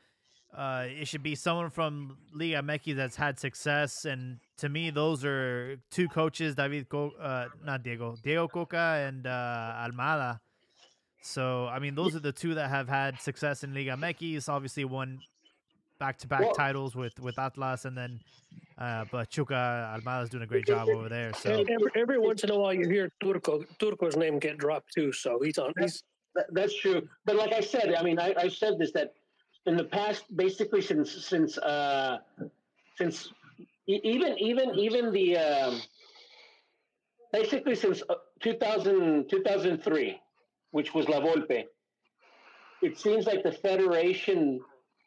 uh, 0.55 0.85
it 0.87 1.07
should 1.07 1.23
be 1.23 1.35
someone 1.35 1.69
from 1.69 2.17
Liga 2.33 2.61
MX 2.61 2.95
that's 2.95 3.15
had 3.15 3.39
success, 3.39 4.05
and 4.05 4.39
to 4.57 4.69
me, 4.69 4.89
those 4.89 5.23
are 5.23 5.77
two 5.89 6.07
coaches, 6.09 6.55
David, 6.55 6.89
Co- 6.89 7.13
uh, 7.19 7.47
not 7.63 7.83
Diego, 7.83 8.15
Diego 8.21 8.47
Cocca 8.47 9.05
and 9.07 9.25
uh, 9.25 9.87
Almada. 9.87 10.39
So, 11.21 11.67
I 11.67 11.79
mean, 11.79 11.95
those 11.95 12.15
are 12.15 12.19
the 12.19 12.31
two 12.31 12.55
that 12.55 12.69
have 12.69 12.89
had 12.89 13.19
success 13.21 13.63
in 13.63 13.73
Liga 13.73 13.91
MX. 13.91 14.49
Obviously, 14.49 14.85
won 14.85 15.19
back-to-back 15.99 16.41
Well- 16.41 16.53
titles 16.53 16.95
with 16.95 17.19
with 17.19 17.37
Atlas, 17.37 17.85
and 17.85 17.95
then 17.95 18.19
uh, 18.77 19.05
but 19.11 19.29
Chuka 19.29 19.93
Almada's 19.95 20.29
doing 20.29 20.43
a 20.43 20.47
great 20.47 20.65
job 20.65 20.89
over 20.89 21.07
there. 21.09 21.31
So, 21.33 21.51
every, 21.51 21.91
every 21.95 22.17
once 22.17 22.43
in 22.43 22.49
a 22.49 22.57
while, 22.57 22.73
you 22.73 22.89
hear 22.89 23.11
Turco 23.23 23.63
Turco's 23.79 24.17
name 24.17 24.39
get 24.39 24.57
dropped 24.57 24.93
too. 24.93 25.11
So 25.11 25.39
he's 25.43 25.57
on. 25.59 25.73
He's 25.79 26.03
That, 26.33 26.47
that's 26.51 26.75
true. 26.75 27.07
But 27.25 27.35
like 27.35 27.53
I 27.53 27.59
said, 27.61 27.93
I 27.93 28.01
mean, 28.01 28.17
I, 28.19 28.33
I 28.37 28.47
said 28.47 28.79
this 28.79 28.91
that 28.93 29.13
in 29.67 29.77
the 29.77 29.83
past, 29.83 30.23
basically 30.35 30.81
since 30.81 31.11
since 31.11 31.57
uh, 31.59 32.17
since 32.97 33.31
e- 33.87 34.01
even 34.03 34.39
even 34.39 34.73
even 34.73 35.11
the 35.11 35.37
um, 35.37 35.81
basically 37.31 37.75
since 37.75 38.01
uh, 38.09 38.15
2000, 38.41 39.29
2003, 39.29 40.19
which 40.71 40.93
was 40.93 41.07
La 41.07 41.19
Volpe, 41.19 41.65
it 42.81 42.97
seems 42.97 43.25
like 43.25 43.43
the 43.43 43.51
federation 43.51 44.61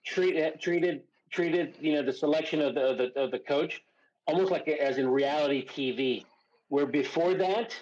treat, 0.06 0.60
treated 0.60 1.02
treated 1.30 1.74
you 1.80 1.94
know 1.94 2.02
the 2.02 2.12
selection 2.12 2.60
of 2.60 2.74
the, 2.74 2.80
of 2.80 2.98
the 2.98 3.20
of 3.20 3.30
the 3.30 3.38
coach 3.38 3.82
almost 4.26 4.50
like 4.50 4.66
as 4.68 4.98
in 4.98 5.08
reality 5.08 5.66
TV, 5.66 6.24
where 6.68 6.86
before 6.86 7.34
that, 7.34 7.74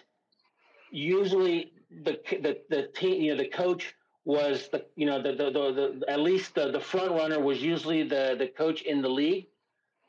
usually 0.91 1.73
the 2.05 2.19
the 2.31 2.59
the 2.71 2.83
team 2.95 3.23
you 3.23 3.33
know 3.33 3.43
the 3.43 3.49
coach 3.49 3.95
was 4.25 4.69
the 4.73 4.85
you 4.97 5.07
know 5.07 5.21
the 5.23 5.33
the, 5.33 5.51
the, 5.51 6.01
the 6.01 6.11
at 6.11 6.21
least 6.21 6.55
the, 6.55 6.71
the 6.71 6.81
front 6.81 7.11
runner 7.13 7.41
was 7.41 7.63
usually 7.63 8.03
the 8.03 8.37
the 8.39 8.47
coach 8.47 8.83
in 8.83 9.03
the 9.03 9.09
league 9.09 9.47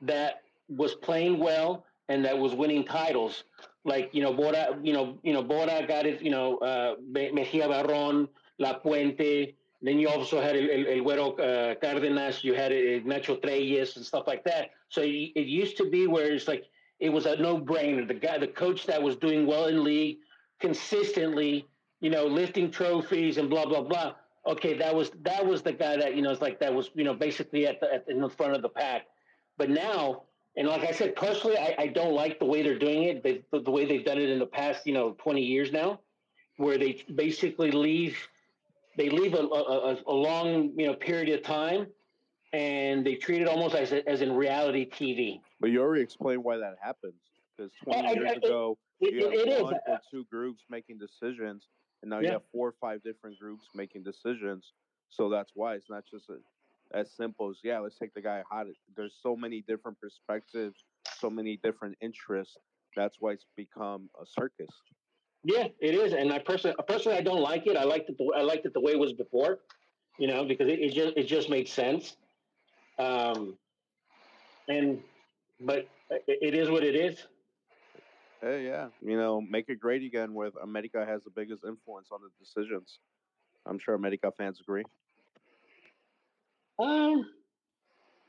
that 0.01 0.41
was 0.69 0.95
playing 0.95 1.39
well 1.39 1.85
and 2.09 2.23
that 2.25 2.37
was 2.37 2.53
winning 2.53 2.83
titles 2.83 3.43
like 3.85 4.09
you 4.13 4.21
know 4.21 4.33
Bora 4.33 4.79
you 4.81 4.93
know 4.93 5.17
you 5.23 5.33
know 5.33 5.43
Bora 5.43 5.85
got 5.87 6.05
it 6.05 6.21
you 6.21 6.31
know 6.31 6.57
uh, 6.57 6.95
Mejia 7.11 7.67
Barron 7.67 8.27
Lapuente 8.59 9.55
then 9.81 9.99
you 9.99 10.07
also 10.07 10.39
had 10.41 10.55
El, 10.55 10.69
El, 10.69 10.87
El 10.87 11.03
Güero 11.03 11.39
uh, 11.39 11.75
Cárdenas 11.75 12.43
you 12.43 12.53
had 12.53 12.71
uh, 12.71 13.03
Nacho 13.05 13.41
Trelles 13.41 13.95
and 13.95 14.05
stuff 14.05 14.25
like 14.27 14.43
that 14.43 14.69
so 14.89 15.01
it 15.01 15.47
used 15.47 15.77
to 15.77 15.89
be 15.89 16.07
where 16.07 16.31
it's 16.33 16.47
like 16.47 16.65
it 16.99 17.09
was 17.09 17.25
a 17.25 17.35
no 17.37 17.57
brainer 17.57 18.07
the 18.07 18.13
guy 18.13 18.37
the 18.37 18.47
coach 18.47 18.85
that 18.85 19.01
was 19.01 19.15
doing 19.17 19.45
well 19.45 19.65
in 19.65 19.83
league 19.83 20.17
consistently 20.59 21.67
you 22.03 22.09
know, 22.09 22.25
lifting 22.27 22.69
trophies 22.69 23.37
and 23.37 23.49
blah 23.49 23.65
blah 23.65 23.81
blah. 23.81 24.13
Okay, 24.45 24.77
that 24.77 24.93
was 24.93 25.11
that 25.21 25.43
was 25.43 25.61
the 25.61 25.71
guy 25.71 25.95
that 25.95 26.15
you 26.17 26.21
know, 26.21 26.31
it's 26.31 26.41
like 26.41 26.59
that 26.59 26.71
was 26.73 26.91
you 26.95 27.05
know 27.05 27.13
basically 27.13 27.65
at 27.65 27.79
the 27.79 27.91
at, 27.93 28.05
in 28.09 28.19
the 28.19 28.29
front 28.29 28.53
of 28.53 28.61
the 28.61 28.67
pack. 28.69 29.03
But 29.57 29.69
now, 29.69 30.23
and 30.55 30.67
like 30.67 30.83
I 30.83 30.91
said, 30.91 31.15
personally, 31.15 31.57
I, 31.57 31.75
I 31.77 31.87
don't 31.87 32.13
like 32.13 32.39
the 32.39 32.45
way 32.45 32.61
they're 32.61 32.77
doing 32.79 33.03
it. 33.03 33.23
They, 33.23 33.43
the, 33.51 33.59
the 33.61 33.71
way 33.71 33.85
they've 33.85 34.05
done 34.05 34.17
it 34.19 34.29
in 34.29 34.39
the 34.39 34.45
past, 34.45 34.85
you 34.85 34.93
know, 34.93 35.15
twenty 35.19 35.41
years 35.41 35.71
now, 35.71 35.99
where 36.57 36.77
they 36.77 37.03
basically 37.15 37.71
leave 37.71 38.17
they 38.97 39.09
leave 39.09 39.33
a, 39.33 39.37
a, 39.39 39.93
a- 39.95 40.03
a 40.07 40.13
long 40.13 40.71
you 40.77 40.85
know 40.87 40.93
period 40.93 41.29
of 41.29 41.43
time, 41.43 41.87
and 42.53 43.05
they 43.05 43.15
treat 43.15 43.41
it 43.41 43.47
almost 43.47 43.75
as 43.75 43.91
as 43.93 44.21
in 44.21 44.33
reality 44.35 44.89
TV. 44.89 45.41
But 45.59 45.71
you 45.71 45.81
already 45.81 46.03
explained 46.03 46.43
why 46.43 46.57
that 46.57 46.75
happens. 46.81 47.15
Because 47.57 47.71
20 47.83 48.07
I- 48.07 48.11
years 48.13 48.31
I- 48.31 48.33
ago, 48.47 48.77
It, 48.99 49.13
you 49.13 49.29
it, 49.29 49.33
it 49.33 49.47
had 49.49 49.57
is. 49.57 49.63
one 49.63 49.73
or 49.87 50.01
two 50.11 50.25
groups 50.29 50.63
making 50.69 50.97
decisions, 50.99 51.67
and 52.01 52.09
now 52.09 52.19
you 52.19 52.29
have 52.29 52.43
four 52.51 52.67
or 52.69 52.75
five 52.81 53.01
different 53.03 53.39
groups 53.39 53.65
making 53.73 54.03
decisions. 54.03 54.73
So 55.09 55.29
that's 55.29 55.51
why 55.53 55.75
it's 55.75 55.89
not 55.89 56.03
just 56.09 56.29
a, 56.29 56.37
as 56.93 57.11
simple 57.15 57.49
as 57.49 57.57
yeah, 57.63 57.79
let's 57.79 57.97
take 57.97 58.13
the 58.13 58.21
guy 58.21 58.43
hot. 58.49 58.67
There's 58.95 59.15
so 59.21 59.35
many 59.35 59.63
different 59.67 59.99
perspectives, 59.99 60.83
so 61.17 61.29
many 61.29 61.57
different 61.63 61.95
interests. 62.01 62.57
That's 62.95 63.17
why 63.19 63.31
it's 63.31 63.45
become 63.57 64.09
a 64.21 64.25
circus. 64.25 64.69
Yeah, 65.43 65.67
it 65.79 65.95
is, 65.95 66.13
and 66.13 66.31
I 66.31 66.39
personally, 66.39 66.75
personally, 66.87 67.17
I 67.17 67.21
don't 67.21 67.41
like 67.41 67.67
it. 67.67 67.75
I 67.75 67.83
liked 67.83 68.09
it. 68.09 68.17
The, 68.17 68.31
I 68.35 68.41
liked 68.41 68.65
it 68.65 68.73
the 68.73 68.79
way 68.79 68.93
it 68.93 68.99
was 68.99 69.11
before, 69.13 69.59
you 70.17 70.27
know, 70.27 70.45
because 70.45 70.69
it, 70.69 70.79
it 70.79 70.93
just 70.93 71.17
it 71.17 71.23
just 71.23 71.49
made 71.49 71.67
sense. 71.67 72.15
Um, 72.97 73.57
and 74.69 75.01
but 75.59 75.87
it, 76.09 76.23
it 76.27 76.55
is 76.55 76.69
what 76.69 76.83
it 76.83 76.95
is. 76.95 77.27
Hey, 78.41 78.65
yeah, 78.65 78.87
you 79.01 79.17
know, 79.17 79.41
make 79.41 79.65
it 79.69 79.79
great 79.79 80.03
again. 80.03 80.33
With 80.33 80.53
America 80.61 81.05
has 81.05 81.23
the 81.23 81.29
biggest 81.29 81.63
influence 81.65 82.09
on 82.11 82.19
the 82.21 82.29
decisions. 82.39 82.99
I'm 83.65 83.79
sure 83.79 83.95
America 83.95 84.31
fans 84.37 84.59
agree. 84.61 84.83
Um, 86.79 87.25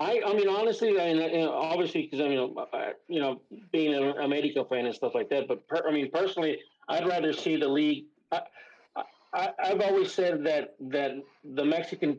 I 0.01 0.21
I 0.27 0.35
mean 0.35 0.49
honestly, 0.49 1.01
I 1.01 1.15
mean, 1.15 1.47
obviously 1.49 2.03
because 2.03 2.21
I 2.21 2.29
mean 2.29 2.55
I, 2.73 2.93
you 3.09 3.21
know 3.21 3.41
being 3.73 3.95
a, 3.95 4.13
a 4.15 4.25
America 4.25 4.65
fan 4.69 4.87
and 4.87 4.95
stuff 4.95 5.15
like 5.15 5.31
that. 5.31 5.49
But 5.49 5.67
per, 5.69 5.83
I 5.89 5.93
mean 5.93 6.11
personally, 6.11 6.59
I'd 6.89 7.07
rather 7.07 7.33
see 7.33 7.57
the 7.57 7.69
league. 7.69 8.05
I, 8.33 8.43
I 9.33 9.51
I've 9.59 9.81
always 9.81 10.13
said 10.13 10.45
that 10.45 10.75
that 10.91 11.13
the 11.45 11.65
Mexican 11.65 12.19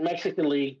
Mexican 0.00 0.48
league 0.48 0.78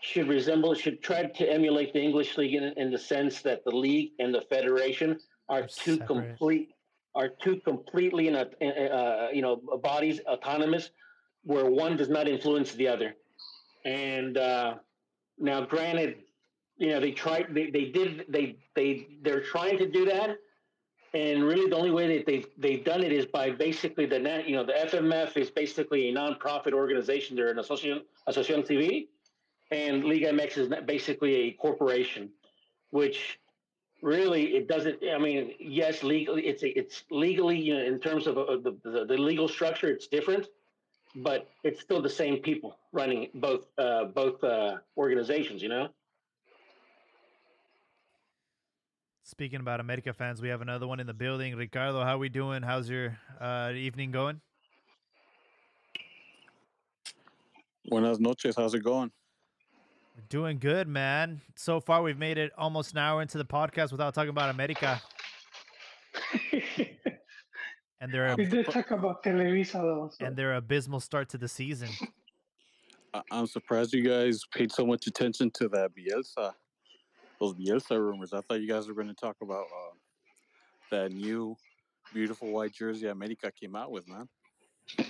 should 0.00 0.28
resemble 0.28 0.74
should 0.74 1.02
try 1.02 1.24
to 1.24 1.52
emulate 1.52 1.92
the 1.92 2.00
English 2.00 2.36
league 2.38 2.54
in, 2.54 2.64
in 2.76 2.90
the 2.90 2.98
sense 2.98 3.42
that 3.42 3.64
the 3.64 3.74
league 3.74 4.12
and 4.20 4.34
the 4.34 4.42
federation 4.42 5.18
are 5.48 5.60
They're 5.60 5.68
two 5.68 5.96
separate. 5.96 6.06
complete 6.06 6.68
are 7.14 7.28
two 7.28 7.56
completely 7.60 8.28
in 8.28 8.36
a, 8.36 8.42
uh, 8.42 9.28
you 9.32 9.42
know 9.42 9.56
bodies 9.82 10.20
autonomous 10.26 10.90
where 11.44 11.66
one 11.70 11.96
does 11.96 12.08
not 12.08 12.28
influence 12.28 12.72
the 12.72 12.88
other 12.88 13.16
and 13.84 14.36
uh, 14.36 14.74
now 15.38 15.64
granted 15.64 16.16
you 16.76 16.90
know 16.90 17.00
they 17.00 17.12
tried 17.12 17.46
they, 17.50 17.70
they 17.70 17.86
did 17.86 18.24
they 18.28 18.56
they 18.74 19.06
they're 19.22 19.42
trying 19.42 19.78
to 19.78 19.88
do 19.88 20.04
that. 20.06 20.38
And 21.14 21.42
really 21.42 21.70
the 21.70 21.76
only 21.76 21.90
way 21.90 22.18
that 22.18 22.26
they've 22.26 22.46
they've 22.58 22.84
done 22.84 23.02
it 23.02 23.12
is 23.12 23.24
by 23.24 23.50
basically 23.50 24.04
the 24.06 24.18
net 24.18 24.48
you 24.48 24.56
know 24.56 24.64
the 24.64 24.74
FMF 24.74 25.36
is 25.36 25.50
basically 25.50 26.10
a 26.10 26.14
nonprofit 26.14 26.72
organization. 26.72 27.34
They're 27.36 27.50
an 27.50 27.58
association 27.58 28.02
association 28.26 28.62
TV 28.62 29.08
and 29.70 30.04
Liga 30.04 30.32
MX 30.32 30.58
is 30.58 30.68
basically 30.86 31.34
a 31.34 31.52
corporation 31.52 32.30
which 32.90 33.38
really 34.00 34.54
it 34.54 34.68
doesn't 34.68 34.96
i 35.12 35.18
mean 35.18 35.52
yes 35.58 36.04
legally 36.04 36.46
it's 36.46 36.62
it's 36.62 37.02
legally 37.10 37.58
you 37.58 37.74
know 37.74 37.82
in 37.82 37.98
terms 37.98 38.28
of 38.28 38.38
uh, 38.38 38.56
the, 38.62 38.76
the, 38.84 39.04
the 39.04 39.18
legal 39.18 39.48
structure 39.48 39.88
it's 39.88 40.06
different 40.06 40.46
but 41.22 41.48
it's 41.64 41.80
still 41.80 42.00
the 42.00 42.08
same 42.08 42.38
people 42.38 42.76
running 42.92 43.28
both 43.34 43.66
uh, 43.78 44.04
both 44.04 44.42
uh, 44.44 44.76
organizations 44.96 45.62
you 45.62 45.68
know 45.68 45.88
Speaking 49.28 49.60
about 49.60 49.78
America 49.78 50.14
fans, 50.14 50.40
we 50.40 50.48
have 50.48 50.62
another 50.62 50.86
one 50.86 51.00
in 51.00 51.06
the 51.06 51.12
building. 51.12 51.54
Ricardo, 51.54 52.02
how 52.02 52.16
we 52.16 52.30
doing? 52.30 52.62
How's 52.62 52.88
your 52.88 53.18
uh, 53.38 53.72
evening 53.74 54.10
going? 54.10 54.40
Buenas 57.84 58.18
noches. 58.18 58.56
How's 58.56 58.72
it 58.72 58.82
going? 58.82 59.10
Doing 60.30 60.58
good, 60.58 60.88
man. 60.88 61.42
So 61.56 61.78
far, 61.78 62.02
we've 62.02 62.16
made 62.16 62.38
it 62.38 62.52
almost 62.56 62.92
an 62.92 62.98
hour 62.98 63.20
into 63.20 63.36
the 63.36 63.44
podcast 63.44 63.92
without 63.92 64.14
talking 64.14 64.30
about 64.30 64.48
America 64.48 64.98
and 68.00 68.12
their 68.12 68.34
we 68.36 68.44
did 68.46 68.66
talk 68.66 68.90
about 68.90 69.22
Televisa 69.22 69.72
though. 69.74 70.10
so- 70.12 70.24
and 70.24 70.36
their 70.36 70.54
abysmal 70.54 71.00
start 71.00 71.28
to 71.30 71.38
the 71.38 71.48
season. 71.48 71.88
I- 73.14 73.22
I'm 73.30 73.46
surprised 73.46 73.92
you 73.94 74.02
guys 74.02 74.42
paid 74.54 74.70
so 74.70 74.86
much 74.86 75.06
attention 75.06 75.50
to 75.52 75.68
that 75.70 75.92
Bielsa, 75.94 76.52
those 77.40 77.54
Bielsa 77.54 77.98
rumors. 77.98 78.32
I 78.32 78.40
thought 78.42 78.60
you 78.60 78.68
guys 78.68 78.86
were 78.88 78.94
going 78.94 79.08
to 79.08 79.14
talk 79.14 79.36
about 79.42 79.64
uh, 79.64 79.94
that 80.90 81.12
new 81.12 81.56
beautiful 82.12 82.50
white 82.50 82.72
jersey 82.72 83.06
America 83.08 83.50
came 83.50 83.74
out 83.76 83.90
with, 83.90 84.06
man. 84.08 84.28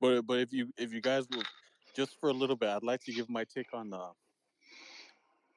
But 0.00 0.22
but 0.26 0.38
if 0.40 0.52
you 0.52 0.68
if 0.76 0.92
you 0.92 1.00
guys 1.00 1.26
will 1.30 1.42
just 1.96 2.20
for 2.20 2.28
a 2.28 2.32
little 2.32 2.56
bit, 2.56 2.68
I'd 2.68 2.82
like 2.82 3.00
to 3.04 3.12
give 3.12 3.30
my 3.30 3.44
take 3.44 3.72
on 3.72 3.88
the 3.88 4.10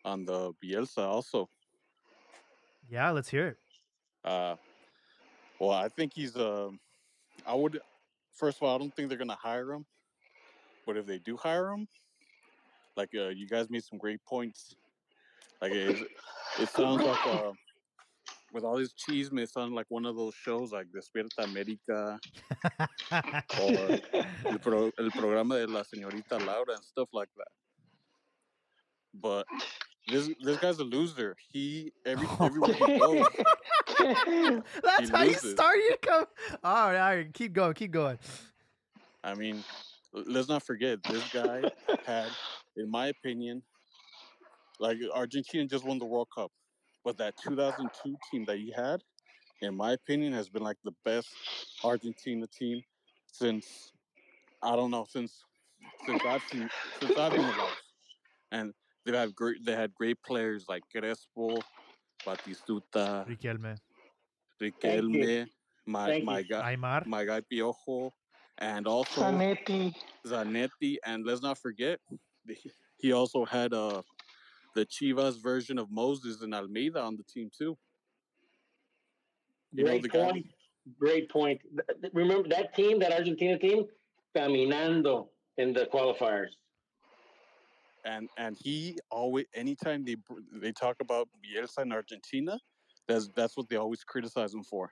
on 0.06 0.24
the 0.26 0.54
Bielsa 0.64 1.00
also. 1.00 1.50
Yeah, 2.90 3.10
let's 3.12 3.28
hear 3.28 3.48
it. 3.48 3.58
Uh, 4.28 4.56
well, 5.60 5.72
I 5.72 5.88
think 5.88 6.12
he's. 6.14 6.36
Um, 6.36 6.80
I 7.46 7.56
would. 7.56 7.80
First 8.34 8.58
of 8.58 8.64
all, 8.64 8.76
I 8.76 8.78
don't 8.78 8.94
think 8.96 9.08
they're 9.10 9.18
gonna 9.18 9.38
hire 9.42 9.72
him. 9.72 9.86
But 10.86 10.98
if 10.98 11.06
they 11.06 11.20
do 11.20 11.38
hire 11.38 11.70
him, 11.70 11.88
like 12.98 13.10
uh, 13.16 13.30
you 13.30 13.48
guys 13.48 13.70
made 13.70 13.84
some 13.84 13.98
great 13.98 14.24
points. 14.26 14.76
Like 15.62 15.72
it, 15.72 16.08
it 16.60 16.70
sounds 16.70 17.04
like 17.04 17.26
uh, 17.28 17.52
with 18.54 18.64
all 18.64 18.78
this 18.78 18.94
cheese, 18.94 19.30
it 19.32 19.50
sounds 19.50 19.74
like 19.74 19.86
one 19.90 20.06
of 20.06 20.16
those 20.16 20.36
shows 20.36 20.72
like 20.72 20.88
Despierta 20.92 21.46
América 21.46 22.20
or 23.62 24.52
el, 24.52 24.60
pro, 24.60 24.92
el 25.00 25.12
programa 25.12 25.56
de 25.56 25.68
la 25.68 25.84
señorita 25.84 26.46
Laura 26.46 26.74
and 26.74 26.84
stuff 26.84 27.10
like 27.14 27.30
that. 27.38 27.48
But 29.14 29.46
this 30.08 30.30
this 30.42 30.58
guy's 30.58 30.80
a 30.80 30.84
loser. 30.84 31.36
He 31.52 31.92
every 32.06 32.28
everywhere 32.40 32.74
he 32.74 33.00
goes, 33.00 33.28
That's 34.84 35.10
He 35.10 35.16
how 35.16 35.24
you 35.24 35.34
start. 35.34 35.76
You 35.78 35.96
come. 36.02 36.26
All 36.64 36.92
right, 36.92 37.00
all 37.00 37.16
right. 37.16 37.34
Keep 37.34 37.54
going. 37.54 37.74
Keep 37.74 37.92
going. 37.92 38.18
I 39.24 39.34
mean, 39.34 39.64
let's 40.14 40.48
not 40.48 40.64
forget 40.64 41.04
this 41.04 41.24
guy 41.34 41.70
had, 42.06 42.30
in 42.78 42.90
my 42.90 43.08
opinion, 43.08 43.62
like 44.80 44.98
Argentina 45.14 45.66
just 45.66 45.84
won 45.84 46.00
the 46.00 46.06
World 46.06 46.30
Cup, 46.34 46.52
but 47.04 47.18
that 47.18 47.34
2002 47.44 48.16
team 48.32 48.46
that 48.46 48.58
he 48.58 48.72
had, 48.76 49.02
in 49.62 49.76
my 49.76 49.92
opinion, 49.94 50.32
has 50.34 50.48
been 50.48 50.64
like 50.64 50.78
the 50.86 50.94
best 51.04 51.28
Argentina 51.84 52.48
team 52.48 52.82
since 53.26 53.92
I 54.64 54.76
don't 54.76 54.92
know 54.92 55.06
since 55.10 55.44
since 56.06 56.22
I've 56.26 56.44
seen 56.44 56.70
since 57.02 57.18
I've 57.18 57.32
been 57.32 57.42
alive, 57.42 57.82
and 58.52 58.74
they 59.08 59.18
have 59.18 59.34
great 59.36 59.64
they 59.66 59.74
had 59.74 59.94
great 59.96 60.22
players 60.22 60.66
like 60.68 60.84
Crespo, 60.94 61.60
Batistuta, 62.26 63.26
Riquelme. 63.28 63.78
Riquelme, 64.62 65.48
my 65.86 66.08
Thank 66.08 66.24
my 66.26 66.40
you. 66.42 66.48
guy 66.50 66.76
Aimar. 66.76 67.06
my 67.06 67.26
guy 67.26 67.42
Piojo, 67.42 68.12
and 68.58 68.88
also 68.88 69.22
Zanetti. 69.22 69.96
Zanetti, 70.26 70.98
and 71.06 71.26
let's 71.26 71.42
not 71.42 71.58
forget, 71.58 72.00
he 72.98 73.14
also 73.14 73.46
had 73.46 73.74
uh, 73.74 74.02
the 74.76 74.86
Chivas 74.86 75.42
version 75.42 75.78
of 75.80 75.90
Moses 75.90 76.42
and 76.42 76.54
Almeyda 76.54 77.00
on 77.02 77.16
the 77.16 77.24
team 77.24 77.50
too. 77.56 77.78
You 79.72 79.86
know 79.86 79.92
Great 79.92 80.04
the 80.04 80.10
guy, 80.10 80.32
point. 80.32 80.46
Great 81.00 81.30
point. 81.30 81.62
Th- 81.62 82.02
th- 82.02 82.14
Remember 82.14 82.50
that 82.50 82.74
team, 82.76 83.00
that 83.00 83.14
Argentina 83.14 83.58
team, 83.58 83.86
caminando 84.36 85.30
in 85.58 85.74
the 85.74 85.86
qualifiers. 85.86 86.52
And 88.08 88.30
and 88.38 88.58
he 88.58 88.98
always 89.12 89.46
anytime 89.54 90.04
they 90.06 90.16
they 90.54 90.72
talk 90.72 90.96
about 91.02 91.28
Bielsa 91.44 91.84
in 91.84 91.92
Argentina, 91.92 92.58
that's 93.08 93.30
that's 93.36 93.58
what 93.58 93.68
they 93.70 93.76
always 93.76 94.04
criticize 94.04 94.54
him 94.54 94.64
for. 94.64 94.92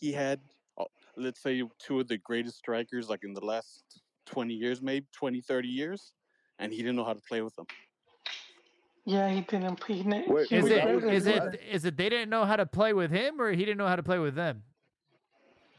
He 0.00 0.12
had, 0.12 0.40
uh, 0.78 0.84
let's 1.16 1.40
say, 1.42 1.62
two 1.78 2.00
of 2.00 2.08
the 2.08 2.18
greatest 2.18 2.56
strikers 2.58 3.08
like 3.08 3.22
in 3.22 3.34
the 3.34 3.44
last 3.44 3.84
twenty 4.26 4.54
years, 4.54 4.80
maybe 4.80 5.06
20, 5.12 5.40
30 5.42 5.68
years, 5.68 6.12
and 6.58 6.72
he 6.72 6.78
didn't 6.78 6.96
know 6.96 7.04
how 7.04 7.12
to 7.12 7.22
play 7.28 7.42
with 7.42 7.54
them. 7.54 7.66
Yeah, 9.04 9.28
he 9.28 9.42
didn't. 9.42 9.84
He, 9.84 10.02
ne- 10.02 10.24
Wait, 10.26 10.50
Is 10.50 10.64
wait, 10.64 10.72
it 10.72 10.74
that 10.76 10.94
was 10.94 11.04
regretted 11.04 11.14
is 11.18 11.24
his 11.26 11.36
it 11.36 11.44
last- 11.44 11.86
it 11.86 11.96
they 11.98 12.08
didn't 12.08 12.30
know 12.30 12.44
how 12.46 12.56
to 12.56 12.66
play 12.66 12.92
with 12.94 13.10
him 13.10 13.40
or 13.40 13.52
he 13.52 13.64
didn't 13.64 13.76
know 13.78 13.86
how 13.86 13.96
to 13.96 14.02
play 14.02 14.18
with 14.18 14.34
them? 14.34 14.62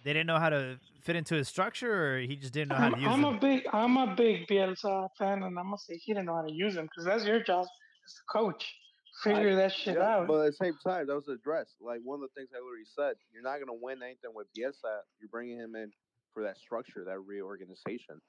They 0.03 0.13
didn't 0.13 0.27
know 0.27 0.37
how 0.37 0.49
to 0.49 0.77
fit 1.05 1.15
into 1.15 1.35
his 1.35 1.47
structure 1.47 2.15
or 2.15 2.19
he 2.19 2.35
just 2.35 2.51
didn't 2.51 2.69
know 2.69 2.75
how 2.75 2.85
I'm, 2.87 2.93
to 2.93 2.99
use 2.99 3.09
I'm 3.09 3.21
them. 3.21 3.35
a 3.35 3.39
big, 3.39 3.63
I'm 3.71 3.97
a 3.97 4.15
big 4.15 4.47
Bielsa 4.47 5.07
fan, 5.17 5.43
and 5.43 5.57
I'm 5.57 5.65
gonna 5.65 5.77
say 5.77 5.97
he 5.97 6.13
didn't 6.13 6.25
know 6.25 6.35
how 6.35 6.41
to 6.41 6.53
use 6.53 6.75
him 6.75 6.85
because 6.85 7.05
that's 7.05 7.25
your 7.25 7.41
job 7.41 7.61
as 7.61 8.13
the 8.13 8.39
coach. 8.39 8.75
Figure 9.23 9.55
that 9.55 9.71
shit 9.71 9.95
Yeah, 9.95 10.17
out. 10.17 10.27
but 10.27 10.41
at 10.41 10.45
the 10.47 10.65
same 10.65 10.77
time, 10.85 11.07
that 11.07 11.15
was 11.15 11.29
addressed. 11.29 11.75
Like 11.79 12.01
one 12.03 12.21
of 12.21 12.21
the 12.21 12.39
things 12.39 12.49
I 12.53 12.57
already 12.57 12.83
said, 12.85 13.15
you're 13.31 13.43
not 13.43 13.59
gonna 13.59 13.79
win 13.79 14.03
anything 14.03 14.31
with 14.33 14.47
Bielsa. 14.57 14.99
You're 15.21 15.29
bringing 15.31 15.57
him 15.57 15.75
in 15.75 15.91
for 16.33 16.43
that 16.43 16.57
structure, 16.57 17.05
that 17.05 17.19
reorganization. 17.19 18.19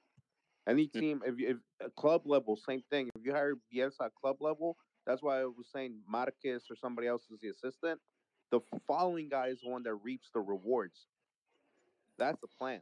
Any 0.69 0.91
hmm. 0.93 0.99
team, 0.99 1.23
if 1.25 1.39
you 1.39 1.49
if 1.49 1.57
at 1.85 1.95
club 1.97 2.23
level, 2.25 2.57
same 2.57 2.83
thing. 2.91 3.11
If 3.17 3.25
you 3.25 3.33
hire 3.33 3.55
Bielsa 3.75 4.07
at 4.07 4.15
club 4.15 4.37
level, 4.41 4.77
that's 5.07 5.23
why 5.23 5.41
I 5.41 5.45
was 5.45 5.67
saying 5.75 5.95
Marquez 6.09 6.65
or 6.71 6.77
somebody 6.77 7.09
else 7.09 7.23
is 7.33 7.41
the 7.41 7.49
assistant. 7.49 8.01
The 8.53 8.61
following 8.87 9.29
guy 9.29 9.49
is 9.49 9.61
the 9.63 9.71
one 9.71 9.83
that 9.85 9.95
reaps 9.95 10.29
the 10.33 10.41
rewards. 10.41 11.07
That's 12.19 12.41
the 12.41 12.49
plan. 12.59 12.81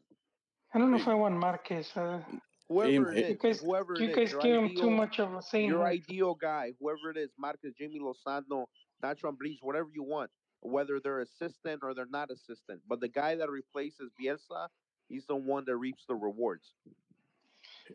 I 0.74 0.78
don't 0.78 0.90
know 0.90 0.96
if 0.96 1.08
I 1.08 1.14
want 1.14 1.36
Marquez. 1.36 1.90
Uh, 1.96 2.20
Whoever 2.68 3.12
it 3.12 3.18
is, 3.18 3.30
you 3.30 3.36
guys, 3.36 3.60
whoever 3.60 3.94
you 3.98 4.06
it 4.06 4.10
is, 4.10 4.16
guys 4.16 4.32
your 4.32 4.40
give 4.42 4.70
him 4.70 4.76
too 4.76 4.90
much 4.90 5.18
of 5.20 5.34
a 5.34 5.42
say. 5.42 5.66
your 5.66 5.84
ideal 5.84 6.34
guy, 6.34 6.72
whoever 6.80 7.10
it 7.10 7.18
is, 7.18 7.30
Marquez, 7.38 7.74
Jimmy 7.78 8.00
Lozano, 8.00 8.66
Nacho 9.02 9.24
Ambriz, 9.24 9.58
whatever 9.60 9.88
you 9.92 10.02
want, 10.02 10.30
whether 10.60 10.98
they're 10.98 11.20
assistant 11.20 11.80
or 11.82 11.94
they're 11.94 12.06
not 12.06 12.30
assistant. 12.30 12.80
But 12.88 13.00
the 13.00 13.08
guy 13.08 13.34
that 13.36 13.50
replaces 13.50 14.10
Bielsa, 14.20 14.68
he's 15.08 15.26
the 15.26 15.36
one 15.36 15.64
that 15.66 15.76
reaps 15.76 16.04
the 16.08 16.14
rewards. 16.14 16.72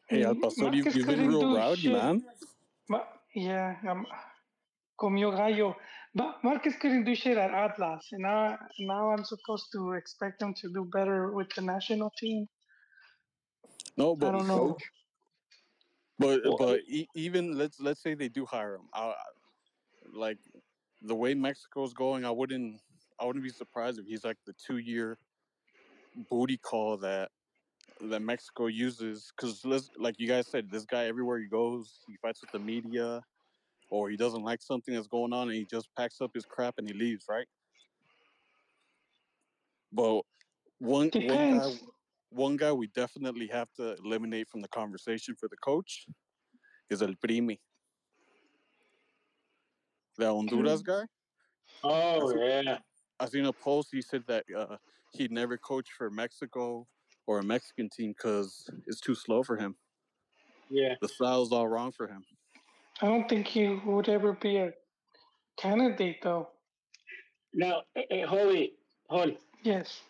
Hey, 0.08 0.24
Al 0.24 0.36
Pastor, 0.36 0.70
you've, 0.72 0.96
you've 0.96 1.08
been 1.08 1.28
real 1.28 1.42
do 1.42 1.56
rowdy, 1.58 1.92
man. 1.92 2.24
Ma- 2.88 3.06
yeah, 3.34 3.76
um, 3.88 4.06
comió 5.02 5.32
gallo. 5.32 5.76
But 6.16 6.44
Marcus 6.44 6.76
couldn't 6.78 7.06
do 7.06 7.16
shit 7.16 7.38
at 7.38 7.52
Atlas, 7.54 8.08
and 8.14 8.24
now 8.24 8.58
now 8.80 9.12
I'm 9.12 9.26
supposed 9.26 9.68
to 9.74 9.94
expect 9.94 10.42
him 10.42 10.54
to 10.56 10.70
do 10.74 10.86
better 10.94 11.34
with 11.34 11.50
the 11.56 11.62
national 11.64 12.12
team. 12.20 12.48
No, 13.98 14.16
I 14.22 14.32
but 14.32 14.32
don't 14.32 14.48
know. 14.48 14.78
But 16.20 16.44
Well, 16.44 16.58
but 16.58 16.82
e- 16.88 17.10
even 17.16 17.58
let's 17.58 17.80
let's 17.80 18.02
say 18.02 18.14
they 18.14 18.30
do 18.30 18.46
hire 18.46 18.76
him. 18.76 18.90
I, 18.94 19.10
I- 19.12 19.16
like 20.14 20.40
the 21.02 21.16
way 21.16 21.34
Mexico's 21.36 21.94
going, 21.94 22.26
I 22.26 22.32
wouldn't 22.32 22.82
I 23.20 23.26
wouldn't 23.26 23.44
be 23.44 23.50
surprised 23.52 24.00
if 24.00 24.06
he's 24.08 24.24
like 24.26 24.38
the 24.46 24.54
two 24.54 24.78
year 24.78 25.20
booty 26.30 26.58
call 26.58 26.98
that 26.98 27.32
that 28.02 28.22
Mexico 28.22 28.68
uses. 28.68 29.32
Because 29.36 29.66
like 29.98 30.20
you 30.20 30.28
guys 30.28 30.48
said, 30.48 30.72
this 30.72 30.86
guy 30.86 31.06
everywhere 31.06 31.40
he 31.40 31.48
goes, 31.48 32.04
he 32.08 32.18
fights 32.18 32.42
with 32.42 32.52
the 32.52 32.60
media, 32.60 33.24
or 33.90 34.10
he 34.10 34.18
doesn't 34.18 34.44
like 34.44 34.62
something 34.62 34.94
that's 34.94 35.08
going 35.08 35.34
on, 35.34 35.50
and 35.50 35.58
he 35.58 35.66
just 35.66 35.90
packs 35.98 36.22
up 36.22 36.32
his 36.34 36.46
crap 36.46 36.76
and 36.78 36.88
he 36.88 36.94
leaves, 36.94 37.26
right? 37.30 37.48
But 39.92 40.22
one 40.78 41.10
one 41.14 41.60
guy 41.60 41.72
one 42.32 42.58
guy 42.58 42.72
we 42.72 42.88
definitely 42.88 43.48
have 43.48 43.72
to 43.78 43.96
eliminate 44.04 44.48
from 44.50 44.62
the 44.62 44.68
conversation 44.68 45.36
for 45.36 45.50
the 45.50 45.58
coach 45.58 46.06
is 46.90 47.02
El 47.02 47.16
Primi. 47.22 47.60
The 50.18 50.28
Honduras 50.28 50.82
guy. 50.82 51.04
Oh 51.84 52.34
yeah. 52.36 52.78
I 53.20 53.26
seen 53.26 53.46
a 53.46 53.54
post. 53.54 53.90
He 53.92 54.02
said 54.02 54.24
that 54.28 54.46
uh, 54.56 54.78
he'd 55.14 55.32
never 55.32 55.58
coach 55.58 55.88
for 55.98 56.10
Mexico 56.10 56.88
or 57.26 57.40
a 57.40 57.44
Mexican 57.44 57.90
team 57.90 58.14
because 58.18 58.70
it's 58.88 59.00
too 59.00 59.16
slow 59.16 59.44
for 59.44 59.58
him. 59.58 59.76
Yeah. 60.70 60.96
The 61.02 61.08
style's 61.08 61.52
all 61.52 61.68
wrong 61.68 61.92
for 61.92 62.08
him. 62.08 62.24
I 63.02 63.06
don't 63.08 63.28
think 63.28 63.48
he 63.48 63.68
would 63.70 64.08
ever 64.10 64.34
be 64.34 64.58
a 64.58 64.74
candidate, 65.58 66.22
though. 66.22 66.50
Now, 67.54 67.84
hey, 67.96 68.06
hey, 68.10 68.22
Holy, 68.22 68.74
Holy, 69.10 69.38
Yes. 69.64 70.04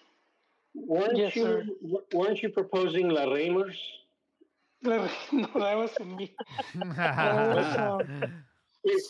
weren't 0.73 1.17
Yes, 1.17 1.35
you 1.35 1.43
sir. 1.43 1.65
weren't 2.13 2.41
you 2.41 2.49
proposing 2.49 3.09
La 3.09 3.25
Reimers? 3.25 3.77
no, 4.81 5.07
that 5.55 5.75
wasn't 5.77 6.15
me. 6.17 6.35
That 7.19 7.49
was, 7.49 7.75
um, 7.77 8.03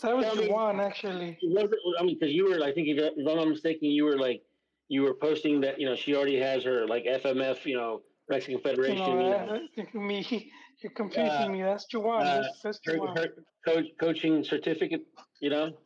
that 0.01 0.15
was 0.15 0.27
I 0.27 0.35
mean, 0.35 0.49
Juan, 0.51 0.79
actually. 0.79 1.39
it 1.41 1.51
wasn't- 1.53 1.81
I 1.99 2.03
mean, 2.03 2.17
because 2.19 2.33
you 2.33 2.45
were, 2.45 2.63
I 2.63 2.71
think, 2.73 2.87
if, 2.87 2.97
if 2.97 3.27
I'm 3.27 3.35
not 3.37 3.47
mistaken, 3.47 3.89
you 3.89 4.05
were 4.05 4.17
like, 4.17 4.43
you 4.87 5.01
were 5.03 5.13
posting 5.13 5.61
that 5.61 5.79
you 5.79 5.85
know 5.85 5.95
she 5.95 6.15
already 6.15 6.37
has 6.37 6.63
her 6.63 6.87
like 6.87 7.05
FMF, 7.05 7.65
you 7.65 7.75
know, 7.75 8.01
Mexican 8.29 8.59
You 8.59 8.61
Federation, 8.61 8.95
know, 8.95 9.19
you 9.19 9.29
uh, 9.33 9.45
know, 9.45 9.59
me, 9.99 10.51
you're 10.81 10.93
confusing 10.93 11.49
Uh, 11.49 11.49
me. 11.49 11.61
That's 11.63 11.85
Juan. 11.93 12.27
uh, 12.27 12.41
that's, 12.41 12.61
that's 12.61 12.79
her, 12.85 12.97
Juan. 12.97 13.17
her 13.17 13.27
coach, 13.65 13.85
coaching 13.99 14.43
certificate, 14.43 15.05
you 15.39 15.49
know. 15.49 15.77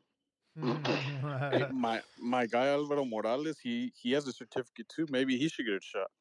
Hey, 1.51 1.65
my 1.71 2.01
my 2.19 2.45
guy 2.45 2.67
Alvaro 2.67 3.05
Morales, 3.05 3.59
he 3.59 3.91
he 3.95 4.11
has 4.11 4.27
a 4.27 4.33
certificate 4.33 4.87
too. 4.89 5.07
Maybe 5.09 5.37
he 5.37 5.49
should 5.49 5.65
get 5.65 5.75
a 5.75 5.81
shot. 5.81 6.11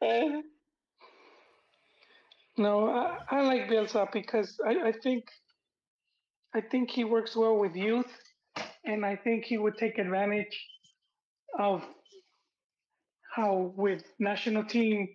No, 2.58 2.88
I, 2.88 3.18
I 3.30 3.42
like 3.42 3.68
Bielsa 3.68 4.10
because 4.12 4.58
I, 4.66 4.88
I 4.88 4.92
think 4.92 5.30
I 6.54 6.60
think 6.60 6.90
he 6.90 7.04
works 7.04 7.36
well 7.36 7.56
with 7.56 7.76
youth, 7.76 8.10
and 8.84 9.06
I 9.06 9.14
think 9.14 9.44
he 9.44 9.58
would 9.58 9.78
take 9.78 9.98
advantage 9.98 10.66
of 11.56 11.86
how 13.34 13.72
with 13.76 14.02
national 14.18 14.64
team 14.64 15.08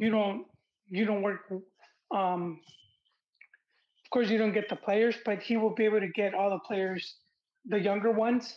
you 0.00 0.10
don't 0.10 0.46
you 0.88 1.04
don't 1.04 1.22
work. 1.22 1.42
Um, 2.12 2.60
of 4.04 4.10
course, 4.10 4.30
you 4.30 4.38
don't 4.38 4.52
get 4.52 4.68
the 4.68 4.76
players, 4.76 5.14
but 5.24 5.40
he 5.40 5.56
will 5.56 5.74
be 5.74 5.84
able 5.84 6.00
to 6.00 6.08
get 6.08 6.34
all 6.34 6.50
the 6.50 6.58
players, 6.66 7.14
the 7.66 7.78
younger 7.78 8.10
ones, 8.10 8.56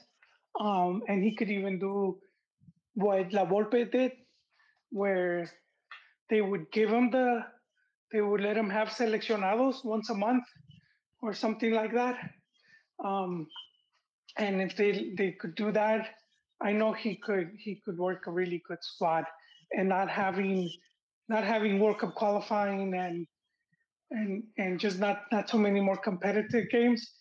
um, 0.59 1.03
and 1.07 1.23
he 1.23 1.35
could 1.35 1.51
even 1.51 1.77
do 1.77 2.17
what 2.95 3.31
La 3.33 3.45
Volpe 3.45 3.91
did, 3.91 4.13
where 4.89 5.51
they 6.29 6.41
would 6.41 6.71
give 6.71 6.89
him 6.89 7.11
the 7.11 7.43
they 8.11 8.21
would 8.21 8.41
let 8.41 8.55
him 8.55 8.69
have 8.69 8.89
seleccionados 8.89 9.83
once 9.83 10.09
a 10.09 10.15
month 10.15 10.45
or 11.21 11.33
something 11.33 11.73
like 11.73 11.93
that. 11.93 12.17
Um, 13.03 13.47
and 14.37 14.61
if 14.61 14.77
they 14.77 15.11
they 15.17 15.31
could 15.31 15.55
do 15.55 15.71
that, 15.73 16.07
I 16.61 16.71
know 16.71 16.93
he 16.93 17.15
could 17.15 17.51
he 17.59 17.81
could 17.83 17.97
work 17.97 18.27
a 18.27 18.31
really 18.31 18.63
good 18.67 18.81
squad 18.81 19.25
and 19.71 19.89
not 19.89 20.09
having 20.09 20.69
not 21.29 21.43
having 21.43 21.79
World 21.79 21.99
Cup 21.99 22.15
qualifying 22.15 22.93
and 22.93 23.27
and 24.11 24.43
and 24.57 24.79
just 24.79 24.99
not 24.99 25.23
not 25.31 25.47
too 25.47 25.57
many 25.57 25.79
more 25.79 25.97
competitive 25.97 26.69
games. 26.69 27.11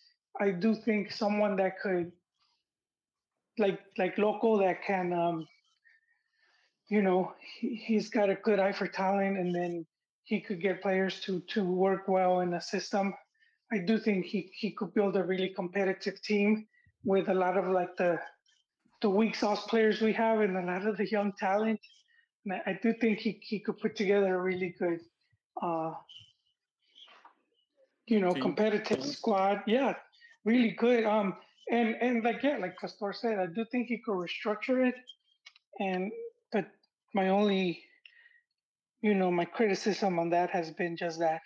I 0.40 0.50
do 0.50 0.74
think 0.74 1.12
someone 1.12 1.56
that 1.56 1.78
could 1.80 2.12
like 3.58 3.80
like 3.98 4.18
local 4.18 4.58
that 4.58 4.82
can 4.86 5.12
um 5.12 5.46
you 6.88 7.02
know 7.02 7.32
he, 7.58 7.74
he's 7.74 8.10
got 8.10 8.30
a 8.30 8.34
good 8.34 8.58
eye 8.58 8.72
for 8.72 8.86
talent 8.86 9.38
and 9.38 9.54
then 9.54 9.86
he 10.24 10.40
could 10.40 10.60
get 10.60 10.82
players 10.82 11.20
to 11.20 11.40
to 11.48 11.64
work 11.64 12.08
well 12.08 12.40
in 12.40 12.50
the 12.50 12.60
system. 12.60 13.14
I 13.72 13.78
do 13.78 13.98
think 13.98 14.26
he 14.26 14.50
he 14.54 14.72
could 14.72 14.94
build 14.94 15.16
a 15.16 15.24
really 15.24 15.48
competitive 15.48 16.20
team 16.22 16.66
with 17.04 17.28
a 17.28 17.34
lot 17.34 17.56
of 17.56 17.66
like 17.68 17.96
the 17.96 18.18
the 19.00 19.10
weak 19.10 19.34
sauce 19.34 19.66
players 19.66 20.00
we 20.00 20.12
have 20.12 20.40
and 20.40 20.56
a 20.56 20.62
lot 20.62 20.86
of 20.86 20.96
the 20.96 21.08
young 21.10 21.32
talent. 21.38 21.80
And 22.44 22.54
I, 22.54 22.70
I 22.70 22.78
do 22.82 22.94
think 23.00 23.18
he, 23.18 23.38
he 23.42 23.60
could 23.60 23.78
put 23.78 23.96
together 23.96 24.34
a 24.34 24.42
really 24.42 24.74
good 24.78 25.00
uh 25.62 25.92
you 28.06 28.20
know 28.20 28.32
Team. 28.32 28.42
competitive 28.42 29.04
squad. 29.04 29.62
Yeah, 29.66 29.94
really 30.44 30.70
good. 30.70 31.04
Um 31.04 31.36
and 31.70 31.96
and 32.00 32.24
like 32.24 32.42
yeah, 32.42 32.58
like 32.58 32.78
Castor 32.78 33.12
said, 33.12 33.38
I 33.38 33.46
do 33.46 33.64
think 33.70 33.88
he 33.88 33.98
could 33.98 34.14
restructure 34.14 34.86
it. 34.88 34.94
And 35.78 36.10
but 36.52 36.66
my 37.14 37.28
only 37.28 37.82
you 39.02 39.14
know, 39.14 39.30
my 39.30 39.44
criticism 39.44 40.18
on 40.18 40.30
that 40.30 40.50
has 40.50 40.70
been 40.70 40.96
just 40.96 41.18
that 41.18 41.40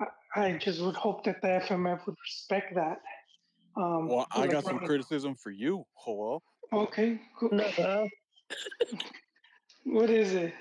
I, 0.00 0.40
I 0.40 0.58
just 0.58 0.80
would 0.80 0.94
hope 0.94 1.24
that 1.24 1.40
the 1.40 1.48
FMF 1.48 2.06
would 2.06 2.16
respect 2.22 2.74
that. 2.74 3.00
Um, 3.76 4.08
Well, 4.08 4.26
I 4.30 4.46
got 4.46 4.64
some 4.64 4.78
criticism 4.78 5.34
for 5.34 5.50
you, 5.50 5.84
Joel. 6.04 6.42
Okay, 6.72 7.20
cool. 7.38 7.50
What 9.84 10.10
is 10.10 10.34
it? 10.34 10.54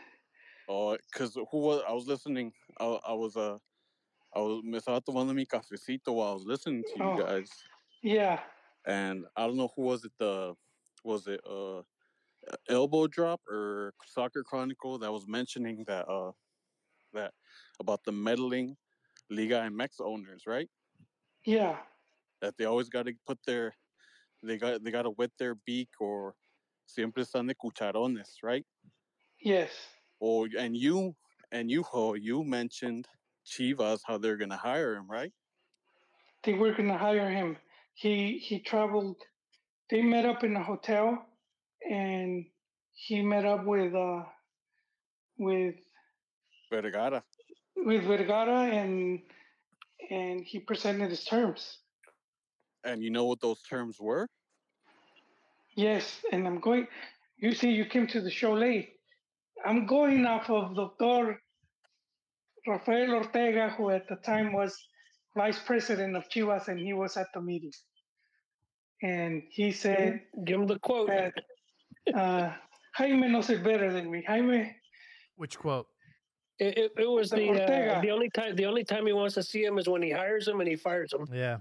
Oh, 0.68 0.98
cause 1.14 1.36
who 1.36 1.58
was 1.58 1.84
I 1.88 1.92
was 1.94 2.08
listening? 2.08 2.54
I, 2.80 2.86
I 2.86 3.14
was 3.14 3.36
uh, 3.38 3.58
I 4.36 4.40
was 4.40 4.64
me 4.64 4.80
estaba 4.80 5.02
tomando 5.02 5.36
mi 5.36 5.46
cafecito 5.46 6.14
while 6.16 6.32
I 6.32 6.34
was 6.34 6.46
listening 6.46 6.86
to 6.94 7.00
you 7.00 7.12
Oh. 7.12 7.18
guys, 7.18 7.50
Yeah, 8.02 8.42
and 8.86 9.26
I 9.36 9.48
don't 9.48 9.58
know 9.58 9.70
who 9.76 9.84
was 9.84 10.06
it. 10.06 10.14
The 10.18 10.56
was 11.04 11.28
it 11.28 11.42
uh, 11.46 11.84
Elbow 12.70 13.08
Drop 13.08 13.42
or 13.50 13.94
Soccer 14.06 14.44
Chronicle 14.44 15.00
that 15.00 15.12
was 15.12 15.28
mentioning 15.28 15.84
that 15.86 16.08
uh, 16.08 16.32
that 17.14 17.34
about 17.80 18.04
the 18.06 18.12
meddling 18.12 18.78
Liga 19.30 19.62
MX 19.62 20.02
owners, 20.02 20.44
right? 20.48 20.70
yeah, 21.46 21.80
That 22.42 22.58
they 22.58 22.66
always 22.66 22.90
got 22.90 23.06
to 23.06 23.14
put 23.26 23.40
their, 23.46 23.76
they 24.44 24.58
got 24.58 24.84
they 24.84 24.92
got 24.92 25.04
to 25.04 25.12
wet 25.12 25.32
their 25.38 25.56
beak 25.56 25.90
or 26.00 26.36
siempre 26.86 27.24
están 27.24 27.48
de 27.48 27.56
cucharones, 27.56 28.38
right? 28.44 28.66
Yes, 29.42 29.72
Oh, 30.22 30.48
and 30.58 30.76
you 30.78 31.16
and 31.52 31.70
you 31.70 31.84
ho 31.84 32.14
you 32.14 32.44
mentioned 32.44 33.08
Chivas 33.46 34.02
how 34.06 34.18
they're 34.18 34.38
gonna 34.38 34.58
hire 34.58 34.96
him, 34.96 35.10
right? 35.10 35.34
they 36.44 36.54
were 36.54 36.74
gonna 36.74 36.98
hire 36.98 37.30
him. 37.30 37.58
He 37.94 38.38
he 38.40 38.60
traveled. 38.60 39.18
They 39.90 40.02
met 40.02 40.26
up 40.26 40.44
in 40.44 40.56
a 40.56 40.64
hotel, 40.64 41.26
and 41.90 42.46
he 42.94 43.22
met 43.22 43.46
up 43.46 43.66
with 43.66 43.94
uh 43.96 44.24
with 45.38 45.76
Vergara. 46.70 47.24
with 47.78 48.04
Vergara, 48.04 48.62
and 48.82 49.22
and 50.10 50.44
he 50.46 50.60
presented 50.60 51.10
his 51.10 51.24
terms. 51.26 51.80
And 52.84 53.04
you 53.04 53.10
know 53.12 53.26
what 53.26 53.42
those 53.42 53.62
terms 53.64 54.00
were? 54.00 54.28
Yes, 55.76 56.22
and 56.32 56.48
I'm 56.48 56.60
going. 56.60 56.88
You 57.38 57.54
see, 57.54 57.72
you 57.72 57.86
came 57.86 58.08
to 58.08 58.22
the 58.22 58.30
show 58.32 58.54
late. 58.54 59.01
I'm 59.66 59.86
going 59.86 60.26
off 60.26 60.50
of 60.50 60.76
Dr. 60.76 61.40
Rafael 62.68 63.14
Ortega, 63.14 63.70
who 63.78 63.90
at 63.90 64.08
the 64.08 64.16
time 64.18 64.54
was 64.54 64.78
vice 65.36 65.60
president 65.60 66.16
of 66.16 66.28
Chivas, 66.30 66.68
and 66.68 66.80
he 66.80 66.94
was 66.94 67.18
at 67.18 67.28
the 67.34 67.42
meeting. 67.42 67.72
And 69.04 69.42
he 69.50 69.72
said 69.72 70.22
give 70.46 70.60
him 70.62 70.68
the 70.68 70.78
quote. 70.80 71.08
that 71.10 71.34
uh, 72.16 72.54
Jaime 72.96 73.28
knows 73.30 73.50
it 73.50 73.64
better 73.64 73.92
than 73.92 74.12
me. 74.12 74.24
Jaime, 74.28 74.76
Which 75.38 75.58
quote? 75.58 75.88
It, 76.60 76.78
it, 76.78 76.92
it 77.00 77.10
was 77.10 77.32
The 77.32 77.38
the 77.38 77.48
Ortega. 77.50 77.98
uh, 77.98 78.02
the 78.02 78.12
only 78.12 78.30
time 78.30 78.56
the 78.56 78.66
only 78.66 78.84
time 78.84 79.08
he 79.08 79.14
wants 79.14 79.34
to 79.36 79.44
see 79.44 79.64
him 79.64 79.80
is 79.80 79.90
when 79.90 80.04
he 80.04 80.12
hires 80.12 80.48
him 80.48 80.60
and 80.60 80.70
he 80.70 80.76
fires 80.76 81.12
him. 81.12 81.28
Yeah. 81.34 81.58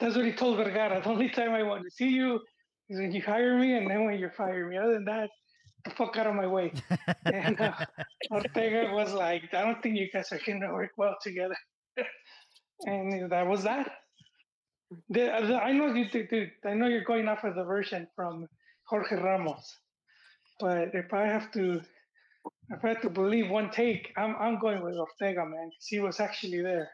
that's 0.00 0.16
what 0.16 0.24
he 0.24 0.32
told 0.32 0.56
Vergara. 0.56 1.00
The 1.00 1.08
only 1.10 1.28
time 1.28 1.52
I 1.52 1.62
want 1.62 1.84
to 1.84 1.90
see 1.90 2.08
you 2.08 2.40
is 2.88 2.98
when 2.98 3.12
you 3.12 3.22
hire 3.22 3.56
me, 3.56 3.74
and 3.76 3.88
then 3.88 4.04
when 4.04 4.18
you 4.18 4.28
fire 4.30 4.68
me. 4.68 4.76
Other 4.76 4.94
than 4.94 5.04
that, 5.04 5.30
the 5.84 5.90
fuck 5.90 6.16
out 6.16 6.26
of 6.26 6.34
my 6.34 6.46
way. 6.46 6.72
And 7.30 7.60
uh, 7.60 7.72
Ortega 8.30 8.92
was 8.92 9.12
like, 9.12 9.52
I 9.54 9.62
don't 9.62 9.82
think 9.82 9.96
you 9.96 10.08
guys 10.12 10.32
are 10.32 10.40
going 10.44 10.60
to 10.60 10.68
work 10.72 10.92
well 10.98 11.16
together. 11.22 11.56
and 12.86 13.30
that 13.32 13.46
was 13.46 13.64
that. 13.64 13.90
The, 15.10 15.20
the, 15.48 15.56
I 15.56 15.72
know 15.72 15.94
you, 15.94 16.08
dude, 16.10 16.52
I 16.66 16.74
know 16.74 16.88
you're 16.88 17.04
going 17.04 17.28
off 17.28 17.44
of 17.44 17.54
the 17.54 17.64
version 17.64 18.08
from 18.16 18.48
Jorge 18.88 19.16
Ramos, 19.16 19.78
but 20.60 20.94
if 20.94 21.12
I 21.14 21.26
have 21.26 21.52
to, 21.52 21.82
if 22.70 22.84
I 22.84 22.88
have 22.88 23.02
to 23.02 23.10
believe 23.10 23.50
one 23.50 23.70
take, 23.70 24.12
I'm 24.16 24.36
I'm 24.36 24.58
going 24.60 24.82
with 24.82 24.96
Ortega, 24.96 25.46
man, 25.46 25.70
'cause 25.70 25.86
he 25.88 26.00
was 26.00 26.20
actually 26.20 26.62
there. 26.62 26.90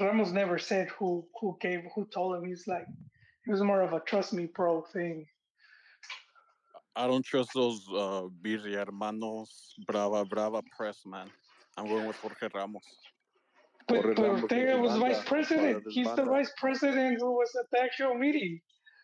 Ramos 0.00 0.32
never 0.32 0.58
said 0.58 0.88
who 0.90 1.28
who 1.40 1.56
gave 1.60 1.82
who 1.94 2.06
told 2.14 2.36
him. 2.36 2.44
He's 2.48 2.66
like, 2.66 2.86
it 3.46 3.50
was 3.50 3.62
more 3.62 3.82
of 3.82 3.92
a 3.94 4.00
trust 4.00 4.32
me, 4.34 4.46
bro 4.46 4.82
thing. 4.92 5.26
I 6.96 7.06
don't 7.06 7.24
trust 7.24 7.50
those 7.54 7.86
uh 7.88 8.28
Birri 8.42 8.74
hermanos, 8.74 9.74
brava, 9.86 10.24
brava 10.24 10.62
press, 10.76 11.02
man. 11.06 11.28
I'm 11.76 11.86
going 11.86 12.06
with 12.06 12.16
Jorge 12.16 12.48
Ramos. 12.54 12.82
But, 13.86 14.02
Jorge 14.02 14.14
but 14.14 14.22
Ramos 14.22 14.42
Ortega 14.42 14.76
was 14.78 14.90
banda, 14.92 15.06
vice 15.06 15.24
president. 15.24 15.84
his 15.84 15.94
He's 15.94 16.14
the 16.14 16.24
vice 16.24 16.52
president 16.58 17.18
who 17.20 17.32
was 17.32 17.50
at 17.58 17.66
the 17.72 17.82
actual 17.82 18.14
meeting. 18.14 18.60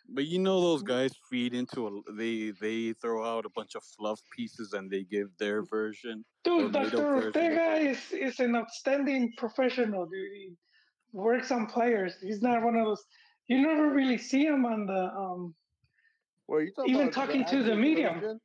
But 0.09 0.27
you 0.27 0.39
know 0.39 0.61
those 0.61 0.83
guys 0.83 1.13
feed 1.31 1.55
into 1.55 1.87
a 1.89 2.13
they 2.13 2.53
they 2.61 2.93
throw 2.93 3.25
out 3.25 3.45
a 3.45 3.51
bunch 3.51 3.75
of 3.75 3.83
fluff 3.83 4.21
pieces 4.37 4.73
and 4.73 4.91
they 4.91 5.05
give 5.05 5.29
their 5.39 5.65
version. 5.65 6.25
Dude, 6.45 6.67
Or 6.67 6.69
Dr. 6.69 6.97
version. 6.97 7.27
Ortega 7.27 7.77
is, 7.77 7.99
is 8.13 8.39
an 8.41 8.55
outstanding 8.55 9.33
professional, 9.37 10.07
dude. 10.07 10.33
He 10.33 10.53
works 11.13 11.51
on 11.51 11.67
players. 11.67 12.15
He's 12.21 12.43
not 12.43 12.63
one 12.63 12.77
of 12.77 12.85
those. 12.87 13.05
You 13.49 13.63
never 13.63 13.91
really 13.91 14.19
see 14.19 14.45
him 14.45 14.65
on 14.65 14.87
the. 14.87 15.13
um 15.17 15.55
Well, 16.48 16.60
you 16.60 16.73
talking 16.73 16.94
Even 16.94 17.10
talking 17.10 17.44
to 17.47 17.62
the 17.62 17.74
medium. 17.74 18.14
surgeon? 18.20 18.40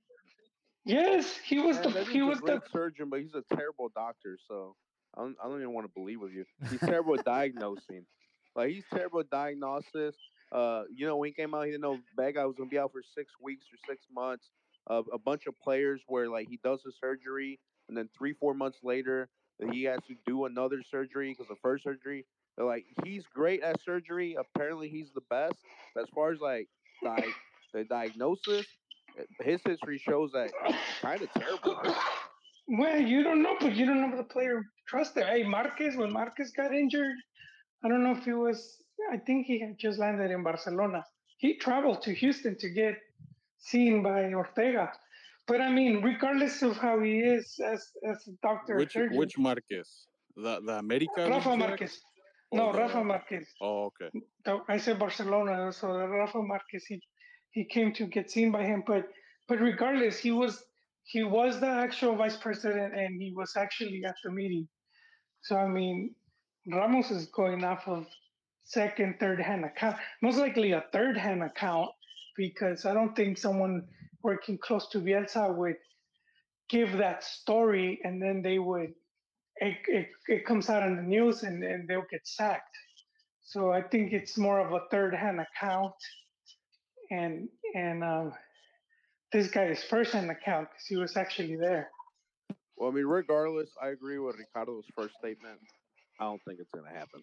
Yes, 0.86 1.38
he 1.38 1.60
was 1.60 1.80
the. 1.80 2.04
He 2.06 2.22
was 2.22 2.40
the. 2.40 2.62
surgeon, 2.72 3.10
but 3.10 3.22
he's 3.22 3.36
a 3.36 3.44
terrible 3.56 3.90
doctor. 3.90 4.38
So 4.48 4.76
I 5.16 5.22
don't, 5.22 5.36
I 5.44 5.48
don't 5.48 5.58
even 5.58 5.74
want 5.74 5.86
to 5.86 5.94
believe 5.94 6.20
with 6.20 6.32
you. 6.32 6.46
He's 6.70 6.80
terrible 6.80 7.18
at 7.18 7.26
diagnosing. 7.26 8.06
Like 8.56 8.70
he's 8.70 8.84
terrible 8.92 9.20
at 9.20 9.30
diagnosis. 9.30 10.16
Uh, 10.52 10.84
you 10.94 11.06
know, 11.06 11.18
when 11.18 11.28
he 11.28 11.34
came 11.34 11.54
out, 11.54 11.66
he 11.66 11.72
didn't 11.72 11.84
know 11.84 12.00
Vega 12.18 12.46
was 12.46 12.58
gonna 12.58 12.70
be 12.70 12.80
out 12.80 12.92
for 12.92 13.02
six 13.16 13.32
weeks 13.42 13.66
or 13.72 13.78
six 13.88 14.06
months. 14.14 14.50
Uh, 14.90 15.04
a 15.14 15.20
bunch 15.20 15.46
of 15.46 15.58
players 15.60 16.02
where 16.08 16.28
like 16.28 16.50
he 16.50 16.60
does 16.64 16.82
the 16.84 16.92
surgery, 17.00 17.60
and 17.88 17.96
then 17.96 18.10
three, 18.18 18.34
four 18.34 18.54
months 18.54 18.80
later, 18.84 19.30
he 19.72 19.84
has 19.84 20.00
to 20.08 20.16
do 20.26 20.46
another 20.46 20.82
surgery 20.90 21.30
because 21.30 21.48
the 21.48 21.56
first 21.62 21.84
surgery. 21.84 22.26
They're 22.58 22.66
like, 22.66 22.86
he's 23.06 23.24
great 23.34 23.64
at 23.64 23.80
surgery. 23.82 24.36
Apparently, 24.38 24.90
he's 24.90 25.12
the 25.16 25.22
best. 25.30 25.56
But 25.96 26.02
as 26.02 26.10
far 26.10 26.34
as 26.34 26.42
like, 26.42 26.68
like 27.02 27.30
the 27.74 27.84
diagnosis, 27.86 28.66
eh, 29.20 29.24
his 29.44 29.62
history 29.66 29.98
shows 29.98 30.32
that 30.34 30.52
he's 30.66 30.76
kind 31.02 31.22
of 31.22 31.30
terrible. 31.34 31.96
Well, 32.68 33.00
you 33.02 33.24
don't 33.24 33.42
know, 33.42 33.56
but 33.60 33.76
you 33.76 33.86
don't 33.86 34.02
know 34.02 34.16
the 34.16 34.24
player 34.24 34.64
trusted. 34.88 35.26
Hey, 35.26 35.44
Marquez, 35.44 35.96
when 35.98 36.12
Marquez 36.14 36.52
got 36.56 36.74
injured, 36.74 37.16
I 37.84 37.90
don't 37.90 38.04
know 38.04 38.12
if 38.12 38.24
he 38.24 38.34
was. 38.34 38.78
I 39.12 39.18
think 39.18 39.46
he 39.48 39.60
had 39.60 39.76
just 39.80 40.00
landed 40.00 40.32
in 40.32 40.44
Barcelona. 40.44 41.04
He 41.40 41.58
traveled 41.58 42.02
to 42.04 42.14
Houston 42.14 42.56
to 42.60 42.70
get 42.70 42.96
seen 43.58 44.04
by 44.04 44.32
Ortega. 44.34 44.92
But 45.48 45.60
I 45.60 45.70
mean, 45.70 46.02
regardless 46.04 46.62
of 46.62 46.78
how 46.78 47.00
he 47.02 47.20
is 47.20 47.60
as 47.66 47.82
as 48.08 48.18
a 48.28 48.32
doctor, 48.44 48.78
Which 48.78 48.94
surgeon, 48.94 49.18
which 49.18 49.38
Marquez? 49.38 50.08
The 50.36 50.62
the 50.62 50.78
America. 50.80 51.28
Rafa 51.30 51.50
League, 51.50 51.60
Marquez. 51.60 52.00
No, 52.54 52.72
the- 52.72 52.80
Rafa 52.80 53.04
Marquez. 53.04 53.48
Oh, 53.60 53.90
okay. 53.90 54.10
I 54.70 54.78
said 54.78 55.00
Barcelona, 55.00 55.74
so 55.74 55.88
Rafa 55.98 56.42
Marquez. 56.42 56.86
He, 56.88 57.02
he 57.52 57.66
came 57.66 57.94
to 57.94 58.06
get 58.06 58.32
seen 58.32 58.52
by 58.52 58.64
him, 58.64 58.84
but 58.86 59.08
but 59.48 59.60
regardless, 59.60 60.20
he 60.20 60.32
was 60.32 60.64
he 61.04 61.24
was 61.24 61.60
the 61.60 61.68
actual 61.68 62.16
vice 62.16 62.38
president, 62.38 62.94
and 62.94 63.22
he 63.22 63.34
was 63.36 63.54
actually 63.58 64.04
at 64.06 64.16
the 64.24 64.32
meeting. 64.32 64.68
So 65.42 65.58
I 65.58 65.68
mean, 65.68 66.16
Ramos 66.68 67.12
is 67.12 67.28
going 67.28 67.64
off 67.64 67.88
of 67.88 68.08
second, 68.64 69.20
third 69.20 69.42
hand 69.42 69.66
account, 69.66 69.98
most 70.22 70.38
likely 70.38 70.72
a 70.72 70.86
third 70.94 71.18
hand 71.18 71.44
account, 71.44 71.90
because 72.38 72.86
I 72.86 72.94
don't 72.94 73.16
think 73.16 73.38
someone 73.38 73.88
working 74.24 74.58
close 74.58 74.88
to 74.90 75.00
Bielsa 75.00 75.54
would 75.56 75.78
give 76.70 76.94
that 76.98 77.24
story, 77.24 78.00
and 78.04 78.22
then 78.22 78.42
they 78.42 78.60
would. 78.60 78.94
It, 79.58 79.78
it, 79.88 80.08
it 80.28 80.46
comes 80.46 80.70
out 80.70 80.88
in 80.88 80.96
the 80.96 81.04
news 81.04 81.44
and, 81.44 81.64
and 81.64 81.88
they'll 81.88 82.06
get 82.10 82.22
sacked. 82.24 82.76
So 83.44 83.72
I 83.72 83.82
think 83.82 84.12
it's 84.12 84.38
more 84.38 84.60
of 84.60 84.72
a 84.72 84.88
third 84.90 85.14
hand 85.14 85.40
account, 85.40 85.94
and 87.12 87.50
and 87.76 88.04
um, 88.04 88.34
this 89.32 89.50
guy 89.52 89.66
is 89.66 89.84
first 89.84 90.14
hand 90.14 90.32
account 90.32 90.70
because 90.72 90.88
he 90.88 90.96
was 90.96 91.16
actually 91.18 91.58
there. 91.58 91.92
Well, 92.78 92.90
I 92.90 92.94
mean, 92.94 93.06
regardless, 93.06 93.70
I 93.82 93.90
agree 93.90 94.18
with 94.18 94.38
Ricardo's 94.38 94.86
first 94.96 95.16
statement. 95.16 95.60
I 96.20 96.24
don't 96.24 96.42
think 96.48 96.60
it's 96.60 96.72
gonna 96.74 96.90
happen. 96.90 97.22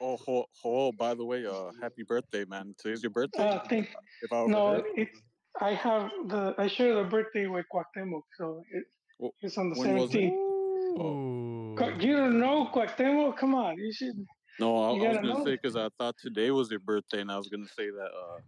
Oh, 0.00 0.16
ho, 0.16 0.46
ho, 0.60 0.92
by 0.92 1.14
the 1.14 1.24
way, 1.24 1.46
uh, 1.46 1.70
happy 1.80 2.02
birthday, 2.02 2.44
man. 2.44 2.74
Today's 2.78 3.02
your 3.02 3.10
birthday. 3.10 3.48
Uh, 3.48 3.66
think 3.68 3.94
if 4.22 4.32
I 4.32 4.46
no, 4.46 4.66
overheard. 4.66 4.84
it's 4.96 5.22
I 5.60 5.74
have 5.74 6.10
the 6.26 6.54
I 6.58 6.66
share 6.66 6.94
the 6.96 7.04
birthday 7.04 7.46
with 7.46 7.66
Cuauhtemoc, 7.72 8.22
so 8.36 8.62
it, 8.70 8.84
Wh- 9.22 9.44
it's 9.44 9.56
on 9.56 9.70
the 9.70 9.76
when 9.76 9.94
was 9.94 10.10
seventeenth. 10.10 10.34
Ooh. 10.34 11.76
You 12.00 12.16
don't 12.16 12.40
know 12.40 12.70
Cuauhtemoc? 12.74 13.36
Come 13.36 13.54
on, 13.54 13.76
you 13.78 13.92
should. 13.92 14.26
No, 14.58 14.76
I, 14.76 14.90
I 14.90 15.08
was 15.08 15.18
gonna 15.18 15.34
know. 15.34 15.44
say 15.44 15.52
because 15.52 15.76
I 15.76 15.88
thought 15.98 16.16
today 16.18 16.50
was 16.50 16.70
your 16.70 16.80
birthday, 16.80 17.20
and 17.20 17.30
I 17.30 17.36
was 17.36 17.48
gonna 17.48 17.68
say 17.68 17.90
that 17.90 18.10
uh, 18.12 18.40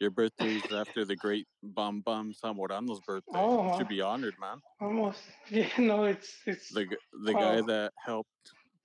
your 0.00 0.10
birthday 0.10 0.56
is 0.56 0.70
after 0.70 1.04
the 1.04 1.16
great 1.16 1.46
Bam 1.62 2.00
Bam 2.00 2.32
Zamorano's 2.32 3.00
birthday. 3.00 3.38
Oh, 3.38 3.64
you 3.64 3.72
should 3.76 3.88
be 3.88 4.00
honored, 4.00 4.34
man. 4.40 4.60
Almost, 4.80 5.22
yeah. 5.48 5.68
No, 5.78 6.04
it's 6.04 6.40
it's 6.46 6.72
The 6.72 6.86
the 7.24 7.34
guy 7.34 7.60
that 7.62 7.92
helped 8.04 8.30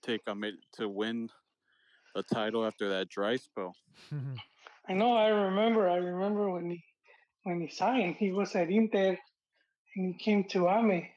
take 0.02 0.22
um 0.28 0.44
to 0.74 0.88
win 0.88 1.30
a 2.16 2.24
title 2.24 2.66
after 2.66 2.90
that 2.90 3.10
dry 3.10 3.38
spell. 3.38 3.76
I 4.90 4.94
know. 4.94 5.14
I 5.16 5.28
remember. 5.28 5.90
I 5.90 5.98
remember 5.98 6.50
when 6.52 6.70
he 6.72 6.84
when 7.44 7.62
he 7.62 7.70
signed. 7.70 8.16
He 8.18 8.32
was 8.32 8.56
at 8.56 8.70
Inter, 8.70 9.18
and 9.96 10.16
he 10.16 10.24
came 10.24 10.44
to 10.50 10.70
Ame. 10.70 11.08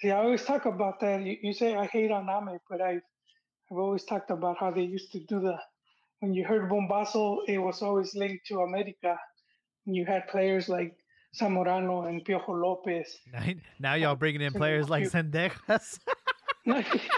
See, 0.00 0.10
I 0.10 0.18
always 0.18 0.44
talk 0.44 0.66
about 0.66 1.00
that. 1.00 1.22
You, 1.22 1.36
you 1.42 1.52
say 1.52 1.74
I 1.74 1.86
hate 1.86 2.10
on 2.10 2.28
Ame, 2.28 2.58
but 2.68 2.80
I 2.80 3.00
I've 3.70 3.78
always 3.78 4.04
talked 4.04 4.30
about 4.30 4.56
how 4.58 4.70
they 4.70 4.82
used 4.82 5.12
to 5.12 5.20
do 5.20 5.40
the 5.40 5.58
when 6.20 6.34
you 6.34 6.44
heard 6.44 6.68
Bombazo, 6.68 7.38
it 7.46 7.58
was 7.58 7.80
always 7.82 8.14
linked 8.14 8.46
to 8.46 8.60
America. 8.60 9.16
And 9.86 9.94
you 9.94 10.04
had 10.04 10.26
players 10.28 10.68
like 10.68 10.96
Zamorano 11.38 12.08
and 12.08 12.24
Piojo 12.24 12.48
Lopez. 12.60 13.18
now, 13.32 13.44
now 13.78 13.94
y'all 13.94 14.16
bringing 14.16 14.40
in 14.42 14.52
players 14.52 14.88
like 14.88 15.04
Zendejas. 15.04 15.98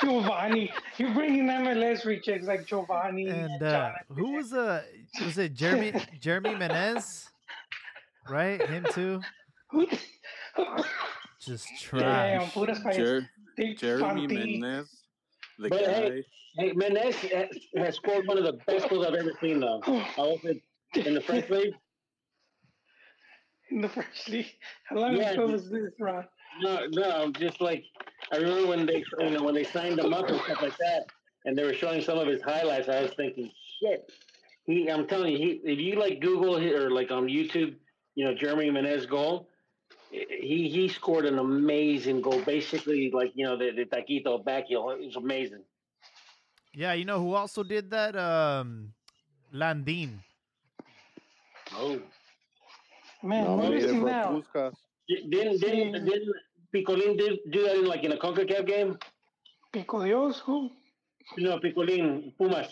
Giovanni, 0.00 0.70
you're 0.98 1.14
bringing 1.14 1.40
in 1.40 1.46
MLS 1.46 2.04
rejects 2.04 2.46
like 2.46 2.66
Giovanni 2.66 3.28
and 3.28 3.62
uh, 3.62 3.92
who 4.08 4.32
was 4.32 4.52
uh 4.52 4.82
was 5.24 5.38
it 5.38 5.54
Jeremy 5.54 5.92
Jeremy 6.20 6.50
Menez? 6.50 7.26
Right, 8.28 8.60
him 8.60 8.86
too. 8.92 9.22
who? 9.70 9.86
Just 11.40 11.66
Damn, 11.90 12.00
trash. 12.00 12.52
puras 12.52 12.78
payas. 12.80 12.96
Jer- 12.96 13.30
They- 13.56 13.74
Jeremy 13.74 14.26
Fanti. 14.28 14.60
Menez, 14.60 14.86
the 15.58 15.68
But 15.70 15.80
guy. 15.84 15.92
hey- 15.92 16.24
Hey, 16.58 16.72
Menez 16.72 17.12
has, 17.16 17.50
has 17.76 17.96
scored 17.96 18.26
one 18.26 18.38
of 18.38 18.44
the 18.44 18.54
best 18.66 18.88
goals 18.88 19.04
I've 19.04 19.12
ever 19.12 19.32
seen, 19.42 19.60
though. 19.60 19.78
I 19.84 20.12
was 20.22 20.40
in, 20.44 20.58
in 21.04 21.12
the 21.12 21.20
French 21.20 21.50
league. 21.50 21.74
in 23.70 23.82
the 23.82 23.90
French 23.90 24.28
league. 24.28 24.46
How 24.88 24.96
long 24.96 25.16
Yeah, 25.16 25.32
ago 25.32 25.46
he- 25.48 25.52
was 25.52 25.68
this, 25.70 25.90
Ron? 26.00 26.24
No, 26.62 26.86
no, 26.92 27.30
just 27.32 27.60
like 27.60 27.84
I 28.32 28.38
remember 28.38 28.66
when 28.68 28.86
they, 28.86 29.04
you 29.18 29.30
know, 29.30 29.42
when 29.42 29.54
they 29.54 29.64
signed 29.64 29.98
him 29.98 30.14
up 30.14 30.30
and 30.30 30.40
stuff 30.40 30.62
like 30.62 30.78
that, 30.78 31.04
and 31.44 31.58
they 31.58 31.62
were 31.64 31.74
showing 31.74 32.00
some 32.00 32.16
of 32.16 32.26
his 32.26 32.40
highlights. 32.40 32.88
I 32.88 33.02
was 33.02 33.10
thinking, 33.12 33.50
shit. 33.82 34.10
He, 34.64 34.88
I'm 34.90 35.06
telling 35.06 35.32
you, 35.32 35.38
he, 35.38 35.60
if 35.70 35.78
you 35.78 35.96
like 36.00 36.20
Google 36.20 36.56
or 36.56 36.90
like 36.90 37.10
on 37.10 37.26
YouTube, 37.26 37.74
you 38.14 38.24
know, 38.24 38.32
Jeremy 38.34 38.70
Menez 38.70 39.06
goal, 39.06 39.50
he 40.10 40.68
he 40.68 40.88
scored 40.88 41.24
an 41.26 41.38
amazing 41.38 42.20
goal. 42.20 42.40
Basically, 42.42 43.10
like 43.10 43.32
you 43.34 43.44
know, 43.46 43.56
the, 43.56 43.70
the 43.72 43.84
taquito 43.84 44.42
back 44.44 44.66
heel. 44.66 44.90
It 44.90 45.04
was 45.04 45.16
amazing. 45.16 45.64
Yeah, 46.72 46.92
you 46.92 47.04
know 47.04 47.20
who 47.20 47.34
also 47.34 47.62
did 47.62 47.90
that? 47.90 48.16
Um, 48.16 48.94
Landin. 49.52 50.22
Oh, 51.72 52.00
Man, 53.22 53.44
No, 53.44 53.56
what 53.56 53.72
he 53.72 53.80
did 53.80 54.02
now? 54.02 54.40
Puskas. 54.40 54.74
didn't 55.08 55.58
didn't 55.60 56.04
didn't 56.04 56.34
Picolín 56.74 57.16
do, 57.18 57.38
do 57.50 57.62
that 57.64 57.76
in 57.76 57.84
like 57.86 58.04
in 58.04 58.12
a 58.12 58.16
Concacaf 58.16 58.66
game? 58.66 58.98
Pico 59.72 60.04
Dios? 60.04 60.40
Who? 60.40 60.70
No, 61.38 61.58
Picolín 61.58 62.36
Pumas. 62.36 62.70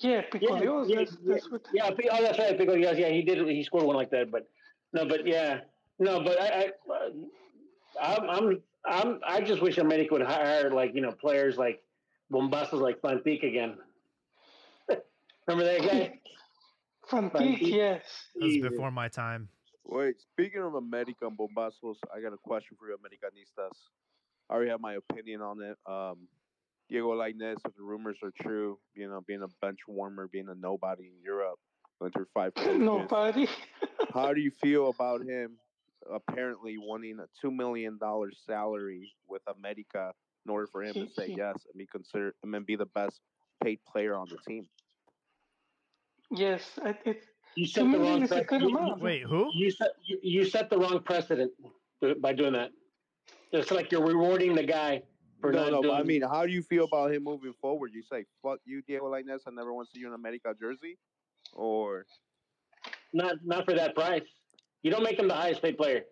Yeah, 0.00 0.22
Pico 0.30 0.54
Yeah, 0.54 0.60
Dios. 0.60 0.88
yeah, 0.88 0.96
that's, 0.98 1.16
that's 1.26 1.50
what. 1.50 1.62
Yeah, 1.72 1.90
oh, 2.12 2.22
that's 2.22 2.38
right. 2.38 2.56
Pico 2.58 2.74
Diaz. 2.76 2.98
Yeah, 2.98 3.08
he 3.08 3.22
did. 3.22 3.46
He 3.48 3.62
scored 3.62 3.84
one 3.84 3.96
like 3.96 4.10
that. 4.10 4.30
But 4.30 4.48
no, 4.92 5.06
but 5.06 5.26
yeah, 5.26 5.60
no, 5.98 6.22
but 6.22 6.40
I, 6.40 6.46
I 6.90 7.10
I'm, 8.00 8.30
I'm, 8.30 8.62
I'm, 8.84 9.20
I 9.26 9.40
just 9.40 9.60
wish 9.60 9.78
America 9.78 10.14
would 10.14 10.22
hire 10.22 10.70
like 10.70 10.94
you 10.94 11.00
know 11.00 11.12
players 11.12 11.56
like 11.56 11.82
Bombazos 12.32 12.80
like 12.80 13.00
Fantique 13.00 13.42
again. 13.42 13.76
Remember 15.46 15.64
that 15.64 15.82
guy? 15.82 16.20
Fantique, 17.08 17.32
Fantique. 17.32 17.74
yes. 17.74 18.02
That 18.36 18.44
was 18.44 18.70
before 18.70 18.90
my 18.90 19.08
time. 19.08 19.48
Wait, 19.84 20.20
speaking 20.20 20.62
of 20.62 20.74
America 20.74 21.26
and 21.26 21.38
Bombazos, 21.38 21.96
I 22.14 22.20
got 22.20 22.34
a 22.34 22.36
question 22.36 22.76
for 22.78 22.88
you, 22.88 22.96
Americanistas. 22.96 23.72
I 24.50 24.54
already 24.54 24.70
have 24.70 24.80
my 24.80 24.94
opinion 24.94 25.40
on 25.40 25.62
it. 25.62 25.76
Um, 25.90 26.28
Diego 26.90 27.12
Lainez, 27.12 27.56
if 27.66 27.74
the 27.74 27.82
rumors 27.82 28.18
are 28.22 28.32
true, 28.42 28.78
you 28.94 29.08
know, 29.08 29.22
being 29.26 29.42
a 29.42 29.48
bench 29.62 29.78
warmer, 29.86 30.28
being 30.30 30.48
a 30.48 30.54
nobody 30.54 31.04
in 31.04 31.22
Europe, 31.22 31.58
going 31.98 32.12
through 32.12 32.26
five. 32.34 32.52
Nobody. 32.78 33.48
How 34.12 34.32
do 34.32 34.40
you 34.40 34.50
feel 34.50 34.88
about 34.88 35.22
him 35.22 35.56
apparently 36.12 36.76
wanting 36.78 37.18
a 37.20 37.26
two 37.40 37.50
million 37.50 37.98
dollar 37.98 38.30
salary 38.46 39.12
with 39.28 39.42
America 39.56 40.12
in 40.46 40.50
order 40.50 40.66
for 40.66 40.82
him 40.82 40.94
to 40.94 41.08
say 41.08 41.34
yes 41.36 41.56
and 41.66 41.78
be 41.78 41.86
considered 41.86 42.34
and 42.42 42.52
then 42.52 42.64
be 42.64 42.76
the 42.76 42.86
best 42.86 43.20
paid 43.62 43.78
player 43.84 44.14
on 44.14 44.26
the 44.30 44.38
team? 44.46 44.66
yes, 46.30 46.78
it, 46.84 46.96
it, 47.04 47.24
You 47.54 47.66
set 47.66 47.90
the 47.90 47.98
wrong 47.98 48.22
is 48.22 48.32
a 48.32 48.44
good 48.44 48.60
precedent. 48.60 49.00
Wait, 49.00 49.22
who? 49.22 49.50
You 49.54 49.70
set 49.70 49.90
you, 50.04 50.18
you 50.22 50.44
set 50.44 50.70
the 50.70 50.78
wrong 50.78 51.00
precedent 51.00 51.52
by 52.20 52.32
doing 52.32 52.52
that. 52.52 52.70
It's 53.52 53.70
like 53.70 53.90
you're 53.90 54.06
rewarding 54.06 54.54
the 54.54 54.62
guy 54.62 55.02
for 55.40 55.52
no, 55.52 55.62
not 55.62 55.72
no, 55.72 55.82
doing. 55.82 55.94
but 55.94 56.00
I 56.00 56.04
mean, 56.04 56.22
how 56.22 56.44
do 56.46 56.52
you 56.52 56.62
feel 56.62 56.84
about 56.84 57.12
him 57.12 57.24
moving 57.24 57.54
forward? 57.60 57.92
You 57.94 58.02
say, 58.02 58.24
fuck 58.42 58.58
you, 58.64 58.82
Diego 58.82 59.06
Lainez, 59.06 59.40
I 59.46 59.50
never 59.50 59.72
want 59.72 59.88
to 59.88 59.94
see 59.94 60.00
you 60.00 60.08
in 60.08 60.14
America 60.14 60.54
jersey? 60.60 60.98
Or, 61.54 62.04
not 63.12 63.36
not 63.44 63.64
for 63.64 63.74
that 63.74 63.94
price. 63.94 64.22
You 64.82 64.90
don't 64.90 65.02
make 65.02 65.18
him 65.18 65.28
the 65.28 65.34
highest 65.34 65.62
paid 65.62 65.76
player. 65.76 66.02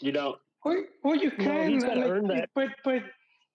You 0.00 0.12
don't. 0.12 0.38
Well, 0.64 0.84
well 1.04 1.16
you 1.16 1.30
can, 1.30 1.70
he's 1.70 1.84
gotta 1.84 2.00
like, 2.00 2.10
earn 2.10 2.28
that. 2.28 2.48
but 2.54 2.68
but 2.84 3.02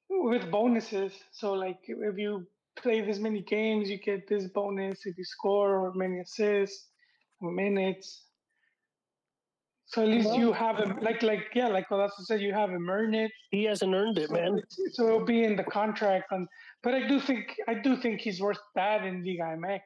with 0.10 0.50
bonuses. 0.52 1.14
So 1.32 1.54
like 1.54 1.80
if 1.88 2.18
you 2.18 2.46
play 2.76 3.02
this 3.02 3.20
many 3.20 3.42
games, 3.42 3.90
you 3.90 3.98
get 3.98 4.28
this 4.28 4.48
bonus 4.48 5.06
if 5.06 5.18
you 5.18 5.24
score 5.24 5.78
or 5.80 5.94
many 5.94 6.20
assists, 6.20 6.88
or 7.42 7.52
minutes. 7.52 8.24
So 9.88 10.02
at 10.02 10.08
least 10.10 10.36
you 10.36 10.52
have 10.52 10.78
him, 10.78 10.98
like 11.02 11.22
like 11.22 11.46
yeah, 11.54 11.68
like 11.68 11.88
Colasso 11.88 12.24
said, 12.24 12.42
you 12.42 12.54
have 12.54 12.70
him 12.72 12.90
earn 12.90 13.14
it. 13.14 13.32
He 13.52 13.64
hasn't 13.66 13.94
earned 13.94 14.18
it, 14.18 14.30
So, 14.30 14.34
man. 14.36 14.62
so 14.94 15.08
it'll 15.08 15.26
be 15.26 15.44
in 15.44 15.56
the 15.56 15.64
contract. 15.64 16.26
And 16.32 16.48
but 16.84 16.96
I 16.96 17.08
do 17.08 17.20
think 17.20 17.56
I 17.68 17.76
do 17.76 17.96
think 17.96 18.20
he's 18.20 18.42
worth 18.42 18.60
that 18.76 19.04
in 19.06 19.24
Liga 19.24 19.56
MX. 19.58 19.82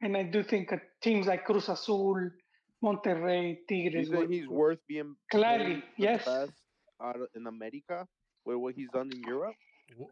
And 0.00 0.16
I 0.16 0.22
do 0.22 0.42
think 0.42 0.72
uh, 0.72 0.76
teams 1.02 1.26
like 1.26 1.44
Cruz 1.44 1.68
Azul, 1.68 2.30
Monterrey, 2.84 3.58
do 3.68 3.74
you 3.74 3.90
Tigres. 3.90 4.08
think 4.08 4.20
would- 4.20 4.30
he's 4.30 4.48
worth 4.48 4.78
being 4.88 5.16
Gladly, 5.30 5.74
paid 5.74 5.82
the 5.96 6.02
yes. 6.02 6.24
best 6.24 6.52
out 7.02 7.16
of, 7.16 7.28
in 7.34 7.46
America 7.46 8.06
with 8.44 8.56
what 8.58 8.74
he's 8.74 8.88
done 8.92 9.10
in 9.12 9.20
Europe? 9.26 9.54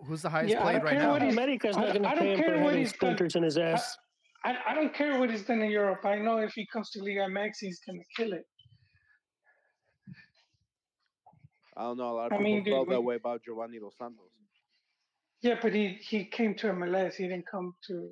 Who's 0.06 0.22
the 0.22 0.30
highest 0.30 0.52
Yeah, 0.54 0.62
played 0.62 0.82
right 0.82 0.98
now? 0.98 1.12
what 1.12 1.22
America's 1.22 1.76
I- 1.76 1.80
not 1.80 1.92
going 1.92 2.02
to 2.02 2.08
pay 2.08 2.14
don't 2.16 2.26
him 2.28 2.38
care 2.38 2.46
for 2.56 2.62
what 2.64 2.72
having 2.72 2.78
he's 2.80 2.92
done. 2.94 3.16
in 3.36 3.42
his 3.44 3.58
ass. 3.58 3.96
I, 4.44 4.56
I 4.68 4.74
don't 4.74 4.94
care 4.94 5.18
what 5.20 5.30
he's 5.30 5.44
done 5.44 5.60
in 5.62 5.70
Europe. 5.70 6.04
I 6.04 6.16
know 6.16 6.38
if 6.38 6.52
he 6.54 6.66
comes 6.72 6.90
to 6.90 7.02
Liga 7.02 7.26
MX, 7.28 7.50
he's 7.60 7.80
gonna 7.86 7.98
kill 8.16 8.32
it. 8.32 8.46
I 11.76 11.82
don't 11.82 11.98
know. 11.98 12.10
A 12.10 12.14
lot 12.14 12.26
of 12.26 12.32
I 12.32 12.36
people 12.38 12.44
mean, 12.44 12.64
dude, 12.64 12.72
felt 12.74 12.88
that 12.90 13.00
way 13.02 13.16
about 13.16 13.42
Giovanni 13.44 13.78
Dos 13.78 13.96
Santos. 13.98 14.30
Yeah, 15.42 15.56
but 15.60 15.74
he 15.74 15.98
he 16.00 16.24
came 16.24 16.54
to 16.56 16.68
MLS. 16.68 17.14
He 17.14 17.24
didn't 17.24 17.46
come 17.50 17.74
to 17.88 18.10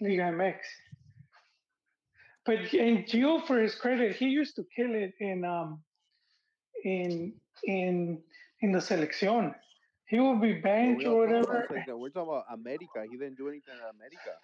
Liga 0.00 0.22
MX. 0.24 0.56
But 2.46 2.72
and 2.74 3.06
Gio, 3.06 3.46
for 3.46 3.60
his 3.60 3.74
credit, 3.74 4.16
he 4.16 4.28
used 4.28 4.56
to 4.56 4.64
kill 4.76 4.94
it 4.94 5.14
in 5.20 5.44
um 5.44 5.84
in 6.84 7.40
in 7.64 8.24
in 8.62 8.72
the 8.72 8.78
selección. 8.80 9.54
He 10.08 10.20
will 10.20 10.38
be 10.40 10.54
But 10.54 10.62
bench 10.62 10.98
we 10.98 11.06
or 11.06 11.26
don't 11.26 11.36
talk 11.36 11.48
about 11.50 11.68
whatever. 11.68 11.68
selección, 11.68 11.98
We're 12.00 12.10
talking 12.10 12.30
about 12.32 12.46
America. 12.52 13.04
He 13.10 13.16
didn't 13.18 13.36
do 13.36 13.48
anything 13.48 13.74
in 13.74 13.80
America. 13.96 14.36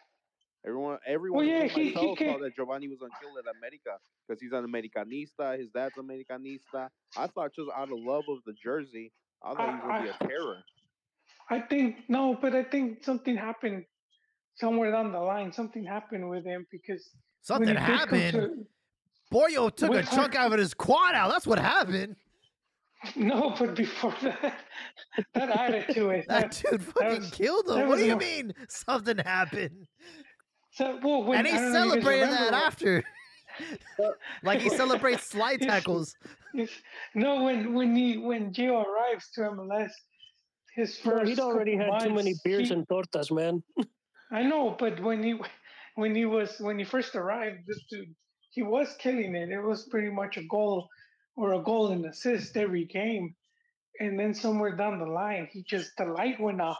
Everyone, 0.66 0.98
everyone, 1.06 1.46
well, 1.46 1.46
yeah, 1.46 1.64
he- 1.64 1.90
he 1.92 2.16
thought 2.16 2.40
that 2.40 2.54
Giovanni 2.56 2.88
was 2.88 3.00
unkill 3.00 3.38
at 3.38 3.46
America 3.56 3.98
because 4.26 4.40
he's 4.40 4.52
an 4.52 4.64
Americanista. 4.66 5.58
His 5.58 5.70
dad's 5.70 5.96
Americanista. 5.96 6.90
I 7.16 7.28
thought 7.28 7.54
just 7.54 7.70
out 7.74 7.90
of 7.92 7.98
love 7.98 8.24
of 8.28 8.44
the 8.44 8.52
jersey, 8.54 9.12
I 9.42 9.54
thought 9.54 9.68
he 9.70 9.74
was 9.76 9.82
gonna 9.82 10.02
be 10.02 10.08
a 10.08 10.28
terror. 10.28 10.64
I 11.50 11.60
think 11.60 12.08
no, 12.08 12.34
but 12.34 12.54
I 12.54 12.64
think 12.64 13.04
something 13.04 13.36
happened 13.36 13.86
somewhere 14.56 14.90
down 14.92 15.12
the 15.12 15.20
line. 15.20 15.52
Something 15.52 15.84
happened 15.84 16.28
with 16.28 16.44
him 16.44 16.66
because 16.70 17.08
Something 17.46 17.68
he 17.68 17.74
did 17.74 17.82
come 17.84 17.96
happened. 17.96 18.66
Boyo 19.32 19.74
took 19.74 19.94
a 19.94 20.02
chunk 20.02 20.34
her- 20.34 20.40
out 20.40 20.52
of 20.52 20.58
his 20.58 20.74
quad 20.74 21.14
out. 21.14 21.30
That's 21.30 21.46
what 21.46 21.60
happened. 21.60 22.16
no, 23.14 23.54
but 23.56 23.76
before 23.76 24.14
that, 24.22 24.54
that 25.34 25.50
added 25.50 25.86
to 25.94 26.10
it. 26.10 26.26
That 26.28 26.50
That- 26.62 26.70
dude 26.70 26.82
fucking 26.82 27.18
was- 27.20 27.30
killed 27.30 27.68
him. 27.68 27.86
What 27.88 27.98
do 27.98 28.04
you 28.04 28.12
no- 28.12 28.16
mean 28.16 28.52
something 28.68 29.18
happened? 29.18 29.86
so, 30.72 30.98
well, 31.04 31.22
when, 31.22 31.38
and 31.38 31.46
he 31.46 31.52
I 31.52 31.56
don't 31.60 31.72
know 31.72 31.78
if 31.78 31.84
you 31.84 31.90
guys 31.90 32.02
celebrated 32.02 32.28
that 32.30 32.44
remember, 32.46 32.66
after. 32.66 33.04
like 34.42 34.60
he 34.60 34.68
celebrates 34.70 35.22
slide 35.24 35.60
Yes. 35.60 35.70
tackles. 35.70 36.14
Yes. 36.52 36.70
No, 37.14 37.44
when 37.44 37.74
when 37.74 37.94
he 37.94 38.18
when 38.18 38.52
Gio 38.52 38.84
arrives 38.84 39.30
to 39.34 39.42
MLS, 39.42 39.90
his 40.74 40.98
Bro, 40.98 41.18
first 41.18 41.28
he'd 41.30 41.38
already 41.40 41.76
couple 41.78 41.94
had 41.94 42.02
too 42.08 42.14
many 42.14 42.34
beers 42.44 42.68
he- 42.68 42.74
and 42.74 42.86
tortas, 42.88 43.30
man. 43.30 43.62
I 44.32 44.42
know, 44.42 44.74
but 44.78 45.00
when 45.00 45.22
he 45.22 45.34
when 45.96 46.14
he 46.14 46.24
was 46.24 46.56
when 46.60 46.78
he 46.78 46.84
first 46.84 47.14
arrived, 47.16 47.66
this 47.66 47.82
dude 47.90 48.14
he 48.50 48.62
was 48.62 48.94
killing 48.98 49.34
it. 49.34 49.50
It 49.50 49.60
was 49.60 49.86
pretty 49.90 50.08
much 50.10 50.36
a 50.38 50.44
goal 50.44 50.88
or 51.36 51.54
a 51.54 51.62
goal 51.62 51.88
and 51.92 52.06
assist 52.06 52.56
every 52.56 52.84
game, 52.86 53.34
and 54.00 54.18
then 54.18 54.32
somewhere 54.32 54.74
down 54.76 54.98
the 54.98 55.06
line, 55.06 55.48
he 55.52 55.62
just 55.68 55.90
the 55.98 56.06
light 56.06 56.40
went 56.40 56.60
off. 56.60 56.78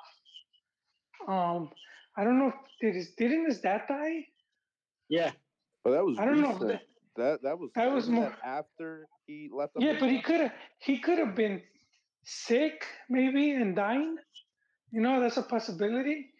Um, 1.29 1.71
I 2.17 2.25
don't 2.25 2.39
know. 2.39 2.53
Did 2.81 2.95
his 2.95 3.11
didn't 3.19 3.47
his 3.47 3.61
dad 3.61 3.83
die? 3.89 4.27
Yeah. 5.09 5.33
But 5.85 5.91
that 5.93 6.05
was 6.05 6.19
I 6.19 6.25
don't 6.25 6.41
know. 6.41 6.59
That- 6.59 6.83
That 7.17 7.41
that 7.45 7.59
was 7.59 7.71
That 7.75 7.93
was 7.93 8.09
more- 8.11 8.29
that 8.29 8.39
after 8.45 9.09
he 9.27 9.49
left. 9.51 9.73
Yeah, 9.79 9.97
but 9.99 10.11
he 10.11 10.21
could 10.21 10.41
have 10.41 10.53
he 10.81 10.99
could 10.99 11.19
have 11.19 11.35
been 11.35 11.63
sick 12.25 12.85
maybe 13.09 13.53
and 13.53 13.75
dying. 13.75 14.17
You 14.93 15.01
know, 15.01 15.21
that's 15.21 15.39
a 15.39 15.43
possibility. 15.43 16.31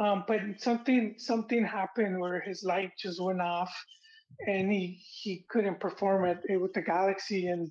Um, 0.00 0.24
but 0.26 0.40
something 0.58 1.14
something 1.18 1.64
happened 1.64 2.18
where 2.18 2.40
his 2.40 2.64
light 2.64 2.92
just 2.98 3.20
went 3.22 3.40
off, 3.40 3.72
and 4.46 4.72
he 4.72 4.98
he 5.22 5.44
couldn't 5.48 5.80
perform 5.80 6.24
it, 6.24 6.38
it 6.48 6.56
with 6.56 6.72
the 6.72 6.82
Galaxy, 6.82 7.48
and 7.48 7.70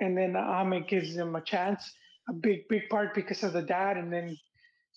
and 0.00 0.16
then 0.16 0.36
Ahmed 0.36 0.86
gives 0.88 1.16
him 1.16 1.34
a 1.34 1.40
chance, 1.40 1.92
a 2.28 2.32
big 2.32 2.68
big 2.68 2.88
part 2.88 3.14
because 3.14 3.42
of 3.42 3.52
the 3.52 3.62
dad, 3.62 3.96
and 3.96 4.12
then 4.12 4.36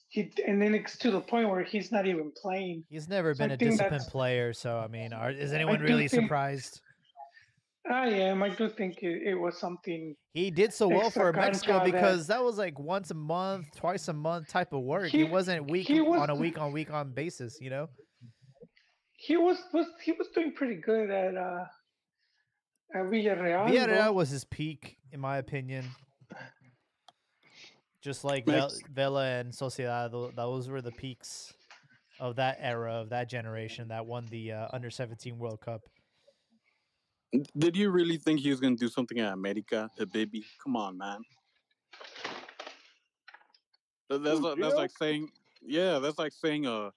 he 0.09 0.31
and 0.45 0.61
then 0.61 0.75
it's 0.75 0.95
to 0.99 1.09
the 1.09 1.21
point 1.21 1.49
where 1.49 1.63
he's 1.63 1.91
not 1.91 2.05
even 2.05 2.31
playing. 2.39 2.83
He's 2.89 3.09
never 3.09 3.33
So 3.33 3.39
been 3.43 3.51
a 3.51 3.57
disciplined 3.57 4.05
player, 4.09 4.53
so 4.53 4.77
I 4.77 4.87
mean, 4.87 5.11
are, 5.11 5.31
is 5.31 5.53
anyone 5.53 5.79
do 5.79 5.85
really 5.85 6.07
think- 6.07 6.23
surprised? 6.23 6.81
I 7.91 8.07
am. 8.07 8.41
I 8.43 8.49
do 8.49 8.69
think 8.69 9.03
it, 9.03 9.23
it 9.27 9.35
was 9.35 9.57
something. 9.59 10.15
He 10.33 10.49
did 10.51 10.73
so 10.73 10.87
well 10.87 11.09
for 11.09 11.33
Mexico 11.33 11.73
contra 11.79 11.91
that- 11.91 11.97
because 12.01 12.27
that 12.27 12.41
was 12.43 12.57
like 12.57 12.79
once 12.79 13.11
a 13.11 13.15
month, 13.15 13.67
twice 13.75 14.07
a 14.07 14.13
month 14.13 14.47
type 14.47 14.71
of 14.73 14.81
work. 14.83 15.09
He, 15.09 15.19
He- 15.19 15.23
wasn't 15.25 15.69
week 15.69 15.87
he 15.87 15.99
was- 16.01 16.21
on 16.21 16.29
a 16.29 16.35
week 16.35 16.57
on 16.57 16.71
week 16.71 16.91
on 16.91 17.11
basis, 17.13 17.57
you 17.59 17.69
know. 17.69 17.89
He 19.17 19.37
was 19.37 19.57
was 19.73 19.87
he 20.03 20.11
was 20.13 20.27
doing 20.35 20.53
pretty 20.53 20.75
good 20.75 21.09
at 21.09 21.35
uh 21.37 21.65
at 22.95 23.03
Villarreal. 23.05 23.67
though. 23.67 23.73
Villarreal 23.73 24.13
was 24.13 24.29
his 24.29 24.43
peak, 24.45 24.97
in 25.11 25.19
my 25.19 25.37
opinion. 25.37 25.85
Just 28.01 28.23
like 28.25 28.45
Vel- 28.45 28.61
Mex- 28.63 28.81
Vela 28.91 29.25
and 29.25 29.53
Sociedad, 29.53 30.35
those 30.35 30.67
were 30.69 30.81
the 30.81 30.91
peaks 30.91 31.53
of 32.19 32.35
that 32.35 32.57
era, 32.59 32.95
of 32.95 33.09
that 33.09 33.29
generation 33.29 33.87
that 33.89 34.05
won 34.05 34.25
the 34.29 34.51
uh, 34.51 34.67
under 34.73 34.89
17 34.89 35.37
World 35.37 35.61
Cup. 35.61 35.81
Did 37.57 37.75
you 37.75 37.89
really 37.89 38.17
think 38.17 38.39
he 38.39 38.49
was 38.49 38.59
going 38.59 38.75
to 38.77 38.79
do 38.79 38.89
something 38.89 39.19
at 39.19 39.33
America, 39.33 39.89
Habibi? 39.99 40.43
Come 40.63 40.75
on, 40.75 40.97
man. 40.97 41.21
That- 44.09 44.23
That's 44.23 44.39
Who, 44.39 44.49
like, 44.49 44.59
that's 44.59 44.73
Gio? 44.73 44.77
like 44.77 44.91
saying, 44.91 45.29
yeah, 45.61 45.99
that's 45.99 46.19
like 46.19 46.33
saying, 46.33 46.67
uh, 46.67 46.91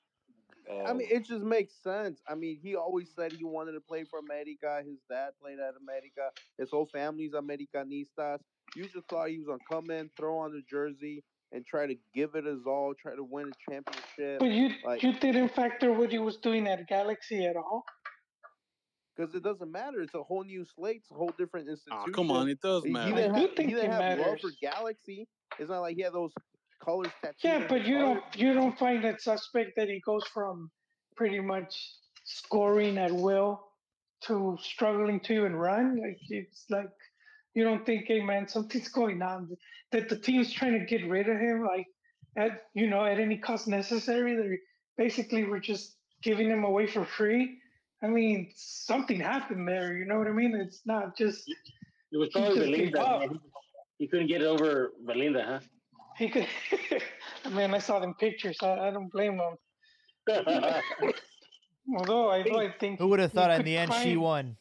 I 0.84 0.92
mean, 0.92 1.06
it 1.10 1.24
just 1.24 1.44
makes 1.44 1.74
sense. 1.80 2.20
I 2.28 2.34
mean, 2.34 2.58
he 2.60 2.74
always 2.74 3.08
said 3.14 3.32
he 3.32 3.44
wanted 3.44 3.72
to 3.72 3.80
play 3.80 4.02
for 4.04 4.18
America. 4.18 4.82
His 4.84 4.98
dad 5.08 5.30
played 5.40 5.60
at 5.60 5.74
America. 5.80 6.30
His 6.58 6.70
whole 6.70 6.86
family's 6.86 7.32
Americanistas. 7.32 8.40
You 8.74 8.84
just 8.88 9.08
thought 9.08 9.28
he 9.28 9.38
was 9.38 9.46
gonna 9.46 9.58
come 9.70 9.90
in, 9.90 10.10
throw 10.16 10.38
on 10.38 10.50
the 10.52 10.62
jersey, 10.68 11.22
and 11.52 11.64
try 11.64 11.86
to 11.86 11.94
give 12.12 12.34
it 12.34 12.44
his 12.46 12.66
all, 12.66 12.94
try 13.00 13.14
to 13.14 13.22
win 13.22 13.52
a 13.52 13.70
championship. 13.70 14.40
But 14.40 14.46
you 14.50 14.70
like- 14.84 15.04
you 15.04 15.12
didn't 15.12 15.50
factor 15.50 15.92
what 15.92 16.10
he 16.10 16.18
was 16.18 16.36
doing 16.36 16.66
at 16.66 16.86
Galaxy 16.88 17.46
at 17.46 17.54
all. 17.56 17.84
Because 19.16 19.34
it 19.34 19.42
doesn't 19.42 19.70
matter. 19.70 20.00
It's 20.02 20.14
a 20.14 20.22
whole 20.22 20.44
new 20.44 20.64
slate. 20.76 20.98
It's 20.98 21.10
a 21.10 21.14
whole 21.14 21.32
different 21.38 21.68
oh, 21.68 21.72
institution. 21.72 22.12
come 22.12 22.30
on, 22.30 22.48
it 22.48 22.60
does 22.60 22.82
He, 22.82 22.88
he 22.88 22.92
matter. 22.92 23.14
didn't 23.14 23.34
have, 23.34 23.50
think 23.54 23.68
he 23.70 23.74
didn't 23.74 23.92
have 23.92 24.18
love 24.18 24.40
for. 24.40 24.50
Galaxy. 24.60 25.26
It's 25.58 25.70
not 25.70 25.80
like 25.80 25.96
he 25.96 26.02
had 26.02 26.12
those 26.12 26.32
colors 26.84 27.12
tattooed. 27.22 27.36
Yeah, 27.42 27.66
but 27.68 27.86
you 27.86 27.98
heart. 27.98 28.22
don't 28.22 28.36
you 28.36 28.54
don't 28.54 28.78
find 28.78 29.04
it 29.04 29.20
suspect 29.22 29.72
that 29.76 29.88
he 29.88 30.00
goes 30.04 30.24
from 30.26 30.70
pretty 31.16 31.40
much 31.40 31.74
scoring 32.24 32.98
at 32.98 33.12
will 33.12 33.62
to 34.24 34.58
struggling 34.60 35.20
to 35.20 35.32
even 35.32 35.56
run. 35.56 35.98
Like 36.00 36.18
it's 36.28 36.64
like 36.68 36.90
you 37.54 37.64
don't 37.64 37.86
think, 37.86 38.04
hey 38.06 38.20
man, 38.22 38.48
something's 38.48 38.88
going 38.88 39.22
on. 39.22 39.56
That 39.92 40.08
the 40.08 40.18
team's 40.18 40.52
trying 40.52 40.78
to 40.78 40.84
get 40.84 41.08
rid 41.08 41.28
of 41.28 41.38
him, 41.38 41.64
like 41.64 41.86
at 42.36 42.64
you 42.74 42.88
know 42.88 43.04
at 43.04 43.18
any 43.18 43.38
cost 43.38 43.66
necessary. 43.68 44.36
They 44.36 45.02
basically 45.02 45.44
were 45.44 45.60
just 45.60 45.96
giving 46.22 46.48
him 46.50 46.64
away 46.64 46.86
for 46.86 47.04
free. 47.04 47.58
I 48.02 48.08
mean, 48.08 48.50
something 48.54 49.20
happened 49.20 49.66
there. 49.66 49.96
You 49.96 50.04
know 50.04 50.18
what 50.18 50.26
I 50.26 50.32
mean? 50.32 50.54
It's 50.54 50.82
not 50.84 51.16
just 51.16 51.48
It 52.12 52.18
was 52.18 52.28
probably 52.32 52.90
Belinda. 52.90 53.30
He 53.98 54.06
couldn't 54.06 54.26
get 54.26 54.42
over 54.42 54.92
Belinda, 55.06 55.44
huh? 55.44 55.60
he 56.16 56.28
could. 56.28 56.46
man, 57.50 57.74
I 57.74 57.78
saw 57.78 57.98
them 57.98 58.14
pictures. 58.14 58.58
I, 58.62 58.88
I 58.88 58.90
don't 58.90 59.10
blame 59.10 59.38
him. 59.38 59.56
Although 61.96 62.30
I, 62.30 62.42
do 62.42 62.58
I 62.58 62.72
think 62.80 62.98
Who 62.98 63.08
would 63.08 63.20
have 63.20 63.32
thought 63.32 63.50
in 63.52 63.64
the 63.64 63.76
end 63.76 63.92
she 63.94 64.16
won? 64.16 64.56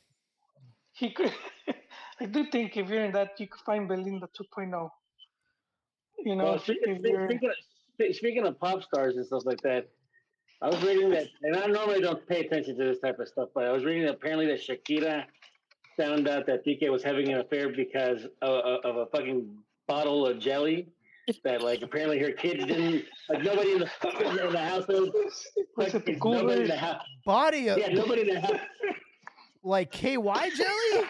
He 0.93 1.09
could. 1.09 1.33
I 2.21 2.25
do 2.25 2.45
think 2.51 2.77
if 2.77 2.87
you're 2.89 3.03
in 3.03 3.11
that, 3.13 3.31
you 3.39 3.47
could 3.47 3.61
find 3.61 3.87
Belinda 3.87 4.27
2.0. 4.39 4.89
You 6.19 6.35
know, 6.35 6.43
well, 6.43 6.59
speaking, 6.59 6.99
speaking, 6.99 7.49
of, 7.49 8.15
speaking 8.15 8.45
of 8.45 8.59
pop 8.59 8.83
stars 8.83 9.17
and 9.17 9.25
stuff 9.25 9.43
like 9.45 9.61
that, 9.61 9.89
I 10.61 10.67
was 10.69 10.81
reading 10.83 11.09
that, 11.11 11.27
and 11.43 11.55
I 11.55 11.65
normally 11.67 12.01
don't 12.01 12.25
pay 12.27 12.45
attention 12.45 12.77
to 12.77 12.83
this 12.85 12.99
type 12.99 13.19
of 13.19 13.27
stuff, 13.27 13.49
but 13.53 13.65
I 13.65 13.71
was 13.71 13.83
reading 13.83 14.07
apparently 14.07 14.47
that 14.47 14.59
Shakira 14.61 15.25
found 15.97 16.27
out 16.27 16.45
that 16.47 16.65
PK 16.65 16.89
was 16.91 17.03
having 17.03 17.29
an 17.31 17.39
affair 17.39 17.69
because 17.69 18.25
of, 18.41 18.49
of, 18.63 18.85
of 18.85 18.95
a 18.97 19.05
fucking 19.07 19.47
bottle 19.87 20.25
of 20.25 20.39
jelly. 20.39 20.87
That 21.43 21.63
like 21.63 21.81
apparently 21.81 22.19
her 22.19 22.31
kids 22.31 22.65
didn't 22.65 23.03
like 23.29 23.41
nobody 23.43 23.71
in 23.73 23.79
the 23.79 23.89
in 24.45 24.51
the 24.53 24.59
household. 24.59 25.09
was 25.15 25.47
Like, 25.75 25.87
it 25.95 26.07
nobody 26.07 26.11
in 26.13 26.19
Cougars? 26.19 26.69
the 26.69 26.77
house. 26.77 27.03
Body 27.25 27.67
of 27.69 27.79
Yeah, 27.79 27.87
nobody 27.87 28.21
in 28.29 28.35
the 28.35 28.41
house. 28.41 28.59
like 29.63 29.91
KY 29.91 30.51
jelly? 30.55 31.07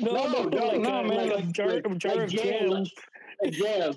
No, 0.00 0.12
No, 0.12 0.26
no, 0.26 0.42
no, 0.42 0.66
like, 0.66 0.80
no, 0.80 0.90
uh, 0.92 1.02
man, 1.04 1.16
like, 1.28 1.30
like- 1.36 1.44
a 1.44 1.52
jar, 1.52 1.68
a 1.68 1.80
jar 1.94 2.14
like 2.16 2.24
of 2.24 2.30
jam. 2.30 2.84
jam. 3.52 3.94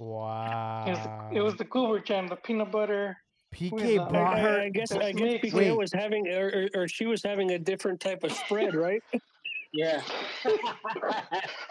A 0.00 0.84
jam. 0.84 0.88
It 0.88 0.90
was, 0.98 1.06
Wow. 1.06 1.30
it 1.32 1.40
was 1.40 1.56
the 1.56 1.64
Cougar 1.64 2.00
jam, 2.00 2.26
the 2.28 2.36
peanut 2.36 2.70
butter. 2.72 3.16
PK 3.54 3.72
with, 3.72 3.98
uh, 3.98 4.04
I, 4.04 4.08
brought 4.10 4.36
I- 4.36 4.40
her. 4.40 4.60
I 4.60 4.68
guess 4.68 4.92
I 4.92 5.12
guess. 5.12 5.40
PK 5.42 5.52
Wait. 5.54 5.70
was 5.76 5.92
having 5.92 6.28
or, 6.28 6.68
or, 6.74 6.82
or 6.82 6.88
she 6.88 7.06
was 7.06 7.22
having 7.22 7.52
a 7.52 7.58
different 7.58 7.98
type 8.00 8.22
of 8.24 8.32
spread, 8.32 8.74
right? 8.74 9.02
Yeah. 9.70 10.00
Well, 10.46 10.58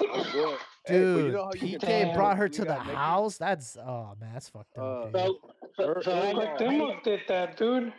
hey, 0.86 0.94
Dude, 0.94 1.26
you 1.26 1.32
know 1.32 1.46
how 1.46 1.50
can 1.52 1.68
PK 1.70 2.14
brought 2.14 2.38
her 2.38 2.48
to 2.48 2.62
the 2.62 2.66
got 2.68 2.78
Mexican- 2.78 2.96
house. 2.96 3.38
That's 3.38 3.76
oh 3.76 4.16
man, 4.22 4.30
that's 4.34 4.50
fucked 4.50 4.78
up. 4.78 4.84
Uh, 4.84 5.04
dude. 5.06 5.14
so, 5.16 5.40
so, 5.76 5.88
Her- 5.96 6.04
so 6.04 6.12
her- 6.16 6.22
Jaime, 6.22 6.40
Cuauhtemoc 6.60 7.04
did 7.04 7.22
that, 7.28 7.58
dude. 7.58 7.92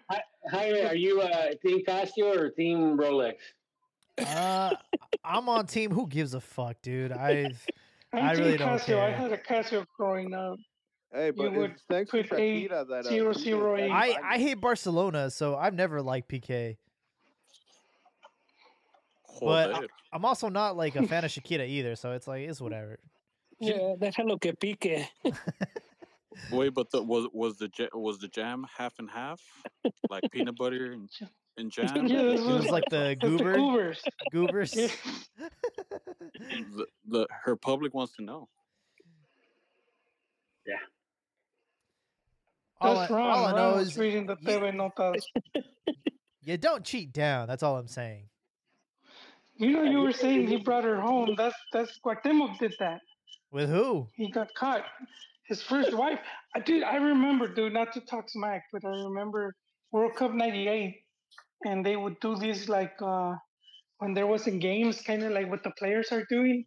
Jaime, 0.53 0.83
are 0.83 0.95
you 0.95 1.21
uh, 1.21 1.49
Team 1.67 1.83
Casio 1.85 2.37
or 2.37 2.51
Team 2.51 2.97
Rolex? 2.97 3.35
Uh, 4.25 4.71
I'm 5.25 5.49
on 5.49 5.67
team. 5.67 5.91
Who 5.91 6.07
gives 6.07 6.33
a 6.35 6.41
fuck, 6.41 6.77
dude? 6.81 7.11
I've 7.11 7.61
I'm 8.12 8.24
I 8.24 8.32
really 8.32 8.56
don't 8.56 8.68
Casio. 8.68 9.01
I 9.01 9.10
had 9.10 9.32
a 9.32 9.39
Casio 9.39 9.85
growing 9.97 10.35
up. 10.35 10.59
Hey, 11.12 11.30
but 11.30 11.52
would 11.52 11.70
it's 11.72 11.82
thanks 11.89 12.10
to 12.10 12.22
put 12.24 12.39
eight, 12.39 12.70
Shakira 12.70 12.89
that 12.89 13.06
uh, 13.06 13.09
zero, 13.09 13.32
PK 13.32 13.39
zero, 13.39 13.74
is 13.76 13.82
eight. 13.82 13.90
I 13.90 14.16
I 14.22 14.39
hate 14.39 14.60
Barcelona, 14.60 15.30
so 15.30 15.56
I've 15.56 15.74
never 15.74 16.02
liked 16.02 16.28
PK. 16.28 16.76
But 19.40 19.72
Joder. 19.72 19.86
I'm 20.12 20.24
also 20.24 20.48
not 20.48 20.76
like 20.76 20.97
a 20.97 21.06
fan 21.06 21.24
of 21.24 21.30
Shakira 21.35 21.66
either, 21.66 21.97
so 21.97 22.12
it's 22.12 22.26
like 22.26 22.48
it's 22.48 22.60
whatever. 22.60 22.98
Yeah, 23.60 23.94
déjalo 23.98 24.40
que 24.40 24.52
pique. 24.52 25.09
Wait, 26.52 26.74
but 26.74 26.90
the, 26.90 27.02
was 27.02 27.28
was 27.32 27.56
the 27.59 27.70
was 27.94 28.18
the 28.18 28.28
jam 28.28 28.66
half 28.76 28.98
and 28.98 29.10
half, 29.10 29.40
like 30.09 30.22
peanut 30.30 30.56
butter 30.56 30.93
and, 30.93 31.09
and 31.59 31.70
jam? 31.72 32.06
Yeah, 32.06 32.22
this 32.22 32.40
It 32.40 32.44
was 32.47 32.70
like 32.70 32.85
the 32.90 33.10
It's 33.10 33.20
the 33.20 33.28
goober 33.28 33.55
Cougars. 33.55 34.02
goobers. 34.32 34.76
The, 36.40 36.86
the 37.09 37.26
her 37.44 37.56
public 37.56 37.94
wants 37.94 38.14
to 38.16 38.22
know. 38.22 38.48
All 42.80 42.94
That's 42.94 43.10
I, 43.10 43.14
wrong. 43.16 43.28
all 43.30 43.47
I 43.47 43.52
know 43.56 43.78
is 43.78 43.97
reading 43.98 44.26
the 44.26 44.36
you- 44.40 44.48
TV 44.48 44.72
notas. 44.72 45.22
you 46.43 46.56
don't 46.56 46.85
cheat 46.85 47.12
down. 47.12 47.48
That's 47.48 47.62
all 47.64 47.76
I'm 47.76 47.89
saying. 47.89 48.28
You 49.56 49.70
know, 49.72 49.82
you 49.82 49.98
were 50.01 50.12
saying 50.12 50.47
he 50.47 50.59
brought 50.59 50.85
her 50.85 51.01
home. 51.01 51.35
That's 51.36 51.56
that's 51.72 51.98
Cuauhtemoc 52.05 52.59
did 52.60 52.74
that. 52.78 53.01
With 53.51 53.68
who? 53.68 54.06
He 54.14 54.30
got 54.30 54.55
caught. 54.55 54.85
His 55.48 55.60
first 55.60 55.93
wife. 55.93 56.20
I 56.55 56.60
dude, 56.60 56.85
I 56.85 56.97
remember, 56.97 57.48
dude, 57.52 57.72
not 57.72 57.93
to 57.94 58.01
talk 58.02 58.28
smack, 58.30 58.62
but 58.72 58.85
I 58.85 58.90
remember 58.90 59.56
World 59.90 60.14
Cup 60.14 60.32
'98, 60.32 60.94
and 61.64 61.85
they 61.85 61.97
would 61.97 62.18
do 62.20 62.36
these 62.36 62.68
like 62.68 62.94
uh 63.02 63.35
when 63.98 64.14
there 64.14 64.26
wasn't 64.26 64.60
games, 64.60 65.01
kind 65.02 65.22
of 65.24 65.32
like 65.32 65.51
what 65.51 65.64
the 65.64 65.72
players 65.72 66.12
are 66.12 66.24
doing, 66.30 66.64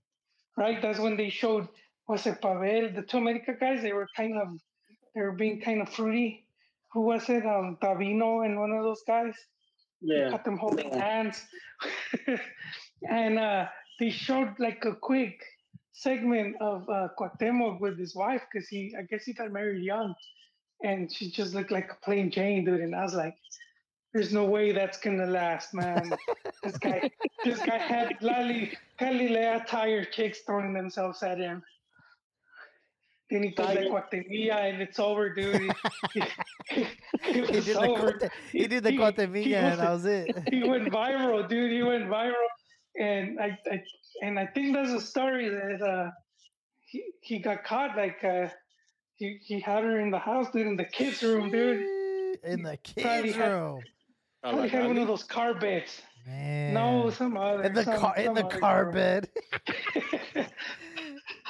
right? 0.58 0.82
That's 0.82 1.00
when 1.00 1.16
they 1.16 1.30
showed 1.30 1.68
was 2.08 2.28
it 2.28 2.42
Pavel, 2.42 2.92
the 2.94 3.04
two 3.04 3.18
America 3.18 3.54
guys. 3.60 3.82
They 3.82 3.94
were 3.94 4.08
kind 4.16 4.38
of 4.38 4.50
they 5.16 5.22
were 5.22 5.32
being 5.32 5.62
kind 5.62 5.82
of 5.82 5.90
fruity. 5.90 6.46
Who 6.94 7.02
was 7.02 7.30
it? 7.30 7.46
Um, 7.46 7.78
Davino 7.82 8.46
and 8.46 8.60
one 8.60 8.72
of 8.72 8.84
those 8.84 9.02
guys. 9.08 9.34
Yeah. 10.02 10.32
got 10.32 10.44
them 10.44 10.58
holding 10.58 10.92
hands. 10.92 11.46
and 13.10 13.40
uh, 13.40 13.68
they 14.00 14.10
showed 14.10 14.56
like 14.60 14.84
a 14.84 14.96
quick 14.96 15.40
segment 15.94 16.56
of 16.60 16.90
uh, 16.90 17.10
Cuauhtemoc 17.20 17.80
with 17.80 18.00
his 18.00 18.16
wife 18.16 18.42
because 18.52 18.68
he, 18.68 18.94
I 18.98 19.04
guess 19.04 19.24
he 19.26 19.34
got 19.34 19.52
married 19.52 19.84
young. 19.84 20.14
And 20.84 21.12
she 21.12 21.30
just 21.30 21.54
looked 21.54 21.72
like 21.72 21.92
a 21.92 22.04
plain 22.04 22.32
Jane, 22.32 22.66
dude. 22.66 22.82
And 22.82 22.96
I 22.96 23.04
was 23.04 23.14
like, 23.14 23.36
there's 24.14 24.34
no 24.34 24.46
way 24.46 24.72
that's 24.72 25.00
gonna 25.00 25.26
last, 25.26 25.74
man. 25.74 26.12
this 26.64 26.78
guy, 26.78 27.10
this 27.44 27.60
guy 27.60 27.78
had 27.78 28.18
Lali, 28.22 28.78
Galilea 29.00 29.66
tire 29.68 30.06
kicks 30.06 30.40
throwing 30.42 30.74
themselves 30.74 31.24
at 31.24 31.38
him. 31.38 31.64
Then 33.30 33.44
he 33.44 33.52
told 33.54 33.70
the 33.70 33.82
Cuauhtemilla 33.84 34.56
and 34.70 34.82
it's 34.82 35.00
over, 35.00 35.34
dude. 35.34 35.72
He, 36.14 36.22
he, 36.70 36.84
He 37.24 37.40
it 37.40 37.64
did 37.64 37.64
the 37.64 37.80
over. 37.88 38.12
Corte, 38.20 38.32
he 38.52 38.68
did 38.68 38.84
the 38.84 38.92
He- 38.92 38.98
he 39.44 39.56
and 39.56 39.80
that 39.80 39.90
was- 39.90 40.06
it. 40.06 40.36
he 40.52 40.64
went 40.68 40.90
viral, 40.92 41.48
dude. 41.48 41.72
He 41.72 41.82
went 41.82 42.10
viral, 42.10 42.34
and 43.00 43.40
I, 43.40 43.58
I 43.72 43.82
and 44.22 44.38
I 44.38 44.46
think 44.48 44.74
that's 44.76 44.92
a 44.92 45.00
story 45.00 45.48
that 45.48 45.82
uh, 45.82 46.12
he 46.88 47.04
he 47.22 47.40
got 47.40 47.64
caught. 47.64 47.96
Like 47.96 48.22
uh, 48.24 48.50
he 49.16 49.40
he 49.44 49.62
had 49.62 49.86
her 49.86 50.00
in 50.02 50.12
the 50.12 50.20
house, 50.20 50.48
dude, 50.52 50.68
in 50.68 50.76
the 50.76 50.84
kids' 50.84 51.24
room, 51.24 51.50
dude. 51.52 51.88
In 52.44 52.64
the 52.64 52.76
kids' 52.84 53.36
had- 53.36 53.50
room. 53.52 53.82
I 54.44 54.50
Probably 54.50 54.62
like 54.64 54.72
had 54.72 54.88
one 54.88 54.98
of 54.98 55.08
those 55.08 55.24
car 55.24 55.54
beds. 55.54 56.02
Man. 56.26 56.74
No, 56.74 57.10
some 57.10 57.38
other. 57.38 57.64
in 57.64 57.74
the 57.74 57.84
some, 57.84 58.00
car 58.00 58.16
in 58.18 58.34
the 58.34 58.44
car 58.44 58.92
bed. 58.92 59.30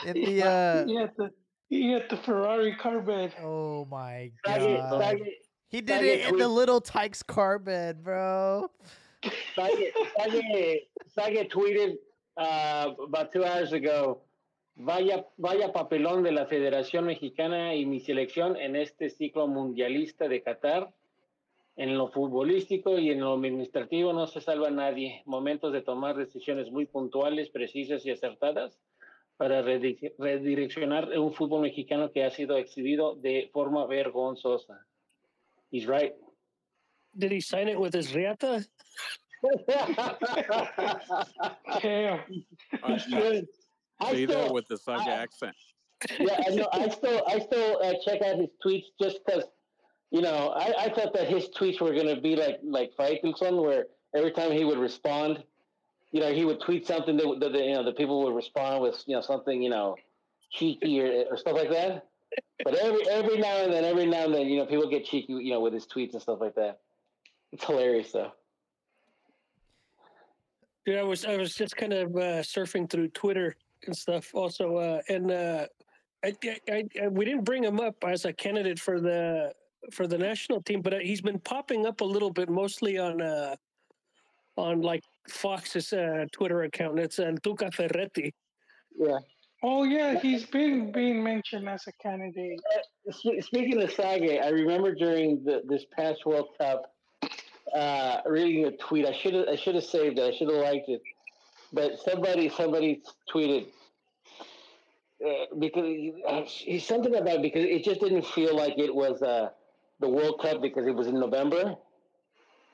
In 0.06 0.14
the 0.14 0.44
uh 0.46 0.86
he 0.86 0.96
had 0.96 1.12
the 1.18 1.32
he 1.70 1.92
had 1.92 2.10
the 2.10 2.18
Ferrari 2.18 2.76
car 2.76 3.00
bed. 3.02 3.34
oh 3.42 3.86
my 3.86 4.32
Sage, 4.46 4.62
god. 4.78 5.02
Sage, 5.02 5.34
He 5.70 5.82
did 5.82 6.00
Sage 6.00 6.20
it 6.20 6.30
in 6.30 6.38
the 6.38 6.48
little 6.48 6.82
Tikes 6.82 7.24
car 7.24 7.60
bed, 7.60 8.04
bro. 8.04 8.70
Sage, 9.56 9.94
Sage, 10.18 10.80
Sage 11.08 11.50
tweeted 11.50 11.96
uh, 12.38 12.92
about 13.04 13.32
two 13.32 13.46
hours 13.46 13.72
ago. 13.74 14.22
Vaya, 14.78 15.26
vaya 15.38 15.72
papelón 15.72 16.24
de 16.24 16.32
la 16.32 16.46
Federación 16.46 17.06
Mexicana 17.06 17.76
y 17.76 17.86
mi 17.86 18.00
selección 18.00 18.56
en 18.56 18.76
este 18.76 19.10
ciclo 19.10 19.48
mundialista 19.48 20.28
de 20.28 20.42
Qatar. 20.42 20.92
En 21.78 21.98
lo 21.98 22.10
futbolístico 22.12 23.00
y 23.00 23.10
en 23.12 23.22
lo 23.22 23.34
administrativo 23.34 24.12
no 24.14 24.28
se 24.28 24.42
salva 24.42 24.70
nadie. 24.70 25.22
Momentos 25.26 25.72
de 25.74 25.82
tomar 25.82 26.16
decisiones 26.18 26.70
muy 26.72 26.86
puntuales, 26.86 27.50
precisas 27.50 28.06
y 28.06 28.12
acertadas 28.12 28.78
para 29.38 29.64
redi- 29.64 30.14
redireccionar 30.18 31.10
un 31.18 31.34
fútbol 31.34 31.62
mexicano 31.62 32.12
que 32.12 32.24
ha 32.24 32.30
sido 32.30 32.58
exhibido 32.58 33.16
de 33.16 33.50
forma 33.54 33.86
vergonzosa. 33.88 34.86
He's 35.72 35.88
right. 35.88 36.14
Did 37.18 37.32
he 37.32 37.42
sign 37.42 37.68
it 37.70 37.80
with 37.80 37.94
his 37.96 38.14
riata? 38.14 38.66
Damn. 41.82 42.20
Uh. 42.84 42.98
I 44.00 44.12
say 44.12 44.26
that 44.26 44.34
still, 44.44 44.54
with 44.54 44.68
the 44.68 44.78
Saga 44.78 45.12
accent. 45.12 45.56
yeah, 46.20 46.38
I 46.48 46.56
know. 46.56 46.68
I 46.74 46.90
still, 46.90 47.22
I 47.28 47.40
still 47.40 47.80
uh, 47.84 47.94
check 48.04 48.22
out 48.22 48.38
his 48.38 48.50
tweets 48.66 48.86
just 49.00 49.20
because, 49.26 49.46
you 50.12 50.22
know, 50.22 50.54
I, 50.56 50.74
I 50.78 50.90
thought 50.90 51.14
that 51.14 51.28
his 51.28 51.48
tweets 51.50 51.80
were 51.80 51.94
gonna 51.94 52.20
be 52.20 52.36
like 52.36 52.60
like 52.64 52.92
Faitelson, 52.98 53.64
where 53.64 53.86
every 54.14 54.32
time 54.32 54.52
he 54.52 54.66
would 54.66 54.78
respond, 54.78 55.44
you 56.12 56.20
know, 56.20 56.34
he 56.34 56.44
would 56.44 56.60
tweet 56.62 56.86
something 56.86 57.16
that, 57.18 57.38
that 57.40 57.54
you 57.54 57.74
know 57.74 57.84
the 57.84 57.94
people 57.94 58.24
would 58.24 58.36
respond 58.36 58.82
with, 58.82 59.02
you 59.08 59.16
know, 59.16 59.22
something 59.22 59.62
you 59.62 59.70
know, 59.70 59.96
cheeky 60.52 61.02
or, 61.02 61.26
or 61.32 61.38
stuff 61.38 61.56
like 61.56 61.70
that. 61.70 62.08
But 62.64 62.76
every 62.76 63.08
every 63.10 63.38
now 63.38 63.64
and 63.64 63.74
then, 63.74 63.86
every 63.86 64.06
now 64.06 64.26
and 64.26 64.34
then, 64.34 64.48
you 64.48 64.60
know, 64.60 64.66
people 64.66 64.90
get 64.90 65.06
cheeky, 65.06 65.34
you 65.34 65.52
know, 65.52 65.62
with 65.62 65.74
his 65.74 65.88
tweets 65.88 66.14
and 66.14 66.22
stuff 66.22 66.40
like 66.42 66.56
that. 66.56 66.80
It's 67.54 67.64
hilarious, 67.64 68.12
though. 68.12 68.32
Yeah, 70.86 71.00
I 71.00 71.04
was 71.04 71.26
I 71.26 71.38
was 71.38 71.56
just 71.56 71.78
kind 71.78 71.94
of 71.94 72.16
uh, 72.16 72.42
surfing 72.42 72.90
through 72.90 73.10
Twitter 73.10 73.56
and 73.86 73.96
stuff 73.96 74.32
also, 74.34 74.76
uh, 74.76 75.02
and 75.10 75.32
uh, 75.32 75.68
I, 76.24 76.36
I, 76.70 76.84
I 77.02 77.08
we 77.08 77.24
didn't 77.24 77.46
bring 77.46 77.64
him 77.64 77.80
up 77.80 77.96
as 78.06 78.26
a 78.26 78.34
candidate 78.34 78.80
for 78.80 79.00
the 79.00 79.54
for 79.92 80.08
the 80.08 80.18
national 80.18 80.62
team, 80.62 80.82
but 80.82 80.94
uh, 80.94 81.00
he's 81.00 81.22
been 81.22 81.40
popping 81.40 81.86
up 81.86 82.02
a 82.02 82.06
little 82.06 82.30
bit, 82.30 82.50
mostly 82.50 82.98
on 82.98 83.22
uh, 83.22 83.56
on 84.58 84.82
like 84.82 85.04
Fox's 85.28 85.94
uh, 85.94 86.26
Twitter 86.32 86.64
account. 86.64 87.00
It's 87.00 87.20
uh, 87.20 87.32
Tuca 87.44 87.74
Ferretti. 87.74 88.34
Yeah. 88.98 89.20
Oh 89.64 89.84
yeah, 89.84 90.20
he's 90.20 90.46
been 90.46 90.92
being 90.92 91.24
mentioned 91.24 91.70
as 91.70 91.86
a 91.88 91.92
candidate. 92.02 92.60
Spe- 93.10 93.42
Speaking 93.42 93.82
of 93.82 93.92
Sage, 93.92 94.40
I 94.44 94.50
remember 94.50 94.96
during 94.96 95.44
the, 95.44 95.62
this 95.68 95.86
past 95.96 96.26
World 96.26 96.50
Cup, 96.60 96.94
uh, 97.76 98.22
reading 98.26 98.66
a 98.66 98.72
tweet. 98.78 99.06
I 99.06 99.14
should 99.14 99.34
have 99.34 99.48
I 99.48 99.56
should 99.56 99.76
have 99.76 99.84
saved 99.84 100.18
it. 100.20 100.34
I 100.34 100.36
should 100.36 100.50
have 100.50 100.64
liked 100.64 100.90
it. 100.90 101.02
But 101.74 102.00
somebody 102.00 102.50
somebody 102.50 103.02
tweeted 103.32 103.68
uh, 105.26 105.56
because 105.60 106.14
uh, 106.28 106.42
he's 106.46 106.86
something 106.86 107.16
about 107.16 107.36
it 107.36 107.42
because 107.44 107.64
it 107.64 107.84
just 107.84 108.02
didn't 108.02 108.26
feel 108.26 108.56
like 108.56 108.74
it 108.78 108.94
was 108.94 109.22
uh, 109.22 109.50
the 110.02 110.10
World 110.10 110.40
Cup 110.42 110.62
because 110.62 110.86
it 110.88 110.96
was 110.96 111.08
in 111.08 111.20
November. 111.20 111.76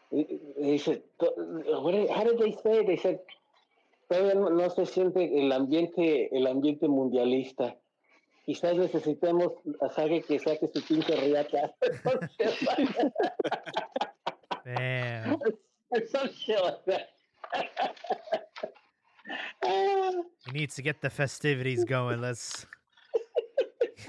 He, 0.09 0.77
said, 0.77 1.01
what 1.19 1.91
did, 1.91 2.09
"How 2.09 2.23
did 2.23 2.39
they 2.39 2.57
say?" 2.63 2.85
They 2.85 2.97
said, 2.97 3.19
"Todavía 4.09 4.35
no, 4.35 4.49
no 4.49 4.69
se 4.69 4.85
siente 4.85 5.37
el 5.37 5.51
ambiente 5.51 6.29
el 6.31 6.47
ambiente 6.47 6.87
mundialista." 6.87 7.75
Quizás 8.45 8.77
necesitemos 8.77 9.51
a 9.81 9.89
Sage 9.89 10.21
que 10.21 10.39
saque 10.39 10.69
su 10.73 10.81
pinche 10.81 11.13
riata. 11.17 11.73
Damn. 14.65 15.37
or 15.89 16.01
some 16.09 16.29
shit 16.33 16.63
like 16.63 16.85
that. 16.85 17.09
He 20.45 20.51
needs 20.53 20.75
to 20.75 20.81
get 20.81 21.01
the 21.01 21.09
festivities 21.09 21.83
going. 21.83 22.21
Let's 22.21 22.65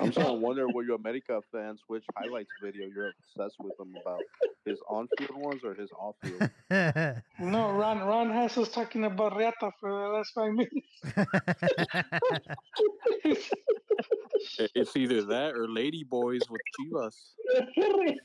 I'm 0.00 0.12
starting 0.12 0.34
to 0.34 0.40
wonder 0.40 0.66
what 0.68 0.86
your 0.86 0.96
America 0.96 1.40
fans, 1.52 1.82
which 1.86 2.04
highlights 2.16 2.50
video 2.62 2.86
you're 2.94 3.12
obsessed 3.24 3.56
with 3.58 3.76
them 3.76 3.94
about. 4.00 4.22
His 4.64 4.80
on-field 4.88 5.36
ones 5.36 5.62
or 5.64 5.74
his 5.74 5.90
off-field? 5.92 6.50
No, 7.40 7.72
Ron 7.72 8.00
Ron 8.00 8.30
has 8.30 8.56
us 8.58 8.70
talking 8.70 9.04
about 9.04 9.36
Riata 9.36 9.70
for 9.80 9.90
the 9.90 10.08
last 10.08 10.32
five 10.34 10.52
minutes. 10.52 10.86
It's 14.74 14.96
either 14.96 15.22
that 15.24 15.54
or 15.54 15.68
Lady 15.68 16.04
Boys 16.04 16.40
with 16.50 16.60
Chivas. 16.78 17.34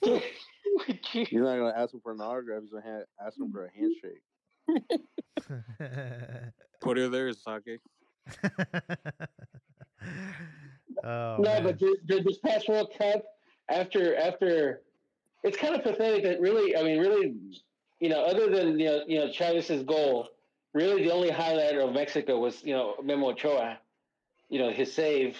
He's 1.11 1.31
not 1.33 1.57
gonna 1.57 1.73
ask 1.75 1.93
him 1.93 1.99
for 2.01 2.13
an 2.13 2.21
autograph. 2.21 2.61
He's 2.61 2.71
gonna 2.71 3.03
ask 3.25 3.37
him 3.37 3.51
for 3.51 3.65
a 3.65 3.71
handshake. 3.71 4.21
Put 6.81 6.97
her 6.97 7.09
there, 7.09 7.31
Sage. 7.33 7.79
oh, 11.03 11.37
no, 11.39 11.43
man. 11.43 11.63
but 11.63 11.79
th- 11.79 11.97
th- 12.07 12.23
this 12.23 12.37
past 12.39 12.67
World 12.67 12.91
Cup, 12.97 13.23
after 13.69 14.15
after, 14.15 14.81
it's 15.43 15.57
kind 15.57 15.75
of 15.75 15.83
pathetic 15.83 16.23
that 16.23 16.41
really, 16.41 16.75
I 16.75 16.83
mean, 16.83 16.99
really, 16.99 17.35
you 17.99 18.09
know, 18.09 18.23
other 18.23 18.49
than 18.49 18.79
you 18.79 18.85
know, 18.85 19.01
you 19.07 19.19
know, 19.19 19.31
Chavez's 19.31 19.83
goal, 19.83 20.29
really 20.73 21.03
the 21.03 21.11
only 21.11 21.29
highlight 21.29 21.77
of 21.77 21.93
Mexico 21.93 22.39
was 22.39 22.63
you 22.63 22.73
know 22.73 22.95
Memo 23.03 23.29
Ochoa, 23.31 23.79
you 24.49 24.59
know, 24.59 24.71
his 24.71 24.93
save, 24.93 25.37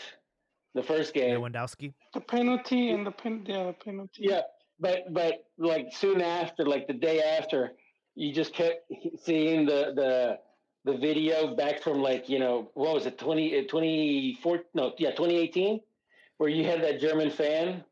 the 0.73 0.84
first 0.84 1.13
game. 1.13 1.39
Lewandowski. 1.39 1.93
the 2.13 2.21
penalty 2.21 2.91
and 2.91 3.05
the 3.05 3.11
pen, 3.11 3.43
yeah, 3.45 3.65
the 3.65 3.73
penalty. 3.73 4.23
Yeah, 4.23 4.41
but 4.80 5.13
but 5.13 5.45
like 5.57 5.93
soon 5.93 6.21
after, 6.21 6.65
like 6.65 6.88
the 6.88 6.93
day 6.93 7.21
after, 7.21 7.73
you 8.15 8.34
just 8.34 8.53
kept 8.53 8.91
seeing 9.21 9.65
the 9.65 9.93
the 9.95 10.39
the 10.85 10.97
video 10.97 11.55
back 11.55 11.81
from 11.81 12.01
like 12.01 12.27
you 12.27 12.39
know 12.39 12.69
what 12.73 12.93
was 12.93 13.05
it 13.05 13.18
20 13.18 13.60
uh, 13.60 13.64
24 13.69 14.60
no 14.73 14.93
yeah 14.97 15.11
2018 15.11 15.80
where 16.38 16.49
you 16.49 16.65
had 16.65 16.84
that 16.84 16.99
german 16.99 17.30
fan? 17.30 17.84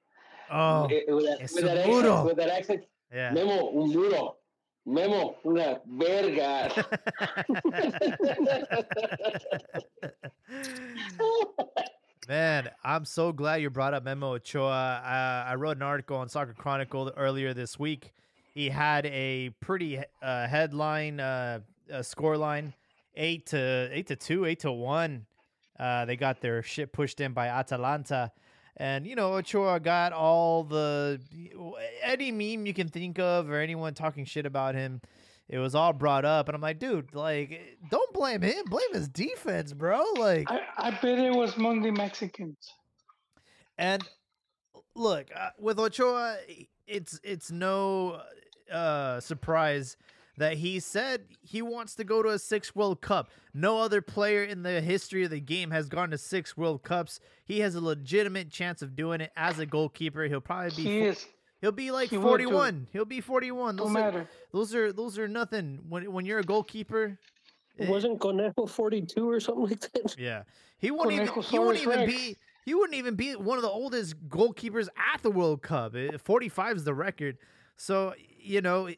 Oh 0.51 0.87
with, 0.89 1.03
with, 1.07 1.25
that, 1.25 1.41
with 1.41 1.63
that, 1.63 1.77
accent, 1.77 2.25
with 2.25 2.37
that 2.37 2.49
accent. 2.49 2.83
Yeah. 3.13 3.31
Memo 3.31 3.81
un 3.81 3.91
duro. 3.91 4.35
Memo 4.85 5.35
una 5.45 5.79
verga. 5.87 6.85
Man, 12.27 12.69
I'm 12.83 13.05
so 13.05 13.31
glad 13.31 13.61
you 13.61 13.69
brought 13.69 13.93
up 13.93 14.03
Memo 14.03 14.33
Ochoa. 14.35 15.01
Uh, 15.03 15.45
I 15.49 15.55
wrote 15.55 15.77
an 15.77 15.83
article 15.83 16.17
on 16.17 16.29
Soccer 16.29 16.53
Chronicle 16.53 17.11
earlier 17.17 17.53
this 17.53 17.79
week. 17.79 18.13
He 18.53 18.69
had 18.69 19.05
a 19.05 19.49
pretty 19.59 19.99
uh, 20.21 20.47
headline 20.47 21.19
uh, 21.19 21.59
uh, 21.91 21.97
scoreline 21.99 22.73
eight 23.15 23.47
to 23.47 23.89
eight 23.91 24.07
to 24.07 24.15
two, 24.15 24.45
eight 24.45 24.59
to 24.61 24.71
one. 24.71 25.25
Uh, 25.79 26.05
they 26.05 26.15
got 26.15 26.41
their 26.41 26.61
shit 26.61 26.93
pushed 26.93 27.19
in 27.21 27.33
by 27.33 27.47
Atalanta, 27.47 28.31
and 28.77 29.07
you 29.07 29.15
know 29.15 29.33
Ochoa 29.33 29.79
got 29.79 30.13
all 30.13 30.63
the 30.63 31.19
any 32.03 32.31
meme 32.31 32.65
you 32.65 32.73
can 32.73 32.87
think 32.87 33.19
of 33.19 33.49
or 33.49 33.59
anyone 33.59 33.93
talking 33.93 34.25
shit 34.25 34.45
about 34.45 34.75
him. 34.75 35.01
It 35.49 35.57
was 35.57 35.75
all 35.75 35.91
brought 35.91 36.23
up, 36.23 36.47
and 36.47 36.55
I'm 36.55 36.61
like, 36.61 36.79
dude, 36.79 37.13
like, 37.13 37.77
don't 37.89 38.13
blame 38.13 38.41
him, 38.41 38.63
blame 38.69 38.93
his 38.93 39.09
defense, 39.09 39.73
bro. 39.73 40.01
Like, 40.17 40.49
I, 40.49 40.61
I 40.77 40.91
bet 40.91 41.19
it 41.19 41.33
was 41.33 41.57
Monday 41.57 41.91
Mexicans. 41.91 42.73
And 43.77 44.01
look, 44.95 45.27
uh, 45.35 45.49
with 45.59 45.77
Ochoa, 45.77 46.37
it's 46.87 47.19
it's 47.23 47.51
no 47.51 48.21
uh, 48.71 49.19
surprise 49.19 49.97
that 50.41 50.57
he 50.57 50.79
said 50.79 51.21
he 51.41 51.61
wants 51.61 51.95
to 51.95 52.03
go 52.03 52.21
to 52.21 52.29
a 52.29 52.39
six 52.39 52.75
World 52.75 52.99
Cup. 53.01 53.29
No 53.53 53.79
other 53.79 54.01
player 54.01 54.43
in 54.43 54.63
the 54.63 54.81
history 54.81 55.23
of 55.23 55.29
the 55.29 55.39
game 55.39 55.71
has 55.71 55.87
gone 55.87 56.11
to 56.11 56.17
six 56.17 56.57
World 56.57 56.83
Cups. 56.83 57.19
He 57.45 57.59
has 57.61 57.75
a 57.75 57.81
legitimate 57.81 58.49
chance 58.49 58.81
of 58.81 58.95
doing 58.95 59.21
it 59.21 59.31
as 59.37 59.59
a 59.59 59.65
goalkeeper. 59.65 60.23
He'll 60.25 60.41
probably 60.41 60.71
be 60.75 60.83
He 60.83 60.99
fo- 61.01 61.05
is. 61.11 61.27
he'll 61.61 61.71
be 61.71 61.91
like 61.91 62.09
he 62.09 62.17
would 62.17 62.37
do 62.39 62.43
it. 62.49 62.51
41. 62.51 62.87
He'll 62.91 63.05
be 63.05 63.21
41. 63.21 63.75
No 63.75 63.83
Those 63.85 63.91
are, 63.95 63.99
matter. 63.99 64.27
those 64.51 64.75
are 64.75 64.91
those 64.93 65.17
are 65.19 65.27
nothing 65.27 65.79
when 65.89 66.11
when 66.11 66.25
you're 66.25 66.39
a 66.39 66.43
goalkeeper. 66.43 67.17
eh, 67.79 67.89
Wasn't 67.89 68.19
Conejo 68.19 68.65
42 68.65 69.29
or 69.29 69.39
something 69.39 69.65
like 69.65 69.79
that? 69.93 70.15
yeah, 70.19 70.43
he 70.79 70.91
wouldn't 70.91 71.13
even 71.13 71.27
he 71.43 71.59
wouldn't 71.59 71.81
even 71.85 71.99
Rex. 71.99 72.11
be 72.11 72.37
he 72.65 72.73
wouldn't 72.73 72.95
even 72.97 73.15
be 73.15 73.33
one 73.35 73.57
of 73.57 73.63
the 73.63 73.69
oldest 73.69 74.15
goalkeepers 74.29 74.87
at 75.13 75.21
the 75.23 75.31
World 75.31 75.61
Cup. 75.61 75.95
Eh, 75.95 76.17
45 76.17 76.77
is 76.77 76.83
the 76.83 76.93
record. 76.93 77.37
So 77.77 78.13
you 78.43 78.61
know, 78.61 78.89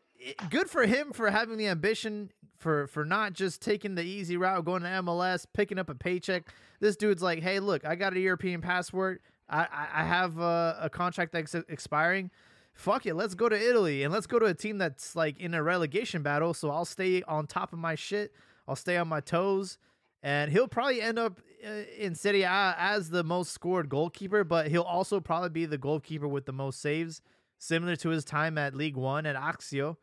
good 0.49 0.69
for 0.69 0.85
him 0.85 1.11
for 1.11 1.29
having 1.29 1.57
the 1.57 1.67
ambition 1.67 2.31
for 2.57 2.87
for 2.87 3.05
not 3.05 3.33
just 3.33 3.61
taking 3.61 3.95
the 3.95 4.03
easy 4.03 4.37
route, 4.37 4.65
going 4.65 4.83
to 4.83 4.89
MLS, 4.89 5.45
picking 5.53 5.79
up 5.79 5.89
a 5.89 5.95
paycheck. 5.95 6.53
This 6.79 6.95
dude's 6.95 7.21
like, 7.21 7.41
hey, 7.41 7.59
look, 7.59 7.85
I 7.85 7.95
got 7.95 8.15
a 8.15 8.19
European 8.19 8.61
passport. 8.61 9.21
I 9.49 9.67
I, 9.93 10.03
have 10.03 10.39
a, 10.39 10.77
a 10.81 10.89
contract 10.89 11.33
that's 11.33 11.53
expiring. 11.53 12.31
Fuck 12.73 13.05
it, 13.05 13.13
let's 13.13 13.35
go 13.35 13.49
to 13.49 13.55
Italy 13.69 14.03
and 14.03 14.11
let's 14.11 14.25
go 14.25 14.39
to 14.39 14.45
a 14.45 14.53
team 14.53 14.79
that's 14.79 15.15
like 15.15 15.39
in 15.39 15.53
a 15.53 15.61
relegation 15.61 16.23
battle. 16.23 16.53
So 16.53 16.71
I'll 16.71 16.85
stay 16.85 17.21
on 17.23 17.45
top 17.45 17.71
of 17.71 17.79
my 17.79 17.95
shit. 17.95 18.33
I'll 18.67 18.75
stay 18.75 18.97
on 18.97 19.07
my 19.07 19.19
toes 19.19 19.77
and 20.23 20.51
he'll 20.51 20.69
probably 20.69 21.01
end 21.01 21.19
up 21.19 21.41
uh, 21.65 21.83
in 21.97 22.15
A 22.25 22.45
as 22.45 23.09
the 23.09 23.23
most 23.23 23.51
scored 23.51 23.89
goalkeeper, 23.89 24.43
but 24.43 24.69
he'll 24.69 24.81
also 24.81 25.19
probably 25.19 25.49
be 25.49 25.65
the 25.65 25.77
goalkeeper 25.77 26.27
with 26.27 26.45
the 26.45 26.53
most 26.53 26.81
saves, 26.81 27.21
similar 27.59 27.95
to 27.97 28.09
his 28.09 28.23
time 28.23 28.57
at 28.57 28.73
League 28.73 28.95
One 28.95 29.25
at 29.25 29.35
Ajaccio. 29.35 29.97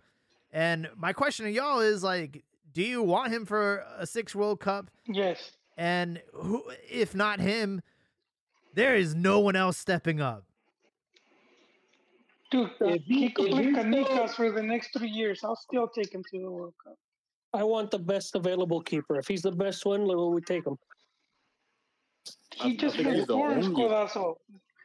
And 0.53 0.89
my 0.97 1.13
question 1.13 1.47
to 1.47 1.51
y'all 1.53 1.81
is 1.81 2.03
like, 2.03 2.43
do 2.73 2.83
you 2.83 3.03
want 3.03 3.33
him 3.33 3.47
for 3.47 3.85
a 3.99 4.07
six 4.07 4.35
World 4.35 4.61
Cup? 4.61 4.91
Yes. 5.07 5.53
And 5.77 6.21
who, 6.33 6.63
if 6.89 7.15
not 7.15 7.41
him, 7.41 7.83
there 8.75 8.97
is 8.97 9.15
no 9.15 9.41
one 9.41 9.57
else 9.57 9.77
stepping 9.79 10.21
up. 10.21 10.45
Dude, 12.51 12.71
If 12.81 13.03
he- 13.05 13.21
he 13.21 13.31
could 13.31 13.51
play 13.51 13.67
Canicas 13.67 14.35
for 14.35 14.51
the 14.51 14.63
next 14.63 14.93
three 14.97 15.09
years. 15.09 15.41
I'll 15.45 15.55
still 15.57 15.87
take 15.89 16.13
him 16.13 16.23
to 16.33 16.41
the 16.41 16.51
World 16.51 16.75
Cup. 16.83 16.97
I 17.53 17.63
want 17.65 17.91
the 17.91 17.99
best 17.99 18.35
available 18.35 18.81
keeper. 18.81 19.17
If 19.19 19.29
he's 19.29 19.43
the 19.43 19.53
best 19.53 19.85
one, 19.87 20.07
well, 20.07 20.31
we 20.33 20.41
take 20.41 20.67
him. 20.67 20.77
He 22.57 22.73
I 22.73 22.77
just 22.77 22.97
think 22.97 23.09
he's 23.09 23.27
the 23.27 23.35
transforms, 23.37 23.67
only- 23.67 23.83
Codazo. 23.83 24.37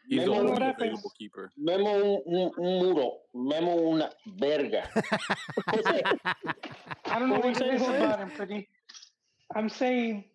He's 0.08 0.26
the 0.26 0.32
Memo, 0.32 0.40
only 0.40 0.52
what 0.54 0.62
available 0.62 1.12
keeper. 1.18 1.52
Memo 1.58 1.90
un, 1.96 2.22
un, 2.28 2.52
un 2.58 2.80
muro. 2.80 3.18
Memo 3.34 3.92
una 3.92 4.12
verga. 4.38 4.88
Jose, 5.70 6.02
I 7.06 7.20
don't 7.20 7.30
know 7.30 7.36
What 7.36 7.46
were 7.46 7.52
what 7.52 7.60
you 7.62 7.66
it 7.66 7.76
is 7.76 7.82
saying, 7.82 8.04
about 8.04 8.20
him, 8.20 8.32
but 8.38 8.50
I'm 9.56 9.70
saying 9.70 10.26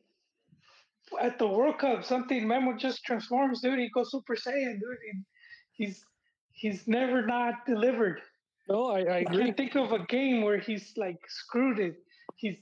at 1.20 1.38
the 1.38 1.46
World 1.46 1.78
Cup, 1.78 2.04
something 2.04 2.46
Memo 2.46 2.76
just 2.76 3.04
transforms, 3.04 3.60
dude. 3.60 3.78
He 3.78 3.88
goes 3.90 4.10
Super 4.10 4.36
Saiyan, 4.36 4.80
dude. 4.80 4.98
He, 5.74 5.84
he's 5.84 6.04
he's 6.52 6.86
never 6.86 7.26
not 7.26 7.66
delivered. 7.66 8.20
No, 8.68 8.86
I, 8.86 9.00
I 9.00 9.18
I 9.18 9.24
can't 9.24 9.56
think 9.56 9.74
of 9.76 9.92
a 9.92 10.04
game 10.06 10.42
where 10.42 10.58
he's 10.58 10.92
like 10.96 11.18
screwed 11.28 11.78
it. 11.78 11.96
He's 12.36 12.56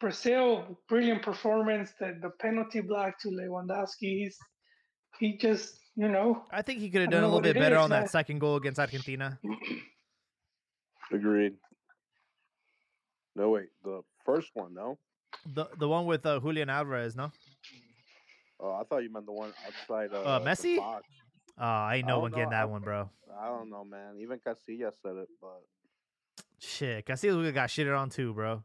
Brazil, 0.00 0.78
brilliant 0.88 1.22
performance. 1.22 1.92
The 1.98 2.18
the 2.20 2.30
penalty 2.40 2.80
block 2.80 3.18
to 3.20 3.28
Lewandowski. 3.28 4.18
He's 4.22 4.36
he 5.18 5.38
just 5.38 5.78
you 5.96 6.08
know 6.08 6.44
I 6.50 6.62
think 6.62 6.80
he 6.80 6.90
could 6.90 7.02
have 7.02 7.10
done 7.10 7.22
a 7.22 7.26
little 7.26 7.40
bit 7.40 7.54
better 7.56 7.76
is, 7.76 7.82
on 7.82 7.90
that 7.90 8.04
uh, 8.04 8.08
second 8.08 8.38
goal 8.38 8.56
against 8.56 8.78
Argentina. 8.80 9.38
Agreed. 11.12 11.54
No, 13.36 13.50
wait. 13.50 13.68
The 13.84 14.02
first 14.24 14.50
one, 14.54 14.74
no? 14.74 14.98
The 15.54 15.66
the 15.78 15.88
one 15.88 16.06
with 16.06 16.24
uh, 16.26 16.40
Julian 16.40 16.68
Alvarez, 16.70 17.16
no? 17.16 17.30
Oh, 18.60 18.72
I 18.74 18.84
thought 18.84 19.02
you 19.02 19.12
meant 19.12 19.26
the 19.26 19.32
one 19.32 19.52
outside 19.66 20.12
of 20.12 20.24
Uh, 20.26 20.38
the 20.38 20.44
Messi? 20.50 20.76
box. 20.76 21.04
Oh, 21.58 21.90
ain't 21.90 22.06
no 22.06 22.14
don't 22.14 22.22
one 22.22 22.30
know, 22.30 22.36
getting 22.36 22.50
that 22.50 22.62
I- 22.62 22.66
one, 22.66 22.82
bro. 22.82 23.10
I 23.40 23.46
don't 23.46 23.70
know, 23.70 23.84
man. 23.84 24.16
Even 24.20 24.38
Casillas 24.38 24.92
said 25.02 25.16
it, 25.16 25.28
but 25.40 25.62
Shit, 26.58 27.06
Casillas 27.06 27.36
would've 27.36 27.54
got 27.54 27.70
shitted 27.70 27.98
on 27.98 28.08
too, 28.10 28.32
bro. 28.34 28.62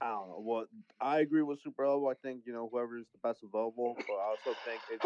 I 0.00 0.08
don't 0.08 0.28
know. 0.28 0.40
Well, 0.40 0.64
I 1.00 1.20
agree 1.20 1.42
with 1.42 1.60
Super 1.62 1.84
Elbow. 1.84 2.10
I 2.10 2.14
think, 2.14 2.40
you 2.44 2.52
know, 2.52 2.68
whoever 2.72 2.98
is 2.98 3.04
the 3.12 3.18
best 3.28 3.44
available, 3.44 3.94
but 3.96 4.14
I 4.14 4.24
also 4.30 4.58
think 4.64 4.80
it's 4.90 5.04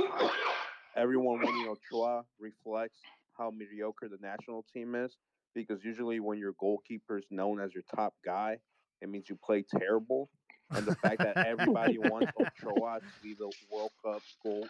everyone 0.96 1.38
winning 1.40 1.68
Ochoa 1.68 2.24
reflects 2.38 2.98
how 3.38 3.50
mediocre 3.50 4.08
the 4.08 4.18
national 4.20 4.64
team 4.72 4.94
is 4.94 5.16
because 5.54 5.84
usually 5.84 6.20
when 6.20 6.38
your 6.38 6.54
goalkeeper 6.58 7.18
is 7.18 7.24
known 7.30 7.60
as 7.60 7.74
your 7.74 7.84
top 7.94 8.14
guy, 8.24 8.58
it 9.02 9.08
means 9.08 9.28
you 9.28 9.38
play 9.44 9.62
terrible. 9.78 10.30
And 10.70 10.84
the 10.86 10.94
fact 10.96 11.18
that 11.18 11.36
everybody 11.46 11.98
wants 11.98 12.32
Ochoa 12.38 13.00
to 13.00 13.22
be 13.22 13.34
the 13.34 13.50
World 13.70 13.90
Cup 14.04 14.22
goal 14.42 14.66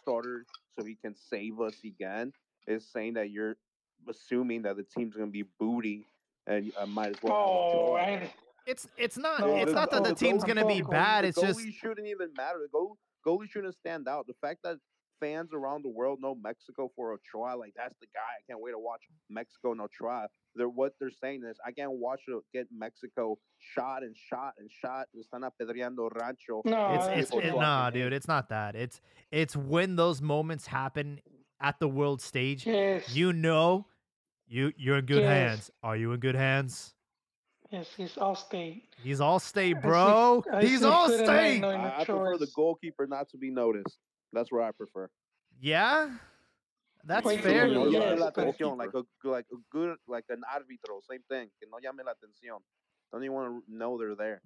starter 0.00 0.44
so 0.78 0.84
he 0.84 0.96
can 0.96 1.14
save 1.14 1.60
us 1.60 1.74
again 1.84 2.32
is 2.66 2.86
saying 2.92 3.14
that 3.14 3.30
you're 3.30 3.56
assuming 4.08 4.62
that 4.62 4.76
the 4.76 4.84
team's 4.84 5.14
going 5.16 5.28
to 5.28 5.32
be 5.32 5.44
booty 5.58 6.06
and 6.46 6.72
I 6.78 6.82
uh, 6.82 6.86
might 6.86 7.10
as 7.10 7.16
well. 7.22 7.34
oh 7.34 7.68
Ochoa. 7.96 8.00
I, 8.00 8.30
It's 8.66 8.86
it's 8.96 9.16
not 9.18 9.40
No, 9.40 9.56
it's 9.56 9.66
the- 9.66 9.72
not 9.74 9.90
that 9.90 10.02
the 10.04 10.10
the 10.10 10.14
team's 10.14 10.44
gonna 10.44 10.66
be 10.66 10.82
bad. 10.82 11.24
The 11.24 11.28
It's 11.28 11.40
just 11.40 11.58
goalie 11.60 11.72
shouldn't 11.74 12.06
even 12.06 12.28
matter. 12.36 12.58
The 12.62 12.68
goal 12.72 12.96
goalie 13.26 13.48
shouldn't 13.50 13.74
stand 13.74 14.08
out. 14.08 14.26
The 14.26 14.34
fact 14.40 14.60
that 14.64 14.76
fans 15.20 15.50
around 15.52 15.84
the 15.84 15.88
world 15.88 16.18
know 16.20 16.34
Mexico 16.34 16.90
for 16.96 17.12
Ochoa, 17.12 17.56
like 17.56 17.72
that's 17.76 17.94
the 18.00 18.06
guy. 18.14 18.20
I 18.20 18.42
can't 18.50 18.60
wait 18.60 18.72
to 18.72 18.78
watch 18.78 19.02
Mexico 19.30 19.72
and 19.72 19.80
Ochoa. 19.80 20.28
They're 20.54 20.68
what 20.68 20.92
they're 21.00 21.10
saying 21.10 21.42
is 21.48 21.56
I 21.66 21.72
can't 21.72 21.92
watch 21.92 22.22
it 22.28 22.42
get 22.52 22.66
Mexico 22.72 23.38
shot 23.58 24.02
and 24.02 24.16
shot 24.16 24.54
and 24.58 24.70
shot. 24.70 25.06
Están 25.16 25.42
apedreando 25.48 26.08
rancho. 26.20 26.62
no 26.64 26.94
it's 26.94 27.06
that's 27.06 27.20
it's 27.20 27.30
people 27.30 27.58
it, 27.58 27.60
nah, 27.60 27.90
dude. 27.90 28.12
It's 28.12 28.28
not 28.28 28.48
that. 28.48 28.74
It's 28.74 29.00
it's 29.30 29.54
when 29.56 29.96
those 29.96 30.20
moments 30.22 30.66
happen 30.66 31.20
at 31.60 31.78
the 31.80 31.88
world 31.88 32.20
stage. 32.20 32.66
yes 32.66 33.14
You 33.14 33.32
know, 33.32 33.86
you 34.46 34.72
you're 34.76 34.98
in 34.98 35.06
good 35.06 35.22
Yes. 35.22 35.28
hands. 35.50 35.70
Are 35.82 35.96
you 35.96 36.12
in 36.12 36.20
good 36.20 36.34
hands? 36.36 36.94
yes 37.70 37.88
he's 37.96 38.16
all 38.16 38.34
state. 38.34 38.84
He's 39.02 39.20
all 39.20 39.38
state, 39.38 39.76
I 39.76 39.80
bro. 39.80 40.42
I 40.52 40.64
He's 40.64 40.82
all 40.82 41.06
good 41.08 41.26
state. 41.26 41.62
I, 41.62 42.00
I 42.00 42.04
prefer 42.04 42.38
the 42.38 42.48
goalkeeper 42.56 43.06
not 43.06 43.28
to 43.30 43.36
be 43.36 43.50
noticed. 43.50 43.98
That's 44.32 44.50
where 44.52 44.62
I 44.62 44.72
prefer. 44.72 45.08
Yeah, 45.60 46.10
that's 47.04 47.24
Wait, 47.24 47.42
fair. 47.42 47.66
Que 47.66 47.74
no 47.74 47.86
Yes, 47.86 48.02
llame 48.02 48.18
la 48.18 48.30
atención, 48.30 48.76
like 48.76 48.94
a 48.94 49.04
like 49.26 49.46
a 49.52 49.56
good 49.70 49.96
like 50.06 50.24
an 50.28 50.42
árbitro, 50.54 51.00
same 51.10 51.22
thing. 51.28 51.48
Que 51.58 51.68
no 51.70 51.78
llame 51.78 52.04
la 52.04 52.12
atención. 52.12 52.58
Don't 53.12 53.22
even 53.24 53.34
want 53.34 53.64
to 53.66 53.74
know 53.74 53.96
they're 53.98 54.14
there. 54.14 54.42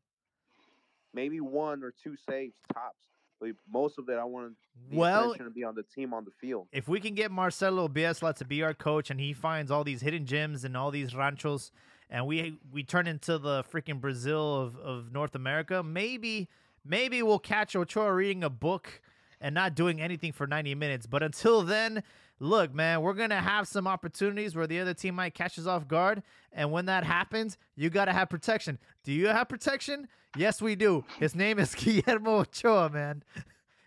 Maybe 1.14 1.40
one 1.40 1.82
or 1.82 1.92
two 2.02 2.14
saves 2.28 2.54
tops. 2.72 3.06
But 3.40 3.50
most 3.68 3.98
of 3.98 4.08
it, 4.08 4.18
I 4.18 4.24
want 4.24 4.54
the 4.88 4.96
Well, 4.96 5.32
attention 5.32 5.46
to 5.46 5.50
be 5.50 5.64
on 5.64 5.74
the 5.74 5.82
team 5.82 6.14
on 6.14 6.24
the 6.24 6.30
field. 6.40 6.68
if 6.72 6.86
we 6.86 7.00
can 7.00 7.14
get 7.14 7.32
Marcelo 7.32 7.88
Bielsa 7.88 8.34
to 8.36 8.44
be 8.44 8.62
our 8.62 8.72
coach 8.72 9.10
and 9.10 9.18
he 9.18 9.32
finds 9.32 9.70
all 9.72 9.82
these 9.82 10.00
hidden 10.00 10.24
gems 10.26 10.64
and 10.64 10.76
all 10.76 10.92
these 10.92 11.12
ranchos 11.14 11.72
and 12.08 12.24
we 12.26 12.56
we 12.72 12.84
turn 12.84 13.08
into 13.08 13.38
the 13.38 13.64
freaking 13.64 14.00
Brazil 14.00 14.60
of, 14.60 14.76
of 14.78 15.12
North 15.12 15.34
America, 15.34 15.82
maybe 15.82 16.48
maybe 16.84 17.20
we'll 17.22 17.40
catch 17.40 17.74
Ochoa 17.74 18.12
reading 18.14 18.44
a 18.44 18.50
book 18.50 19.00
and 19.42 19.54
not 19.54 19.74
doing 19.74 20.00
anything 20.00 20.32
for 20.32 20.46
90 20.46 20.74
minutes. 20.76 21.06
But 21.06 21.22
until 21.22 21.62
then, 21.62 22.02
look, 22.40 22.72
man, 22.72 23.02
we're 23.02 23.12
gonna 23.12 23.42
have 23.42 23.68
some 23.68 23.86
opportunities 23.86 24.54
where 24.54 24.66
the 24.66 24.80
other 24.80 24.94
team 24.94 25.16
might 25.16 25.34
catch 25.34 25.58
us 25.58 25.66
off 25.66 25.86
guard. 25.86 26.22
And 26.52 26.70
when 26.72 26.86
that 26.86 27.04
happens, 27.04 27.58
you 27.76 27.90
gotta 27.90 28.12
have 28.12 28.30
protection. 28.30 28.78
Do 29.04 29.12
you 29.12 29.26
have 29.26 29.48
protection? 29.48 30.08
Yes, 30.36 30.62
we 30.62 30.76
do. 30.76 31.04
His 31.18 31.34
name 31.34 31.58
is 31.58 31.74
Guillermo 31.74 32.38
Ochoa, 32.40 32.88
man. 32.88 33.22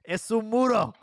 Es 0.05 0.29
un 0.29 0.47
muro. 0.47 0.93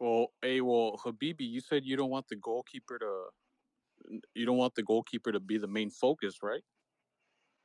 Well, 0.00 0.28
hey, 0.42 0.60
well, 0.60 0.98
Habibi, 1.04 1.40
you 1.40 1.60
said 1.60 1.84
you 1.84 1.96
don't 1.96 2.10
want 2.10 2.28
the 2.28 2.36
goalkeeper 2.36 2.98
to, 2.98 4.20
you 4.34 4.46
don't 4.46 4.56
want 4.56 4.74
the 4.74 4.82
goalkeeper 4.82 5.32
to 5.32 5.40
be 5.40 5.58
the 5.58 5.66
main 5.66 5.90
focus, 5.90 6.36
right? 6.42 6.62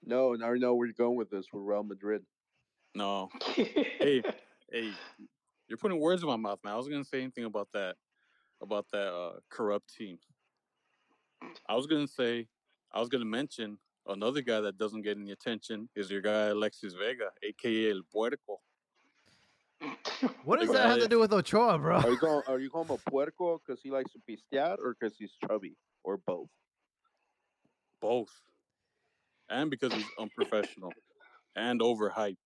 No, 0.06 0.34
and 0.34 0.44
I 0.44 0.48
already 0.48 0.62
know 0.62 0.74
where 0.76 0.88
you're 0.88 0.96
going 0.98 1.16
with 1.16 1.30
this 1.30 1.46
with 1.54 1.64
Real 1.64 1.84
Madrid. 1.84 2.24
No. 2.96 3.30
Hey, 3.56 4.22
hey, 4.74 4.92
You're 5.70 5.78
putting 5.78 6.00
words 6.00 6.24
in 6.24 6.28
my 6.28 6.36
mouth, 6.36 6.60
man. 6.64 6.74
I 6.74 6.76
wasn't 6.76 6.96
gonna 6.96 7.06
say 7.06 7.22
anything 7.22 7.46
about 7.46 7.70
that, 7.74 7.96
about 8.62 8.88
that 8.92 9.14
uh, 9.14 9.34
corrupt 9.50 9.94
team. 9.96 10.18
I 11.70 11.76
was 11.76 11.88
gonna 11.88 12.08
say, 12.08 12.48
I 12.94 13.00
was 13.00 13.08
gonna 13.08 13.26
mention 13.26 13.78
another 14.08 14.42
guy 14.42 14.60
that 14.62 14.78
doesn't 14.78 15.04
get 15.04 15.18
any 15.18 15.32
attention 15.32 15.88
is 15.96 16.12
your 16.12 16.22
guy 16.22 16.48
Alexis 16.48 16.94
Vega, 16.94 17.30
aka 17.44 17.92
El 17.92 18.02
Puerco. 18.12 18.60
What 20.46 20.60
does 20.60 20.72
that 20.72 20.88
have 20.88 21.00
to 21.00 21.08
do 21.08 21.20
with 21.20 21.34
Ochoa, 21.34 21.78
bro? 21.78 21.98
Are 21.98 22.10
you 22.10 22.18
going? 22.22 22.42
Are 22.48 22.60
you 22.60 22.70
calling 22.70 22.90
him 22.90 22.98
a 23.06 23.10
puerco 23.10 23.62
because 23.66 23.82
he 23.82 23.92
likes 23.92 24.12
to 24.14 24.20
pistear, 24.20 24.78
or 24.80 24.96
because 25.00 25.18
he's 25.18 25.34
chubby, 25.48 25.76
or 26.04 26.18
both? 26.26 26.50
Both, 28.02 28.32
and 29.50 29.70
because 29.70 29.94
he's 29.94 30.06
unprofessional 30.20 30.92
and 31.56 31.80
overhyped. 31.80 32.38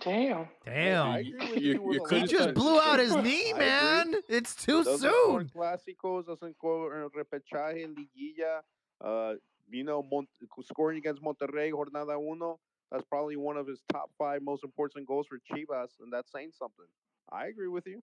Damn. 0.00 0.48
Damn. 0.64 1.06
I 1.08 1.18
You- 1.20 1.38
you- 1.40 1.54
you 1.74 1.82
with 1.82 1.96
you're 1.96 2.06
a 2.06 2.20
He 2.20 2.26
just 2.26 2.54
blew 2.54 2.78
out 2.80 2.98
his 2.98 3.14
knee, 3.24 3.52
man. 3.54 4.14
It's 4.28 4.54
too 4.54 4.84
Doesn't 4.84 5.10
soon. 5.10 5.48
clásicos, 5.48 6.26
doesn't 6.26 6.54
score 6.54 6.94
en 7.02 7.08
repechaje, 7.10 7.86
liguilla. 7.94 8.62
Uh, 9.00 9.34
you 9.70 9.84
know, 9.84 10.02
Mon- 10.02 10.28
scoring 10.62 10.98
against 10.98 11.22
Monterrey, 11.22 11.70
jornada 11.72 12.16
uno. 12.20 12.60
That's 12.90 13.04
probably 13.04 13.36
one 13.36 13.56
of 13.56 13.66
his 13.66 13.80
top 13.90 14.10
five 14.16 14.42
most 14.42 14.62
important 14.62 15.06
goals 15.08 15.26
for 15.26 15.38
Chivas, 15.50 15.98
and 16.00 16.12
that's 16.12 16.30
saying 16.30 16.52
something. 16.52 16.86
I 17.32 17.46
agree 17.46 17.66
with 17.68 17.86
you. 17.86 18.00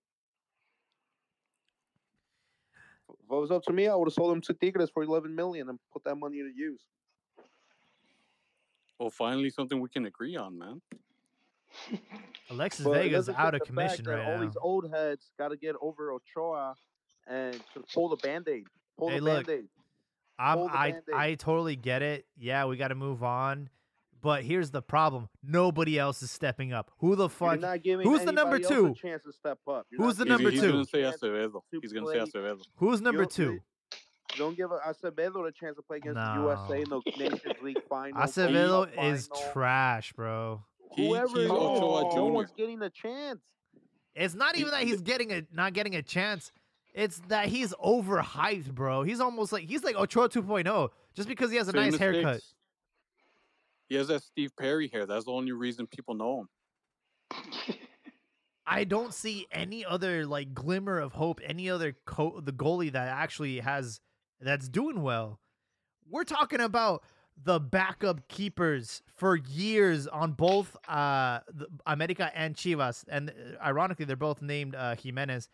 If 3.10 3.16
it 3.32 3.34
was 3.36 3.52
up 3.52 3.64
to 3.64 3.72
me, 3.74 3.88
I 3.88 3.96
would 3.96 4.08
have 4.08 4.14
sold 4.14 4.34
him 4.34 4.42
to 4.42 4.54
Tigres 4.54 4.90
for 4.90 5.04
11 5.04 5.34
million 5.34 5.70
and 5.70 5.80
put 5.92 6.04
that 6.04 6.16
money 6.16 6.40
to 6.40 6.50
use. 6.54 6.82
Well, 9.00 9.10
finally, 9.10 9.50
something 9.50 9.80
we 9.80 9.90
can 9.90 10.06
agree 10.06 10.36
on, 10.36 10.58
man. 10.58 10.82
Alexis 12.50 12.86
But 12.86 12.98
it 12.98 13.04
Vega's 13.04 13.30
out 13.30 13.56
of 13.56 13.62
commission 13.62 14.06
that 14.06 14.12
right 14.18 14.34
all 14.34 14.40
these 14.40 14.58
old 14.62 14.92
heads 14.92 15.32
got 15.38 15.50
to 15.50 15.58
get 15.58 15.76
over 15.82 16.12
Ochoa 16.12 16.76
and 17.28 17.60
pull 17.94 18.10
the 18.10 18.18
band 18.18 18.48
aid. 18.48 18.66
Pull 18.98 19.10
Hey, 19.10 19.20
the 19.20 19.26
look, 19.26 19.48
band 19.48 19.60
aid. 19.60 19.68
I'm, 20.40 20.60
the 20.60 20.66
I 20.66 20.92
Band-Aid. 20.92 21.16
I 21.16 21.36
totally 21.36 21.76
get 21.76 22.02
it. 22.02 22.26
Yeah, 22.38 22.66
we 22.66 22.76
got 22.78 22.88
to 22.90 22.96
move 22.96 23.24
on. 23.24 23.70
But 24.22 24.44
here's 24.44 24.72
the 24.72 24.82
problem: 24.82 25.28
nobody 25.44 26.00
else 26.00 26.24
is 26.24 26.32
stepping 26.32 26.72
up. 26.72 26.92
Who 27.00 27.16
the 27.16 27.28
fuck? 27.30 27.60
not 27.60 27.80
who's 27.86 28.24
the 28.24 28.32
number 28.32 28.58
two? 28.58 28.96
Chance 28.96 29.24
to 29.24 29.34
step 29.34 29.60
up. 29.68 29.86
You're 29.92 30.02
Who's 30.02 30.18
not 30.18 30.26
the 30.26 30.30
number 30.30 30.50
he's 30.50 30.62
two? 30.62 30.72
gonna 30.72 30.86
say 30.86 31.02
chance 31.02 31.18
Acevedo. 31.18 31.62
to 31.72 31.80
He's 31.82 31.92
gonna 31.92 32.08
say 32.08 32.20
Acevedo. 32.40 32.62
Who's 32.78 33.02
number 33.02 33.26
two? 33.26 33.60
Don't 34.38 34.56
give 34.56 34.70
Acevedo 34.70 35.48
a 35.48 35.52
chance 35.52 35.76
to 35.76 35.82
play 35.84 35.98
against 35.98 36.16
the 36.16 36.34
USA 36.36 36.82
in 36.82 36.90
the 36.90 37.02
Nations 37.18 37.62
League 37.62 37.84
final. 37.90 38.20
Acevedo 38.20 38.86
Cup 38.96 39.04
is 39.04 39.28
final. 39.28 39.52
trash, 39.52 40.14
bro. 40.14 40.64
He- 40.96 41.08
Whoever 41.08 41.28
he's 41.30 41.38
it 41.38 41.46
is, 41.46 41.52
Ochoa 41.52 42.16
no 42.16 42.26
one's 42.28 42.52
getting 42.56 42.82
a 42.82 42.90
chance. 42.90 43.40
It's 44.16 44.36
not 44.36 44.56
even 44.58 44.72
that 44.72 44.84
he's 44.84 45.02
getting 45.02 45.32
a 45.32 45.44
not 45.52 45.74
getting 45.74 45.96
a 45.96 46.02
chance. 46.04 46.52
It's 46.94 47.20
that 47.30 47.48
he's 47.48 47.74
overhyped, 47.84 48.72
bro. 48.76 49.02
He's 49.04 49.20
almost 49.20 49.52
like 49.52 49.64
he's 49.64 49.84
like 49.84 49.96
Ochoa 49.96 50.30
2.0 50.30 50.90
just 51.16 51.28
because 51.28 51.50
he 51.50 51.58
has 51.58 51.68
a 51.68 51.72
Same 51.72 51.82
nice 51.82 51.98
haircut. 51.98 52.24
mistakes. 52.26 52.54
He 53.90 53.96
has 53.96 54.08
that 54.10 54.22
Steve 54.24 54.52
Perry 54.56 54.88
hair. 54.88 55.06
That's 55.08 55.26
the 55.26 55.32
only 55.32 55.52
reason 55.52 55.88
people 55.88 56.14
know 56.14 56.42
him. 56.42 56.50
I 58.66 58.86
don't 58.86 59.14
see 59.14 59.46
any 59.52 59.84
other 59.84 60.26
like 60.26 60.54
glimmer 60.54 61.00
of 61.00 61.14
hope. 61.14 61.42
Any 61.44 61.70
other 61.70 61.96
co- 62.06 62.40
the 62.40 62.54
goalie 62.54 62.92
that 62.94 63.08
actually 63.08 63.60
has 63.60 64.00
that's 64.40 64.70
doing 64.70 65.02
well. 65.02 65.40
We're 66.10 66.24
talking 66.24 66.62
about 66.62 67.04
the 67.42 67.60
backup 67.60 68.28
keepers 68.28 69.02
for 69.16 69.36
years 69.36 70.08
on 70.08 70.34
both 70.34 70.78
uh 70.88 71.40
America 71.86 72.32
and 72.36 72.56
Chivas, 72.56 73.04
and 73.08 73.30
uh, 73.30 73.64
ironically, 73.64 74.06
they're 74.06 74.16
both 74.16 74.42
named 74.42 74.76
uh, 74.76 74.96
Jimenez. 74.96 75.50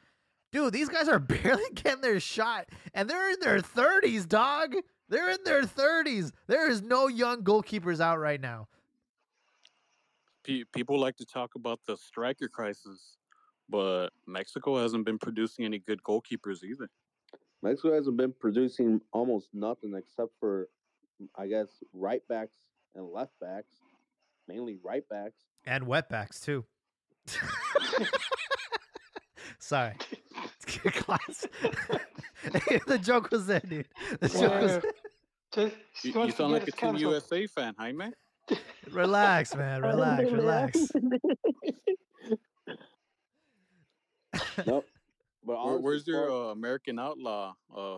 Dude, 0.51 0.73
these 0.73 0.89
guys 0.89 1.07
are 1.07 1.19
barely 1.43 1.64
getting 1.76 2.01
their 2.01 2.19
shot, 2.19 2.68
and 2.93 3.10
they're 3.10 3.31
in 3.31 3.39
their 3.41 3.61
thirties, 3.61 4.26
dog. 4.26 4.76
They're 5.10 5.30
in 5.31 5.43
their 5.43 5.64
thirties. 5.64 6.31
There 6.47 6.69
is 6.69 6.81
no 6.81 7.07
young 7.07 7.43
goalkeepers 7.43 7.99
out 7.99 8.19
right 8.19 8.39
now. 8.39 8.68
People 10.73 10.99
like 10.99 11.15
to 11.18 11.26
talk 11.26 11.56
about 11.56 11.80
the 11.85 11.95
striker 11.95 12.47
crisis, 12.47 13.18
but 13.69 14.10
Mexico 14.26 14.81
hasn't 14.81 15.06
been 15.06 15.19
producing 15.19 15.65
any 15.65 15.80
good 15.80 16.01
goalkeepers 16.01 16.64
either. 16.64 16.89
Mexico 17.61 17.93
hasn't 17.93 18.18
been 18.18 18.34
producing 18.39 19.01
almost 19.11 19.49
nothing 19.53 19.93
except 19.95 20.31
for, 20.39 20.69
I 21.36 21.48
guess, 21.48 21.68
right 21.94 22.22
backs 22.28 22.56
and 22.96 23.06
left 23.10 23.34
backs, 23.40 23.74
mainly 24.48 24.78
right 24.84 25.04
backs. 25.10 25.41
and 25.66 25.86
wet 25.88 26.10
backs 26.10 26.40
too. 26.40 26.66
Sorry, 29.60 29.94
class. 30.66 31.46
the 32.88 33.00
joke 33.02 33.30
was 33.32 33.46
there, 33.48 33.60
dude. 33.60 33.88
The 34.20 34.30
joke 34.30 34.62
was. 34.62 34.72
Yeah. 34.72 34.82
Just, 35.54 35.76
just 36.02 36.06
You, 36.06 36.24
you 36.24 36.32
sound 36.32 36.54
like 36.54 36.62
a 36.64 36.66
us 36.68 36.72
Team 36.74 36.91
canceled. 36.91 37.02
USA 37.02 37.48
fan, 37.48 37.74
Jaime. 37.78 38.12
Relax, 38.91 39.56
man. 39.56 39.82
Relax, 39.82 40.32
relax. 40.32 40.88
Nope. 44.66 44.86
But 45.44 45.56
honestly, 45.56 45.84
where's 45.84 46.08
your 46.08 46.30
uh, 46.32 46.52
American 46.52 47.00
Outlaw? 47.00 47.54
Uh, 47.76 47.98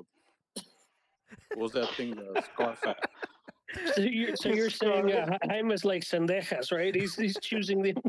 what 1.54 1.58
was 1.58 1.72
that 1.74 1.90
thing? 1.96 2.18
Uh, 2.18 2.42
Scarface. 2.42 2.96
So 3.96 4.02
you're, 4.02 4.36
so 4.36 4.50
you're 4.50 4.70
saying 4.70 5.12
uh, 5.12 5.38
Jaime's 5.50 5.86
like 5.86 6.04
Zendejas, 6.04 6.72
right? 6.72 6.94
He's 6.94 7.16
he's 7.16 7.38
choosing 7.42 7.82
the. 7.82 7.94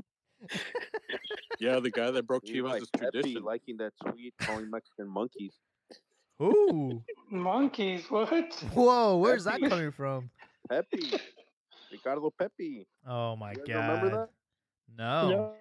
Yeah, 1.60 1.78
the 1.78 1.90
guy 1.90 2.10
that 2.10 2.26
broke 2.26 2.48
you 2.48 2.64
like 2.64 2.82
Chivas' 2.82 2.92
Pepe 2.98 3.12
tradition. 3.12 3.44
liking 3.44 3.76
that 3.76 3.92
tweet 4.04 4.34
calling 4.40 4.68
Mexican 4.68 5.06
monkeys? 5.06 5.54
Ooh. 6.42 7.00
Monkeys, 7.30 8.06
what? 8.10 8.52
Whoa, 8.74 9.18
where's 9.18 9.44
that 9.44 9.60
coming 9.60 9.92
from? 9.92 10.28
Pepi, 10.68 11.12
Ricardo 11.92 12.32
Pepi. 12.36 12.84
Oh 13.06 13.36
my 13.36 13.50
You 13.52 13.56
guys 13.58 13.66
god. 13.68 13.76
remember 13.88 14.10
that? 14.16 14.28
No. 14.98 15.30
No. 15.30 15.52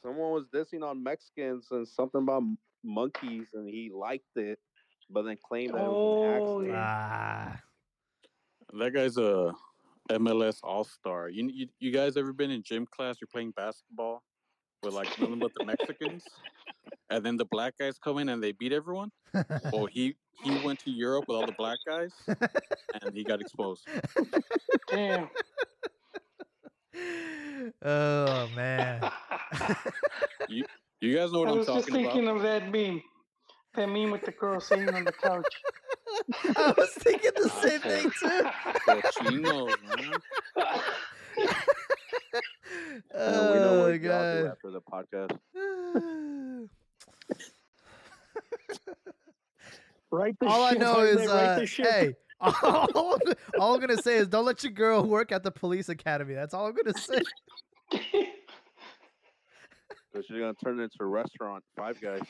Someone 0.00 0.30
was 0.30 0.44
dissing 0.54 0.84
on 0.88 1.02
Mexicans 1.02 1.66
and 1.72 1.86
something 1.88 2.22
about 2.22 2.44
monkeys, 2.84 3.48
and 3.54 3.68
he 3.68 3.90
liked 3.92 4.36
it, 4.36 4.60
but 5.10 5.22
then 5.22 5.36
claimed 5.44 5.74
that 5.74 5.78
it 5.82 5.88
was 5.88 6.40
Oh, 6.40 6.58
an 6.60 6.70
accident. 6.70 6.76
Ah. 6.78 7.60
That 8.78 8.92
guy's 8.94 9.16
a 9.18 9.52
MLS 10.10 10.58
All 10.62 10.84
Star. 10.84 11.28
You, 11.28 11.48
you 11.52 11.68
you 11.78 11.90
guys 11.92 12.16
ever 12.16 12.32
been 12.32 12.50
in 12.50 12.62
gym 12.62 12.86
class? 12.86 13.16
You're 13.20 13.28
playing 13.32 13.52
basketball 13.52 14.22
with 14.82 14.94
like 14.94 15.18
nothing 15.20 15.38
but 15.38 15.52
the 15.58 15.64
Mexicans, 15.64 16.24
and 17.10 17.24
then 17.24 17.36
the 17.36 17.44
black 17.46 17.74
guys 17.78 17.98
come 17.98 18.18
in 18.18 18.28
and 18.28 18.42
they 18.42 18.52
beat 18.52 18.72
everyone. 18.72 19.10
Well, 19.72 19.86
he 19.86 20.16
he 20.42 20.58
went 20.64 20.78
to 20.80 20.90
Europe 20.90 21.26
with 21.28 21.36
all 21.36 21.46
the 21.46 21.52
black 21.52 21.78
guys, 21.86 22.12
and 22.26 23.14
he 23.14 23.24
got 23.24 23.40
exposed. 23.40 23.86
Damn. 24.90 25.28
oh 27.82 28.48
man. 28.56 29.10
You 30.48 31.16
guys 31.16 31.32
know 31.32 31.40
what 31.40 31.48
I 31.48 31.52
I'm 31.52 31.58
was 31.58 31.66
just 31.66 31.90
thinking 31.90 32.24
about? 32.28 32.36
of 32.36 32.42
that 32.42 32.70
meme. 32.70 33.02
That 33.74 33.88
meme 33.88 34.10
with 34.10 34.24
the 34.24 34.32
girl 34.32 34.60
sitting 34.60 34.88
on 34.94 35.04
the 35.04 35.12
couch. 35.12 35.46
I 36.56 36.74
was 36.76 36.90
thinking 36.90 37.30
the 37.36 37.48
same 37.48 37.80
thing 37.80 38.10
too. 38.10 38.42
Cochinos, 38.86 39.74
man. 39.96 40.12
And 43.14 43.36
we 43.52 43.58
know 43.58 43.70
Oh 43.70 43.82
what 43.82 43.90
my 43.90 43.94
y'all 43.96 44.42
god. 44.42 44.46
after 44.52 44.70
the 44.70 44.80
podcast. 44.80 45.38
Right 50.10 50.34
the 50.40 50.46
All 50.46 50.62
I 50.64 50.72
know 50.72 51.00
is, 51.00 51.16
right 51.18 51.28
uh, 51.28 51.58
the 51.60 51.66
ship. 51.66 51.86
hey, 51.86 52.14
all, 52.40 53.18
all 53.58 53.74
I'm 53.74 53.80
gonna 53.80 53.96
say 54.00 54.16
is 54.16 54.28
don't 54.28 54.44
let 54.44 54.62
your 54.62 54.72
girl 54.72 55.02
work 55.04 55.32
at 55.32 55.42
the 55.42 55.50
police 55.50 55.88
academy. 55.88 56.34
That's 56.34 56.52
all 56.54 56.66
I'm 56.66 56.74
gonna 56.74 56.96
say. 56.98 57.20
So 60.14 60.20
she's 60.20 60.38
gonna 60.38 60.52
turn 60.62 60.78
it 60.80 60.82
into 60.84 60.96
a 61.00 61.06
restaurant, 61.06 61.64
Five 61.76 61.98
Guys. 62.00 62.20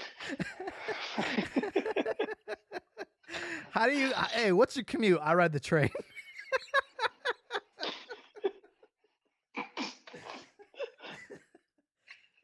How 3.70 3.86
do 3.86 3.92
you? 3.94 4.12
uh, 4.14 4.24
Hey, 4.32 4.52
what's 4.52 4.76
your 4.76 4.84
commute? 4.84 5.20
I 5.22 5.34
ride 5.34 5.52
the 5.52 5.60
train. 5.60 5.90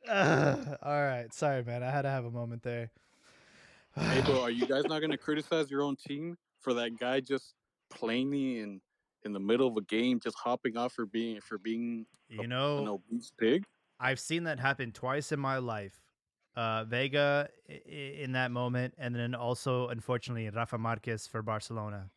Ugh, 0.08 0.76
all 0.82 1.02
right, 1.02 1.32
sorry, 1.34 1.62
man. 1.64 1.82
I 1.82 1.90
had 1.90 2.02
to 2.02 2.08
have 2.10 2.24
a 2.24 2.30
moment 2.30 2.62
there. 2.62 2.90
Hey, 3.98 4.22
bro, 4.24 4.42
are 4.42 4.50
you 4.50 4.64
guys 4.64 4.84
not 4.84 5.00
going 5.00 5.10
to 5.10 5.16
criticize 5.18 5.68
your 5.72 5.82
own 5.82 5.96
team 5.96 6.36
for 6.60 6.72
that 6.74 6.96
guy 7.00 7.18
just 7.18 7.54
plainly 7.90 8.60
in 8.60 8.80
in 9.24 9.32
the 9.32 9.40
middle 9.40 9.66
of 9.66 9.76
a 9.76 9.80
game, 9.82 10.20
just 10.20 10.36
hopping 10.38 10.76
off 10.76 10.92
for 10.92 11.04
being 11.04 11.40
for 11.40 11.58
being 11.58 12.06
You 12.28 12.42
an 12.44 12.48
know, 12.50 13.00
obese 13.10 13.32
pig? 13.36 13.64
I've 13.98 14.20
seen 14.20 14.44
that 14.44 14.60
happen 14.60 14.92
twice 14.92 15.32
in 15.32 15.40
my 15.40 15.58
life. 15.58 16.00
Uh, 16.58 16.82
Vega 16.82 17.48
in 17.86 18.32
that 18.32 18.50
moment, 18.50 18.92
and 18.98 19.14
then 19.14 19.32
also, 19.32 19.86
unfortunately, 19.86 20.50
Rafa 20.50 20.76
Marquez 20.76 21.24
for 21.24 21.40
Barcelona. 21.40 22.10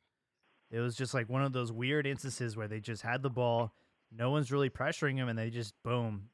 It 0.72 0.80
was 0.80 0.96
just 0.96 1.14
like 1.14 1.30
one 1.30 1.44
of 1.44 1.54
those 1.54 1.72
weird 1.72 2.08
instances 2.08 2.58
where 2.58 2.68
they 2.68 2.80
just 2.80 3.04
had 3.04 3.22
the 3.22 3.30
ball, 3.30 3.72
no 4.12 4.32
one's 4.32 4.52
really 4.52 4.72
pressuring 4.72 5.18
him, 5.18 5.30
and 5.30 5.38
they 5.38 5.52
just 5.52 5.76
boom, 5.84 6.30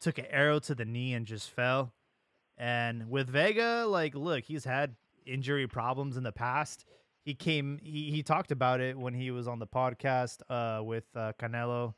took 0.00 0.16
an 0.16 0.24
arrow 0.30 0.58
to 0.60 0.74
the 0.74 0.86
knee 0.86 1.12
and 1.12 1.26
just 1.26 1.50
fell. 1.50 1.92
And 2.56 3.10
with 3.10 3.28
Vega, 3.28 3.84
like, 3.86 4.14
look, 4.14 4.44
he's 4.44 4.64
had 4.64 4.96
injury 5.26 5.66
problems 5.66 6.16
in 6.16 6.22
the 6.22 6.32
past. 6.32 6.86
He 7.26 7.34
came, 7.34 7.78
he, 7.82 8.10
he 8.10 8.22
talked 8.22 8.52
about 8.52 8.80
it 8.80 8.96
when 8.96 9.12
he 9.12 9.30
was 9.30 9.46
on 9.46 9.58
the 9.58 9.66
podcast 9.66 10.40
uh, 10.48 10.82
with 10.82 11.04
uh, 11.14 11.34
Canelo, 11.38 11.92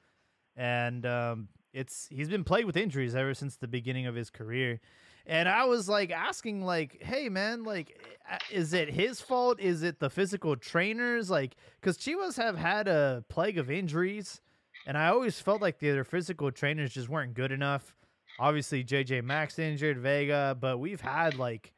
and 0.56 1.06
um, 1.06 1.48
it's 1.73 2.09
he's 2.10 2.28
been 2.28 2.43
plagued 2.43 2.66
with 2.66 2.77
injuries 2.77 3.14
ever 3.14 3.32
since 3.32 3.55
the 3.55 3.68
beginning 3.68 4.06
of 4.06 4.16
his 4.16 4.28
career. 4.28 4.81
And 5.27 5.48
I 5.48 5.65
was 5.65 5.89
like 5.89 6.11
asking, 6.11 6.62
like, 6.62 7.03
hey 7.03 7.28
man, 7.28 7.65
like, 7.65 8.01
uh, 8.31 8.39
is 8.51 8.73
it 8.73 8.89
his 8.89 9.20
fault? 9.20 9.61
Is 9.61 9.82
it 9.82 9.98
the 9.98 10.09
physical 10.09 10.57
trainers? 10.57 11.31
Like, 11.31 11.57
because 11.81 11.98
Chivas 11.98 12.36
have 12.36 12.57
had 12.57 12.86
a 12.86 13.24
plague 13.28 13.59
of 13.59 13.70
injuries, 13.70 14.40
and 14.86 14.97
I 14.97 15.09
always 15.09 15.40
felt 15.40 15.61
like 15.61 15.81
their 15.81 16.05
physical 16.05 16.53
trainers 16.53 16.93
just 16.93 17.09
weren't 17.09 17.35
good 17.35 17.51
enough. 17.51 17.94
Obviously, 18.39 18.85
JJ 18.85 19.23
Macías 19.23 19.59
injured, 19.59 19.98
Vega, 19.98 20.57
but 20.61 20.78
we've 20.78 21.01
had 21.01 21.35
like 21.36 21.73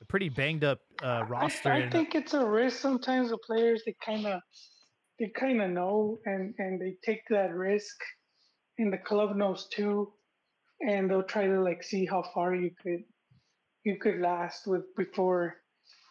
a 0.00 0.04
pretty 0.04 0.28
banged 0.28 0.62
up 0.62 0.80
uh, 1.02 1.24
roster. 1.28 1.72
I, 1.72 1.84
I 1.84 1.90
think 1.90 2.14
it's 2.14 2.34
a 2.34 2.46
risk 2.46 2.78
sometimes. 2.78 3.30
The 3.30 3.38
players 3.38 3.82
they 3.84 3.96
kind 4.04 4.26
of 4.26 4.40
they 5.18 5.32
kind 5.38 5.60
of 5.62 5.70
know 5.70 6.18
and 6.26 6.54
and 6.58 6.80
they 6.80 6.94
take 7.04 7.22
that 7.30 7.52
risk, 7.54 7.96
and 8.78 8.92
the 8.92 8.98
club 8.98 9.34
knows 9.34 9.66
too, 9.72 10.12
and 10.86 11.10
they'll 11.10 11.24
try 11.24 11.46
to 11.46 11.60
like 11.62 11.82
see 11.84 12.06
how 12.06 12.22
far 12.34 12.54
you 12.54 12.70
could 12.82 13.04
you 13.84 13.98
could 14.00 14.20
last 14.20 14.66
with 14.66 14.84
before 14.96 15.56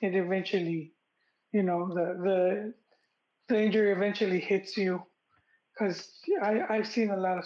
it 0.02 0.16
eventually, 0.16 0.94
you 1.54 1.64
know, 1.64 1.90
the 1.90 2.06
the 2.24 2.74
the 3.50 3.62
injury 3.62 3.91
eventually 3.91 4.40
hits 4.40 4.78
you. 4.78 5.02
Because 5.74 6.12
I 6.44 6.62
I've 6.70 6.88
seen 6.88 7.12
a 7.12 7.18
lot 7.18 7.40
of 7.40 7.45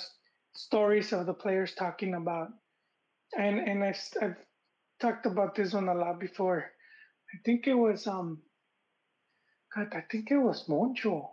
stories 0.56 1.14
of 1.14 1.26
the 1.28 1.34
players 1.34 1.76
talking 1.76 2.16
about, 2.16 2.50
and 3.38 3.60
and 3.60 3.84
I've, 3.84 3.96
s- 3.96 4.18
I've 4.22 4.38
talked 5.02 5.26
about 5.26 5.56
this 5.56 5.74
one 5.74 5.90
a 5.90 5.96
lot 5.96 6.20
before. 6.20 6.72
I 7.34 7.38
think 7.46 7.68
it 7.68 7.76
was 7.76 8.08
um. 8.08 8.44
God, 9.76 9.90
I 9.94 10.02
think 10.12 10.32
it 10.32 10.38
was 10.40 10.68
Moncho. 10.70 11.32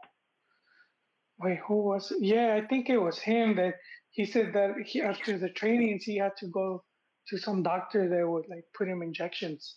Wait, 1.41 1.61
who 1.67 1.83
was? 1.85 2.11
It? 2.13 2.19
Yeah, 2.23 2.55
I 2.63 2.67
think 2.67 2.91
it 2.91 2.99
was 2.99 3.19
him 3.19 3.57
that 3.57 3.75
he 4.15 4.25
said 4.25 4.53
that 4.55 4.75
he 4.87 5.03
after 5.03 5.37
the 5.37 5.51
trainings 5.51 6.05
he 6.05 6.17
had 6.17 6.37
to 6.39 6.47
go 6.47 6.85
to 7.29 7.37
some 7.37 7.63
doctor 7.63 8.09
that 8.09 8.29
would 8.29 8.45
like 8.49 8.65
put 8.77 8.89
him 8.89 9.03
injections 9.03 9.77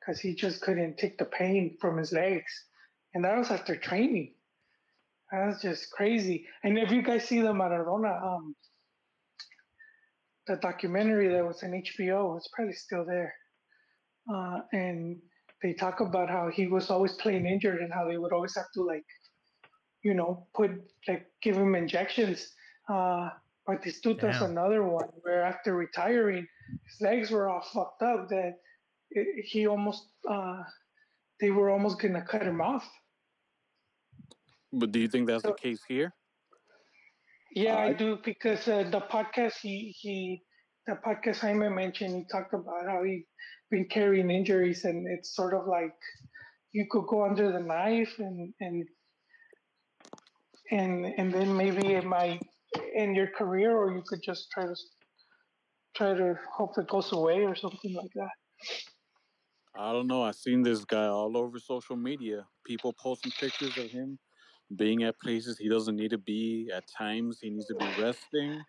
because 0.00 0.20
he 0.20 0.34
just 0.34 0.60
couldn't 0.60 0.98
take 0.98 1.16
the 1.16 1.24
pain 1.24 1.76
from 1.80 1.96
his 1.96 2.12
legs, 2.12 2.52
and 3.14 3.24
that 3.24 3.38
was 3.38 3.50
after 3.50 3.74
training. 3.74 4.34
That 5.32 5.46
was 5.46 5.62
just 5.62 5.90
crazy. 5.92 6.46
And 6.62 6.78
if 6.78 6.90
you 6.90 7.02
guys 7.02 7.26
see 7.26 7.40
the 7.40 7.54
Maradona 7.54 8.22
um 8.22 8.54
the 10.46 10.56
documentary 10.56 11.28
that 11.28 11.46
was 11.46 11.62
in 11.62 11.72
HBO, 11.72 12.36
it's 12.36 12.48
probably 12.54 12.74
still 12.74 13.06
there. 13.06 13.34
Uh, 14.32 14.58
and 14.72 15.18
they 15.62 15.72
talk 15.72 16.00
about 16.00 16.28
how 16.28 16.50
he 16.50 16.66
was 16.66 16.90
always 16.90 17.14
playing 17.14 17.46
injured 17.46 17.80
and 17.80 17.92
how 17.92 18.06
they 18.06 18.18
would 18.18 18.32
always 18.32 18.54
have 18.56 18.70
to 18.74 18.82
like, 18.82 19.06
you 20.02 20.12
know, 20.12 20.46
put 20.54 20.70
like 21.08 21.26
give 21.42 21.56
him 21.56 21.74
injections. 21.74 22.52
Uh, 22.92 23.30
Batistuta's 23.68 24.38
Damn. 24.40 24.50
another 24.50 24.82
one 24.84 25.08
where 25.22 25.42
after 25.42 25.74
retiring, 25.74 26.46
his 26.86 27.00
legs 27.00 27.30
were 27.30 27.48
all 27.48 27.62
fucked 27.62 28.02
up 28.02 28.28
that 28.28 28.54
it, 29.10 29.44
he 29.44 29.66
almost 29.66 30.06
uh, 30.28 30.62
they 31.40 31.50
were 31.50 31.70
almost 31.70 32.00
gonna 32.00 32.24
cut 32.24 32.42
him 32.42 32.60
off. 32.60 32.88
But 34.72 34.92
do 34.92 34.98
you 34.98 35.08
think 35.08 35.26
that's 35.28 35.42
the 35.44 35.54
case 35.54 35.80
here? 35.88 36.12
Yeah, 37.54 37.76
I 37.76 37.86
I- 37.86 37.92
do 37.92 38.18
because 38.22 38.66
uh, 38.68 38.82
the 38.90 39.00
podcast 39.00 39.54
he 39.62 39.94
he 39.98 40.42
the 40.86 40.98
podcast 41.06 41.38
Jaime 41.38 41.68
mentioned 41.68 42.14
he 42.14 42.24
talked 42.30 42.52
about 42.52 42.86
how 42.86 43.02
he 43.04 43.24
been 43.70 43.86
carrying 43.88 44.30
injuries 44.30 44.84
and 44.84 45.06
it's 45.06 45.34
sort 45.34 45.54
of 45.54 45.66
like 45.66 45.94
you 46.72 46.86
could 46.90 47.06
go 47.06 47.24
under 47.24 47.50
the 47.52 47.60
knife 47.60 48.18
and 48.18 48.52
and 48.60 48.86
and 50.70 51.06
and 51.16 51.32
then 51.32 51.56
maybe 51.56 51.94
it 51.94 52.04
might 52.04 52.42
end 52.94 53.16
your 53.16 53.28
career 53.28 53.76
or 53.76 53.92
you 53.92 54.02
could 54.06 54.22
just 54.22 54.50
try 54.50 54.64
to 54.64 54.76
try 55.96 56.14
to 56.14 56.38
hope 56.52 56.76
it 56.78 56.88
goes 56.88 57.12
away 57.12 57.44
or 57.44 57.54
something 57.54 57.94
like 57.94 58.10
that. 58.14 58.30
I 59.76 59.92
don't 59.92 60.06
know. 60.06 60.22
I've 60.22 60.36
seen 60.36 60.62
this 60.62 60.84
guy 60.84 61.06
all 61.06 61.36
over 61.36 61.58
social 61.58 61.96
media. 61.96 62.46
People 62.64 62.92
posting 62.92 63.32
pictures 63.32 63.76
of 63.76 63.90
him 63.90 64.18
being 64.76 65.02
at 65.02 65.18
places 65.20 65.58
he 65.58 65.68
doesn't 65.68 65.96
need 65.96 66.10
to 66.10 66.18
be. 66.18 66.70
At 66.72 66.84
times, 66.86 67.38
he 67.40 67.50
needs 67.50 67.66
to 67.66 67.74
be 67.74 67.86
resting 68.00 68.62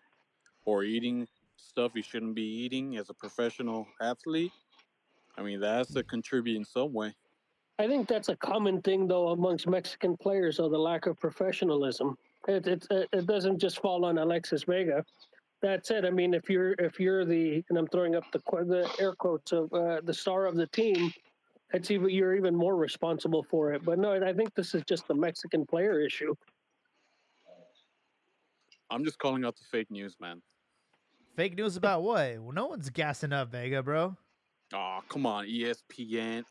or 0.64 0.84
eating 0.84 1.26
stuff 1.56 1.92
he 1.94 2.02
shouldn't 2.02 2.34
be 2.34 2.42
eating 2.42 2.96
as 2.96 3.08
a 3.08 3.14
professional 3.14 3.86
athlete. 4.00 4.52
I 5.38 5.42
mean, 5.42 5.60
that's 5.60 5.94
a 5.96 6.02
contribute 6.02 6.56
in 6.56 6.64
some 6.64 6.92
way. 6.92 7.14
I 7.78 7.86
think 7.86 8.08
that's 8.08 8.30
a 8.30 8.36
common 8.36 8.80
thing, 8.80 9.06
though, 9.06 9.28
amongst 9.28 9.66
Mexican 9.66 10.16
players, 10.16 10.58
or 10.58 10.70
the 10.70 10.78
lack 10.78 11.06
of 11.06 11.18
professionalism. 11.20 12.16
It 12.48 12.66
it 12.66 12.86
it 12.90 13.08
it 13.12 13.26
doesn't 13.26 13.58
just 13.58 13.80
fall 13.80 14.04
on 14.04 14.18
Alexis 14.18 14.64
Vega. 14.64 15.04
That 15.62 15.86
said, 15.86 16.04
I 16.04 16.10
mean, 16.10 16.34
if 16.34 16.48
you're 16.48 16.72
if 16.78 17.00
you're 17.00 17.24
the 17.24 17.64
and 17.68 17.78
I'm 17.78 17.86
throwing 17.88 18.14
up 18.14 18.24
the 18.32 18.40
qu- 18.40 18.64
the 18.64 18.88
air 19.00 19.14
quotes 19.14 19.52
of 19.52 19.72
uh, 19.72 20.00
the 20.02 20.14
star 20.14 20.46
of 20.46 20.54
the 20.54 20.66
team, 20.68 21.12
it's 21.72 21.90
even 21.90 22.10
you're 22.10 22.36
even 22.36 22.54
more 22.54 22.76
responsible 22.76 23.44
for 23.50 23.72
it. 23.72 23.84
But 23.84 23.98
no, 23.98 24.12
I 24.12 24.32
think 24.32 24.54
this 24.54 24.74
is 24.74 24.82
just 24.88 25.04
a 25.10 25.14
Mexican 25.14 25.66
player 25.66 26.00
issue. 26.00 26.34
I'm 28.90 29.04
just 29.04 29.18
calling 29.18 29.44
out 29.44 29.56
the 29.56 29.64
fake 29.70 29.90
news, 29.90 30.16
man. 30.20 30.40
Fake 31.34 31.56
news 31.56 31.76
about 31.76 32.02
what? 32.02 32.38
Well, 32.38 32.52
no 32.52 32.66
one's 32.66 32.88
gassing 32.88 33.32
up 33.32 33.50
Vega, 33.50 33.82
bro. 33.82 34.16
Oh, 34.72 35.00
come 35.08 35.26
on, 35.26 35.46
ESPN. 35.46 36.44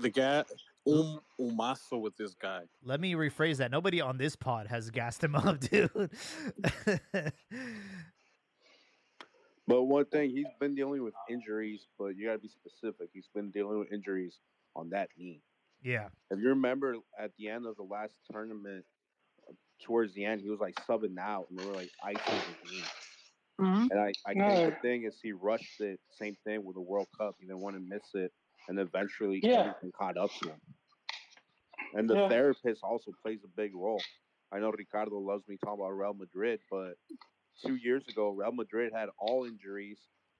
The 0.00 0.08
guy, 0.08 0.44
um, 0.86 1.20
umazo 1.40 2.00
with 2.00 2.16
this 2.16 2.34
guy. 2.34 2.62
Let 2.82 3.00
me 3.00 3.14
rephrase 3.14 3.56
that. 3.58 3.70
Nobody 3.70 4.00
on 4.00 4.18
this 4.18 4.36
pod 4.36 4.66
has 4.68 4.90
gassed 4.90 5.22
him 5.24 5.34
up, 5.36 5.60
dude. 5.60 6.10
But 9.66 9.84
one 9.84 10.04
thing, 10.06 10.30
he's 10.30 10.46
been 10.60 10.74
dealing 10.74 11.02
with 11.02 11.14
injuries, 11.30 11.86
but 11.98 12.16
you 12.16 12.26
got 12.26 12.34
to 12.34 12.38
be 12.38 12.48
specific. 12.48 13.08
He's 13.14 13.28
been 13.34 13.50
dealing 13.50 13.78
with 13.78 13.90
injuries 13.92 14.38
on 14.76 14.90
that 14.90 15.08
knee. 15.16 15.40
yeah. 15.82 16.08
If 16.30 16.38
you 16.38 16.48
remember 16.50 16.96
at 17.18 17.30
the 17.38 17.48
end 17.48 17.64
of 17.66 17.76
the 17.76 17.82
last 17.82 18.14
tournament, 18.30 18.84
uh, 19.48 19.52
towards 19.82 20.12
the 20.12 20.26
end, 20.26 20.42
he 20.42 20.50
was 20.50 20.60
like 20.60 20.74
subbing 20.86 21.18
out, 21.18 21.46
and 21.48 21.58
we 21.58 21.66
were 21.66 21.72
like 21.76 21.90
icing 22.04 22.34
his 22.62 22.70
knee. 22.72 22.82
Mm-hmm. 23.60 23.86
And 23.90 24.00
I, 24.00 24.12
I 24.26 24.34
No. 24.34 24.48
think 24.54 24.74
the 24.74 24.80
thing 24.82 25.04
is 25.04 25.18
he 25.22 25.32
rushed 25.32 25.80
it. 25.80 25.98
Same 26.10 26.36
thing 26.44 26.62
with 26.62 26.74
the 26.74 26.82
World 26.82 27.06
Cup. 27.18 27.36
He 27.40 27.46
didn't 27.46 27.60
want 27.60 27.76
to 27.76 27.80
miss 27.80 28.02
it, 28.14 28.32
and 28.68 28.78
eventually 28.78 29.40
Yeah. 29.42 29.60
everything 29.60 29.92
caught 29.92 30.16
up 30.16 30.30
to 30.42 30.50
him. 30.50 30.60
And 31.94 32.08
the 32.08 32.16
Yeah. 32.16 32.28
therapist 32.28 32.82
also 32.82 33.12
plays 33.22 33.40
a 33.44 33.48
big 33.48 33.74
role. 33.74 34.02
I 34.52 34.58
know 34.60 34.70
Ricardo 34.70 35.18
loves 35.18 35.46
me 35.48 35.56
talking 35.56 35.80
about 35.80 35.90
Real 35.92 36.14
Madrid, 36.14 36.60
but 36.70 36.94
two 37.64 37.76
years 37.76 38.06
ago, 38.08 38.30
Real 38.30 38.52
Madrid 38.52 38.92
had 38.94 39.10
all 39.18 39.44
injuries. 39.44 39.98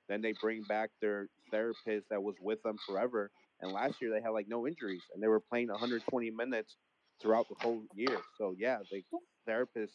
Then 0.09 0.21
they 0.23 0.33
bring 0.33 0.63
back 0.63 0.91
their 1.01 1.29
therapist 1.51 2.09
that 2.11 2.23
was 2.23 2.37
with 2.41 2.63
them 2.63 2.79
forever. 2.87 3.31
And 3.61 3.73
last 3.73 4.01
year 4.03 4.11
they 4.13 4.21
had 4.21 4.31
like 4.31 4.49
no 4.49 4.67
injuries, 4.67 5.03
and 5.15 5.23
they 5.23 5.29
were 5.29 5.41
playing 5.41 5.69
120 5.69 6.31
minutes 6.31 6.77
throughout 7.21 7.49
the 7.49 7.57
whole 7.61 7.83
year. 7.95 8.21
So 8.39 8.55
yeah, 8.59 8.79
the 8.91 9.03
therapist 9.47 9.95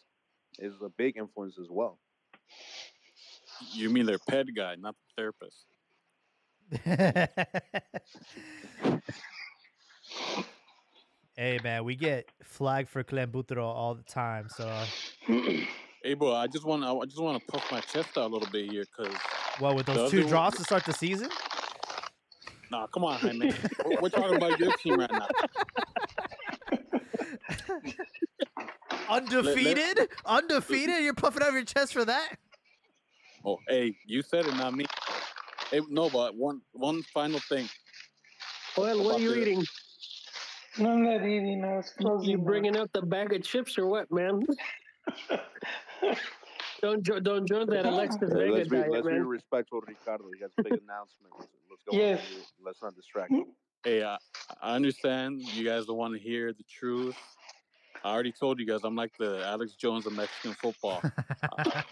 is 0.59 0.73
a 0.81 0.89
big 0.89 1.17
influence 1.17 1.57
as 1.59 1.67
well. 1.69 1.99
You 3.73 3.89
mean 3.89 4.05
their 4.05 4.19
pet 4.19 4.47
guy, 4.55 4.75
not 4.75 4.95
the 4.95 5.21
therapist. 5.21 5.65
Hey 11.35 11.59
man, 11.63 11.83
we 11.83 11.95
get 11.95 12.29
flagged 12.43 12.89
for 12.89 13.03
Clembutero 13.03 13.63
all 13.63 13.95
the 13.95 14.03
time. 14.03 14.47
So, 14.49 14.71
Hey, 16.03 16.13
bro, 16.13 16.33
I 16.33 16.47
just 16.47 16.65
want 16.65 16.83
I 16.83 17.05
just 17.05 17.21
want 17.21 17.39
to 17.39 17.51
puff 17.51 17.69
my 17.71 17.79
chest 17.81 18.17
out 18.17 18.29
a 18.29 18.33
little 18.33 18.49
bit 18.51 18.71
here, 18.71 18.85
cause 18.95 19.13
well, 19.59 19.75
with 19.75 19.85
those 19.87 20.09
two 20.11 20.23
draws 20.27 20.55
to 20.55 20.63
start 20.63 20.85
the 20.85 20.93
season, 20.93 21.29
nah, 22.71 22.87
come 22.87 23.03
on, 23.03 23.19
Jaime. 23.19 23.51
We're- 23.85 23.97
We're 24.01 24.09
talking 24.09 24.35
about 24.37 24.57
your 24.59 24.71
team 24.77 24.97
right 24.99 25.11
now. 25.11 25.27
undefeated, 29.09 30.07
undefeated. 30.25 31.03
You're 31.03 31.13
puffing 31.13 31.43
out 31.43 31.51
your 31.53 31.65
chest 31.65 31.93
for 31.93 32.05
that. 32.05 32.37
Oh, 33.45 33.57
hey, 33.67 33.95
you 34.05 34.21
said 34.21 34.45
it, 34.45 34.55
not 34.55 34.73
me. 34.73 34.85
Hey, 35.71 35.81
no, 35.89 36.09
but 36.09 36.35
one 36.35 36.61
one 36.71 37.03
final 37.13 37.39
thing. 37.39 37.67
Well, 38.77 39.03
what 39.03 39.15
are 39.17 39.19
you 39.19 39.31
the- 39.35 39.41
eating? 39.41 39.63
No, 40.77 40.91
I'm 40.91 41.03
not 41.03 41.25
eating. 41.25 41.63
I 41.65 41.77
was 41.77 41.93
You, 41.99 42.05
closing. 42.05 42.29
you 42.29 42.37
bringing 42.37 42.77
out 42.77 42.91
the 42.93 43.01
bag 43.01 43.33
of 43.33 43.43
chips 43.43 43.77
or 43.77 43.87
what, 43.87 44.09
man? 44.11 44.41
Don't 46.81 47.03
jo- 47.03 47.19
don't 47.19 47.45
join 47.45 47.67
that 47.71 47.85
Alexis 47.85 48.31
Vega 48.31 48.53
let's 48.53 48.69
be, 48.69 48.77
diet, 48.77 48.89
let's 48.89 49.05
be 49.05 49.13
respectful, 49.19 49.81
Ricardo. 49.85 50.23
He 50.33 50.41
has 50.41 50.51
a 50.57 50.63
big 50.63 50.71
announcement. 50.81 51.33
Let's 51.69 51.83
go. 51.83 51.91
on. 51.91 51.97
Yes. 51.99 52.21
Let's 52.63 52.81
not 52.81 52.95
distract 52.95 53.31
him. 53.31 53.47
Hey, 53.83 54.01
I, 54.01 54.17
I 54.61 54.75
understand 54.75 55.41
you 55.41 55.65
guys 55.65 55.87
don't 55.87 55.97
want 55.97 56.13
to 56.13 56.19
hear 56.21 56.53
the 56.53 56.63
truth. 56.63 57.17
I 58.01 58.13
already 58.13 58.31
told 58.31 58.61
you 58.61 58.65
guys 58.65 58.79
I'm 58.85 58.95
like 58.95 59.11
the 59.19 59.45
Alex 59.45 59.73
Jones 59.73 60.05
of 60.05 60.13
Mexican 60.13 60.53
football. 60.53 61.01
I, 61.57 61.83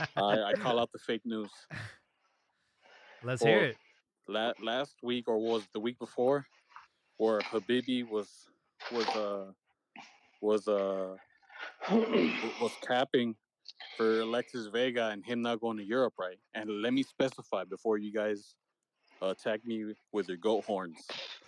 I 0.43 0.53
call 0.53 0.79
out 0.79 0.89
the 0.93 0.99
fake 0.99 1.25
news. 1.25 1.51
Let's 3.23 3.43
hear 3.43 3.63
it. 3.65 3.77
La- 4.27 4.53
last 4.61 4.95
week 5.01 5.27
or 5.27 5.37
was 5.37 5.63
the 5.73 5.79
week 5.79 5.97
before, 5.99 6.45
where 7.17 7.39
Habibi 7.39 8.07
was 8.07 8.29
was 8.91 9.07
uh 9.09 9.45
was 10.41 10.67
uh 10.67 11.15
was 11.91 12.71
capping 12.85 13.35
for 13.95 14.19
Alexis 14.21 14.67
Vega 14.67 15.09
and 15.09 15.25
him 15.25 15.41
not 15.41 15.59
going 15.59 15.77
to 15.77 15.83
Europe, 15.83 16.13
right? 16.19 16.37
And 16.53 16.81
let 16.81 16.93
me 16.93 17.03
specify 17.03 17.63
before 17.63 17.97
you 17.97 18.13
guys 18.13 18.55
attack 19.21 19.65
me 19.65 19.93
with 20.11 20.27
your 20.27 20.37
goat 20.37 20.63
horns. 20.65 21.07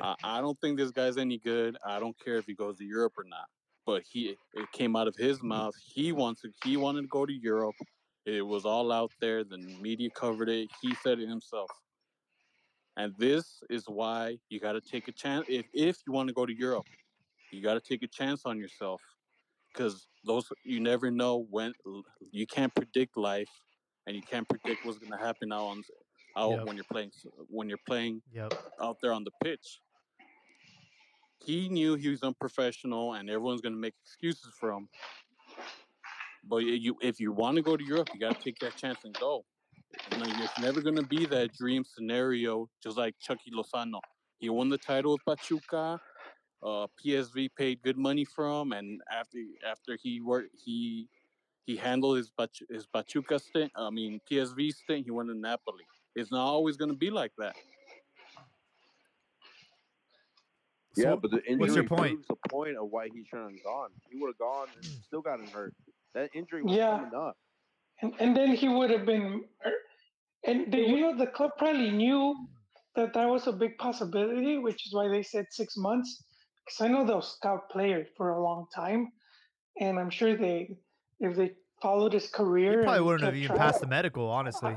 I, 0.00 0.14
I 0.22 0.40
don't 0.40 0.58
think 0.60 0.78
this 0.78 0.90
guy's 0.90 1.16
any 1.16 1.38
good. 1.38 1.76
I 1.84 1.98
don't 1.98 2.16
care 2.22 2.36
if 2.36 2.46
he 2.46 2.54
goes 2.54 2.78
to 2.78 2.84
Europe 2.84 3.14
or 3.18 3.24
not. 3.24 3.46
But 3.86 4.02
he 4.10 4.36
it 4.54 4.72
came 4.72 4.96
out 4.96 5.08
of 5.08 5.16
his 5.16 5.42
mouth. 5.42 5.74
He 5.92 6.12
wants 6.12 6.40
to 6.42 6.50
he 6.64 6.76
wanted 6.76 7.02
to 7.02 7.08
go 7.08 7.26
to 7.26 7.32
Europe. 7.32 7.74
It 8.26 8.46
was 8.46 8.64
all 8.64 8.90
out 8.90 9.12
there. 9.20 9.44
The 9.44 9.58
media 9.58 10.10
covered 10.10 10.48
it. 10.48 10.70
He 10.80 10.94
said 11.02 11.18
it 11.18 11.28
himself. 11.28 11.70
And 12.96 13.12
this 13.18 13.60
is 13.70 13.84
why 13.86 14.38
you 14.48 14.60
got 14.60 14.72
to 14.72 14.80
take 14.80 15.08
a 15.08 15.12
chance. 15.12 15.46
If 15.48 15.66
if 15.74 15.98
you 16.06 16.12
want 16.12 16.28
to 16.28 16.34
go 16.34 16.46
to 16.46 16.56
Europe, 16.56 16.86
you 17.50 17.62
got 17.62 17.74
to 17.74 17.80
take 17.80 18.02
a 18.02 18.06
chance 18.06 18.42
on 18.44 18.58
yourself 18.58 19.02
because 19.72 20.06
those 20.24 20.46
you 20.62 20.80
never 20.80 21.10
know 21.10 21.46
when 21.50 21.72
you 22.30 22.46
can't 22.46 22.74
predict 22.74 23.16
life 23.16 23.48
and 24.06 24.14
you 24.14 24.22
can't 24.22 24.48
predict 24.48 24.86
what's 24.86 24.98
going 24.98 25.12
to 25.12 25.18
happen 25.18 25.52
out 25.52 25.64
on 25.64 25.82
out 26.36 26.50
Yep. 26.50 26.66
when 26.66 26.76
you're 26.76 26.84
playing 26.90 27.10
when 27.48 27.68
you're 27.68 27.78
playing 27.86 28.22
yep. 28.32 28.52
out 28.80 28.98
there 29.02 29.12
on 29.12 29.24
the 29.24 29.30
pitch. 29.42 29.80
He 31.44 31.68
knew 31.68 31.94
he 31.94 32.08
was 32.08 32.22
unprofessional, 32.22 33.14
and 33.14 33.28
everyone's 33.28 33.60
going 33.60 33.74
to 33.74 33.78
make 33.78 33.94
excuses 34.02 34.54
for 34.58 34.72
him. 34.72 34.88
But 36.48 36.58
you, 36.58 36.96
if 37.00 37.20
you 37.20 37.32
want 37.32 37.56
to 37.56 37.62
go 37.62 37.76
to 37.76 37.84
Europe, 37.84 38.10
you 38.12 38.20
got 38.20 38.36
to 38.36 38.42
take 38.42 38.58
that 38.60 38.76
chance 38.76 38.98
and 39.04 39.14
go. 39.14 39.44
You 40.12 40.18
know, 40.18 40.24
it's 40.42 40.58
never 40.60 40.80
going 40.80 40.96
to 40.96 41.06
be 41.06 41.26
that 41.26 41.52
dream 41.54 41.84
scenario, 41.84 42.68
just 42.82 42.96
like 42.96 43.14
Chucky 43.20 43.50
Lozano. 43.50 44.00
He 44.38 44.50
won 44.50 44.68
the 44.68 44.78
title 44.78 45.12
with 45.12 45.24
Pachuca. 45.24 46.00
Uh, 46.62 46.86
PSV 47.04 47.50
paid 47.56 47.82
good 47.82 47.96
money 47.96 48.24
for 48.24 48.48
him, 48.60 48.72
and 48.72 49.00
after 49.12 49.38
after 49.68 49.98
he 50.02 50.20
worked, 50.20 50.48
he 50.64 51.08
he 51.66 51.76
handled 51.76 52.16
his 52.16 52.30
Pach- 52.30 52.68
his 52.70 52.86
Pachuca 52.86 53.38
stint. 53.38 53.70
I 53.76 53.90
mean 53.90 54.20
PSV 54.30 54.72
stint. 54.72 55.04
He 55.04 55.10
went 55.10 55.28
to 55.28 55.34
Napoli. 55.34 55.84
It's 56.16 56.30
not 56.30 56.44
always 56.44 56.76
going 56.76 56.90
to 56.90 56.96
be 56.96 57.10
like 57.10 57.32
that. 57.38 57.54
Yeah, 60.96 61.16
but 61.16 61.30
the 61.30 61.42
injury 61.44 61.56
what's 61.58 61.74
your 61.74 61.84
point? 61.84 62.12
proves 62.12 62.28
the 62.28 62.48
point 62.48 62.76
of 62.76 62.88
why 62.88 63.08
he 63.12 63.24
shouldn't 63.24 63.52
have 63.52 63.64
gone. 63.64 63.90
He 64.10 64.16
would 64.18 64.28
have 64.28 64.38
gone 64.38 64.68
and 64.76 64.84
still 64.84 65.22
gotten 65.22 65.46
hurt. 65.46 65.74
That 66.14 66.30
injury 66.34 66.62
was 66.62 66.76
Yeah. 66.76 66.98
coming 66.98 67.14
up. 67.14 67.36
and, 68.02 68.14
and 68.20 68.36
then 68.36 68.54
he 68.54 68.68
would 68.68 68.90
have 68.90 69.06
been 69.06 69.44
and 70.46 70.72
the, 70.72 70.78
you 70.78 71.00
know 71.00 71.16
the 71.16 71.26
club 71.26 71.52
probably 71.58 71.90
knew 71.90 72.34
that 72.96 73.14
that 73.14 73.28
was 73.28 73.46
a 73.46 73.52
big 73.52 73.76
possibility 73.78 74.58
which 74.58 74.86
is 74.86 74.94
why 74.94 75.08
they 75.08 75.22
said 75.22 75.46
six 75.50 75.76
months 75.76 76.22
because 76.64 76.80
i 76.80 76.88
know 76.88 77.04
they'll 77.04 77.22
scout 77.22 77.68
players 77.70 78.08
for 78.16 78.30
a 78.30 78.42
long 78.42 78.66
time 78.74 79.10
and 79.80 79.98
i'm 79.98 80.10
sure 80.10 80.36
they 80.36 80.76
if 81.20 81.36
they 81.36 81.52
followed 81.82 82.12
his 82.12 82.24
he 82.26 82.30
career 82.32 82.82
probably 82.82 83.00
wouldn't 83.00 83.24
have 83.24 83.36
even 83.36 83.56
passed 83.56 83.80
the 83.80 83.86
medical, 83.86 84.28
honestly. 84.28 84.76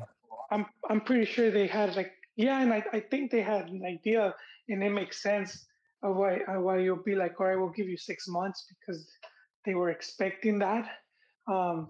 i'm 0.51 0.65
i'm 0.89 1.01
pretty 1.01 1.25
sure 1.25 1.51
they 1.51 1.67
had 1.67 1.95
like 1.95 2.11
yeah 2.35 2.61
and 2.61 2.73
i, 2.73 2.83
I 2.93 2.99
think 2.99 3.31
they 3.31 3.41
had 3.41 3.69
an 3.69 3.83
idea 3.85 4.33
and 4.69 4.83
it 4.83 4.91
makes 4.91 5.21
sense 5.21 5.65
of 6.03 6.15
why 6.15 6.39
uh, 6.47 6.59
why 6.59 6.79
you'll 6.79 7.03
be 7.03 7.15
like 7.15 7.39
all 7.39 7.47
right 7.47 7.57
we'll 7.57 7.69
give 7.69 7.87
you 7.87 7.97
six 7.97 8.27
months 8.27 8.65
because 8.69 9.09
they 9.65 9.73
were 9.75 9.89
expecting 9.89 10.59
that 10.59 10.87
um 11.47 11.89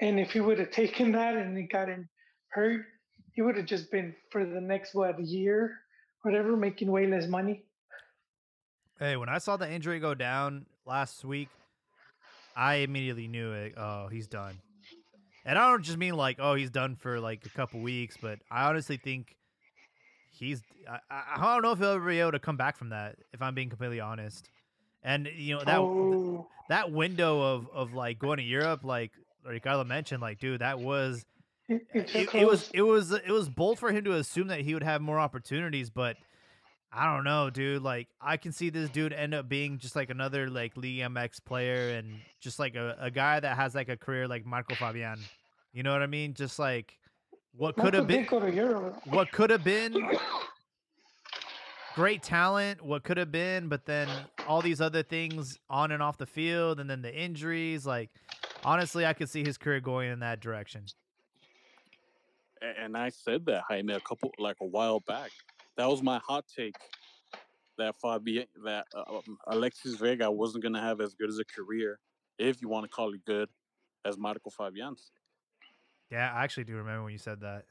and 0.00 0.20
if 0.20 0.32
he 0.32 0.40
would 0.40 0.58
have 0.58 0.70
taken 0.70 1.12
that 1.12 1.36
and 1.36 1.56
he 1.56 1.64
gotten 1.64 2.08
hurt, 2.50 2.86
he 3.32 3.42
would 3.42 3.56
have 3.56 3.66
just 3.66 3.90
been 3.90 4.14
for 4.30 4.44
the 4.44 4.60
next 4.60 4.94
what 4.94 5.18
year, 5.20 5.76
whatever, 6.22 6.56
making 6.56 6.90
way 6.90 7.06
less 7.06 7.26
money. 7.26 7.64
Hey, 8.98 9.16
when 9.16 9.28
I 9.28 9.38
saw 9.38 9.56
the 9.56 9.70
injury 9.70 10.00
go 10.00 10.14
down 10.14 10.66
last 10.86 11.24
week, 11.24 11.48
I 12.56 12.76
immediately 12.76 13.28
knew 13.28 13.52
it. 13.52 13.74
Oh, 13.76 14.08
he's 14.08 14.26
done. 14.26 14.58
And 15.44 15.58
I 15.58 15.70
don't 15.70 15.82
just 15.82 15.98
mean 15.98 16.14
like, 16.14 16.38
oh, 16.40 16.54
he's 16.54 16.70
done 16.70 16.96
for 16.96 17.20
like 17.20 17.46
a 17.46 17.50
couple 17.50 17.80
weeks, 17.80 18.16
but 18.20 18.40
I 18.50 18.68
honestly 18.68 18.96
think 18.96 19.36
he's. 20.30 20.62
I 20.88 20.98
I 21.10 21.54
don't 21.54 21.62
know 21.62 21.72
if 21.72 21.78
he'll 21.78 21.88
ever 21.90 22.08
be 22.08 22.20
able 22.20 22.32
to 22.32 22.38
come 22.38 22.56
back 22.56 22.76
from 22.76 22.90
that. 22.90 23.16
If 23.32 23.40
I'm 23.40 23.54
being 23.54 23.68
completely 23.68 24.00
honest, 24.00 24.50
and 25.02 25.28
you 25.36 25.56
know 25.56 25.64
that 25.64 25.78
oh, 25.78 26.48
that 26.68 26.92
window 26.92 27.40
of 27.40 27.68
of 27.72 27.94
like 27.94 28.18
going 28.18 28.38
to 28.38 28.44
Europe, 28.44 28.84
like 28.84 29.12
Ricardo 29.44 29.84
mentioned, 29.84 30.20
like 30.20 30.38
dude, 30.38 30.60
that 30.60 30.78
was 30.78 31.24
it, 31.68 31.86
eh, 31.94 32.02
it, 32.14 32.30
so 32.30 32.38
it 32.38 32.46
was 32.46 32.70
it 32.72 32.82
was 32.82 33.12
it 33.12 33.30
was 33.30 33.48
bold 33.48 33.78
for 33.78 33.92
him 33.92 34.04
to 34.04 34.14
assume 34.14 34.48
that 34.48 34.60
he 34.60 34.74
would 34.74 34.82
have 34.82 35.00
more 35.00 35.18
opportunities, 35.18 35.90
but 35.90 36.16
I 36.92 37.14
don't 37.14 37.24
know, 37.24 37.50
dude. 37.50 37.82
Like 37.82 38.08
I 38.20 38.36
can 38.36 38.52
see 38.52 38.70
this 38.70 38.90
dude 38.90 39.12
end 39.12 39.34
up 39.34 39.48
being 39.48 39.78
just 39.78 39.94
like 39.94 40.10
another 40.10 40.48
like 40.48 40.76
League 40.76 41.00
MX 41.00 41.44
player 41.44 41.90
and 41.96 42.20
just 42.40 42.58
like 42.58 42.74
a, 42.74 42.96
a 43.00 43.10
guy 43.10 43.40
that 43.40 43.56
has 43.56 43.74
like 43.74 43.88
a 43.88 43.96
career 43.96 44.26
like 44.26 44.46
Marco 44.46 44.74
Fabian. 44.74 45.18
You 45.72 45.82
know 45.82 45.92
what 45.92 46.02
I 46.02 46.06
mean? 46.06 46.34
Just 46.34 46.58
like 46.58 46.98
what 47.54 47.76
could 47.76 47.94
have 47.94 48.06
been 48.06 48.24
did 48.24 48.40
to 48.40 48.54
Europe. 48.54 49.00
what 49.06 49.30
could 49.32 49.50
have 49.50 49.64
been 49.64 49.94
great 51.98 52.22
talent, 52.22 52.80
what 52.80 53.02
could 53.02 53.16
have 53.16 53.32
been, 53.32 53.66
but 53.66 53.84
then 53.84 54.08
all 54.46 54.62
these 54.62 54.80
other 54.80 55.02
things 55.02 55.58
on 55.68 55.90
and 55.90 56.00
off 56.00 56.16
the 56.16 56.26
field 56.26 56.78
and 56.78 56.88
then 56.88 57.02
the 57.02 57.12
injuries, 57.12 57.84
like 57.84 58.08
honestly, 58.64 59.04
I 59.04 59.12
could 59.12 59.28
see 59.28 59.44
his 59.44 59.58
career 59.58 59.80
going 59.80 60.12
in 60.12 60.20
that 60.20 60.38
direction. 60.38 60.84
And 62.62 62.96
I 62.96 63.08
said 63.08 63.44
that 63.46 63.64
Jaime 63.68 63.94
a 63.94 63.98
couple 63.98 64.30
like 64.38 64.58
a 64.62 64.64
while 64.64 65.00
back. 65.00 65.32
That 65.76 65.88
was 65.88 66.00
my 66.00 66.20
hot 66.24 66.44
take. 66.56 66.76
That 67.78 67.96
Fabi 68.00 68.46
that 68.64 68.86
uh, 68.94 69.16
um, 69.16 69.38
Alexis 69.48 69.96
Vega 69.96 70.30
wasn't 70.30 70.62
gonna 70.62 70.80
have 70.80 71.00
as 71.00 71.14
good 71.14 71.28
as 71.28 71.40
a 71.40 71.44
career, 71.44 71.98
if 72.38 72.62
you 72.62 72.68
want 72.68 72.84
to 72.84 72.88
call 72.88 73.12
it 73.12 73.24
good, 73.24 73.48
as 74.04 74.16
Marco 74.16 74.50
Fabian's. 74.50 75.10
Yeah, 76.12 76.32
I 76.32 76.44
actually 76.44 76.64
do 76.64 76.76
remember 76.76 77.02
when 77.02 77.12
you 77.12 77.18
said 77.18 77.40
that. 77.40 77.64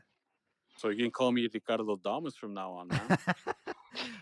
So 0.78 0.90
you 0.90 1.04
can 1.04 1.12
call 1.12 1.32
me 1.32 1.48
Ricardo 1.54 1.96
Damas 1.96 2.36
from 2.36 2.54
now 2.54 2.72
on, 2.74 2.90
man. 2.90 3.18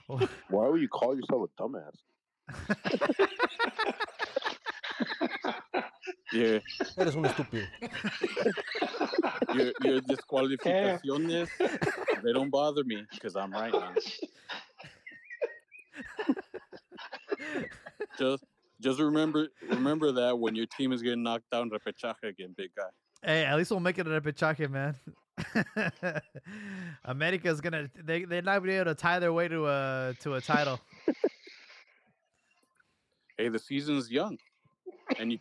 Well, 0.07 0.27
Why 0.49 0.67
would 0.67 0.81
you 0.81 0.89
call 0.89 1.15
yourself 1.15 1.49
a 1.49 1.61
dumbass? 1.61 1.95
yeah. 6.33 6.59
Eres 6.97 7.15
un 7.15 7.25
estúpido. 7.25 7.67
your 9.53 9.73
your 9.81 10.01
disqualificaciones, 10.01 11.49
they 12.23 12.33
don't 12.33 12.49
bother 12.49 12.83
me 12.83 13.03
because 13.11 13.35
I'm 13.35 13.51
right, 13.51 13.73
man. 13.73 13.95
Just 18.17 18.43
just 18.81 18.99
remember 18.99 19.47
remember 19.69 20.11
that 20.11 20.37
when 20.37 20.55
your 20.55 20.65
team 20.77 20.91
is 20.91 21.01
getting 21.01 21.23
knocked 21.23 21.49
down 21.51 21.69
repechaje 21.69 22.23
again, 22.23 22.53
big 22.55 22.71
guy. 22.77 22.89
Hey, 23.25 23.43
at 23.45 23.57
least 23.57 23.71
we'll 23.71 23.79
make 23.79 23.97
it 23.97 24.07
a 24.07 24.09
repechaje, 24.09 24.69
man. 24.69 24.95
America's 27.05 27.59
gonna 27.59 27.89
they 28.03 28.23
they're 28.23 28.41
not 28.41 28.59
gonna 28.59 28.67
be 28.67 28.75
able 28.75 28.85
to 28.85 28.95
tie 28.95 29.19
their 29.19 29.33
way 29.33 29.47
to 29.49 29.67
a 29.67 30.13
to 30.21 30.35
a 30.35 30.41
title. 30.41 30.79
Hey, 33.37 33.49
the 33.49 33.59
season's 33.59 34.09
young, 34.09 34.37
and 35.19 35.29
you 35.33 35.39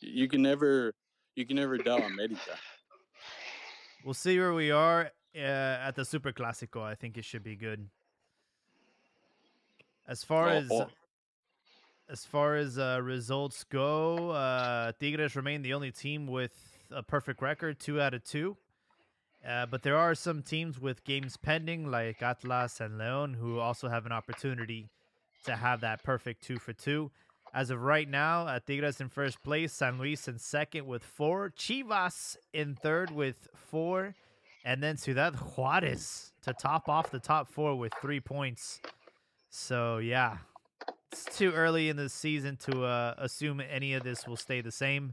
you 0.00 0.26
can 0.28 0.42
never 0.42 0.92
you 1.36 1.46
can 1.46 1.54
never 1.54 1.78
doubt 1.78 2.02
America. 2.02 2.58
We'll 4.04 4.14
see 4.14 4.36
where 4.40 4.52
we 4.52 4.72
are 4.72 5.12
uh, 5.36 5.38
at 5.38 5.92
the 5.94 6.04
Super 6.04 6.32
Classico. 6.32 6.82
I 6.82 6.96
think 6.96 7.16
it 7.16 7.24
should 7.24 7.44
be 7.44 7.54
good. 7.54 7.88
As 10.08 10.24
far 10.24 10.48
Oh, 10.48 10.52
as 10.52 10.68
oh. 10.72 10.88
as 12.08 12.24
far 12.24 12.56
as 12.56 12.76
uh, 12.76 12.98
results 13.00 13.62
go, 13.62 14.30
uh, 14.30 14.90
Tigres 14.98 15.36
remain 15.36 15.62
the 15.62 15.74
only 15.74 15.92
team 15.92 16.26
with 16.26 16.71
a 16.94 17.02
perfect 17.02 17.42
record, 17.42 17.78
two 17.78 18.00
out 18.00 18.14
of 18.14 18.24
two. 18.24 18.56
Uh, 19.46 19.66
but 19.66 19.82
there 19.82 19.96
are 19.96 20.14
some 20.14 20.42
teams 20.42 20.78
with 20.78 21.04
games 21.04 21.36
pending, 21.36 21.90
like 21.90 22.22
Atlas 22.22 22.80
and 22.80 22.98
Leon, 22.98 23.34
who 23.34 23.58
also 23.58 23.88
have 23.88 24.06
an 24.06 24.12
opportunity 24.12 24.88
to 25.44 25.56
have 25.56 25.80
that 25.80 26.04
perfect 26.04 26.42
two 26.42 26.58
for 26.58 26.72
two. 26.72 27.10
As 27.54 27.70
of 27.70 27.82
right 27.82 28.08
now, 28.08 28.46
uh, 28.46 28.60
Tigres 28.64 29.00
in 29.00 29.08
first 29.08 29.42
place, 29.42 29.72
San 29.72 29.98
Luis 29.98 30.26
in 30.28 30.38
second 30.38 30.86
with 30.86 31.04
four, 31.04 31.50
Chivas 31.50 32.36
in 32.52 32.74
third 32.74 33.10
with 33.10 33.48
four, 33.54 34.14
and 34.64 34.82
then 34.82 34.96
Ciudad 34.96 35.34
Juarez 35.34 36.32
to 36.42 36.54
top 36.54 36.88
off 36.88 37.10
the 37.10 37.18
top 37.18 37.48
four 37.48 37.76
with 37.76 37.92
three 38.00 38.20
points. 38.20 38.80
So 39.50 39.98
yeah, 39.98 40.38
it's 41.10 41.24
too 41.36 41.50
early 41.52 41.90
in 41.90 41.96
the 41.96 42.08
season 42.08 42.56
to 42.68 42.84
uh, 42.84 43.14
assume 43.18 43.60
any 43.60 43.92
of 43.92 44.02
this 44.02 44.26
will 44.26 44.36
stay 44.36 44.62
the 44.62 44.72
same. 44.72 45.12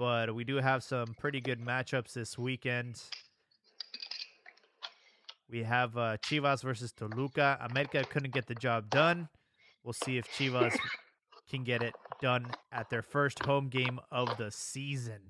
But 0.00 0.34
we 0.34 0.44
do 0.44 0.56
have 0.56 0.82
some 0.82 1.14
pretty 1.18 1.42
good 1.42 1.60
matchups 1.60 2.14
this 2.14 2.38
weekend. 2.38 3.02
We 5.50 5.62
have 5.62 5.94
uh, 5.98 6.16
Chivas 6.16 6.62
versus 6.62 6.90
Toluca. 6.90 7.58
America 7.70 8.02
couldn't 8.08 8.32
get 8.32 8.46
the 8.46 8.54
job 8.54 8.88
done. 8.88 9.28
We'll 9.84 9.92
see 9.92 10.16
if 10.16 10.26
Chivas 10.32 10.74
can 11.50 11.64
get 11.64 11.82
it 11.82 11.92
done 12.22 12.46
at 12.72 12.88
their 12.88 13.02
first 13.02 13.44
home 13.44 13.68
game 13.68 14.00
of 14.10 14.38
the 14.38 14.50
season. 14.50 15.20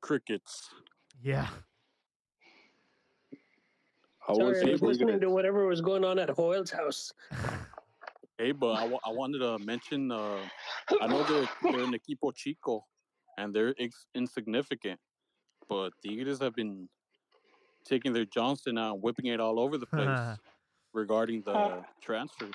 crickets. 0.00 0.68
Yeah. 1.22 1.46
I 4.28 4.32
would 4.32 4.56
Sorry, 4.56 4.68
I 4.68 4.72
was 4.72 4.82
listening 4.82 5.06
to 5.06 5.12
Tigres. 5.14 5.32
whatever 5.32 5.66
was 5.66 5.80
going 5.80 6.04
on 6.04 6.18
at 6.18 6.28
Hoyle's 6.28 6.72
house. 6.72 7.12
Hey, 8.38 8.52
but 8.52 8.72
I, 8.72 8.86
I 9.06 9.10
wanted 9.12 9.38
to 9.38 9.58
mention. 9.64 10.10
Uh, 10.10 10.38
I 11.00 11.06
know 11.06 11.22
they're 11.24 11.48
they're 11.72 11.84
an 11.84 11.94
equipo 11.94 12.34
chico, 12.34 12.84
and 13.38 13.54
they're 13.54 13.74
ex- 13.78 14.06
insignificant, 14.14 14.98
but 15.68 15.90
Tigres 16.04 16.40
have 16.40 16.54
been 16.54 16.88
taking 17.84 18.12
their 18.12 18.24
Johnson 18.24 18.76
out 18.78 18.94
and 18.94 19.02
whipping 19.02 19.26
it 19.26 19.38
all 19.40 19.60
over 19.60 19.78
the 19.78 19.86
place 19.86 20.38
regarding 20.92 21.42
the 21.42 21.52
Uh, 21.52 21.82
transfers. 22.02 22.54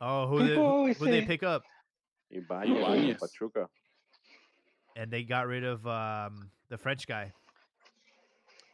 Oh, 0.00 0.26
who 0.28 0.38
did 0.40 0.48
People 0.50 0.66
always 0.66 0.98
who 0.98 1.06
they 1.06 1.20
say- 1.20 1.26
pick 1.26 1.42
up? 1.42 1.62
Ibanez, 2.30 2.78
Ibanez. 2.78 3.16
Pachuca. 3.20 3.68
And 4.96 5.10
they 5.10 5.22
got 5.22 5.46
rid 5.46 5.64
of 5.64 5.86
um, 5.86 6.50
the 6.70 6.78
French 6.78 7.06
guy. 7.06 7.32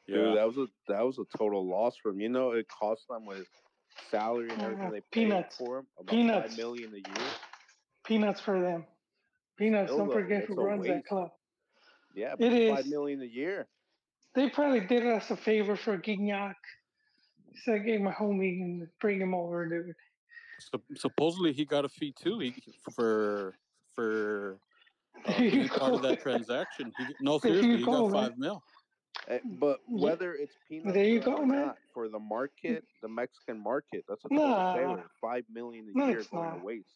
Dude, 0.07 0.37
that 0.37 0.47
was 0.47 0.57
a 0.59 0.67
that 0.89 1.05
was 1.05 1.19
a 1.19 1.25
total 1.37 1.67
loss 1.69 1.97
for 2.03 2.11
him. 2.11 2.21
You 2.21 2.29
know, 2.29 2.53
it 2.53 2.67
cost 2.69 3.07
them 3.09 3.25
with 3.27 3.47
salary 4.11 4.51
and 4.51 4.63
everything 4.63 4.91
they 4.91 5.01
paid 5.01 5.11
peanuts. 5.13 5.57
for 5.57 5.79
him 5.79 5.87
about 5.99 6.11
Peanuts. 6.11 6.49
five 6.51 6.59
million 6.59 6.91
a 6.95 6.97
year. 6.97 7.29
Peanuts 8.05 8.41
for 8.41 8.61
them. 8.61 8.85
Peanuts. 9.57 9.89
Still 9.91 9.99
Don't 9.99 10.09
though, 10.09 10.15
forget 10.15 10.45
who 10.45 10.61
a 10.61 10.65
runs 10.65 10.87
that 10.87 11.07
club. 11.07 11.31
Yeah, 12.15 12.33
It 12.33 12.39
but 12.41 12.53
is. 12.53 12.75
five 12.75 12.87
million 12.87 13.23
a 13.23 13.27
year. 13.27 13.67
They 14.35 14.49
probably 14.51 14.81
did 14.81 15.07
us 15.07 15.31
a 15.31 15.37
favor 15.37 15.77
for 15.77 15.99
Gignac. 15.99 16.55
Said, 17.65 17.83
"Hey, 17.85 17.99
my 17.99 18.13
homie, 18.13 18.61
and 18.63 18.89
bring 19.01 19.21
him 19.21 19.35
over, 19.35 19.69
dude." 19.69 19.95
Sup- 20.61 20.83
supposedly 20.97 21.53
he 21.53 21.65
got 21.65 21.85
a 21.85 21.89
fee 21.89 22.13
too 22.13 22.39
he, 22.39 22.55
for 22.93 23.59
for 23.95 24.59
uh, 25.27 25.39
being 25.39 25.69
part 25.69 25.95
of 25.95 26.03
that 26.03 26.21
transaction. 26.23 26.93
He, 26.97 27.05
no, 27.21 27.39
There 27.39 27.53
seriously, 27.53 27.79
he 27.79 27.85
go, 27.85 28.09
got 28.09 28.13
man. 28.13 28.31
five 28.31 28.39
mil. 28.39 28.63
Eh, 29.29 29.41
But 29.45 29.81
Yeah. 29.89 30.11
whether 30.11 30.35
it's 30.35 30.57
peanuts 30.69 30.95
There 30.95 31.05
you 31.05 31.21
or 31.21 31.25
go, 31.25 31.45
man. 31.45 31.67
not, 31.67 31.79
for 31.93 32.09
the 32.09 32.19
market, 32.19 32.85
the 33.03 33.09
Mexican 33.09 33.59
market, 33.63 34.05
that's 34.09 34.25
a 34.25 34.29
Nah. 34.31 34.41
total 34.41 34.75
failure. 34.75 35.11
Five 35.21 35.45
million 35.51 35.87
a 35.89 35.99
No, 35.99 36.09
year 36.09 36.19
it's 36.21 36.29
going 36.29 36.51
not. 36.51 36.59
to 36.61 36.65
waste. 36.65 36.89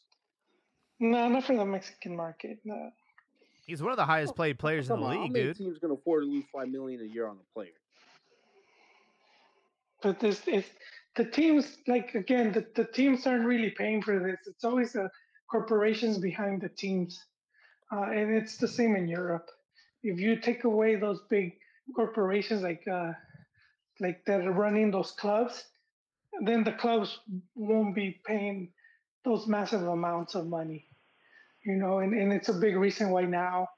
No, 0.99 1.29
not 1.29 1.45
for 1.45 1.57
the 1.57 1.65
Mexican 1.65 2.17
market. 2.17 2.61
No. 2.65 2.91
He's 3.67 3.83
one 3.83 3.93
of 3.93 3.97
the 3.97 4.05
highest 4.07 4.37
paid 4.37 4.59
players 4.59 4.89
in 4.89 4.95
Come 4.97 5.05
the 5.05 5.07
on, 5.07 5.15
how 5.15 5.23
league, 5.23 5.33
many 5.33 5.45
dude. 5.47 5.57
teams 5.57 5.79
can 5.79 5.91
afford 5.91 6.23
to 6.25 6.27
lose 6.27 6.45
five 6.53 6.69
million 6.69 7.01
a 7.01 7.05
year 7.05 7.27
on 7.29 7.37
a 7.39 7.53
player? 7.53 7.71
But 10.03 10.19
this 10.21 10.47
is 10.49 10.65
the 11.17 11.25
teams 11.25 11.79
like 11.87 12.15
again 12.15 12.53
the, 12.53 12.67
the 12.75 12.85
teams 12.85 13.27
aren't 13.27 13.45
really 13.45 13.71
paying 13.71 14.03
for 14.03 14.19
this. 14.19 14.39
It's 14.47 14.65
always 14.65 14.93
the 14.95 15.11
corporations 15.51 16.19
behind 16.19 16.61
the 16.61 16.69
teams, 16.69 17.25
uh, 17.93 18.03
and 18.11 18.35
it's 18.35 18.57
the 18.57 18.67
same 18.69 18.97
in 18.97 19.07
Europe. 19.07 19.49
If 20.03 20.19
you 20.19 20.37
take 20.41 20.65
away 20.65 20.97
those 20.97 21.21
big 21.31 21.53
corporations 21.94 22.62
like 22.62 22.82
uh, 22.90 23.12
like 24.01 24.24
that 24.27 24.47
are 24.47 24.52
running 24.52 24.90
those 24.90 25.12
clubs, 25.12 25.64
then 26.44 26.64
the 26.64 26.73
clubs 26.73 27.19
won't 27.55 27.94
be 27.94 28.20
paying 28.27 28.73
those 29.24 29.47
massive 29.47 29.82
amounts 29.82 30.35
of 30.35 30.47
money. 30.47 30.89
You 31.64 31.77
know, 31.77 32.01
and, 32.01 32.12
and 32.12 32.32
it's 32.32 32.48
a 32.48 32.55
big 32.55 32.77
reason 32.77 33.10
why 33.10 33.23
now 33.23 33.69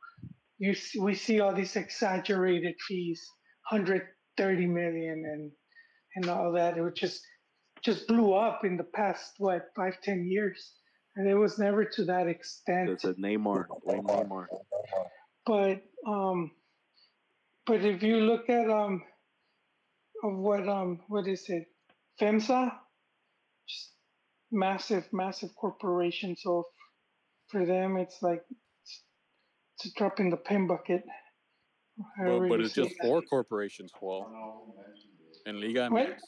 you 0.58 0.74
see, 0.74 1.00
we 1.00 1.14
see 1.14 1.40
all 1.40 1.54
these 1.54 1.76
exaggerated 1.76 2.74
fees, 2.86 3.26
130 3.70 4.66
million 4.66 5.24
and 5.26 5.52
and 6.16 6.28
all 6.30 6.52
that. 6.52 6.78
It 6.78 6.94
just 6.94 7.20
just 7.84 8.06
blew 8.06 8.32
up 8.32 8.64
in 8.64 8.76
the 8.76 8.84
past 8.84 9.32
what 9.38 9.66
five 9.76 10.00
ten 10.02 10.26
years, 10.26 10.72
and 11.16 11.28
it 11.28 11.34
was 11.34 11.58
never 11.58 11.84
to 11.84 12.04
that 12.06 12.28
extent. 12.28 12.90
It's 12.90 13.04
a 13.04 13.14
Neymar, 13.14 13.66
Neymar. 13.86 14.46
But 15.44 15.82
um, 16.06 16.52
but 17.66 17.84
if 17.84 18.02
you 18.02 18.16
look 18.18 18.48
at 18.48 18.68
um, 18.70 19.02
of 20.22 20.36
what 20.36 20.68
um, 20.68 21.00
what 21.08 21.26
is 21.26 21.44
it, 21.48 21.64
FEMSA, 22.20 22.72
just 23.68 23.92
massive, 24.50 25.04
massive 25.12 25.50
corporation. 25.56 26.36
So 26.36 26.64
for 27.48 27.64
them, 27.66 27.96
it's 27.96 28.22
like 28.22 28.42
it's, 28.50 29.02
it's 29.76 29.86
a 29.86 29.98
drop 29.98 30.20
in 30.20 30.30
the 30.30 30.36
pin 30.36 30.66
bucket. 30.66 31.02
But, 32.18 32.48
but 32.48 32.60
it's 32.60 32.74
just 32.74 32.90
that. 33.00 33.06
four 33.06 33.22
corporations, 33.22 33.92
Well, 34.00 34.74
in 35.46 35.60
Liga 35.60 35.88
What? 35.90 36.08
MX, 36.08 36.20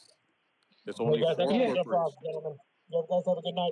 it's 0.85 0.99
only 0.99 1.19
Yeah, 1.19 1.33
four 1.35 1.35
that's 1.35 1.51
Yeah. 1.51 1.73
no 1.73 1.83
problem, 1.83 2.13
corporations. 2.23 2.59
You 2.89 3.05
guys 3.09 3.23
have 3.27 3.37
a 3.37 3.41
good 3.41 3.55
night. 3.55 3.71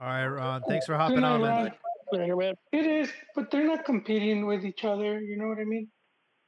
All 0.00 0.08
right, 0.08 0.26
Ron. 0.26 0.62
Thanks 0.64 0.86
for 0.86 0.96
hopping 0.96 1.20
night, 1.20 1.34
on, 1.34 1.40
man. 1.42 1.72
Man. 2.12 2.54
It 2.72 2.86
is, 2.86 3.12
but 3.34 3.50
they're 3.50 3.66
not 3.66 3.84
competing 3.84 4.46
with 4.46 4.64
each 4.64 4.84
other. 4.84 5.20
You 5.20 5.36
know 5.38 5.48
what 5.48 5.58
I 5.58 5.64
mean? 5.64 5.88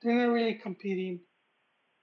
They're 0.02 0.14
not 0.14 0.32
really 0.32 0.54
competing. 0.54 1.20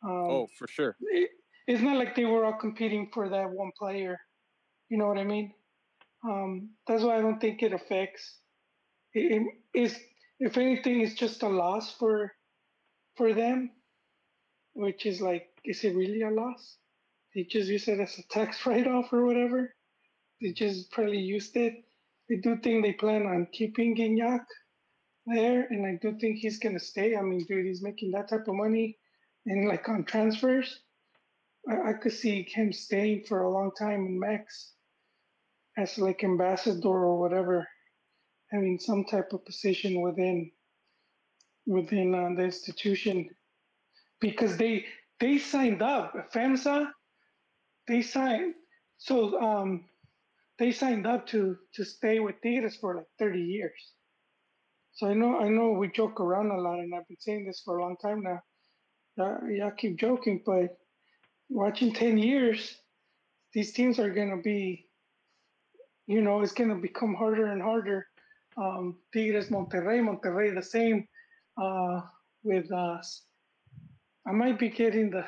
Um, 0.04 0.12
Oh, 0.12 0.48
for 0.58 0.68
sure. 0.68 0.96
it, 1.00 1.30
it's 1.68 1.82
not 1.82 1.98
like 1.98 2.16
they 2.16 2.26
were 2.26 2.46
all 2.46 2.58
competing 2.60 3.10
for 3.14 3.30
that 3.30 3.50
one 3.50 3.72
player. 3.78 4.20
You 4.90 4.98
know 4.98 5.08
what 5.08 5.18
I 5.18 5.24
mean? 5.24 5.54
Um, 6.24 6.70
that's 6.88 7.04
why 7.04 7.18
I 7.18 7.22
don't 7.22 7.40
think 7.40 7.64
it 7.64 7.74
affects. 7.74 8.40
It, 9.14 9.42
it 9.74 9.80
is, 9.80 9.98
if 10.40 10.58
anything, 10.58 11.02
it's 11.02 11.16
just 11.16 11.44
a 11.44 11.48
loss 11.48 11.94
for 11.94 12.32
for 13.16 13.34
them, 13.34 13.72
which 14.74 15.06
is 15.06 15.22
like, 15.22 15.48
is 15.64 15.84
it 15.84 15.96
really 15.96 16.22
a 16.22 16.30
loss? 16.30 16.78
They 17.34 17.44
just 17.44 17.70
use 17.70 17.88
it 17.88 18.00
as 18.00 18.18
a 18.20 18.24
tax 18.24 18.58
write-off 18.66 19.12
or 19.14 19.26
whatever. 19.26 19.74
They 20.42 20.52
just 20.52 20.92
probably 20.92 21.20
used 21.20 21.56
it. 21.56 21.74
I 22.30 22.36
do 22.44 22.58
think 22.58 22.84
they 22.84 22.94
plan 22.94 23.26
on 23.26 23.48
keeping 23.54 23.96
Gignac 23.96 24.46
there, 25.28 25.68
and 25.70 25.86
I 25.86 25.98
do 26.02 26.18
think 26.18 26.38
he's 26.38 26.60
gonna 26.60 26.80
stay. 26.80 27.16
I 27.16 27.22
mean, 27.22 27.46
dude, 27.46 27.66
he's 27.66 27.84
making 27.84 28.12
that 28.12 28.30
type 28.30 28.48
of 28.48 28.56
money, 28.56 28.98
and 29.46 29.68
like 29.68 29.88
on 29.90 30.06
transfers, 30.06 30.80
I, 31.70 31.90
I 31.90 31.94
could 31.94 32.14
see 32.14 32.44
him 32.44 32.74
staying 32.74 33.24
for 33.26 33.42
a 33.42 33.52
long 33.52 33.72
time 33.78 34.06
in 34.06 34.20
Mex 34.20 34.74
as 35.78 35.98
like 35.98 36.24
ambassador 36.24 36.88
or 36.90 37.20
whatever, 37.20 37.68
having 38.52 38.80
some 38.80 39.06
type 39.06 39.34
of 39.34 39.46
position 39.46 40.02
within 40.02 40.52
within 41.68 42.14
uh, 42.14 42.30
the 42.36 42.44
institution, 42.44 43.30
because 44.22 44.58
they 44.58 44.86
they 45.20 45.38
signed 45.38 45.82
up 45.82 46.14
FEMSA. 46.34 46.92
They 47.88 48.02
signed 48.02 48.56
so 48.98 49.40
um 49.42 49.86
they 50.58 50.72
signed 50.72 51.06
up 51.06 51.28
to 51.28 51.58
to 51.74 51.84
stay 51.84 52.20
with 52.20 52.36
Tigres 52.42 52.78
for 52.78 52.96
like 52.96 53.08
30 53.20 53.40
years. 53.42 53.95
So 54.96 55.08
I 55.08 55.14
know 55.14 55.40
I 55.40 55.50
know 55.50 55.72
we 55.72 55.90
joke 55.90 56.22
around 56.22 56.52
a 56.52 56.58
lot, 56.60 56.80
and 56.80 56.96
I've 56.96 57.08
been 57.08 57.20
saying 57.20 57.46
this 57.46 57.62
for 57.66 57.78
a 57.78 57.82
long 57.82 57.98
time 58.02 58.22
now. 58.24 58.42
Yeah, 59.18 59.68
I 59.68 59.72
keep 59.72 60.00
joking, 60.00 60.42
but 60.46 60.78
watching 61.50 61.94
10 61.94 62.18
years, 62.18 62.78
these 63.54 63.74
teams 63.74 64.00
are 64.00 64.10
gonna 64.10 64.42
be, 64.42 64.88
you 66.08 66.22
know, 66.22 66.42
it's 66.42 66.54
gonna 66.54 66.76
become 66.76 67.14
harder 67.14 67.48
and 67.48 67.62
harder. 67.62 68.08
Um, 68.58 68.98
Tigres, 69.14 69.50
Monterrey, 69.50 70.00
Monterrey, 70.00 70.56
the 70.56 70.64
same 70.64 71.08
uh, 71.62 72.02
with 72.44 72.72
us. 72.72 73.24
I 74.28 74.32
might 74.32 74.58
be 74.60 74.70
getting 74.70 75.10
the 75.12 75.26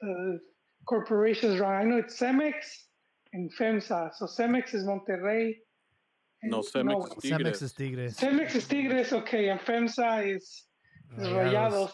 the 0.00 0.40
corporations 0.86 1.58
wrong. 1.58 1.74
I 1.74 1.84
know 1.84 1.96
it's 1.98 2.18
Cemex 2.18 2.54
and 3.32 3.50
FEMSA. 3.54 4.14
So 4.14 4.26
Cemex 4.26 4.74
is 4.74 4.84
Monterrey. 4.84 5.54
No, 6.44 6.58
and- 6.58 6.66
Cemex 6.66 7.16
is 7.16 7.24
Cemex 7.24 7.38
Tigres. 7.38 7.62
is 7.62 7.72
Tigres. 7.72 8.16
Cemex 8.16 8.54
is 8.54 8.66
Tigres, 8.66 9.12
okay, 9.12 9.48
and 9.48 9.60
FEMSA 9.60 10.36
is, 10.36 10.64
is 11.18 11.28
Rayados. 11.28 11.52
Rayados. 11.52 11.92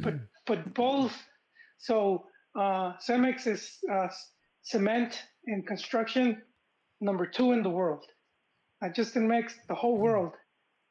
But 0.00 0.14
but 0.46 0.74
both. 0.74 1.14
So 1.78 2.26
uh, 2.58 2.94
Cemex 3.06 3.46
is 3.46 3.78
uh, 3.92 4.08
cement 4.62 5.22
and 5.46 5.66
construction, 5.66 6.42
number 7.00 7.26
two 7.26 7.52
in 7.52 7.62
the 7.62 7.70
world. 7.70 8.04
Not 8.82 8.94
just 8.94 9.16
in 9.16 9.26
Mex, 9.28 9.54
the 9.68 9.74
whole 9.74 9.96
world. 9.96 10.32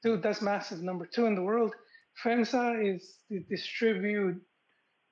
Dude, 0.03 0.23
that's 0.23 0.41
massive. 0.41 0.82
Number 0.82 1.06
two 1.06 1.26
in 1.26 1.36
the 1.36 1.41
world. 1.41 1.73
FEMSA 2.23 2.95
is 2.95 3.18
they 3.30 3.40
distribute 3.49 4.41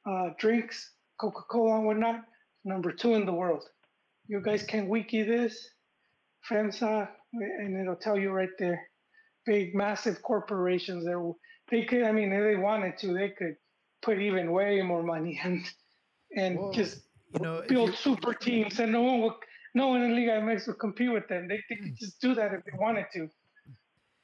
uh, 0.10 0.30
drinks, 0.40 0.92
Coca 1.20 1.42
Cola 1.50 1.78
and 1.78 1.86
whatnot. 1.86 2.22
Number 2.66 2.92
two 2.92 3.14
in 3.16 3.26
the 3.26 3.34
world. 3.34 3.64
You 4.28 4.42
guys 4.42 4.64
can 4.64 4.88
wiki 4.88 5.24
this, 5.24 5.70
FEMSA, 6.50 7.10
and 7.34 7.78
it'll 7.80 7.96
tell 7.96 8.18
you 8.18 8.32
right 8.32 8.50
there. 8.60 8.88
Big, 9.46 9.76
massive 9.76 10.22
corporations. 10.22 11.06
They 11.72 11.86
could, 11.86 12.04
I 12.04 12.12
mean, 12.12 12.32
if 12.32 12.44
they 12.44 12.56
wanted 12.56 12.98
to, 13.00 13.14
they 13.14 13.30
could 13.30 13.56
put 14.02 14.20
even 14.20 14.52
way 14.52 14.82
more 14.82 15.04
money 15.04 15.40
and 15.44 15.66
and 16.36 16.58
Well, 16.60 16.74
just 16.74 17.02
You 17.34 17.40
know, 17.42 17.64
build 17.68 17.96
super 17.96 18.34
teams, 18.34 18.80
and 18.80 18.92
no 18.92 19.02
one 19.02 19.22
will, 19.22 19.36
no 19.76 19.88
one 19.88 20.04
in 20.04 20.16
Liga 20.16 20.32
MX 20.42 20.68
would 20.68 20.80
compete 20.80 21.12
with 21.12 21.28
them. 21.28 21.48
They, 21.48 21.58
they 21.70 21.76
Hmm. 21.76 21.84
could 21.86 21.98
just 22.00 22.22
do 22.22 22.36
that 22.36 22.54
if 22.54 22.64
they 22.66 22.78
wanted 22.78 23.06
to. 23.14 23.28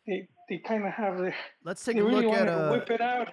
They 0.07 0.27
they 0.49 0.57
kind 0.59 0.85
of 0.85 0.91
have 0.93 1.17
their. 1.17 1.35
let's 1.63 1.83
take 1.85 1.97
a 1.97 2.03
really 2.03 2.25
look 2.25 2.33
at 2.33 2.47
to 2.47 2.53
uh, 2.53 2.71
whip 2.71 2.89
it 2.89 3.01
out. 3.01 3.27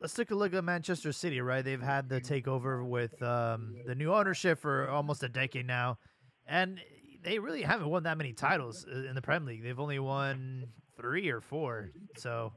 let's 0.00 0.14
take 0.14 0.30
a 0.30 0.34
look 0.34 0.54
at 0.54 0.64
Manchester 0.64 1.12
City, 1.12 1.40
right? 1.40 1.64
They've 1.64 1.80
had 1.82 2.08
the 2.08 2.20
takeover 2.20 2.86
with 2.86 3.20
um, 3.22 3.74
the 3.86 3.94
new 3.94 4.12
ownership 4.12 4.58
for 4.58 4.88
almost 4.88 5.22
a 5.22 5.28
decade 5.28 5.66
now, 5.66 5.98
and 6.46 6.80
they 7.24 7.38
really 7.38 7.62
haven't 7.62 7.88
won 7.88 8.02
that 8.04 8.18
many 8.18 8.32
titles 8.32 8.86
uh, 8.86 9.08
in 9.08 9.14
the 9.14 9.22
Premier 9.22 9.48
League. 9.48 9.62
They've 9.62 9.80
only 9.80 9.98
won 9.98 10.66
three 10.96 11.28
or 11.30 11.40
four. 11.40 11.90
So 12.16 12.52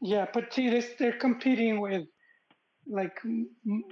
Yeah, 0.00 0.26
but 0.32 0.52
see, 0.52 0.68
this 0.68 0.90
they're 0.98 1.18
competing 1.18 1.80
with, 1.80 2.04
like, 2.86 3.16
m- 3.24 3.48
m- 3.66 3.84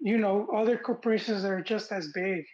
you 0.00 0.16
know, 0.18 0.48
other 0.56 0.78
corporations 0.78 1.42
that 1.42 1.50
are 1.52 1.62
just 1.62 1.92
as 1.92 2.10
big, 2.14 2.44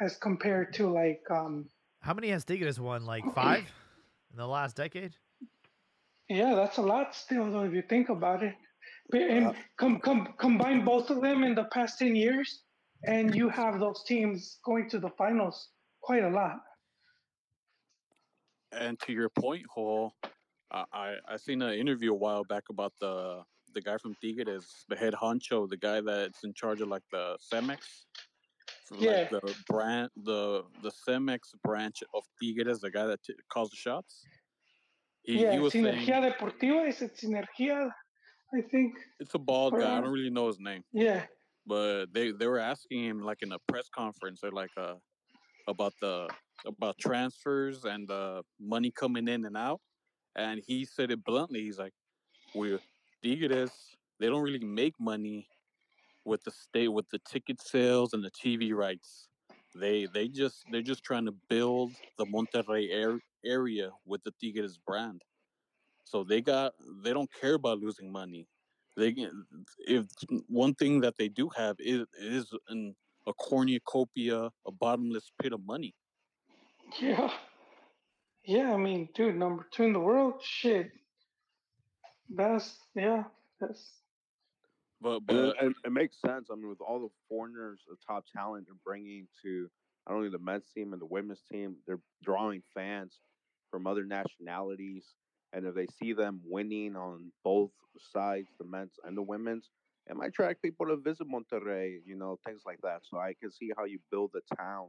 as 0.00 0.16
compared 0.16 0.72
to 0.74 0.88
like, 0.90 1.20
um, 1.30 1.68
How 2.00 2.14
many 2.14 2.28
has 2.30 2.44
Tigres 2.44 2.80
won? 2.80 3.04
Like 3.04 3.24
five 3.34 3.64
in 4.30 4.36
the 4.38 4.46
last 4.46 4.76
decade? 4.76 5.14
yeah, 6.28 6.54
that's 6.54 6.76
a 6.78 6.82
lot 6.82 7.14
still, 7.14 7.50
though, 7.50 7.64
if 7.64 7.72
you 7.72 7.82
think 7.88 8.08
about 8.10 8.42
it. 8.42 8.54
But, 9.10 9.22
and 9.22 9.46
Wow. 9.46 9.54
com- 9.78 10.00
com- 10.00 10.34
combine 10.38 10.84
both 10.84 11.10
of 11.10 11.22
them 11.22 11.42
in 11.42 11.54
the 11.54 11.64
past 11.72 11.98
ten 11.98 12.14
years, 12.14 12.62
and 13.04 13.34
you 13.34 13.48
have 13.48 13.78
those 13.80 14.02
teams 14.04 14.58
going 14.64 14.88
to 14.90 14.98
the 14.98 15.10
finals 15.10 15.70
quite 16.02 16.24
a 16.24 16.30
lot. 16.30 16.58
And 18.72 18.98
to 19.00 19.12
your 19.12 19.28
point, 19.30 19.64
Hole, 19.72 20.14
I 20.70 21.16
I, 21.26 21.36
seen 21.36 21.62
an 21.62 21.74
interview 21.74 22.12
a 22.12 22.16
while 22.16 22.44
back 22.44 22.64
about 22.70 22.92
the 23.00 23.42
the 23.74 23.80
guy 23.80 23.96
from 23.98 24.14
Tigres, 24.20 24.66
the 24.88 24.96
head 24.96 25.14
honcho, 25.14 25.68
the 25.68 25.76
guy 25.76 26.00
that's 26.00 26.44
in 26.44 26.52
charge 26.54 26.80
of 26.80 26.88
like 26.88 27.02
the 27.10 27.36
Cemex, 27.52 27.78
Yeah. 28.98 29.10
like 29.10 29.30
the 29.30 29.54
brand, 29.68 30.10
the 30.16 30.64
the 30.82 30.90
Cemex 30.90 31.40
branch 31.64 32.02
of 32.14 32.24
Tigres, 32.40 32.80
the 32.80 32.90
guy 32.90 33.06
that 33.06 33.22
t- 33.22 33.34
calls 33.52 33.70
the 33.70 33.76
shots. 33.76 34.24
He, 35.22 35.42
yeah, 35.42 35.52
he 35.52 35.58
was 35.58 35.72
saying 35.72 35.84
Sinergia 35.84 36.32
Deportiva 36.32 36.88
is 36.88 37.02
it 37.02 37.16
Sinergia? 37.16 37.90
I 38.54 38.62
think. 38.70 38.94
it's 39.20 39.34
a 39.34 39.38
bald 39.38 39.74
guy. 39.74 39.98
I 39.98 40.00
don't 40.00 40.10
really 40.10 40.30
know 40.30 40.46
his 40.46 40.58
name. 40.58 40.82
Yeah, 40.92 41.26
but 41.68 42.06
they 42.12 42.32
they 42.32 42.46
were 42.46 42.58
asking 42.58 43.04
him 43.04 43.20
like 43.20 43.42
in 43.42 43.52
a 43.52 43.58
press 43.68 43.88
conference 43.94 44.40
or 44.42 44.50
like 44.50 44.70
uh 44.76 44.94
about 45.68 45.92
the 46.00 46.28
about 46.66 46.96
transfers 46.98 47.84
and 47.84 48.08
the 48.08 48.42
money 48.58 48.90
coming 48.90 49.28
in 49.28 49.44
and 49.44 49.56
out 49.56 49.80
and 50.34 50.62
he 50.66 50.84
said 50.84 51.10
it 51.10 51.22
bluntly 51.24 51.60
he's 51.60 51.78
like 51.78 51.92
we 52.54 52.78
Tigres 53.22 53.70
they 54.18 54.26
don't 54.26 54.42
really 54.42 54.64
make 54.64 54.94
money 54.98 55.46
with 56.28 56.44
the 56.44 56.50
state 56.50 56.88
with 56.88 57.08
the 57.10 57.20
ticket 57.30 57.60
sales 57.60 58.12
and 58.12 58.22
the 58.22 58.30
TV 58.30 58.74
rights. 58.74 59.28
They 59.74 60.06
they 60.12 60.28
just 60.28 60.64
they're 60.70 60.82
just 60.82 61.02
trying 61.02 61.26
to 61.26 61.34
build 61.48 61.92
the 62.18 62.26
Monterrey 62.26 62.88
air, 62.90 63.18
area 63.44 63.90
with 64.06 64.22
the 64.24 64.32
Tigres 64.40 64.78
brand. 64.86 65.22
So 66.04 66.24
they 66.24 66.40
got 66.40 66.72
they 67.04 67.12
don't 67.12 67.30
care 67.40 67.54
about 67.54 67.78
losing 67.78 68.12
money 68.12 68.46
they 68.98 69.14
if 69.86 70.06
one 70.48 70.74
thing 70.74 71.00
that 71.00 71.16
they 71.18 71.28
do 71.28 71.48
have 71.56 71.76
is 71.78 72.06
is 72.20 72.52
an 72.68 72.94
a 73.26 73.32
cornucopia, 73.34 74.50
a 74.66 74.72
bottomless 74.72 75.30
pit 75.40 75.52
of 75.52 75.64
money. 75.66 75.94
yeah, 77.00 77.30
yeah. 78.44 78.72
I 78.72 78.76
mean, 78.76 79.08
dude, 79.14 79.36
number 79.36 79.66
two 79.70 79.84
in 79.84 79.92
the 79.92 80.00
world. 80.00 80.34
Shit, 80.42 80.90
that's 82.28 82.78
yeah, 82.94 83.24
that's 83.60 83.90
But 85.00 85.20
but 85.20 85.36
it, 85.36 85.56
it, 85.62 85.72
it 85.84 85.92
makes 85.92 86.20
sense. 86.20 86.48
I 86.50 86.56
mean, 86.56 86.68
with 86.68 86.80
all 86.80 87.00
the 87.00 87.08
foreigners, 87.28 87.80
the 87.88 87.96
top 88.06 88.24
talent 88.34 88.66
they're 88.66 88.76
bringing 88.84 89.28
to 89.42 89.68
not 90.08 90.16
only 90.16 90.30
the 90.30 90.38
men's 90.38 90.64
team 90.74 90.92
and 90.92 91.00
the 91.00 91.06
women's 91.06 91.42
team, 91.50 91.76
they're 91.86 92.00
drawing 92.24 92.62
fans 92.74 93.12
from 93.70 93.86
other 93.86 94.04
nationalities. 94.04 95.04
And 95.52 95.66
if 95.66 95.74
they 95.74 95.86
see 95.86 96.12
them 96.12 96.40
winning 96.44 96.96
on 96.96 97.32
both 97.44 97.70
sides, 98.12 98.48
the 98.58 98.64
men's 98.66 98.92
and 99.04 99.16
the 99.16 99.22
women's, 99.22 99.70
it 100.06 100.16
might 100.16 100.28
attract 100.28 100.62
people 100.62 100.86
to 100.86 100.96
visit 100.96 101.26
Monterrey, 101.28 101.98
you 102.04 102.16
know, 102.16 102.38
things 102.46 102.62
like 102.66 102.80
that. 102.82 103.00
So 103.02 103.18
I 103.18 103.34
can 103.40 103.50
see 103.50 103.70
how 103.76 103.84
you 103.84 103.98
build 104.10 104.32
a 104.36 104.56
town 104.56 104.88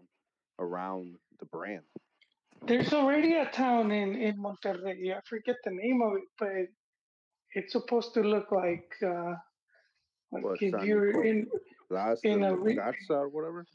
around 0.59 1.15
the 1.39 1.45
brand. 1.45 1.83
There's 2.67 2.93
already 2.93 3.35
a 3.35 3.45
town 3.45 3.91
in 3.91 4.15
in 4.15 4.37
Monterrey. 4.37 5.15
I 5.15 5.21
forget 5.25 5.55
the 5.63 5.71
name 5.71 6.01
of 6.01 6.13
it, 6.17 6.23
but 6.37 6.67
it's 7.55 7.71
supposed 7.73 8.13
to 8.15 8.21
look 8.21 8.51
like 8.51 8.91
uh, 9.03 9.33
like 10.31 10.43
What, 10.43 10.57
if 10.61 10.71
San 10.71 10.85
you're 10.85 11.07
Nico- 11.07 11.21
in. 11.21 11.47
Last 11.89 12.23
In 12.23 12.43
a 12.43 12.55
re- 12.55 12.77
or 13.09 13.29
whatever. 13.29 13.65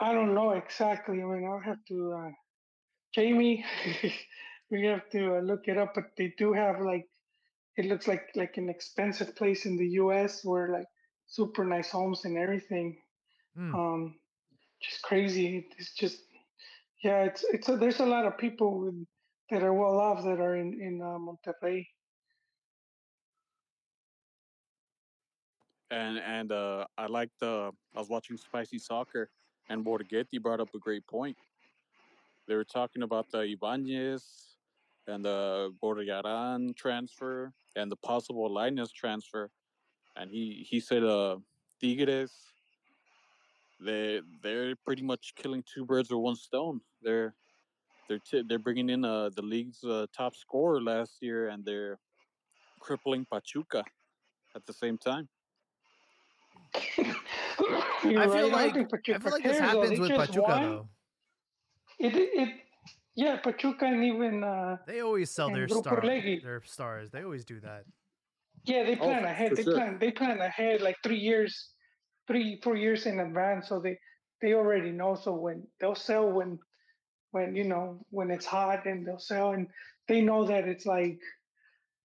I 0.00 0.12
don't 0.12 0.34
know 0.34 0.50
exactly. 0.50 1.22
I 1.22 1.24
mean, 1.24 1.46
I'll 1.46 1.58
have 1.60 1.82
to. 1.88 2.12
Uh, 2.12 2.30
Jamie, 3.14 3.64
we 4.70 4.84
have 4.86 5.08
to 5.10 5.36
uh, 5.36 5.40
look 5.40 5.68
it 5.68 5.78
up. 5.78 5.94
But 5.94 6.04
they 6.16 6.34
do 6.38 6.52
have 6.52 6.80
like, 6.80 7.06
it 7.76 7.86
looks 7.86 8.06
like 8.08 8.28
like 8.34 8.56
an 8.56 8.68
expensive 8.68 9.36
place 9.36 9.66
in 9.66 9.76
the 9.76 9.88
U.S. 10.02 10.44
where 10.44 10.68
like 10.68 10.86
super 11.26 11.64
nice 11.64 11.90
homes 11.90 12.24
and 12.24 12.36
everything. 12.36 12.96
Hmm. 13.56 13.74
Um, 13.74 14.14
just 14.82 15.02
crazy. 15.02 15.66
It's 15.78 15.94
just, 15.94 16.20
yeah. 17.02 17.24
It's 17.24 17.44
it's 17.44 17.68
a, 17.68 17.76
there's 17.76 18.00
a 18.00 18.06
lot 18.06 18.26
of 18.26 18.38
people 18.38 18.80
with, 18.80 19.06
that 19.50 19.62
are 19.62 19.74
well 19.74 19.98
off 19.98 20.22
that 20.24 20.40
are 20.40 20.56
in 20.56 20.80
in 20.80 21.00
uh, 21.02 21.18
Monterrey. 21.18 21.86
and 25.90 26.18
and 26.18 26.52
uh, 26.52 26.86
I 26.96 27.06
like 27.06 27.30
the 27.40 27.70
I 27.94 27.98
was 27.98 28.08
watching 28.08 28.36
Spicy 28.36 28.78
Soccer, 28.78 29.30
and 29.68 29.84
Borgetti 29.84 30.40
brought 30.40 30.60
up 30.60 30.68
a 30.74 30.78
great 30.78 31.06
point. 31.06 31.36
They 32.46 32.54
were 32.54 32.64
talking 32.64 33.02
about 33.02 33.30
the 33.30 33.40
Ibanez 33.40 34.47
and 35.08 35.24
the 35.24 35.74
Gorriaran 35.82 36.76
transfer 36.76 37.52
and 37.76 37.90
the 37.90 37.96
possible 37.96 38.48
Lainez 38.48 38.92
transfer, 38.92 39.50
and 40.16 40.30
he 40.30 40.66
he 40.68 40.80
said 40.80 41.02
uh 41.02 41.36
Tigres 41.80 42.32
they 43.80 44.20
they're 44.42 44.74
pretty 44.84 45.02
much 45.02 45.34
killing 45.36 45.62
two 45.72 45.84
birds 45.84 46.10
with 46.10 46.18
one 46.18 46.36
stone. 46.36 46.80
They're 47.02 47.34
they're 48.08 48.18
t- 48.18 48.42
they're 48.46 48.58
bringing 48.58 48.90
in 48.90 49.04
uh, 49.04 49.30
the 49.34 49.42
league's 49.42 49.84
uh, 49.84 50.06
top 50.16 50.34
scorer 50.34 50.80
last 50.80 51.18
year, 51.20 51.48
and 51.48 51.64
they're 51.64 51.98
crippling 52.80 53.26
Pachuca 53.30 53.84
at 54.56 54.66
the 54.66 54.72
same 54.72 54.98
time. 54.98 55.28
I 56.74 57.14
feel 58.02 58.18
right. 58.18 58.30
don't 58.30 58.52
like 58.52 58.74
think 58.74 58.92
I 58.92 59.18
feel 59.18 59.32
like 59.32 59.42
this 59.42 59.58
cares, 59.58 59.72
though. 59.72 59.82
happens 59.82 60.00
with 60.00 60.10
Pachuca 60.10 60.40
won. 60.40 60.62
though. 60.62 60.88
It 62.00 62.14
it 62.14 62.54
yeah, 63.18 63.36
Pachuca 63.44 63.84
and 63.86 64.04
even 64.04 64.44
uh 64.44 64.76
They 64.86 65.00
always 65.00 65.30
sell 65.30 65.50
their 65.50 65.66
Grupo 65.66 65.80
star 65.82 66.00
their 66.48 66.62
stars. 66.64 67.10
They 67.10 67.22
always 67.28 67.44
do 67.44 67.58
that. 67.68 67.82
yeah 68.64 68.82
they 68.88 68.96
Oh, 69.00 69.06
plan 69.08 69.22
for- 69.22 69.28
ahead. 69.34 69.50
They 69.56 69.64
sure. 69.64 69.74
plan 69.78 69.98
they 69.98 70.12
plan 70.20 70.38
ahead 70.50 70.80
like 70.88 70.96
three 71.06 71.22
years, 71.30 71.52
three 72.28 72.60
four 72.64 72.76
years 72.76 73.06
in 73.10 73.18
advance. 73.28 73.68
So 73.68 73.80
they 73.84 73.94
they 74.40 74.52
already 74.54 74.92
know. 75.00 75.12
So 75.24 75.30
when 75.34 75.58
they'll 75.78 76.02
sell 76.10 76.26
when 76.38 76.50
when 77.34 77.48
you 77.60 77.64
know 77.72 77.86
when 78.10 78.30
it's 78.36 78.46
hot 78.46 78.86
and 78.86 78.98
they'll 79.04 79.26
sell 79.32 79.48
and 79.56 79.66
they 80.10 80.20
know 80.28 80.40
that 80.52 80.64
it's 80.72 80.86
like 80.86 81.18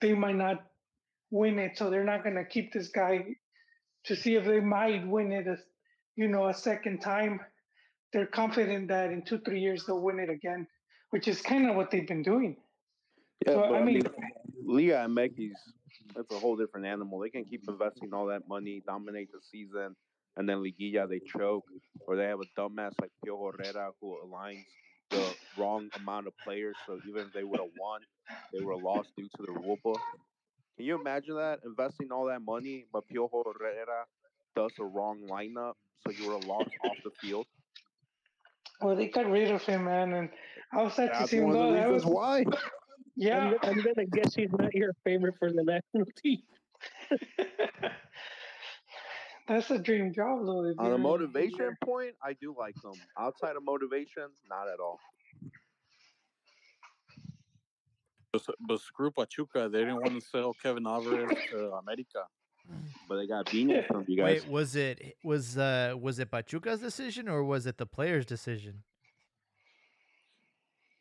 they 0.01 0.13
might 0.23 0.35
not 0.45 0.57
win 1.31 1.59
it, 1.65 1.77
so 1.77 1.89
they're 1.89 2.09
not 2.13 2.23
gonna 2.25 2.45
keep 2.55 2.67
this 2.73 2.89
guy 2.89 3.13
to 4.07 4.13
see 4.15 4.33
if 4.39 4.45
they 4.45 4.59
might 4.77 5.07
win 5.15 5.31
it 5.31 5.47
a 5.47 5.57
you 6.15 6.27
know 6.27 6.47
a 6.47 6.53
second 6.69 6.97
time. 7.01 7.39
They're 8.11 8.27
confident 8.41 8.87
that 8.89 9.11
in 9.11 9.23
two 9.29 9.39
three 9.45 9.61
years 9.65 9.85
they'll 9.85 10.01
win 10.09 10.19
it 10.19 10.29
again, 10.29 10.67
which 11.13 11.27
is 11.27 11.43
kind 11.43 11.69
of 11.69 11.75
what 11.75 11.91
they've 11.91 12.07
been 12.07 12.23
doing. 12.23 12.57
Yeah, 13.45 13.53
So, 13.53 13.59
but 13.69 13.75
I 13.75 13.83
mean, 13.83 14.01
Liga 14.65 15.05
MX, 15.07 15.51
that's 16.15 16.31
a 16.31 16.39
whole 16.39 16.55
different 16.55 16.87
animal. 16.87 17.19
They 17.19 17.29
can 17.29 17.45
keep 17.45 17.61
investing 17.67 18.15
all 18.15 18.25
that 18.33 18.47
money, 18.47 18.81
dominate 18.83 19.31
the 19.31 19.37
season, 19.51 19.95
and 20.37 20.49
then 20.49 20.57
Liguilla 20.57 21.07
they 21.07 21.19
choke, 21.19 21.65
or 22.07 22.15
they 22.15 22.23
have 22.23 22.39
a 22.39 22.59
dumbass 22.59 22.93
like 22.99 23.11
Piojo 23.23 23.51
Herrera 23.51 23.91
who 24.01 24.17
aligns 24.25 24.65
the 25.11 25.23
wrong 25.55 25.87
amount 25.97 26.25
of 26.25 26.33
players. 26.43 26.75
So 26.87 26.99
even 27.07 27.27
if 27.27 27.33
they 27.33 27.43
would 27.43 27.59
have 27.59 27.69
won, 27.79 28.01
they 28.51 28.57
have 28.61 28.81
lost 28.81 29.09
due 29.15 29.29
to 29.37 29.43
the 29.45 29.51
rule 29.51 29.77
book. 29.83 30.01
Can 30.77 30.87
you 30.87 30.99
imagine 30.99 31.35
that 31.35 31.59
investing 31.63 32.11
all 32.11 32.25
that 32.25 32.41
money, 32.41 32.85
but 32.91 33.03
Piojo 33.07 33.43
Herrera 33.45 34.05
does 34.55 34.71
the 34.79 34.85
wrong 34.85 35.21
lineup, 35.29 35.73
so 36.03 36.11
you 36.11 36.31
have 36.31 36.45
lost 36.45 36.71
off 36.83 36.97
the 37.03 37.11
field? 37.21 37.45
Well, 38.83 38.95
they 38.97 39.07
got 39.07 39.29
rid 39.29 39.49
of 39.49 39.63
him, 39.63 39.85
man, 39.85 40.13
and 40.13 40.29
I 40.73 40.83
was 40.83 40.93
sad 40.93 41.13
to 41.13 41.27
see 41.27 41.37
him 41.37 41.45
of 41.45 41.53
go. 41.53 41.71
That 41.71 41.87
reasons 41.87 42.05
was 42.05 42.13
why. 42.13 42.43
yeah. 43.15 43.53
I'm, 43.61 43.69
I'm 43.69 43.81
gonna 43.81 44.05
guess 44.11 44.35
he's 44.35 44.51
not 44.51 44.73
your 44.73 44.93
favorite 45.05 45.35
for 45.39 45.51
the 45.51 45.63
national 45.63 46.05
team. 46.21 46.41
That's 49.47 49.71
a 49.71 49.77
dream 49.79 50.13
job, 50.13 50.45
though. 50.45 50.59
On 50.59 50.75
a 50.79 50.89
you're- 50.89 50.97
motivation 50.97 51.77
point, 51.83 52.15
I 52.21 52.33
do 52.33 52.55
like 52.57 52.75
them. 52.81 52.93
Outside 53.17 53.55
of 53.55 53.63
motivation, 53.63 54.27
not 54.49 54.67
at 54.67 54.79
all. 54.79 54.99
But, 58.31 58.41
but 58.67 58.79
screw 58.79 59.11
Pachuca, 59.11 59.69
they 59.71 59.79
didn't 59.79 59.97
want 59.97 60.19
to 60.19 60.21
sell 60.21 60.53
Kevin 60.53 60.87
Alvarez 60.87 61.37
to 61.51 61.71
America. 61.73 62.25
But 63.09 63.17
they 63.17 63.27
got 63.27 63.49
Venus 63.49 63.85
from 63.87 64.05
you 64.07 64.17
guys. 64.17 64.43
Wait, 64.43 64.47
was 64.51 64.75
it 64.75 65.15
was 65.23 65.57
uh 65.57 65.93
was 65.99 66.19
it 66.19 66.31
Pachuca's 66.31 66.79
decision 66.79 67.27
or 67.27 67.43
was 67.43 67.65
it 67.65 67.77
the 67.77 67.85
player's 67.85 68.25
decision? 68.25 68.83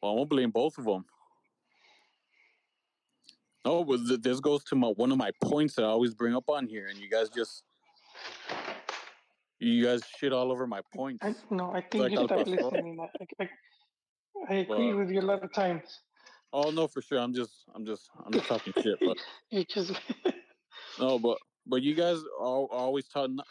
Well, 0.02 0.12
I 0.12 0.14
won't 0.16 0.28
blame 0.30 0.50
both 0.50 0.78
of 0.78 0.84
them. 0.84 1.04
No, 3.64 3.84
but 3.84 3.98
th- 4.08 4.20
this 4.20 4.40
goes 4.40 4.64
to 4.64 4.74
my 4.74 4.88
one 4.88 5.12
of 5.12 5.18
my 5.18 5.30
points 5.40 5.76
that 5.76 5.84
I 5.84 5.88
always 5.88 6.14
bring 6.14 6.34
up 6.34 6.48
on 6.50 6.66
here, 6.66 6.88
and 6.88 6.98
you 6.98 7.08
guys 7.08 7.28
just 7.28 7.62
you 9.60 9.84
guys 9.84 10.00
shit 10.18 10.32
all 10.32 10.50
over 10.50 10.66
my 10.66 10.80
points. 10.92 11.24
I, 11.24 11.34
no, 11.50 11.70
I 11.72 11.80
think 11.82 12.02
Like 12.02 12.12
you 12.12 12.18
Al 12.18 12.26
start 12.26 12.46
Pastor. 12.46 12.62
listening. 12.62 12.98
I, 13.00 13.44
I, 13.44 13.48
I 14.48 14.54
agree 14.56 14.88
Well- 14.88 14.98
with 14.98 15.10
you 15.10 15.20
a 15.20 15.22
lot 15.22 15.44
of 15.44 15.52
times. 15.52 16.00
Oh 16.52 16.70
no, 16.70 16.86
for 16.88 17.00
sure. 17.00 17.18
I'm 17.18 17.32
just, 17.32 17.52
I'm 17.74 17.86
just, 17.86 18.10
I'm 18.26 18.32
just 18.32 18.46
talking 18.46 18.72
shit. 18.82 18.98
But 19.00 19.16
You 19.50 19.64
just 19.64 19.92
no, 20.98 21.18
but 21.18 21.38
but 21.66 21.82
you 21.82 21.94
guys 21.94 22.18
are 22.38 22.44
always 22.44 23.08
talk 23.08 23.30
not, 23.30 23.46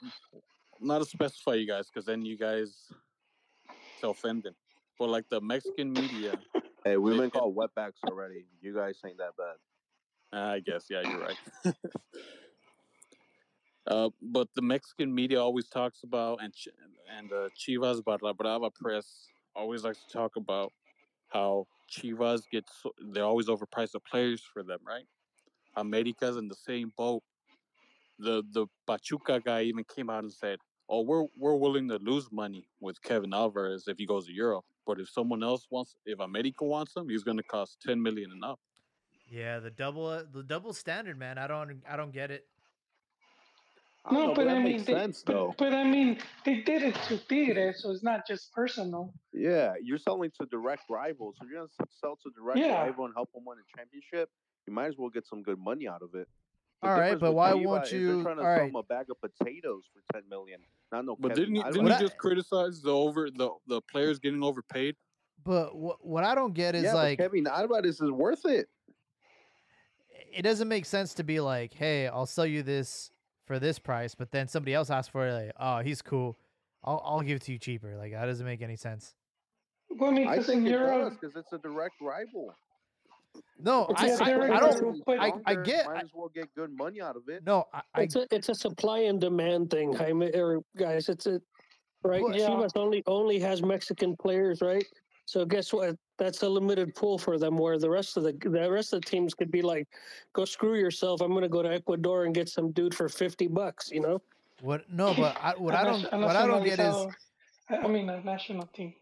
not 0.80 1.00
to 1.00 1.06
specify 1.06 1.54
you 1.54 1.68
guys 1.68 1.88
because 1.88 2.06
then 2.06 2.26
you 2.26 2.38
guys 2.38 2.92
it's 3.94 4.04
offending. 4.04 4.54
But 4.98 5.10
like 5.10 5.26
the 5.30 5.42
Mexican 5.42 5.94
media, 5.94 6.36
Hey, 6.84 6.98
we've 6.98 7.16
been 7.16 7.30
called 7.30 7.56
wetbacks 7.56 8.04
already. 8.08 8.46
You 8.60 8.74
guys 8.74 9.00
ain't 9.06 9.20
that 9.20 9.38
bad. 9.38 10.40
I 10.40 10.60
guess 10.62 10.86
yeah, 10.90 11.04
you're 11.04 11.20
right. 11.20 11.38
uh, 13.88 14.10
but 14.20 14.48
the 14.56 14.64
Mexican 14.64 15.14
media 15.14 15.40
always 15.40 15.68
talks 15.68 16.02
about 16.04 16.42
and 16.42 16.52
Ch- 16.54 16.70
and 17.16 17.32
uh, 17.32 17.50
Chivas 17.56 18.04
Barra 18.04 18.34
Brava 18.34 18.72
press 18.72 19.28
always 19.56 19.84
likes 19.84 20.04
to 20.06 20.12
talk 20.12 20.38
about 20.38 20.74
how 21.28 21.68
Chivas 21.92 22.50
gets 22.52 22.72
they 23.14 23.22
always 23.22 23.48
overprice 23.48 23.92
the 23.92 24.00
players 24.00 24.42
for 24.42 24.64
them, 24.64 24.80
right? 24.88 25.06
America's 25.76 26.38
in 26.38 26.48
the 26.48 26.56
same 26.56 26.92
boat. 26.98 27.22
The 28.22 28.44
the 28.52 28.68
Pachuca 28.88 29.42
guy 29.44 29.64
even 29.64 29.84
came 29.96 30.10
out 30.10 30.24
and 30.24 30.34
said, 30.34 30.60
"Oh, 30.90 31.02
we're 31.02 31.26
we're 31.36 31.56
willing 31.56 31.88
to 31.90 31.98
lose 31.98 32.32
money 32.32 32.68
with 32.80 33.02
Kevin 33.02 33.34
Alvarez 33.34 33.88
if 33.88 33.98
he 33.98 34.06
goes 34.06 34.28
to 34.28 34.34
Europe, 34.34 34.66
but 34.86 35.00
if 35.00 35.10
someone 35.10 35.44
else 35.44 35.68
wants, 35.72 35.96
if 36.06 36.20
America 36.20 36.64
wants 36.66 36.96
him, 36.96 37.10
he's 37.10 37.24
going 37.24 37.38
to 37.38 37.44
cost 37.44 37.82
ten 37.82 38.02
million 38.02 38.32
and 38.32 38.44
up." 38.44 38.60
Yeah, 39.32 39.60
the 39.60 39.72
double 39.72 40.06
uh, 40.08 40.24
the 40.32 40.44
double 40.44 40.74
standard, 40.74 41.18
man. 41.18 41.38
I 41.38 41.48
don't 41.48 41.82
I 41.90 41.96
don't 41.96 42.12
get 42.12 42.32
it. 42.32 42.46
No, 44.12 44.28
know, 44.28 44.34
but 44.34 44.46
that 44.46 44.56
I 44.58 44.60
mean, 44.60 44.64
makes 44.74 44.84
they, 44.84 44.94
sense 44.94 45.24
but, 45.24 45.34
though. 45.34 45.56
but 45.58 45.74
I 45.74 45.84
mean, 45.84 46.18
they 46.44 46.62
did 46.62 46.82
it 46.82 46.96
to 47.08 47.18
Tigre, 47.18 47.74
so 47.74 47.92
it's 47.92 48.04
not 48.04 48.28
just 48.28 48.52
personal. 48.52 49.14
Yeah, 49.32 49.76
you're 49.82 50.00
selling 50.00 50.32
to 50.40 50.48
direct 50.48 50.84
rivals. 50.90 51.36
If 51.42 51.50
you're 51.50 51.60
gonna 51.60 51.90
sell 52.02 52.18
to 52.24 52.32
direct 52.36 52.60
Yeah. 52.60 52.84
rival 52.84 53.06
and 53.06 53.14
help 53.16 53.32
them 53.32 53.44
win 53.46 53.58
a 53.60 53.78
championship, 53.78 54.30
you 54.68 54.74
might 54.74 54.88
as 54.88 54.98
well 54.98 55.10
get 55.10 55.28
some 55.28 55.44
good 55.44 55.60
money 55.60 55.88
out 55.88 56.02
of 56.02 56.16
it. 56.16 56.28
The 56.82 56.90
All 56.90 57.00
right, 57.00 57.20
but 57.20 57.34
why 57.34 57.52
Chivas 57.52 57.66
won't 57.66 57.92
you- 57.92 58.08
They're 58.16 58.24
trying 58.24 58.36
to 58.38 58.42
all 58.42 58.56
sell 58.58 58.64
right. 58.66 58.74
a 58.76 58.84
bag 58.84 59.06
of 59.12 59.18
potatoes 59.22 59.84
for 59.94 60.02
ten 60.14 60.28
million. 60.30 60.62
Not 60.92 61.06
no. 61.06 61.16
But 61.20 61.30
Kevin 61.30 61.44
didn't 61.54 61.56
he, 61.56 61.64
didn't 61.64 61.76
he 61.76 61.82
What 61.84 61.92
I- 61.92 62.00
just 62.02 62.18
criticize 62.18 62.82
the 62.82 62.92
over 62.92 63.30
the 63.30 63.52
the 63.68 63.82
players 63.82 64.18
getting 64.20 64.44
overpaid? 64.44 64.96
But 65.44 65.76
what 65.76 66.04
what 66.06 66.24
I 66.24 66.34
don't 66.34 66.54
get 66.54 66.74
is 66.76 66.84
yeah, 66.84 66.94
like 66.96 67.18
but 67.20 67.26
Kevin 67.26 67.46
Alvarez 67.48 68.02
is 68.02 68.10
worth 68.12 68.46
it. 68.46 68.68
it 70.34 70.42
doesn't 70.42 70.68
make 70.68 70.86
sense 70.86 71.14
to 71.16 71.24
be 71.24 71.40
like, 71.40 71.74
hey, 71.74 72.08
I'll 72.08 72.26
sell 72.26 72.46
you 72.46 72.64
this 72.64 73.12
for 73.46 73.60
this 73.60 73.78
price, 73.80 74.16
but 74.16 74.32
then 74.32 74.48
somebody 74.48 74.74
else 74.74 74.90
asks 74.90 75.12
for 75.12 75.28
it, 75.28 75.34
like, 75.34 75.52
oh, 75.60 75.80
he's 75.80 76.02
cool. 76.02 76.38
I'll 76.84 77.02
I'll 77.06 77.22
give 77.22 77.36
it 77.38 77.42
to 77.44 77.52
you 77.52 77.60
cheaper. 77.60 77.96
Like 77.96 78.12
that 78.14 78.26
doesn't 78.26 78.46
make 78.46 78.62
any 78.64 78.76
sense. 78.76 79.14
Well, 79.90 80.10
I 80.10 80.14
mean, 80.14 80.28
I 80.28 80.42
think 80.42 80.66
it 80.66 80.72
does 80.72 80.80
Europe, 80.80 81.18
because 81.20 81.36
it's 81.36 81.52
a 81.54 81.58
direct 81.60 81.96
rival. 82.02 82.56
No, 83.64 83.88
It's 83.92 84.02
I, 84.02 84.08
a 84.08 84.40
I, 84.40 84.58
I 84.58 84.60
don't. 84.60 85.04
I, 85.08 85.32
I 85.46 85.56
get. 85.56 85.86
Might 85.86 86.04
as 86.04 86.10
well 86.14 86.32
get 86.34 86.54
good 86.56 86.76
money 86.76 87.00
out 87.00 87.16
of 87.16 87.30
it. 87.30 87.46
no, 87.46 87.66
I, 87.74 87.82
I 87.94 88.02
It's 88.02 88.16
a 88.16 88.26
it's 88.32 88.50
a 88.50 88.56
supply 88.56 89.00
and 89.00 89.22
demand 89.22 89.70
thing, 89.70 89.94
Jaime. 89.94 90.32
Or 90.34 90.62
guys, 90.76 91.10
it's 91.10 91.28
a 91.28 91.40
right. 92.04 92.24
Well, 92.24 92.36
yeah. 92.36 92.48
Chivas 92.48 92.72
only 92.76 93.04
only 93.06 93.40
has 93.40 93.62
Mexican 93.62 94.16
players, 94.18 94.62
right? 94.62 94.86
So 95.26 95.46
guess 95.46 95.72
what? 95.72 95.96
That's 96.18 96.42
a 96.42 96.50
limited 96.50 96.96
pool 96.96 97.18
for 97.20 97.38
them. 97.38 97.56
Where 97.56 97.78
the 97.78 97.90
rest 97.90 98.18
of 98.18 98.24
the 98.24 98.34
the 98.34 98.72
rest 98.72 98.94
of 98.94 99.02
the 99.02 99.08
teams 99.08 99.36
could 99.36 99.52
be 99.52 99.62
like, 99.62 99.88
go 100.34 100.44
screw 100.44 100.76
yourself. 100.76 101.22
I'm 101.22 101.30
going 101.30 101.44
to 101.44 101.50
go 101.50 101.62
to 101.62 101.72
Ecuador 101.72 102.26
and 102.26 102.34
get 102.34 102.50
some 102.50 102.72
dude 102.72 102.96
for 102.96 103.08
fifty 103.10 103.48
bucks. 103.48 103.92
You 103.92 104.02
know? 104.02 104.22
what? 104.62 104.92
No, 104.92 105.14
but 105.18 105.38
I, 105.42 105.54
what 105.58 105.76
I 105.76 105.84
don't. 105.84 106.02
What 106.04 106.36
I 106.36 106.48
don't 106.48 106.64
get 106.64 106.80
is 106.80 106.96
I 107.70 107.78
I 107.78 107.88
mean, 107.88 108.10
a 108.10 108.22
national 108.24 108.66
team. 108.68 108.94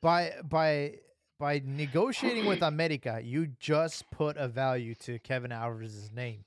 by 0.00 0.32
by 0.48 0.94
by 1.38 1.60
negotiating 1.64 2.46
with 2.46 2.62
America, 2.62 3.20
you 3.22 3.48
just 3.60 4.10
put 4.10 4.36
a 4.36 4.48
value 4.48 4.94
to 4.96 5.18
Kevin 5.18 5.52
Alvarez's 5.52 6.10
name. 6.12 6.44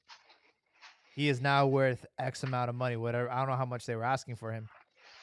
He 1.15 1.29
is 1.29 1.41
now 1.41 1.67
worth 1.67 2.05
X 2.17 2.43
amount 2.43 2.69
of 2.69 2.75
money, 2.75 2.95
whatever. 2.95 3.29
I 3.29 3.39
don't 3.39 3.49
know 3.49 3.55
how 3.55 3.65
much 3.65 3.85
they 3.85 3.95
were 3.95 4.03
asking 4.05 4.37
for 4.37 4.51
him, 4.51 4.67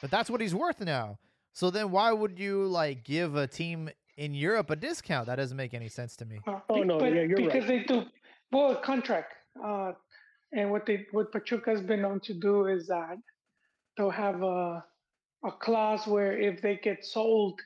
but 0.01 0.11
that's 0.11 0.29
what 0.29 0.41
he's 0.41 0.53
worth 0.55 0.79
now. 0.79 1.17
So 1.53 1.71
then, 1.71 1.89
why 1.91 2.11
would 2.11 2.37
you 2.37 2.65
like 2.67 3.03
give 3.03 3.35
a 3.35 3.47
team 3.47 3.89
in 4.15 4.35
Europe 4.35 4.69
a 4.69 4.75
discount? 4.75 5.25
That 5.25 5.37
doesn't 5.37 5.57
make 5.57 5.73
any 5.73 5.89
sense 5.89 6.15
to 6.17 6.25
me. 6.25 6.39
Uh, 6.47 6.59
Oh, 6.69 6.83
no, 6.83 6.99
but 6.99 7.13
yeah, 7.13 7.21
you're 7.23 7.37
right. 7.39 7.51
because 7.51 7.67
they 7.67 7.79
do 7.83 8.03
well 8.51 8.75
contract. 8.75 9.33
Uh, 9.63 9.93
and 10.53 10.69
what 10.71 10.85
they 10.85 11.07
what 11.11 11.31
Pachuca's 11.31 11.81
been 11.81 12.03
known 12.03 12.19
to 12.21 12.33
do 12.33 12.67
is 12.67 12.87
that 12.87 13.17
they'll 13.97 14.11
have 14.11 14.43
a 14.43 14.83
a 15.43 15.51
clause 15.59 16.05
where 16.05 16.37
if 16.39 16.61
they 16.61 16.75
get 16.77 17.03
sold, 17.03 17.59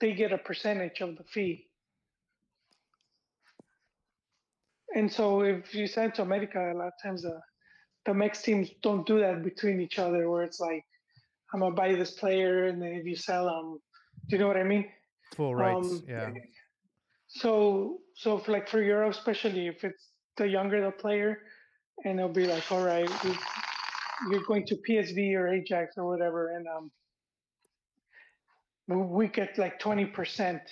they 0.00 0.12
get 0.12 0.32
a 0.32 0.38
percentage 0.38 1.00
of 1.00 1.16
the 1.16 1.24
fee. 1.24 1.66
And 4.94 5.12
so 5.12 5.42
if 5.42 5.74
you 5.74 5.86
send 5.86 6.14
to 6.14 6.22
America, 6.22 6.72
a 6.72 6.74
lot 6.74 6.88
of 6.88 6.92
times 7.02 7.22
the 7.22 7.40
the 8.06 8.14
Mex 8.14 8.40
teams 8.40 8.70
don't 8.82 9.06
do 9.06 9.20
that 9.20 9.44
between 9.44 9.80
each 9.80 9.98
other, 9.98 10.30
where 10.30 10.42
it's 10.42 10.60
like 10.60 10.84
I'm 11.52 11.60
gonna 11.60 11.74
buy 11.74 11.94
this 11.94 12.12
player, 12.12 12.66
and 12.66 12.80
then 12.80 12.92
if 12.92 13.04
you 13.04 13.16
sell 13.16 13.44
them, 13.46 13.80
do 14.28 14.36
you 14.36 14.40
know 14.40 14.48
what 14.48 14.56
I 14.56 14.64
mean? 14.64 14.86
Full 15.36 15.54
rights. 15.54 15.90
Um, 15.90 16.02
yeah. 16.08 16.30
So, 17.28 17.98
so 18.14 18.38
for 18.38 18.52
like 18.52 18.68
for 18.68 18.82
Europe, 18.82 19.10
especially 19.12 19.66
if 19.66 19.84
it's 19.84 20.08
the 20.38 20.48
younger 20.48 20.82
the 20.82 20.90
player, 20.90 21.42
and 22.04 22.18
they'll 22.18 22.28
be 22.28 22.46
like, 22.46 22.70
all 22.72 22.82
right, 22.82 23.10
we, 23.24 23.36
you're 24.30 24.44
going 24.44 24.64
to 24.66 24.76
PSV 24.88 25.34
or 25.34 25.48
Ajax 25.48 25.98
or 25.98 26.06
whatever, 26.06 26.56
and 26.56 26.66
um, 26.66 26.90
we, 28.88 28.96
we 28.96 29.28
get 29.28 29.56
like 29.58 29.78
twenty 29.78 30.06
percent 30.06 30.62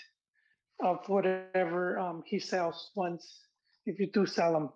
of 0.83 0.99
whatever 1.07 1.99
um 1.99 2.23
he 2.27 2.39
sells 2.39 2.91
once 2.97 3.41
if 3.87 3.99
you 3.99 4.11
do 4.13 4.27
sell 4.27 4.53
them 4.53 4.69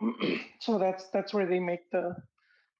so 0.60 0.78
that's 0.78 1.08
that's 1.12 1.34
where 1.34 1.46
they 1.46 1.58
make 1.58 1.90
the 1.90 2.14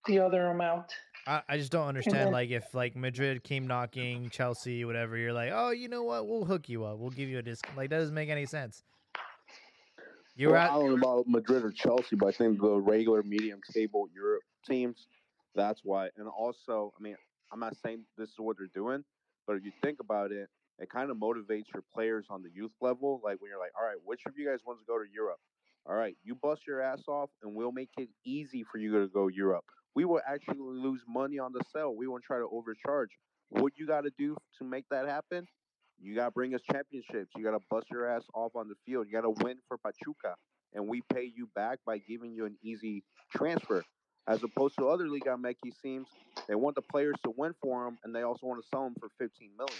the 0.07 0.19
other 0.19 0.47
amount. 0.47 0.87
I, 1.27 1.43
I 1.49 1.57
just 1.59 1.71
don't 1.71 1.87
understand. 1.87 2.17
then- 2.17 2.33
like, 2.33 2.51
if 2.51 2.75
like 2.75 2.97
Madrid 2.97 3.45
came 3.45 3.67
knocking, 3.67 4.31
Chelsea, 4.31 4.85
whatever, 4.85 5.17
you're 5.17 5.33
like, 5.33 5.51
oh, 5.53 5.71
you 5.71 5.89
know 5.89 6.03
what? 6.05 6.27
We'll 6.27 6.45
hook 6.45 6.69
you 6.69 6.85
up. 6.85 6.99
We'll 6.99 7.11
give 7.11 7.29
you 7.29 7.39
a 7.39 7.43
discount. 7.43 7.77
Like, 7.77 7.91
that 7.91 7.99
doesn't 7.99 8.15
make 8.15 8.31
any 8.31 8.47
sense. 8.47 8.83
You're 10.37 10.53
Well, 10.53 10.63
at. 10.63 10.71
I 10.71 10.75
don't 10.75 10.89
know 10.89 10.97
about 10.97 11.29
Madrid 11.29 11.65
or 11.65 11.71
Chelsea, 11.71 12.17
but 12.17 12.29
I 12.29 12.33
think 12.33 12.61
the 12.61 12.81
regular 12.81 13.23
medium 13.23 13.61
table 13.75 14.09
Europe 14.15 14.43
teams, 14.67 15.09
that's 15.55 15.83
why. 15.85 16.09
And 16.17 16.27
also, 16.29 16.93
I 16.99 17.03
mean, 17.03 17.17
I'm 17.53 17.61
not 17.61 17.77
saying 17.77 18.05
this 18.17 18.31
is 18.31 18.37
what 18.39 18.57
they're 18.57 18.69
doing, 18.75 19.05
but 19.51 19.57
if 19.57 19.65
you 19.65 19.73
think 19.83 19.99
about 19.99 20.31
it, 20.31 20.49
it 20.79 20.89
kind 20.91 21.11
of 21.11 21.17
motivates 21.17 21.65
your 21.75 21.83
players 21.93 22.25
on 22.31 22.41
the 22.41 22.51
youth 22.55 22.71
level. 22.81 23.21
Like 23.25 23.41
when 23.41 23.51
you're 23.51 23.59
like, 23.59 23.73
all 23.77 23.85
right, 23.85 23.97
which 24.05 24.21
of 24.29 24.35
you 24.39 24.47
guys 24.47 24.61
wants 24.65 24.81
to 24.81 24.87
go 24.87 24.97
to 24.97 25.05
Europe? 25.13 25.41
All 25.87 25.97
right, 25.97 26.15
you 26.23 26.37
bust 26.37 26.63
your 26.69 26.81
ass 26.81 27.03
off, 27.09 27.31
and 27.43 27.53
we'll 27.53 27.73
make 27.73 27.89
it 27.99 28.11
easy 28.25 28.65
for 28.71 28.79
you 28.79 29.01
to 29.01 29.09
go 29.09 29.27
Europe. 29.27 29.65
We 29.97 30.05
will 30.05 30.21
actually 30.25 30.61
lose 30.61 31.01
money 31.09 31.41
on 31.41 31.51
the 31.53 31.63
sell. 31.73 31.97
We 31.97 32.07
won't 32.07 32.23
try 32.23 32.39
to 32.39 32.49
overcharge. 32.53 33.09
What 33.49 33.73
you 33.77 33.89
got 33.89 34.03
to 34.03 34.13
do 34.17 34.37
to 34.59 34.65
make 34.65 34.85
that 34.93 35.09
happen? 35.09 35.49
You 36.01 36.15
got 36.15 36.27
to 36.27 36.31
bring 36.31 36.55
us 36.55 36.61
championships. 36.71 37.33
You 37.37 37.43
got 37.43 37.51
to 37.51 37.65
bust 37.69 37.87
your 37.91 38.07
ass 38.07 38.23
off 38.35 38.55
on 38.55 38.69
the 38.69 38.77
field. 38.87 39.09
You 39.09 39.13
got 39.15 39.23
to 39.23 39.45
win 39.45 39.57
for 39.67 39.79
Pachuca, 39.79 40.37
and 40.75 40.87
we 40.87 41.03
pay 41.13 41.29
you 41.35 41.49
back 41.57 41.81
by 41.85 41.99
giving 41.99 42.33
you 42.33 42.47
an 42.47 42.57
easy 42.63 43.03
transfer. 43.35 43.83
As 44.29 44.43
opposed 44.43 44.77
to 44.79 44.89
other 44.89 45.09
Liga 45.09 45.31
MX 45.37 45.55
teams, 45.83 46.07
they 46.47 46.55
want 46.55 46.77
the 46.77 46.83
players 46.83 47.17
to 47.25 47.33
win 47.37 47.55
for 47.61 47.85
them, 47.85 47.99
and 48.05 48.15
they 48.15 48.23
also 48.23 48.47
want 48.47 48.63
to 48.63 48.69
sell 48.69 48.85
them 48.85 48.95
for 49.01 49.09
15 49.19 49.51
million. 49.57 49.75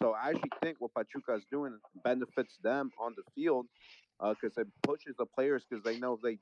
So 0.00 0.12
I 0.12 0.30
actually 0.30 0.50
think 0.62 0.76
what 0.80 0.94
Pachuca 0.94 1.34
is 1.34 1.44
doing 1.50 1.78
benefits 2.04 2.56
them 2.62 2.90
on 3.00 3.14
the 3.16 3.22
field 3.34 3.66
uh, 4.20 4.34
because 4.40 4.56
it 4.56 4.66
pushes 4.82 5.14
the 5.18 5.26
players 5.26 5.64
because 5.68 5.84
they 5.84 5.98
know 5.98 6.14
if 6.14 6.20
they 6.22 6.38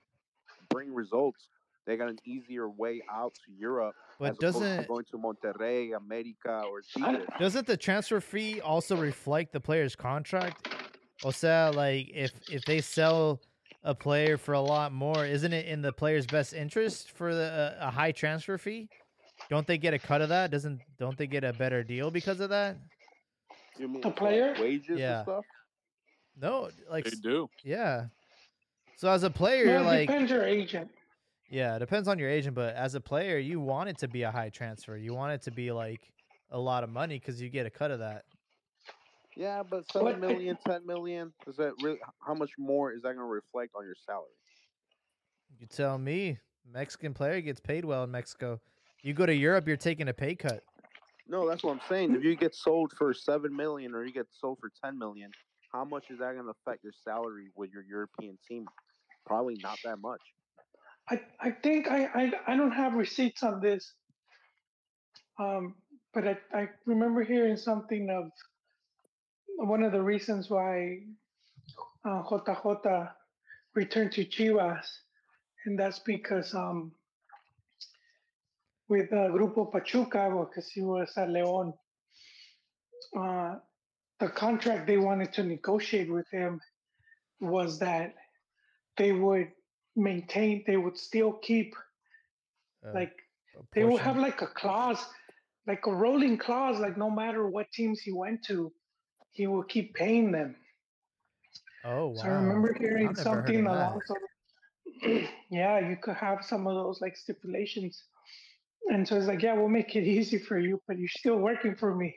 bring 0.70 0.94
results, 0.94 1.48
they 1.86 1.96
got 1.96 2.08
an 2.08 2.18
easier 2.24 2.68
way 2.68 3.00
out 3.10 3.34
to 3.46 3.52
Europe 3.52 3.94
But 4.18 4.32
as 4.32 4.36
opposed 4.38 4.54
to 4.58 4.60
doesn't 4.60 4.88
going 4.88 5.04
to 5.10 5.18
Monterrey, 5.18 5.96
America, 5.96 6.64
or 6.70 6.82
I- 6.96 7.12
Tigres. 7.12 7.28
doesn't 7.38 7.66
the 7.66 7.76
transfer 7.76 8.20
fee 8.20 8.60
also 8.60 8.96
reflect 8.96 9.52
the 9.52 9.60
player's 9.60 9.96
contract? 9.96 10.68
O 11.24 11.30
sea, 11.30 11.70
like 11.74 12.10
if 12.12 12.32
if 12.50 12.64
they 12.66 12.80
sell 12.82 13.40
a 13.86 13.94
player 13.94 14.36
for 14.36 14.52
a 14.52 14.60
lot 14.60 14.92
more, 14.92 15.24
isn't 15.24 15.52
it 15.52 15.66
in 15.66 15.80
the 15.80 15.92
player's 15.92 16.26
best 16.26 16.52
interest 16.52 17.12
for 17.12 17.32
the, 17.34 17.76
uh, 17.80 17.86
a 17.86 17.90
high 17.90 18.10
transfer 18.12 18.58
fee? 18.58 18.88
Don't 19.48 19.66
they 19.66 19.78
get 19.78 19.94
a 19.94 19.98
cut 19.98 20.20
of 20.20 20.28
that? 20.30 20.50
Doesn't 20.50 20.80
don't 20.98 21.16
they 21.16 21.28
get 21.28 21.44
a 21.44 21.52
better 21.52 21.84
deal 21.84 22.10
because 22.10 22.40
of 22.40 22.50
that? 22.50 22.76
You 23.78 23.86
mean 23.88 24.00
The 24.00 24.08
like, 24.08 24.16
player? 24.16 24.54
wages 24.58 24.98
Yeah. 24.98 25.18
and 25.18 25.24
stuff? 25.24 25.44
No, 26.36 26.68
like 26.90 27.04
They 27.04 27.10
do. 27.22 27.48
yeah. 27.62 28.06
So 28.96 29.08
as 29.08 29.22
a 29.22 29.30
player, 29.30 29.66
Well, 29.66 29.84
like 29.84 30.08
depends 30.08 30.30
your 30.32 30.44
agent. 30.44 30.90
Yeah, 31.48 31.76
it 31.76 31.78
depends 31.78 32.08
on 32.08 32.18
your 32.18 32.28
agent, 32.28 32.56
but 32.56 32.74
as 32.74 32.96
a 32.96 33.00
player, 33.00 33.38
you 33.38 33.60
want 33.60 33.88
it 33.88 33.98
to 33.98 34.08
be 34.08 34.22
a 34.24 34.32
high 34.32 34.48
transfer. 34.50 34.96
You 34.96 35.14
want 35.14 35.32
it 35.32 35.42
to 35.42 35.52
be 35.52 35.70
like 35.70 36.00
a 36.50 36.58
lot 36.58 36.82
of 36.82 36.90
money 36.90 37.20
because 37.20 37.40
you 37.40 37.48
get 37.50 37.66
a 37.66 37.70
cut 37.70 37.92
of 37.92 38.00
that. 38.00 38.24
Yeah, 39.36 39.62
but 39.62 39.84
What- 39.92 39.92
seven 39.92 40.20
million, 40.20 40.56
ten 40.66 40.84
million. 40.86 41.32
Is 41.46 41.56
that 41.56 41.74
really? 41.82 41.98
How 42.26 42.34
much 42.34 42.52
more 42.58 42.92
is 42.92 43.02
that 43.02 43.14
going 43.14 43.18
to 43.18 43.24
reflect 43.24 43.72
on 43.76 43.84
your 43.84 43.94
salary? 44.06 44.30
You 45.60 45.66
tell 45.66 45.98
me, 45.98 46.38
Mexican 46.70 47.14
player 47.14 47.40
gets 47.40 47.60
paid 47.60 47.84
well 47.84 48.04
in 48.04 48.10
Mexico. 48.10 48.60
You 49.02 49.14
go 49.14 49.26
to 49.26 49.34
Europe, 49.34 49.68
you're 49.68 49.76
taking 49.76 50.08
a 50.08 50.12
pay 50.14 50.34
cut. 50.34 50.62
No, 51.28 51.48
that's 51.48 51.62
what 51.62 51.72
I'm 51.72 51.80
saying. 51.88 52.14
If 52.14 52.24
you 52.24 52.34
get 52.34 52.54
sold 52.54 52.92
for 52.96 53.12
seven 53.12 53.54
million 53.54 53.94
or 53.94 54.04
you 54.04 54.12
get 54.12 54.26
sold 54.32 54.58
for 54.58 54.70
ten 54.82 54.98
million, 54.98 55.30
how 55.72 55.84
much 55.84 56.04
is 56.10 56.18
that 56.18 56.32
going 56.32 56.44
to 56.46 56.52
affect 56.64 56.82
your 56.82 56.92
salary 57.04 57.48
with 57.54 57.70
your 57.72 57.82
European 57.82 58.38
team? 58.48 58.66
Probably 59.26 59.58
not 59.62 59.78
that 59.84 59.98
much. 60.00 60.20
I, 61.10 61.20
I 61.40 61.50
think 61.50 61.88
I, 61.88 62.04
I, 62.06 62.32
I 62.46 62.56
don't 62.56 62.72
have 62.72 62.94
receipts 62.94 63.42
on 63.42 63.60
this. 63.60 63.92
Um, 65.38 65.74
but 66.14 66.26
I, 66.26 66.36
I 66.54 66.68
remember 66.86 67.22
hearing 67.22 67.56
something 67.56 68.08
of 68.10 68.30
one 69.56 69.82
of 69.82 69.92
the 69.92 70.02
reasons 70.02 70.50
why 70.50 70.98
uh, 72.04 72.22
JJ 72.22 73.10
returned 73.74 74.12
to 74.12 74.24
Chivas, 74.24 74.86
and 75.64 75.78
that's 75.78 75.98
because 76.00 76.54
um, 76.54 76.92
with 78.88 79.12
uh, 79.12 79.28
Grupo 79.28 79.70
Pachuca, 79.70 80.30
because 80.48 80.70
he 80.70 80.82
was 80.82 81.12
at 81.16 81.28
León, 81.28 81.72
uh, 83.18 83.56
the 84.20 84.28
contract 84.28 84.86
they 84.86 84.98
wanted 84.98 85.32
to 85.34 85.42
negotiate 85.42 86.10
with 86.10 86.26
him 86.30 86.60
was 87.40 87.78
that 87.78 88.14
they 88.96 89.12
would 89.12 89.48
maintain, 89.94 90.64
they 90.66 90.76
would 90.76 90.96
still 90.96 91.32
keep, 91.32 91.74
Uh, 92.86 92.92
like, 92.94 93.12
they 93.74 93.84
will 93.84 93.98
have 93.98 94.16
like 94.16 94.42
a 94.42 94.46
clause, 94.46 95.02
like 95.66 95.86
a 95.86 95.94
rolling 95.94 96.38
clause, 96.38 96.78
like 96.78 96.96
no 96.96 97.10
matter 97.10 97.48
what 97.48 97.70
teams 97.72 98.00
he 98.00 98.12
went 98.12 98.44
to, 98.44 98.72
he 99.36 99.46
will 99.46 99.62
keep 99.62 99.94
paying 99.94 100.32
them. 100.32 100.56
Oh 101.84 102.08
wow! 102.08 102.14
So 102.14 102.22
I 102.28 102.28
remember 102.32 102.74
hearing 102.74 103.08
I've 103.08 103.18
something 103.18 103.66
along 103.66 104.00
those. 105.02 105.22
yeah, 105.50 105.78
you 105.88 105.96
could 106.02 106.16
have 106.16 106.44
some 106.44 106.66
of 106.66 106.74
those 106.74 107.00
like 107.00 107.16
stipulations, 107.16 108.04
and 108.92 109.06
so 109.06 109.16
it's 109.16 109.26
like, 109.26 109.42
yeah, 109.42 109.52
we'll 109.54 109.68
make 109.68 109.94
it 109.94 110.04
easy 110.16 110.38
for 110.38 110.58
you, 110.58 110.80
but 110.88 110.98
you're 110.98 111.08
still 111.08 111.36
working 111.36 111.76
for 111.76 111.94
me. 111.94 112.16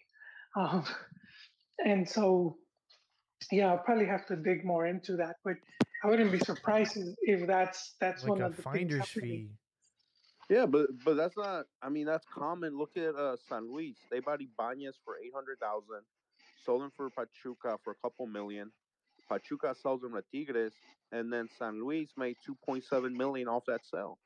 Um, 0.55 0.85
and 1.85 2.07
so, 2.09 2.57
yeah, 3.51 3.67
I'll 3.71 3.77
probably 3.79 4.05
have 4.05 4.25
to 4.27 4.35
dig 4.37 4.63
more 4.63 4.87
into 4.87 5.17
that, 5.17 5.35
but 5.43 5.55
I 6.03 6.07
wouldn't 6.07 6.31
be 6.31 6.39
surprised 6.39 6.95
if- 6.97 7.15
if 7.41 7.47
that's 7.47 7.95
that's 7.99 8.23
like 8.23 8.29
one 8.29 8.41
a 8.41 8.45
of 8.45 8.55
the 8.55 8.61
things 8.63 8.73
finder's 8.93 9.09
fee. 9.09 9.49
Yeah, 10.49 10.65
but 10.65 10.87
but 11.05 11.15
that's 11.15 11.37
not. 11.37 11.65
I 11.83 11.89
mean, 11.89 12.07
that's 12.07 12.25
common. 12.33 12.75
Look 12.75 12.97
at 12.97 13.13
uh, 13.13 13.35
San 13.47 13.71
Luis. 13.71 13.97
They 14.09 14.19
bought 14.19 14.41
Ibanez 14.41 14.95
for 15.05 15.17
eight 15.23 15.33
hundred 15.35 15.59
thousand, 15.59 16.01
sold 16.65 16.83
him 16.83 16.91
for 16.95 17.09
Pachuca 17.09 17.77
for 17.83 17.91
a 17.91 17.95
couple 18.03 18.27
million. 18.27 18.71
Pachuca 19.29 19.75
sells 19.75 20.03
him 20.03 20.13
to 20.13 20.23
Tigres, 20.33 20.73
and 21.11 21.31
then 21.31 21.47
San 21.57 21.81
Luis 21.83 22.09
made 22.17 22.35
two 22.45 22.57
point 22.65 22.83
seven 22.83 23.15
million 23.15 23.47
off 23.47 23.63
that 23.67 23.81
sale. 23.85 24.17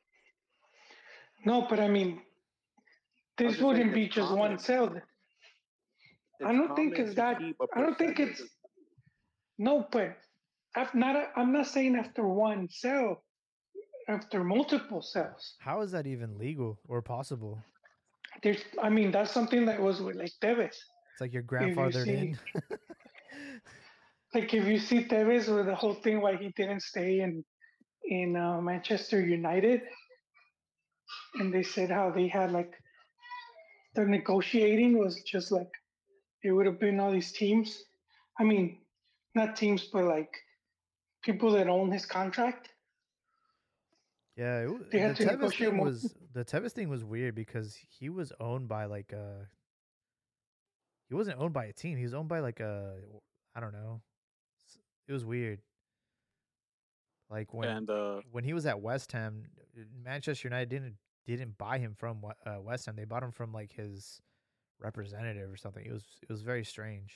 No, 1.46 1.68
but 1.70 1.80
I 1.80 1.88
mean, 1.90 2.22
this 3.38 3.54
just 3.54 3.64
wouldn't 3.64 3.94
be 3.94 4.06
it's 4.06 4.16
just 4.16 4.32
one 4.32 4.58
common. 4.58 4.60
sale. 4.60 4.96
I 6.46 6.54
don't 6.54 6.76
think 6.76 6.98
it's 7.00 7.16
that. 7.16 7.42
I 7.76 7.82
don't 7.82 7.98
think 7.98 8.20
it's 8.20 8.42
no, 9.58 9.88
but 9.92 10.18
I've 10.76 10.94
not. 10.96 11.16
I'm 11.36 11.52
not 11.52 11.68
saying 11.68 11.96
after 11.96 12.28
one 12.28 12.68
sale, 12.70 13.24
after 14.08 14.44
multiple 14.44 15.02
sales. 15.02 15.56
How 15.60 15.82
is 15.82 15.92
that 15.92 16.08
even 16.08 16.38
legal 16.38 16.80
or 16.88 17.02
possible? 17.02 17.60
There's. 18.42 18.64
I 18.82 18.90
mean, 18.90 19.12
that's 19.12 19.32
something 19.32 19.66
that 19.66 19.82
was 19.82 20.02
with 20.02 20.16
like 20.16 20.32
Tevez. 20.42 20.76
It's 21.14 21.22
like 21.22 21.34
your 21.34 21.44
grandfather 21.44 22.06
you 22.06 22.14
in. 22.14 22.40
Like 24.34 24.52
if 24.54 24.66
you 24.66 24.80
see 24.80 25.04
Tevez 25.04 25.54
with 25.54 25.68
the 25.68 25.76
whole 25.76 25.94
thing 25.94 26.20
why 26.20 26.36
he 26.36 26.50
didn't 26.58 26.82
stay 26.82 27.20
in 27.20 27.46
in 28.06 28.36
uh, 28.36 28.60
Manchester 28.62 29.22
United, 29.22 29.82
and 31.36 31.54
they 31.54 31.62
said 31.62 31.92
how 31.92 32.10
they 32.10 32.28
had 32.28 32.52
like 32.52 32.74
the 33.94 34.06
negotiating 34.06 34.98
was 34.98 35.22
just 35.22 35.52
like 35.52 35.70
it 36.44 36.52
would 36.52 36.66
have 36.66 36.80
been 36.80 37.00
all 37.00 37.12
these 37.12 37.32
teams. 37.32 37.84
I 38.40 38.44
mean, 38.44 38.80
not 39.36 39.56
teams, 39.56 39.88
but 39.94 40.06
like 40.06 40.32
people 41.24 41.52
that 41.52 41.68
own 41.70 41.92
his 41.92 42.06
contract. 42.06 42.70
yeah, 44.36 44.66
it, 45.12 45.16
the 45.18 45.26
Tevez 45.26 45.58
thing 45.58 45.78
was 45.78 46.16
the 46.34 46.44
Tevez 46.44 46.72
thing 46.72 46.90
was 46.90 47.04
weird 47.04 47.36
because 47.36 47.78
he 48.00 48.10
was 48.10 48.32
owned 48.40 48.68
by 48.68 48.86
like 48.86 49.14
a. 49.14 49.48
He 51.14 51.16
wasn't 51.16 51.40
owned 51.40 51.54
by 51.54 51.66
a 51.66 51.74
team. 51.74 51.96
He 51.96 52.06
was 52.06 52.16
owned 52.16 52.28
by 52.28 52.40
like 52.40 52.60
a, 52.60 52.96
I 53.56 53.60
don't 53.60 53.72
know. 53.72 54.02
It 55.08 55.14
was 55.14 55.24
weird. 55.24 55.60
Like 57.30 57.54
when 57.54 57.70
And 57.70 57.88
uh, 57.88 58.22
when 58.32 58.44
he 58.44 58.52
was 58.52 58.66
at 58.66 58.82
West 58.82 59.12
Ham, 59.12 59.44
Manchester 60.04 60.48
United 60.48 60.70
didn't 60.70 60.96
didn't 61.28 61.56
buy 61.60 61.78
him 61.78 61.94
from 61.94 62.26
uh, 62.26 62.60
West 62.60 62.88
Ham. 62.88 62.96
They 62.96 63.06
bought 63.06 63.22
him 63.22 63.32
from 63.32 63.54
like 63.54 63.72
his 63.72 64.22
representative 64.80 65.52
or 65.52 65.56
something. 65.56 65.86
It 65.86 65.94
was 65.94 66.04
it 66.24 66.30
was 66.30 66.42
very 66.42 66.66
strange. 66.66 67.14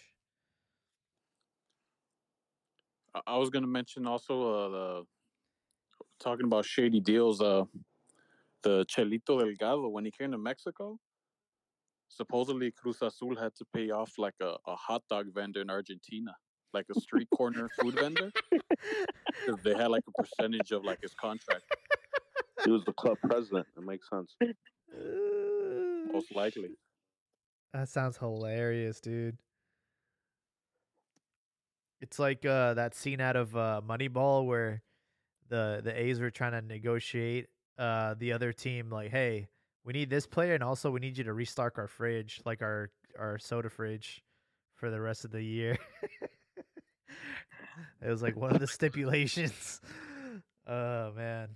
I- 3.26 3.38
was 3.38 3.49
gonna 3.49 3.65
mention 3.65 4.06
also 4.06 4.53
uh, 4.53 4.69
the 4.69 5.06
talking 6.19 6.45
about 6.45 6.65
shady 6.65 6.99
deals. 6.99 7.41
Uh, 7.41 7.64
the 8.61 8.86
Chelito 8.86 9.40
Delgado 9.40 9.88
when 9.88 10.06
he 10.06 10.11
came 10.11 10.34
to 10.34 10.38
Mexico, 10.38 10.99
supposedly 12.08 12.72
Cruz 12.72 12.98
Azul 13.02 13.36
had 13.36 13.56
to 13.56 13.66
pay 13.74 13.92
off 13.92 14.14
like 14.18 14.36
a, 14.42 14.56
a 14.66 14.76
hot 14.76 15.04
dog 15.10 15.28
vendor 15.34 15.62
in 15.62 15.70
Argentina, 15.70 16.36
like 16.74 16.86
a 16.96 17.00
street 17.00 17.28
corner 17.36 17.70
food 17.80 17.96
vendor, 17.96 18.32
because 18.52 19.62
they 19.64 19.76
had 19.76 19.88
like 19.88 20.04
a 20.08 20.24
percentage 20.24 20.72
of 20.72 20.84
like 20.84 21.00
his 21.02 21.14
contract, 21.14 21.64
He 22.64 22.72
was 22.72 22.84
the 22.86 22.94
club 22.94 23.18
president. 23.24 23.68
It 23.76 23.84
makes 23.84 24.10
sense. 24.10 24.36
most 26.12 26.34
likely. 26.36 26.70
That 27.74 27.90
sounds 27.90 28.18
hilarious, 28.18 29.02
dude. 29.02 29.38
It's 32.00 32.18
like 32.18 32.46
uh, 32.46 32.76
that 32.76 32.96
scene 32.96 33.20
out 33.20 33.36
of 33.36 33.56
uh, 33.56 33.82
Moneyball 33.88 34.46
where 34.46 34.82
the 35.50 35.82
the 35.84 36.00
A's 36.00 36.20
were 36.20 36.32
trying 36.32 36.54
to 36.54 36.62
negotiate 36.62 37.48
uh, 37.78 38.16
the 38.18 38.32
other 38.32 38.54
team, 38.54 38.90
like, 38.90 39.12
"Hey, 39.12 39.50
we 39.88 39.93
need 39.93 40.09
this 40.09 40.27
player, 40.27 40.53
and 40.53 40.64
also 40.64 40.91
we 40.91 40.99
need 40.99 41.18
you 41.18 41.23
to 41.23 41.34
restock 41.34 41.77
our 41.77 41.88
fridge, 41.88 42.41
like 42.45 42.61
our 42.61 42.91
our 43.18 43.39
soda 43.39 43.69
fridge, 43.69 44.22
for 44.76 44.91
the 44.91 44.99
rest 44.99 45.23
of 45.23 45.31
the 45.31 45.41
year." 45.41 45.77
it 48.01 48.09
was 48.09 48.22
like 48.22 48.35
one 48.35 48.51
of 48.51 48.59
the 48.59 48.68
stipulations. 48.68 49.81
Oh 50.69 51.14
man. 51.15 51.47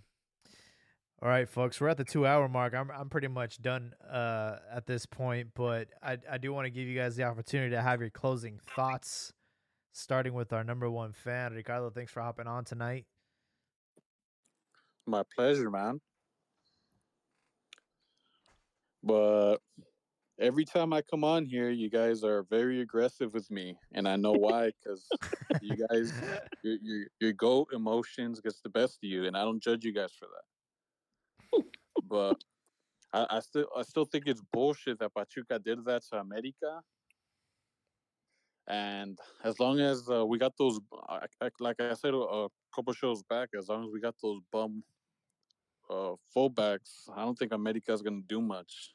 All 1.21 1.27
right, 1.27 1.49
folks, 1.49 1.81
we're 1.81 1.89
at 1.89 1.97
the 1.97 2.05
two 2.05 2.25
hour 2.25 2.47
mark. 2.47 2.73
I'm 2.73 2.89
I'm 2.89 3.09
pretty 3.09 3.27
much 3.27 3.61
done 3.61 3.91
uh, 4.09 4.55
at 4.73 4.87
this 4.87 5.05
point, 5.05 5.49
but 5.53 5.89
I 6.01 6.17
I 6.31 6.37
do 6.37 6.53
want 6.53 6.67
to 6.67 6.69
give 6.69 6.87
you 6.87 6.97
guys 6.97 7.17
the 7.17 7.23
opportunity 7.25 7.71
to 7.71 7.81
have 7.81 7.99
your 7.99 8.09
closing 8.09 8.57
thoughts, 8.73 9.33
starting 9.91 10.33
with 10.33 10.53
our 10.53 10.63
number 10.63 10.89
one 10.89 11.11
fan, 11.11 11.51
Ricardo. 11.51 11.89
Thanks 11.89 12.13
for 12.13 12.21
hopping 12.21 12.47
on 12.47 12.63
tonight. 12.63 13.05
My 15.05 15.23
pleasure, 15.35 15.69
man. 15.69 15.99
But 19.03 19.57
every 20.39 20.65
time 20.65 20.93
I 20.93 21.01
come 21.01 21.23
on 21.23 21.45
here, 21.45 21.69
you 21.69 21.89
guys 21.89 22.23
are 22.23 22.43
very 22.43 22.81
aggressive 22.81 23.33
with 23.33 23.49
me, 23.51 23.77
and 23.93 24.07
I 24.07 24.15
know 24.15 24.33
why. 24.33 24.71
Because 24.83 25.09
you 25.61 25.85
guys, 25.87 26.11
your, 26.63 26.77
your 26.81 27.07
your 27.19 27.33
goat 27.33 27.69
emotions 27.73 28.39
gets 28.41 28.61
the 28.61 28.69
best 28.69 28.99
of 29.03 29.09
you, 29.09 29.25
and 29.25 29.35
I 29.37 29.43
don't 29.43 29.61
judge 29.61 29.83
you 29.85 29.93
guys 29.93 30.13
for 30.13 30.27
that. 30.27 31.63
but 32.03 32.43
I, 33.13 33.37
I 33.37 33.39
still 33.39 33.67
I 33.75 33.83
still 33.83 34.05
think 34.05 34.25
it's 34.27 34.41
bullshit 34.53 34.99
that 34.99 35.13
Pachuca 35.13 35.59
did 35.59 35.85
that 35.85 36.03
to 36.11 36.19
America. 36.19 36.81
And 38.67 39.19
as 39.43 39.59
long 39.59 39.79
as 39.79 40.09
uh, 40.09 40.25
we 40.25 40.37
got 40.37 40.53
those, 40.57 40.79
I- 41.09 41.27
like 41.59 41.81
I 41.81 41.93
said 41.93 42.13
a 42.13 42.47
couple 42.73 42.93
shows 42.93 43.23
back, 43.23 43.49
as 43.57 43.67
long 43.67 43.83
as 43.85 43.91
we 43.91 43.99
got 43.99 44.15
those 44.21 44.39
bum 44.51 44.83
uh, 45.91 46.15
fullbacks, 46.35 47.09
I 47.13 47.23
don't 47.23 47.37
think 47.37 47.51
America's 47.51 48.01
gonna 48.01 48.21
do 48.27 48.41
much. 48.41 48.93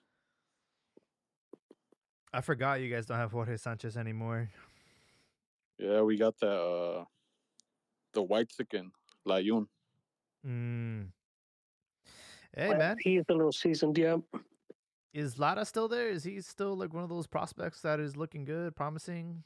I 2.32 2.40
forgot 2.40 2.80
you 2.80 2.90
guys 2.92 3.06
don't 3.06 3.18
have 3.18 3.32
Jorge 3.32 3.56
Sanchez 3.56 3.96
anymore. 3.96 4.50
Yeah, 5.78 6.00
we 6.02 6.16
got 6.16 6.38
the 6.38 6.50
uh, 6.50 7.04
the 8.14 8.22
white 8.22 8.48
chicken, 8.48 8.90
Layun. 9.28 9.66
Mm. 10.46 11.08
Hey 12.56 12.68
Well, 12.68 12.78
man, 12.78 12.96
He's 13.00 13.24
a 13.28 13.32
little 13.34 13.52
seasoned, 13.52 13.98
yeah. 13.98 14.16
is 15.12 15.38
Lada 15.38 15.64
still 15.64 15.88
there? 15.88 16.08
Is 16.08 16.24
he 16.24 16.40
still 16.40 16.76
like 16.76 16.94
one 16.94 17.02
of 17.02 17.10
those 17.10 17.26
prospects 17.26 17.82
that 17.82 18.00
is 18.00 18.16
looking 18.16 18.44
good, 18.44 18.74
promising? 18.74 19.44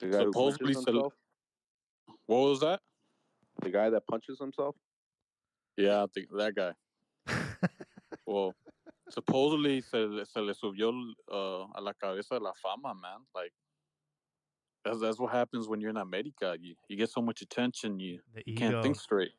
The 0.00 0.06
guy 0.06 0.18
who 0.18 0.24
Supposedly, 0.26 0.74
punches 0.74 0.86
himself. 0.86 1.12
What 2.26 2.38
was 2.38 2.60
that? 2.60 2.80
The 3.62 3.70
guy 3.70 3.90
that 3.90 4.06
punches 4.06 4.38
himself. 4.38 4.76
Yeah, 5.78 6.02
I 6.02 6.06
think 6.12 6.28
that 6.36 6.54
guy. 6.54 6.72
Well, 8.26 8.54
supposedly 9.08 9.80
se, 9.80 10.06
se 10.24 10.40
le 10.40 10.52
subió 10.52 10.92
uh, 11.32 11.66
a 11.74 11.80
la 11.80 11.94
cabeza 11.94 12.34
de 12.34 12.40
la 12.40 12.52
fama, 12.52 12.94
man. 12.94 13.20
Like 13.34 13.52
that's 14.84 15.00
that's 15.00 15.18
what 15.18 15.32
happens 15.32 15.66
when 15.66 15.80
you're 15.80 15.88
in 15.88 15.96
America. 15.96 16.54
You 16.60 16.74
you 16.88 16.96
get 16.98 17.08
so 17.08 17.22
much 17.22 17.40
attention, 17.40 17.98
you 17.98 18.20
you 18.44 18.54
can't 18.54 18.82
think 18.82 18.96
straight. 19.00 19.32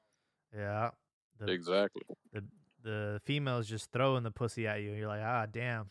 Yeah. 0.55 0.89
The, 1.39 1.51
Exactly. 1.51 2.01
the 2.33 2.43
the 2.81 3.21
females 3.25 3.67
just 3.67 3.91
throwing 3.91 4.23
the 4.23 4.31
pussy 4.31 4.65
at 4.65 4.81
you. 4.81 4.93
You're 4.93 5.07
like, 5.07 5.21
ah, 5.23 5.45
damn. 5.45 5.85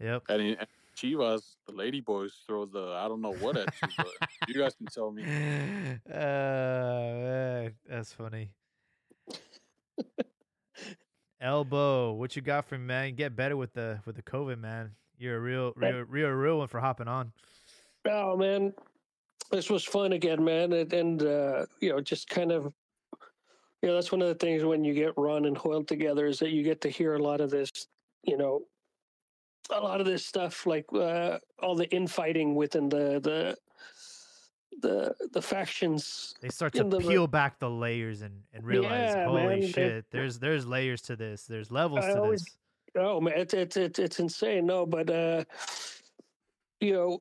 Yep. 0.00 0.22
And 0.30 0.42
he, 0.42 0.56
Chivas, 0.96 1.56
the 1.66 1.74
Lady 1.74 2.00
Boys 2.00 2.40
throw 2.46 2.64
the 2.64 2.94
I 2.98 3.06
don't 3.06 3.20
know 3.20 3.34
what 3.34 3.58
at 3.58 3.68
you, 3.82 3.88
but 3.98 4.28
you 4.48 4.54
guys 4.54 4.74
can 4.74 4.86
tell 4.86 5.10
me. 5.10 5.24
uh, 5.24 6.08
man, 6.08 7.74
that's 7.86 8.12
funny. 8.14 8.50
Elbow, 11.40 12.12
what 12.12 12.36
you 12.36 12.42
got 12.42 12.66
for 12.66 12.78
me, 12.78 12.84
man? 12.84 13.14
Get 13.14 13.34
better 13.34 13.56
with 13.56 13.72
the 13.72 14.00
with 14.06 14.16
the 14.16 14.22
COVID, 14.22 14.58
man. 14.58 14.92
You're 15.18 15.36
a 15.36 15.40
real, 15.40 15.72
real, 15.76 16.00
real, 16.00 16.28
real 16.30 16.58
one 16.58 16.68
for 16.68 16.80
hopping 16.80 17.08
on. 17.08 17.32
Oh 18.08 18.36
man, 18.36 18.72
this 19.50 19.70
was 19.70 19.84
fun 19.84 20.12
again, 20.12 20.44
man, 20.44 20.72
and, 20.72 20.92
and 20.92 21.22
uh, 21.22 21.66
you 21.80 21.90
know, 21.90 22.00
just 22.00 22.28
kind 22.28 22.50
of, 22.50 22.72
you 23.82 23.88
know, 23.88 23.94
that's 23.94 24.10
one 24.10 24.22
of 24.22 24.28
the 24.28 24.34
things 24.34 24.64
when 24.64 24.84
you 24.84 24.94
get 24.94 25.12
Ron 25.16 25.44
and 25.44 25.56
Hoyle 25.56 25.84
together 25.84 26.26
is 26.26 26.38
that 26.40 26.50
you 26.50 26.62
get 26.62 26.80
to 26.80 26.88
hear 26.88 27.14
a 27.14 27.22
lot 27.22 27.40
of 27.40 27.50
this, 27.50 27.70
you 28.24 28.36
know, 28.36 28.62
a 29.70 29.80
lot 29.80 30.00
of 30.00 30.06
this 30.06 30.24
stuff, 30.24 30.66
like 30.66 30.86
uh, 30.92 31.38
all 31.60 31.74
the 31.74 31.88
infighting 31.90 32.54
within 32.54 32.88
the 32.88 33.20
the 33.20 33.56
the 34.80 35.14
the 35.32 35.42
factions. 35.42 36.34
They 36.40 36.48
start 36.48 36.72
to 36.74 36.84
the- 36.84 36.98
peel 36.98 37.26
back 37.26 37.58
the 37.58 37.70
layers 37.70 38.22
and, 38.22 38.42
and 38.52 38.64
realize, 38.64 39.14
Yeah, 39.14 39.26
holy 39.26 39.42
man, 39.60 39.68
shit, 39.68 40.04
there's 40.10 40.38
there's 40.38 40.66
layers 40.66 41.02
to 41.02 41.16
this. 41.16 41.44
There's 41.44 41.70
levels 41.70 42.04
I 42.04 42.12
to 42.14 42.20
always- 42.20 42.42
this. 42.42 42.56
Oh 42.96 43.20
man, 43.20 43.34
it's 43.36 43.54
it's 43.54 43.76
it's, 43.76 43.98
it's 43.98 44.20
insane. 44.20 44.66
No, 44.66 44.84
but 44.84 45.08
uh, 45.08 45.44
you 46.80 46.92
know, 46.92 47.18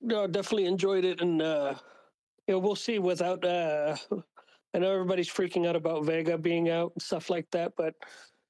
no, 0.00 0.26
definitely 0.26 0.66
enjoyed 0.66 1.04
it, 1.04 1.20
and 1.20 1.40
uh, 1.42 1.74
you 2.46 2.54
know, 2.54 2.58
we'll 2.58 2.74
see. 2.76 2.98
Without, 2.98 3.44
uh, 3.44 3.96
I 4.74 4.78
know 4.78 4.92
everybody's 4.92 5.28
freaking 5.28 5.66
out 5.66 5.76
about 5.76 6.04
Vega 6.04 6.36
being 6.36 6.70
out 6.70 6.92
and 6.94 7.02
stuff 7.02 7.30
like 7.30 7.48
that, 7.52 7.72
but 7.76 7.94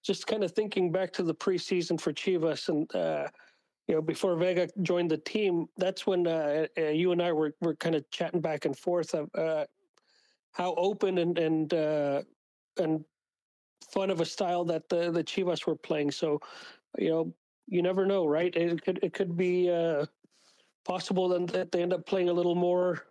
just 0.03 0.27
kind 0.27 0.45
of 0.45 0.53
thinking 0.53 0.91
back 0.93 1.13
to 1.15 1.23
the 1.23 1.35
preseason 1.35 2.01
for 2.01 2.13
Chivas, 2.13 2.69
and 2.69 2.95
uh, 2.95 3.29
you 3.87 3.95
know, 3.95 4.03
before 4.03 4.35
Vega 4.37 4.69
joined 4.83 5.11
the 5.11 5.19
team, 5.19 5.69
that's 5.77 6.07
when 6.07 6.27
uh, 6.27 6.67
uh, 6.77 6.89
you 6.89 7.13
and 7.13 7.23
I 7.23 7.33
were 7.33 7.55
were 7.61 7.77
kind 7.77 7.95
of 7.95 8.09
chatting 8.11 8.41
back 8.41 8.65
and 8.65 8.77
forth 8.77 9.15
of 9.15 9.31
uh, 9.35 9.65
how 10.53 10.75
open 10.75 11.19
and 11.19 11.39
and 11.39 11.73
uh, 11.73 12.23
and 12.79 13.05
fun 13.91 14.11
of 14.11 14.21
a 14.21 14.25
style 14.25 14.65
that 14.65 14.89
the 14.89 15.11
the 15.13 15.23
Chivas 15.23 15.67
were 15.67 15.77
playing. 15.77 16.11
So, 16.11 16.41
you 16.99 17.11
know, 17.11 17.35
you 17.69 17.81
never 17.81 18.07
know, 18.07 18.27
right? 18.27 18.55
It 18.57 18.83
could 18.83 18.99
it 19.03 19.13
could 19.13 19.37
be 19.37 19.71
uh, 19.71 20.07
possible 20.85 21.29
then 21.29 21.47
that 21.47 21.71
they 21.71 21.83
end 21.83 21.93
up 21.93 22.07
playing 22.07 22.29
a 22.29 22.33
little 22.33 22.57
more, 22.57 23.05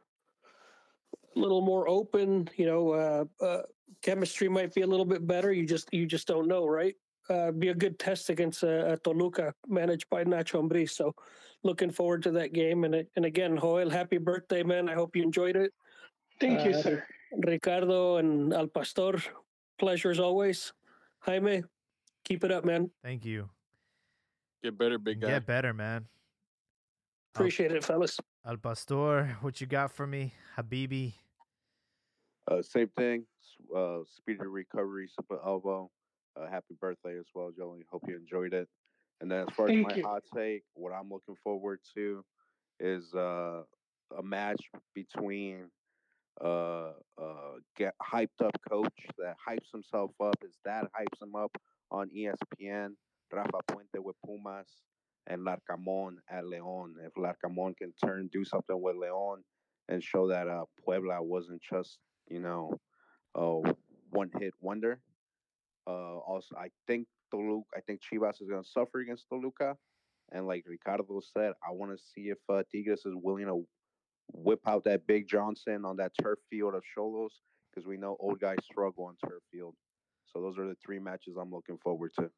a 1.36 1.40
little 1.40 1.62
more 1.62 1.88
open. 1.88 2.50
You 2.58 2.66
know, 2.66 3.28
uh, 3.40 3.62
chemistry 4.02 4.50
might 4.50 4.74
be 4.74 4.82
a 4.82 4.88
little 4.88 5.06
bit 5.06 5.26
better. 5.26 5.54
You 5.54 5.66
just 5.66 5.94
you 5.94 6.06
just 6.06 6.28
don't 6.28 6.50
know, 6.50 6.68
right? 6.68 6.96
Uh, 7.30 7.52
be 7.52 7.70
a 7.70 7.74
good 7.74 7.98
test 7.98 8.30
against 8.30 8.64
uh, 8.64 8.96
Toluca, 9.04 9.54
managed 9.68 10.08
by 10.12 10.24
Nacho 10.24 10.62
Ambriz. 10.62 10.92
So, 10.92 11.16
looking 11.64 11.90
forward 11.90 12.22
to 12.24 12.32
that 12.32 12.54
game. 12.54 12.84
And 12.84 13.04
and 13.16 13.26
again, 13.26 13.58
Joel, 13.58 13.90
happy 13.90 14.20
birthday, 14.20 14.62
man! 14.62 14.88
I 14.90 14.94
hope 14.94 15.16
you 15.16 15.24
enjoyed 15.24 15.56
it. 15.56 15.74
Thank 16.40 16.64
you, 16.66 16.72
Uh, 16.78 16.82
sir. 16.82 17.08
Ricardo 17.34 18.18
and 18.18 18.54
Al 18.54 18.68
Pastor, 18.68 19.18
pleasure 19.80 20.12
as 20.12 20.20
always. 20.20 20.72
Jaime, 21.22 21.64
keep 22.24 22.44
it 22.44 22.52
up, 22.52 22.64
man. 22.64 22.92
Thank 23.04 23.26
you. 23.26 23.50
Get 24.64 24.78
better, 24.78 25.00
big 25.00 25.22
guy. 25.22 25.30
Get 25.30 25.46
better, 25.48 25.74
man. 25.74 26.06
Al- 26.06 27.42
Appreciate 27.42 27.72
it, 27.72 27.84
fellas. 27.84 28.20
Al 28.46 28.58
Pastor, 28.58 29.36
what 29.42 29.60
you 29.60 29.66
got 29.68 29.92
for 29.92 30.06
me, 30.06 30.32
Habibi? 30.58 31.14
Uh, 32.48 32.62
same 32.62 32.90
thing. 32.96 33.26
s- 33.42 33.58
Uh, 33.76 34.04
speedy 34.06 34.46
recovery, 34.46 35.08
super 35.10 35.40
elbow. 35.44 35.90
Uh, 36.38 36.48
happy 36.50 36.76
birthday 36.80 37.18
as 37.18 37.26
well, 37.34 37.52
Joey. 37.58 37.86
Hope 37.90 38.04
you 38.08 38.16
enjoyed 38.16 38.54
it. 38.54 38.68
And 39.22 39.32
then 39.32 39.46
as 39.48 39.56
far 39.56 39.68
Thank 39.68 39.92
as 39.92 39.92
my 39.92 39.98
you. 39.98 40.04
hot 40.06 40.24
take, 40.36 40.64
what 40.74 40.92
I'm 40.92 41.10
looking 41.10 41.36
forward 41.44 41.80
to 41.96 42.24
is 42.80 43.14
uh, 43.14 43.62
a 44.18 44.24
match 44.24 44.62
between 44.94 45.70
uh, 46.44 46.92
uh, 47.18 47.54
get 47.78 47.94
hyped 48.02 48.44
up 48.44 48.58
coach 48.70 49.06
that 49.18 49.36
hypes 49.48 49.72
himself 49.72 50.12
up. 50.22 50.36
His 50.42 50.58
dad 50.66 50.84
hypes 51.00 51.22
him 51.22 51.36
up 51.36 51.56
on 51.92 52.10
ESPN. 52.10 52.90
Rafa 53.32 53.60
Puente 53.72 54.00
with 54.00 54.16
Pumas 54.26 54.68
and 55.28 55.42
Larcamon 55.42 56.18
at 56.30 56.44
León. 56.44 56.94
If 57.06 57.14
Larcamon 57.16 57.76
can 57.78 57.94
turn, 58.04 58.30
do 58.32 58.46
something 58.46 58.80
with 58.82 58.96
León 58.96 59.38
and 59.90 60.04
show 60.04 60.28
that 60.28 60.48
uh, 60.48 60.66
Puebla 60.84 61.22
wasn't 61.22 61.62
just 61.62 62.00
you 62.30 62.40
know 62.40 62.78
a 63.36 63.62
one 64.10 64.30
hit 64.40 64.54
wonder. 64.62 65.00
Uh, 65.88 66.18
also, 66.18 66.56
I 66.56 66.70
think 66.88 67.08
Toluca, 67.32 67.68
I 67.76 67.82
think 67.82 68.02
Chivas 68.02 68.42
is 68.42 68.50
going 68.50 68.64
to 68.64 68.70
suffer 68.70 69.00
against 69.00 69.26
Toluca. 69.30 69.76
And 70.32 70.48
like 70.48 70.66
Ricardo 70.68 71.06
said, 71.34 71.54
I 71.68 71.72
want 71.72 71.92
to 71.92 72.04
see 72.14 72.30
if 72.30 72.38
uh, 72.50 72.64
Tigres 72.72 73.06
is 73.06 73.14
willing 73.16 73.46
to 73.46 73.66
whip 74.34 74.62
out 74.68 74.84
that 74.86 75.06
Big 75.06 75.28
Johnson 75.28 75.86
on 75.86 75.98
that 75.98 76.12
turf 76.22 76.40
field 76.50 76.74
of 76.74 76.84
Cholos 76.96 77.42
because 77.70 77.88
we 77.88 77.98
know 77.98 78.18
old 78.20 78.40
guys 78.40 78.58
struggle 78.64 79.06
on 79.06 79.16
turf 79.30 79.42
field. 79.52 79.76
So 80.26 80.42
those 80.42 80.58
are 80.58 80.68
the 80.68 80.76
three 80.84 81.00
matches 81.00 81.36
I'm 81.40 81.52
looking 81.52 81.78
forward 81.78 82.12
to. 82.20 82.30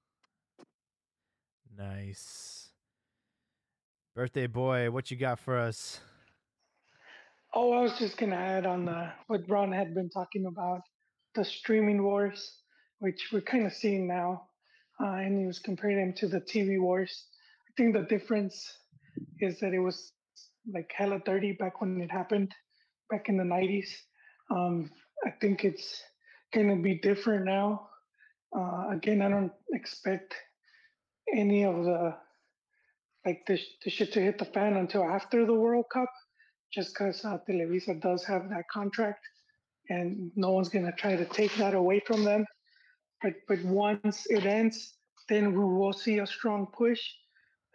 Nice. 1.78 2.70
Birthday 4.16 4.48
boy, 4.48 4.90
what 4.90 5.12
you 5.12 5.18
got 5.18 5.40
for 5.40 5.58
us? 5.58 6.00
Oh, 7.54 7.72
I 7.72 7.82
was 7.82 7.98
just 7.98 8.18
gonna 8.18 8.36
add 8.36 8.66
on 8.66 8.86
the 8.86 9.12
what 9.28 9.42
Ron 9.48 9.72
had 9.72 9.94
been 9.94 10.10
talking 10.10 10.48
about, 10.48 10.82
the 11.36 11.46
streaming 11.46 12.04
wars, 12.04 12.58
which 13.00 13.30
we're 13.32 13.42
kind 13.42 13.66
of 13.66 13.74
seeing 13.74 14.08
now, 14.08 14.48
uh, 15.04 15.08
and 15.16 15.40
he 15.40 15.46
was 15.46 15.60
comparing 15.60 15.98
them 15.98 16.14
to 16.18 16.28
the 16.28 16.42
TV 16.42 16.80
wars. 16.80 17.26
I 17.70 17.72
think 17.78 17.94
the 17.96 18.04
difference 18.04 18.66
is 19.40 19.60
that 19.60 19.74
it 19.74 19.80
was 19.80 20.12
like 20.74 20.92
hella 20.96 21.20
dirty 21.26 21.54
back 21.54 21.82
when 21.82 22.02
it 22.02 22.12
happened, 22.12 22.54
back 23.10 23.30
in 23.30 23.38
the 23.38 23.44
'90s. 23.44 23.90
Um, 24.52 24.92
I 25.26 25.32
think 25.42 25.64
it's 25.64 26.02
gonna 26.54 26.78
be 26.78 26.96
different 27.00 27.46
now. 27.46 27.90
Uh, 28.58 28.90
again, 28.92 29.22
I 29.22 29.30
don't 29.30 29.52
expect 29.74 30.36
any 31.34 31.66
of 31.66 31.84
the 31.84 32.16
like 33.26 33.46
the, 33.48 33.58
sh- 33.58 33.78
the 33.84 33.90
shit 33.90 34.14
to 34.14 34.22
hit 34.22 34.38
the 34.40 34.46
fan 34.46 34.78
until 34.78 35.04
after 35.04 35.46
the 35.46 35.54
World 35.54 35.86
Cup 35.94 36.10
just 36.74 36.94
because 36.94 37.24
uh, 37.26 37.38
Televisa 37.50 38.00
does 38.02 38.26
have 38.26 38.50
that 38.50 38.66
contract, 38.72 39.22
and 39.90 40.32
no 40.36 40.52
one's 40.52 40.70
gonna 40.70 40.94
try 40.94 41.16
to 41.16 41.26
take 41.26 41.56
that 41.58 41.74
away 41.76 42.02
from 42.06 42.24
them. 42.24 42.46
But 43.22 43.34
but 43.48 43.64
once 43.64 44.28
it 44.30 44.46
ends, 44.46 44.94
then 45.30 45.54
we 45.54 45.64
will 45.64 45.94
see 45.94 46.20
a 46.20 46.28
strong 46.28 46.68
push, 46.68 47.02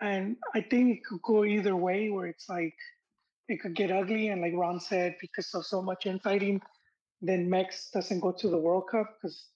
and 0.01 0.37
I 0.55 0.61
think 0.61 0.99
it 0.99 1.05
could 1.05 1.23
go 1.23 1.45
either 1.45 1.77
way. 1.77 2.11
Where 2.11 2.27
it's 2.27 2.49
like 2.49 2.75
it 3.49 3.61
could 3.61 3.75
get 3.75 3.91
ugly, 3.91 4.29
and 4.29 4.41
like 4.41 4.55
Ron 4.55 4.81
said, 4.81 5.17
because 5.21 5.53
of 5.55 5.67
so 5.67 5.83
much 5.83 6.07
infighting, 6.07 6.61
then 7.21 7.51
Mex 7.51 7.91
doesn't 7.91 8.21
go 8.21 8.33
to 8.33 8.49
the 8.49 8.59
World 8.59 8.89
Cup 8.91 9.17
because 9.17 9.47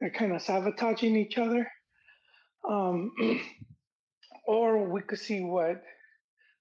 they're 0.00 0.10
kind 0.10 0.32
of 0.32 0.42
sabotaging 0.42 1.16
each 1.16 1.38
other. 1.38 1.70
Um, 2.68 3.12
or 4.46 4.88
we 4.88 5.02
could 5.02 5.18
see 5.18 5.40
what 5.40 5.82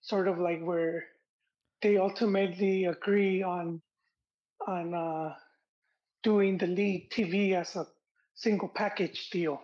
sort 0.01 0.27
of 0.27 0.37
like 0.37 0.61
where 0.61 1.05
they 1.81 1.97
ultimately 1.97 2.85
agree 2.85 3.43
on 3.43 3.81
on 4.67 4.93
uh, 4.93 5.33
doing 6.23 6.57
the 6.57 6.67
league 6.67 7.09
TV 7.09 7.53
as 7.53 7.75
a 7.75 7.85
single 8.35 8.67
package 8.69 9.29
deal, 9.29 9.61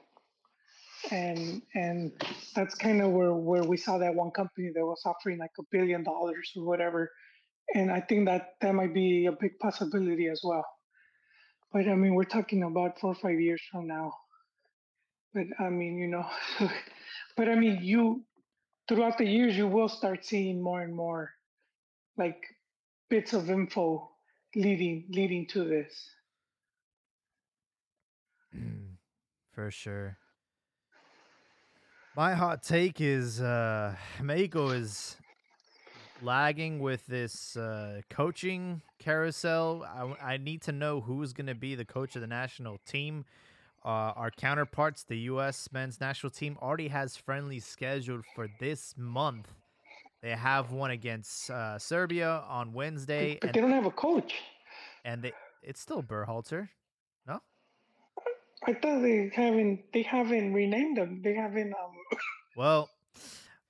and 1.12 1.62
and 1.76 2.12
that's 2.56 2.76
kind 2.76 3.02
of 3.02 3.12
where 3.12 3.34
where 3.34 3.64
we 3.64 3.78
saw 3.78 3.98
that 3.98 4.16
one 4.16 4.32
company 4.32 4.72
that 4.74 4.86
was 4.86 5.02
offering 5.06 5.40
like 5.40 5.52
a 5.60 5.64
billion 5.72 6.04
dollars 6.04 6.52
or 6.56 6.66
whatever, 6.66 7.12
and 7.76 7.92
I 7.92 8.02
think 8.02 8.28
that 8.28 8.56
that 8.62 8.76
might 8.76 8.94
be 8.94 9.26
a 9.28 9.32
big 9.32 9.60
possibility 9.60 10.28
as 10.28 10.42
well. 10.44 10.66
But 11.72 11.88
I 11.88 11.96
mean, 11.96 12.16
we're 12.16 12.24
talking 12.24 12.64
about 12.64 13.00
four 13.00 13.12
or 13.12 13.16
five 13.16 13.40
years 13.40 13.62
from 13.72 13.88
now. 13.88 14.14
But 15.34 15.46
I 15.60 15.70
mean, 15.70 15.98
you 15.98 16.08
know, 16.08 16.26
but 17.38 17.50
I 17.50 17.56
mean, 17.56 17.80
you 17.82 18.24
throughout 18.88 19.18
the 19.18 19.26
years 19.26 19.56
you 19.56 19.68
will 19.68 19.90
start 19.90 20.26
seeing 20.26 20.62
more 20.62 20.82
and 20.82 20.96
more 20.96 21.32
like 22.18 22.42
bits 23.10 23.34
of 23.34 23.50
info 23.50 24.10
leading 24.56 25.06
leading 25.12 25.48
to 25.50 25.64
this. 25.64 26.10
For 29.60 29.72
sure. 29.72 30.18
My 32.16 32.34
hot 32.34 32.64
take 32.64 33.02
is 33.02 33.42
uh 33.42 33.94
Mexico 34.22 34.70
is 34.70 35.18
lagging 36.22 36.80
with 36.80 37.06
this 37.08 37.58
uh, 37.58 38.00
coaching 38.10 38.82
carousel. 39.00 39.84
I, 40.22 40.36
I 40.36 40.38
need 40.38 40.62
to 40.62 40.72
know 40.72 41.02
who's 41.02 41.34
going 41.34 41.48
to 41.48 41.56
be 41.56 41.76
the 41.76 41.84
coach 41.84 42.16
of 42.16 42.22
the 42.22 42.28
national 42.28 42.80
team. 42.88 43.26
Uh, 43.84 44.16
our 44.16 44.32
counterparts, 44.32 45.04
the 45.04 45.18
U.S. 45.34 45.68
men's 45.74 46.00
national 46.00 46.30
team, 46.30 46.58
already 46.62 46.88
has 46.88 47.18
friendlies 47.18 47.66
scheduled 47.66 48.24
for 48.36 48.48
this 48.62 48.94
month. 48.98 49.50
They 50.22 50.32
have 50.32 50.72
one 50.72 50.92
against 50.92 51.50
uh, 51.50 51.78
Serbia 51.78 52.46
on 52.48 52.72
Wednesday, 52.72 53.38
But 53.42 53.48
and, 53.48 53.56
they 53.56 53.60
don't 53.60 53.72
have 53.72 53.86
a 53.86 53.92
coach. 53.92 54.36
and 55.04 55.22
they, 55.22 55.34
it's 55.62 55.82
still 55.82 56.02
Berhalter. 56.02 56.70
I 58.68 58.74
thought 58.74 59.02
they 59.02 59.32
haven't 59.34 59.92
they 59.94 60.02
haven't 60.02 60.54
renamed 60.54 60.98
them. 60.98 61.22
They 61.24 61.34
haven't 61.34 61.74
um 61.74 61.92
Well, 62.58 62.90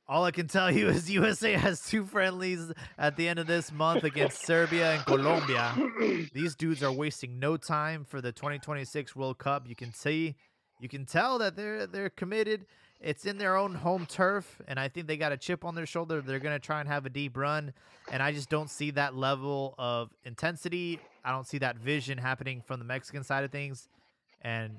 All 0.08 0.24
I 0.26 0.32
can 0.32 0.48
tell 0.48 0.72
you 0.72 0.88
is 0.90 1.12
USA 1.12 1.54
has 1.54 1.86
two 1.86 2.04
friendlies 2.06 2.72
at 2.98 3.16
the 3.16 3.28
end 3.28 3.38
of 3.38 3.46
this 3.46 3.72
month 3.72 4.04
against 4.04 4.44
Serbia 4.44 4.94
and 4.96 5.06
Colombia. 5.06 5.76
These 6.34 6.56
dudes 6.56 6.82
are 6.82 6.92
wasting 6.92 7.38
no 7.38 7.58
time 7.58 8.04
for 8.04 8.20
the 8.20 8.32
2026 8.32 9.16
World 9.16 9.38
Cup. 9.38 9.68
You 9.70 9.76
can 9.76 9.94
see, 9.94 10.36
you 10.80 10.90
can 10.90 11.06
tell 11.06 11.38
that 11.38 11.56
they're 11.56 11.86
they're 11.86 12.10
committed. 12.10 12.66
It's 13.00 13.26
in 13.26 13.38
their 13.38 13.56
own 13.56 13.76
home 13.76 14.06
turf, 14.08 14.60
and 14.68 14.78
I 14.80 14.90
think 14.90 15.08
they 15.08 15.16
got 15.16 15.32
a 15.32 15.38
chip 15.38 15.64
on 15.64 15.76
their 15.76 15.86
shoulder. 15.86 16.20
They're 16.22 16.40
gonna 16.40 16.58
try 16.60 16.80
and 16.80 16.90
have 16.90 17.06
a 17.06 17.10
deep 17.10 17.38
run, 17.38 17.72
and 18.12 18.24
I 18.24 18.32
just 18.32 18.50
don't 18.50 18.70
see 18.70 18.90
that 18.92 19.16
level 19.16 19.76
of 19.78 20.10
intensity. 20.26 21.00
I 21.24 21.32
don't 21.32 21.46
see 21.48 21.60
that 21.60 21.78
vision 21.78 22.18
happening 22.18 22.62
from 22.66 22.80
the 22.80 22.86
Mexican 22.86 23.24
side 23.24 23.44
of 23.44 23.52
things, 23.52 23.88
and 24.42 24.78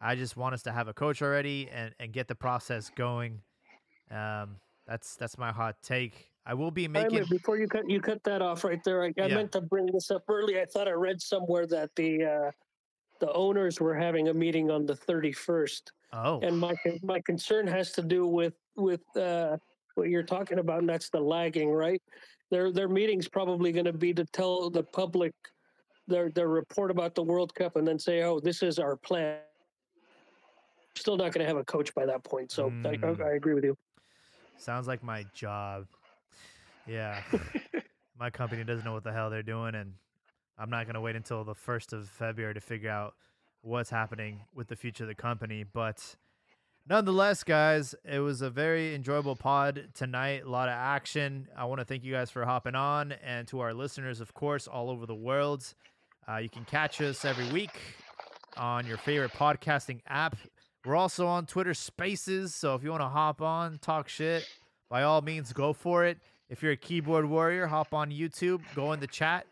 I 0.00 0.14
just 0.14 0.36
want 0.36 0.54
us 0.54 0.62
to 0.64 0.72
have 0.72 0.88
a 0.88 0.92
coach 0.92 1.22
already 1.22 1.68
and, 1.72 1.94
and 1.98 2.12
get 2.12 2.28
the 2.28 2.34
process 2.34 2.90
going. 2.94 3.40
Um, 4.10 4.56
that's 4.86 5.16
that's 5.16 5.38
my 5.38 5.50
hot 5.50 5.76
take. 5.82 6.30
I 6.46 6.54
will 6.54 6.70
be 6.70 6.86
making. 6.88 7.14
minute, 7.14 7.30
before 7.30 7.58
you 7.58 7.66
cut 7.66 7.88
you 7.88 8.00
cut 8.00 8.22
that 8.24 8.42
off 8.42 8.64
right 8.64 8.82
there. 8.84 9.02
I, 9.02 9.06
I 9.06 9.12
Yeah. 9.16 9.28
meant 9.28 9.52
to 9.52 9.62
bring 9.62 9.86
this 9.86 10.10
up 10.10 10.24
early. 10.28 10.60
I 10.60 10.66
thought 10.66 10.88
I 10.88 10.92
read 10.92 11.20
somewhere 11.22 11.66
that 11.68 11.90
the 11.96 12.24
uh, 12.24 12.50
the 13.20 13.32
owners 13.32 13.80
were 13.80 13.94
having 13.94 14.28
a 14.28 14.34
meeting 14.34 14.70
on 14.70 14.84
the 14.84 14.94
thirty 14.94 15.32
first, 15.32 15.92
Oh, 16.12 16.40
and 16.42 16.58
my 16.58 16.74
my 17.02 17.20
concern 17.20 17.66
has 17.66 17.92
to 17.92 18.02
do 18.02 18.26
with 18.26 18.54
with 18.76 19.00
uh, 19.16 19.56
what 19.94 20.10
you're 20.10 20.22
talking 20.22 20.58
about, 20.58 20.80
and 20.80 20.88
that's 20.88 21.08
the 21.08 21.20
lagging, 21.20 21.70
right? 21.70 22.02
Their 22.50 22.70
their 22.72 22.88
meeting's 22.88 23.28
probably 23.28 23.72
going 23.72 23.86
to 23.86 23.92
be 23.92 24.12
to 24.12 24.24
tell 24.26 24.68
the 24.68 24.82
public 24.82 25.32
their 26.06 26.30
their 26.30 26.48
report 26.48 26.90
about 26.90 27.14
the 27.14 27.22
World 27.22 27.54
Cup, 27.54 27.76
and 27.76 27.86
then 27.86 27.98
say, 27.98 28.22
"Oh, 28.22 28.40
this 28.40 28.62
is 28.62 28.78
our 28.78 28.96
plan." 28.96 29.38
Still 30.96 31.16
not 31.16 31.32
going 31.32 31.44
to 31.44 31.46
have 31.46 31.56
a 31.56 31.64
coach 31.64 31.92
by 31.94 32.06
that 32.06 32.22
point, 32.22 32.52
so 32.52 32.66
I, 32.66 32.70
Mm. 32.70 33.20
I, 33.20 33.30
I 33.30 33.34
agree 33.34 33.54
with 33.54 33.64
you. 33.64 33.76
sounds 34.58 34.86
like 34.86 35.02
my 35.02 35.24
job. 35.34 35.86
Yeah, 36.86 37.20
my 38.18 38.30
company 38.30 38.62
doesn't 38.62 38.84
know 38.84 38.92
what 38.92 39.02
the 39.02 39.12
hell 39.12 39.28
they're 39.28 39.42
doing, 39.42 39.74
and 39.74 39.94
I'm 40.56 40.70
not 40.70 40.86
gonna 40.86 41.00
wait 41.00 41.16
until 41.16 41.42
the 41.42 41.54
first 41.54 41.92
of 41.92 42.08
February 42.08 42.54
to 42.54 42.60
figure 42.60 42.90
out 42.90 43.14
what's 43.62 43.90
happening 43.90 44.42
with 44.54 44.68
the 44.68 44.76
future 44.76 45.02
of 45.04 45.08
the 45.08 45.14
company. 45.16 45.64
But 45.64 46.14
nonetheless, 46.88 47.42
guys, 47.42 47.94
it 48.04 48.20
was 48.20 48.40
a 48.42 48.50
very 48.50 48.94
enjoyable 48.94 49.34
pod 49.34 49.88
tonight. 49.94 50.44
A 50.44 50.48
lot 50.48 50.68
of 50.68 50.74
action. 50.74 51.48
I 51.56 51.64
want 51.64 51.80
to 51.80 51.84
thank 51.84 52.04
you 52.04 52.12
guys 52.12 52.30
for 52.30 52.44
hopping 52.44 52.76
on, 52.76 53.12
and 53.24 53.48
to 53.48 53.58
our 53.60 53.74
listeners, 53.74 54.20
of 54.20 54.32
course, 54.32 54.68
all 54.68 54.90
over 54.90 55.06
the 55.06 55.14
world. 55.14 55.74
Uh, 56.28 56.36
you 56.36 56.48
can 56.48 56.64
catch 56.64 57.00
us 57.00 57.24
every 57.24 57.50
week 57.52 57.70
on 58.56 58.86
your 58.86 58.96
favorite 58.96 59.32
podcasting 59.32 60.00
app. 60.06 60.36
We're 60.84 60.96
also 60.96 61.26
on 61.26 61.46
Twitter 61.46 61.74
Spaces, 61.74 62.54
so 62.54 62.74
if 62.74 62.82
you 62.82 62.90
want 62.90 63.02
to 63.02 63.08
hop 63.08 63.42
on, 63.42 63.78
talk 63.78 64.08
shit, 64.08 64.48
by 64.90 65.02
all 65.02 65.22
means, 65.22 65.52
go 65.52 65.72
for 65.72 66.04
it. 66.04 66.18
If 66.48 66.62
you're 66.62 66.72
a 66.72 66.76
keyboard 66.76 67.26
warrior, 67.26 67.66
hop 67.66 67.94
on 67.94 68.10
YouTube, 68.10 68.60
go 68.74 68.92
in 68.92 69.00
the 69.00 69.06
chat, 69.06 69.46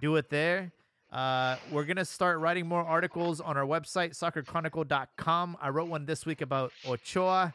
do 0.00 0.16
it 0.16 0.30
there. 0.30 0.72
Uh, 1.12 1.56
we're 1.70 1.84
gonna 1.84 2.04
start 2.04 2.38
writing 2.40 2.66
more 2.66 2.82
articles 2.82 3.40
on 3.40 3.56
our 3.56 3.64
website, 3.64 4.10
soccerchronicle.com. 4.18 5.56
I 5.60 5.68
wrote 5.68 5.88
one 5.88 6.06
this 6.06 6.26
week 6.26 6.40
about 6.40 6.72
Ochoa 6.86 7.54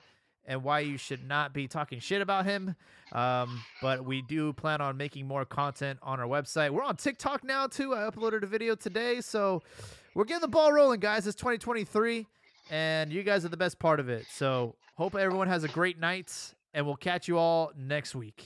and 0.50 0.64
why 0.64 0.80
you 0.80 0.98
should 0.98 1.26
not 1.26 1.54
be 1.54 1.68
talking 1.68 2.00
shit 2.00 2.22
about 2.22 2.44
him. 2.44 2.76
Um, 3.14 3.62
but 3.82 4.04
we 4.04 4.24
do 4.24 4.52
plan 4.52 4.82
on 4.82 4.98
making 4.98 5.28
more 5.28 5.46
content 5.46 6.00
on 6.02 6.20
our 6.20 6.26
website. 6.26 6.72
We're 6.72 6.84
on 6.84 6.98
TikTok 6.98 7.44
now 7.44 7.68
too. 7.68 7.96
I 7.96 8.00
uploaded 8.00 8.44
a 8.44 8.48
video 8.48 8.76
today, 8.76 9.22
so 9.22 9.62
we're 10.16 10.26
getting 10.26 10.42
the 10.42 10.48
ball 10.48 10.74
rolling, 10.74 11.00
guys. 11.00 11.28
It's 11.28 11.38
2023, 11.38 12.26
and 12.72 13.14
you 13.14 13.24
guys 13.24 13.46
are 13.46 13.50
the 13.50 13.58
best 13.58 13.80
part 13.80 14.00
of 14.00 14.10
it. 14.10 14.26
So 14.30 14.76
hope 14.96 15.16
everyone 15.16 15.48
has 15.48 15.64
a 15.64 15.70
great 15.70 16.00
night, 16.00 16.34
and 16.74 16.86
we'll 16.86 16.98
catch 16.98 17.28
you 17.28 17.38
all 17.38 17.72
next 17.78 18.16
week. 18.16 18.44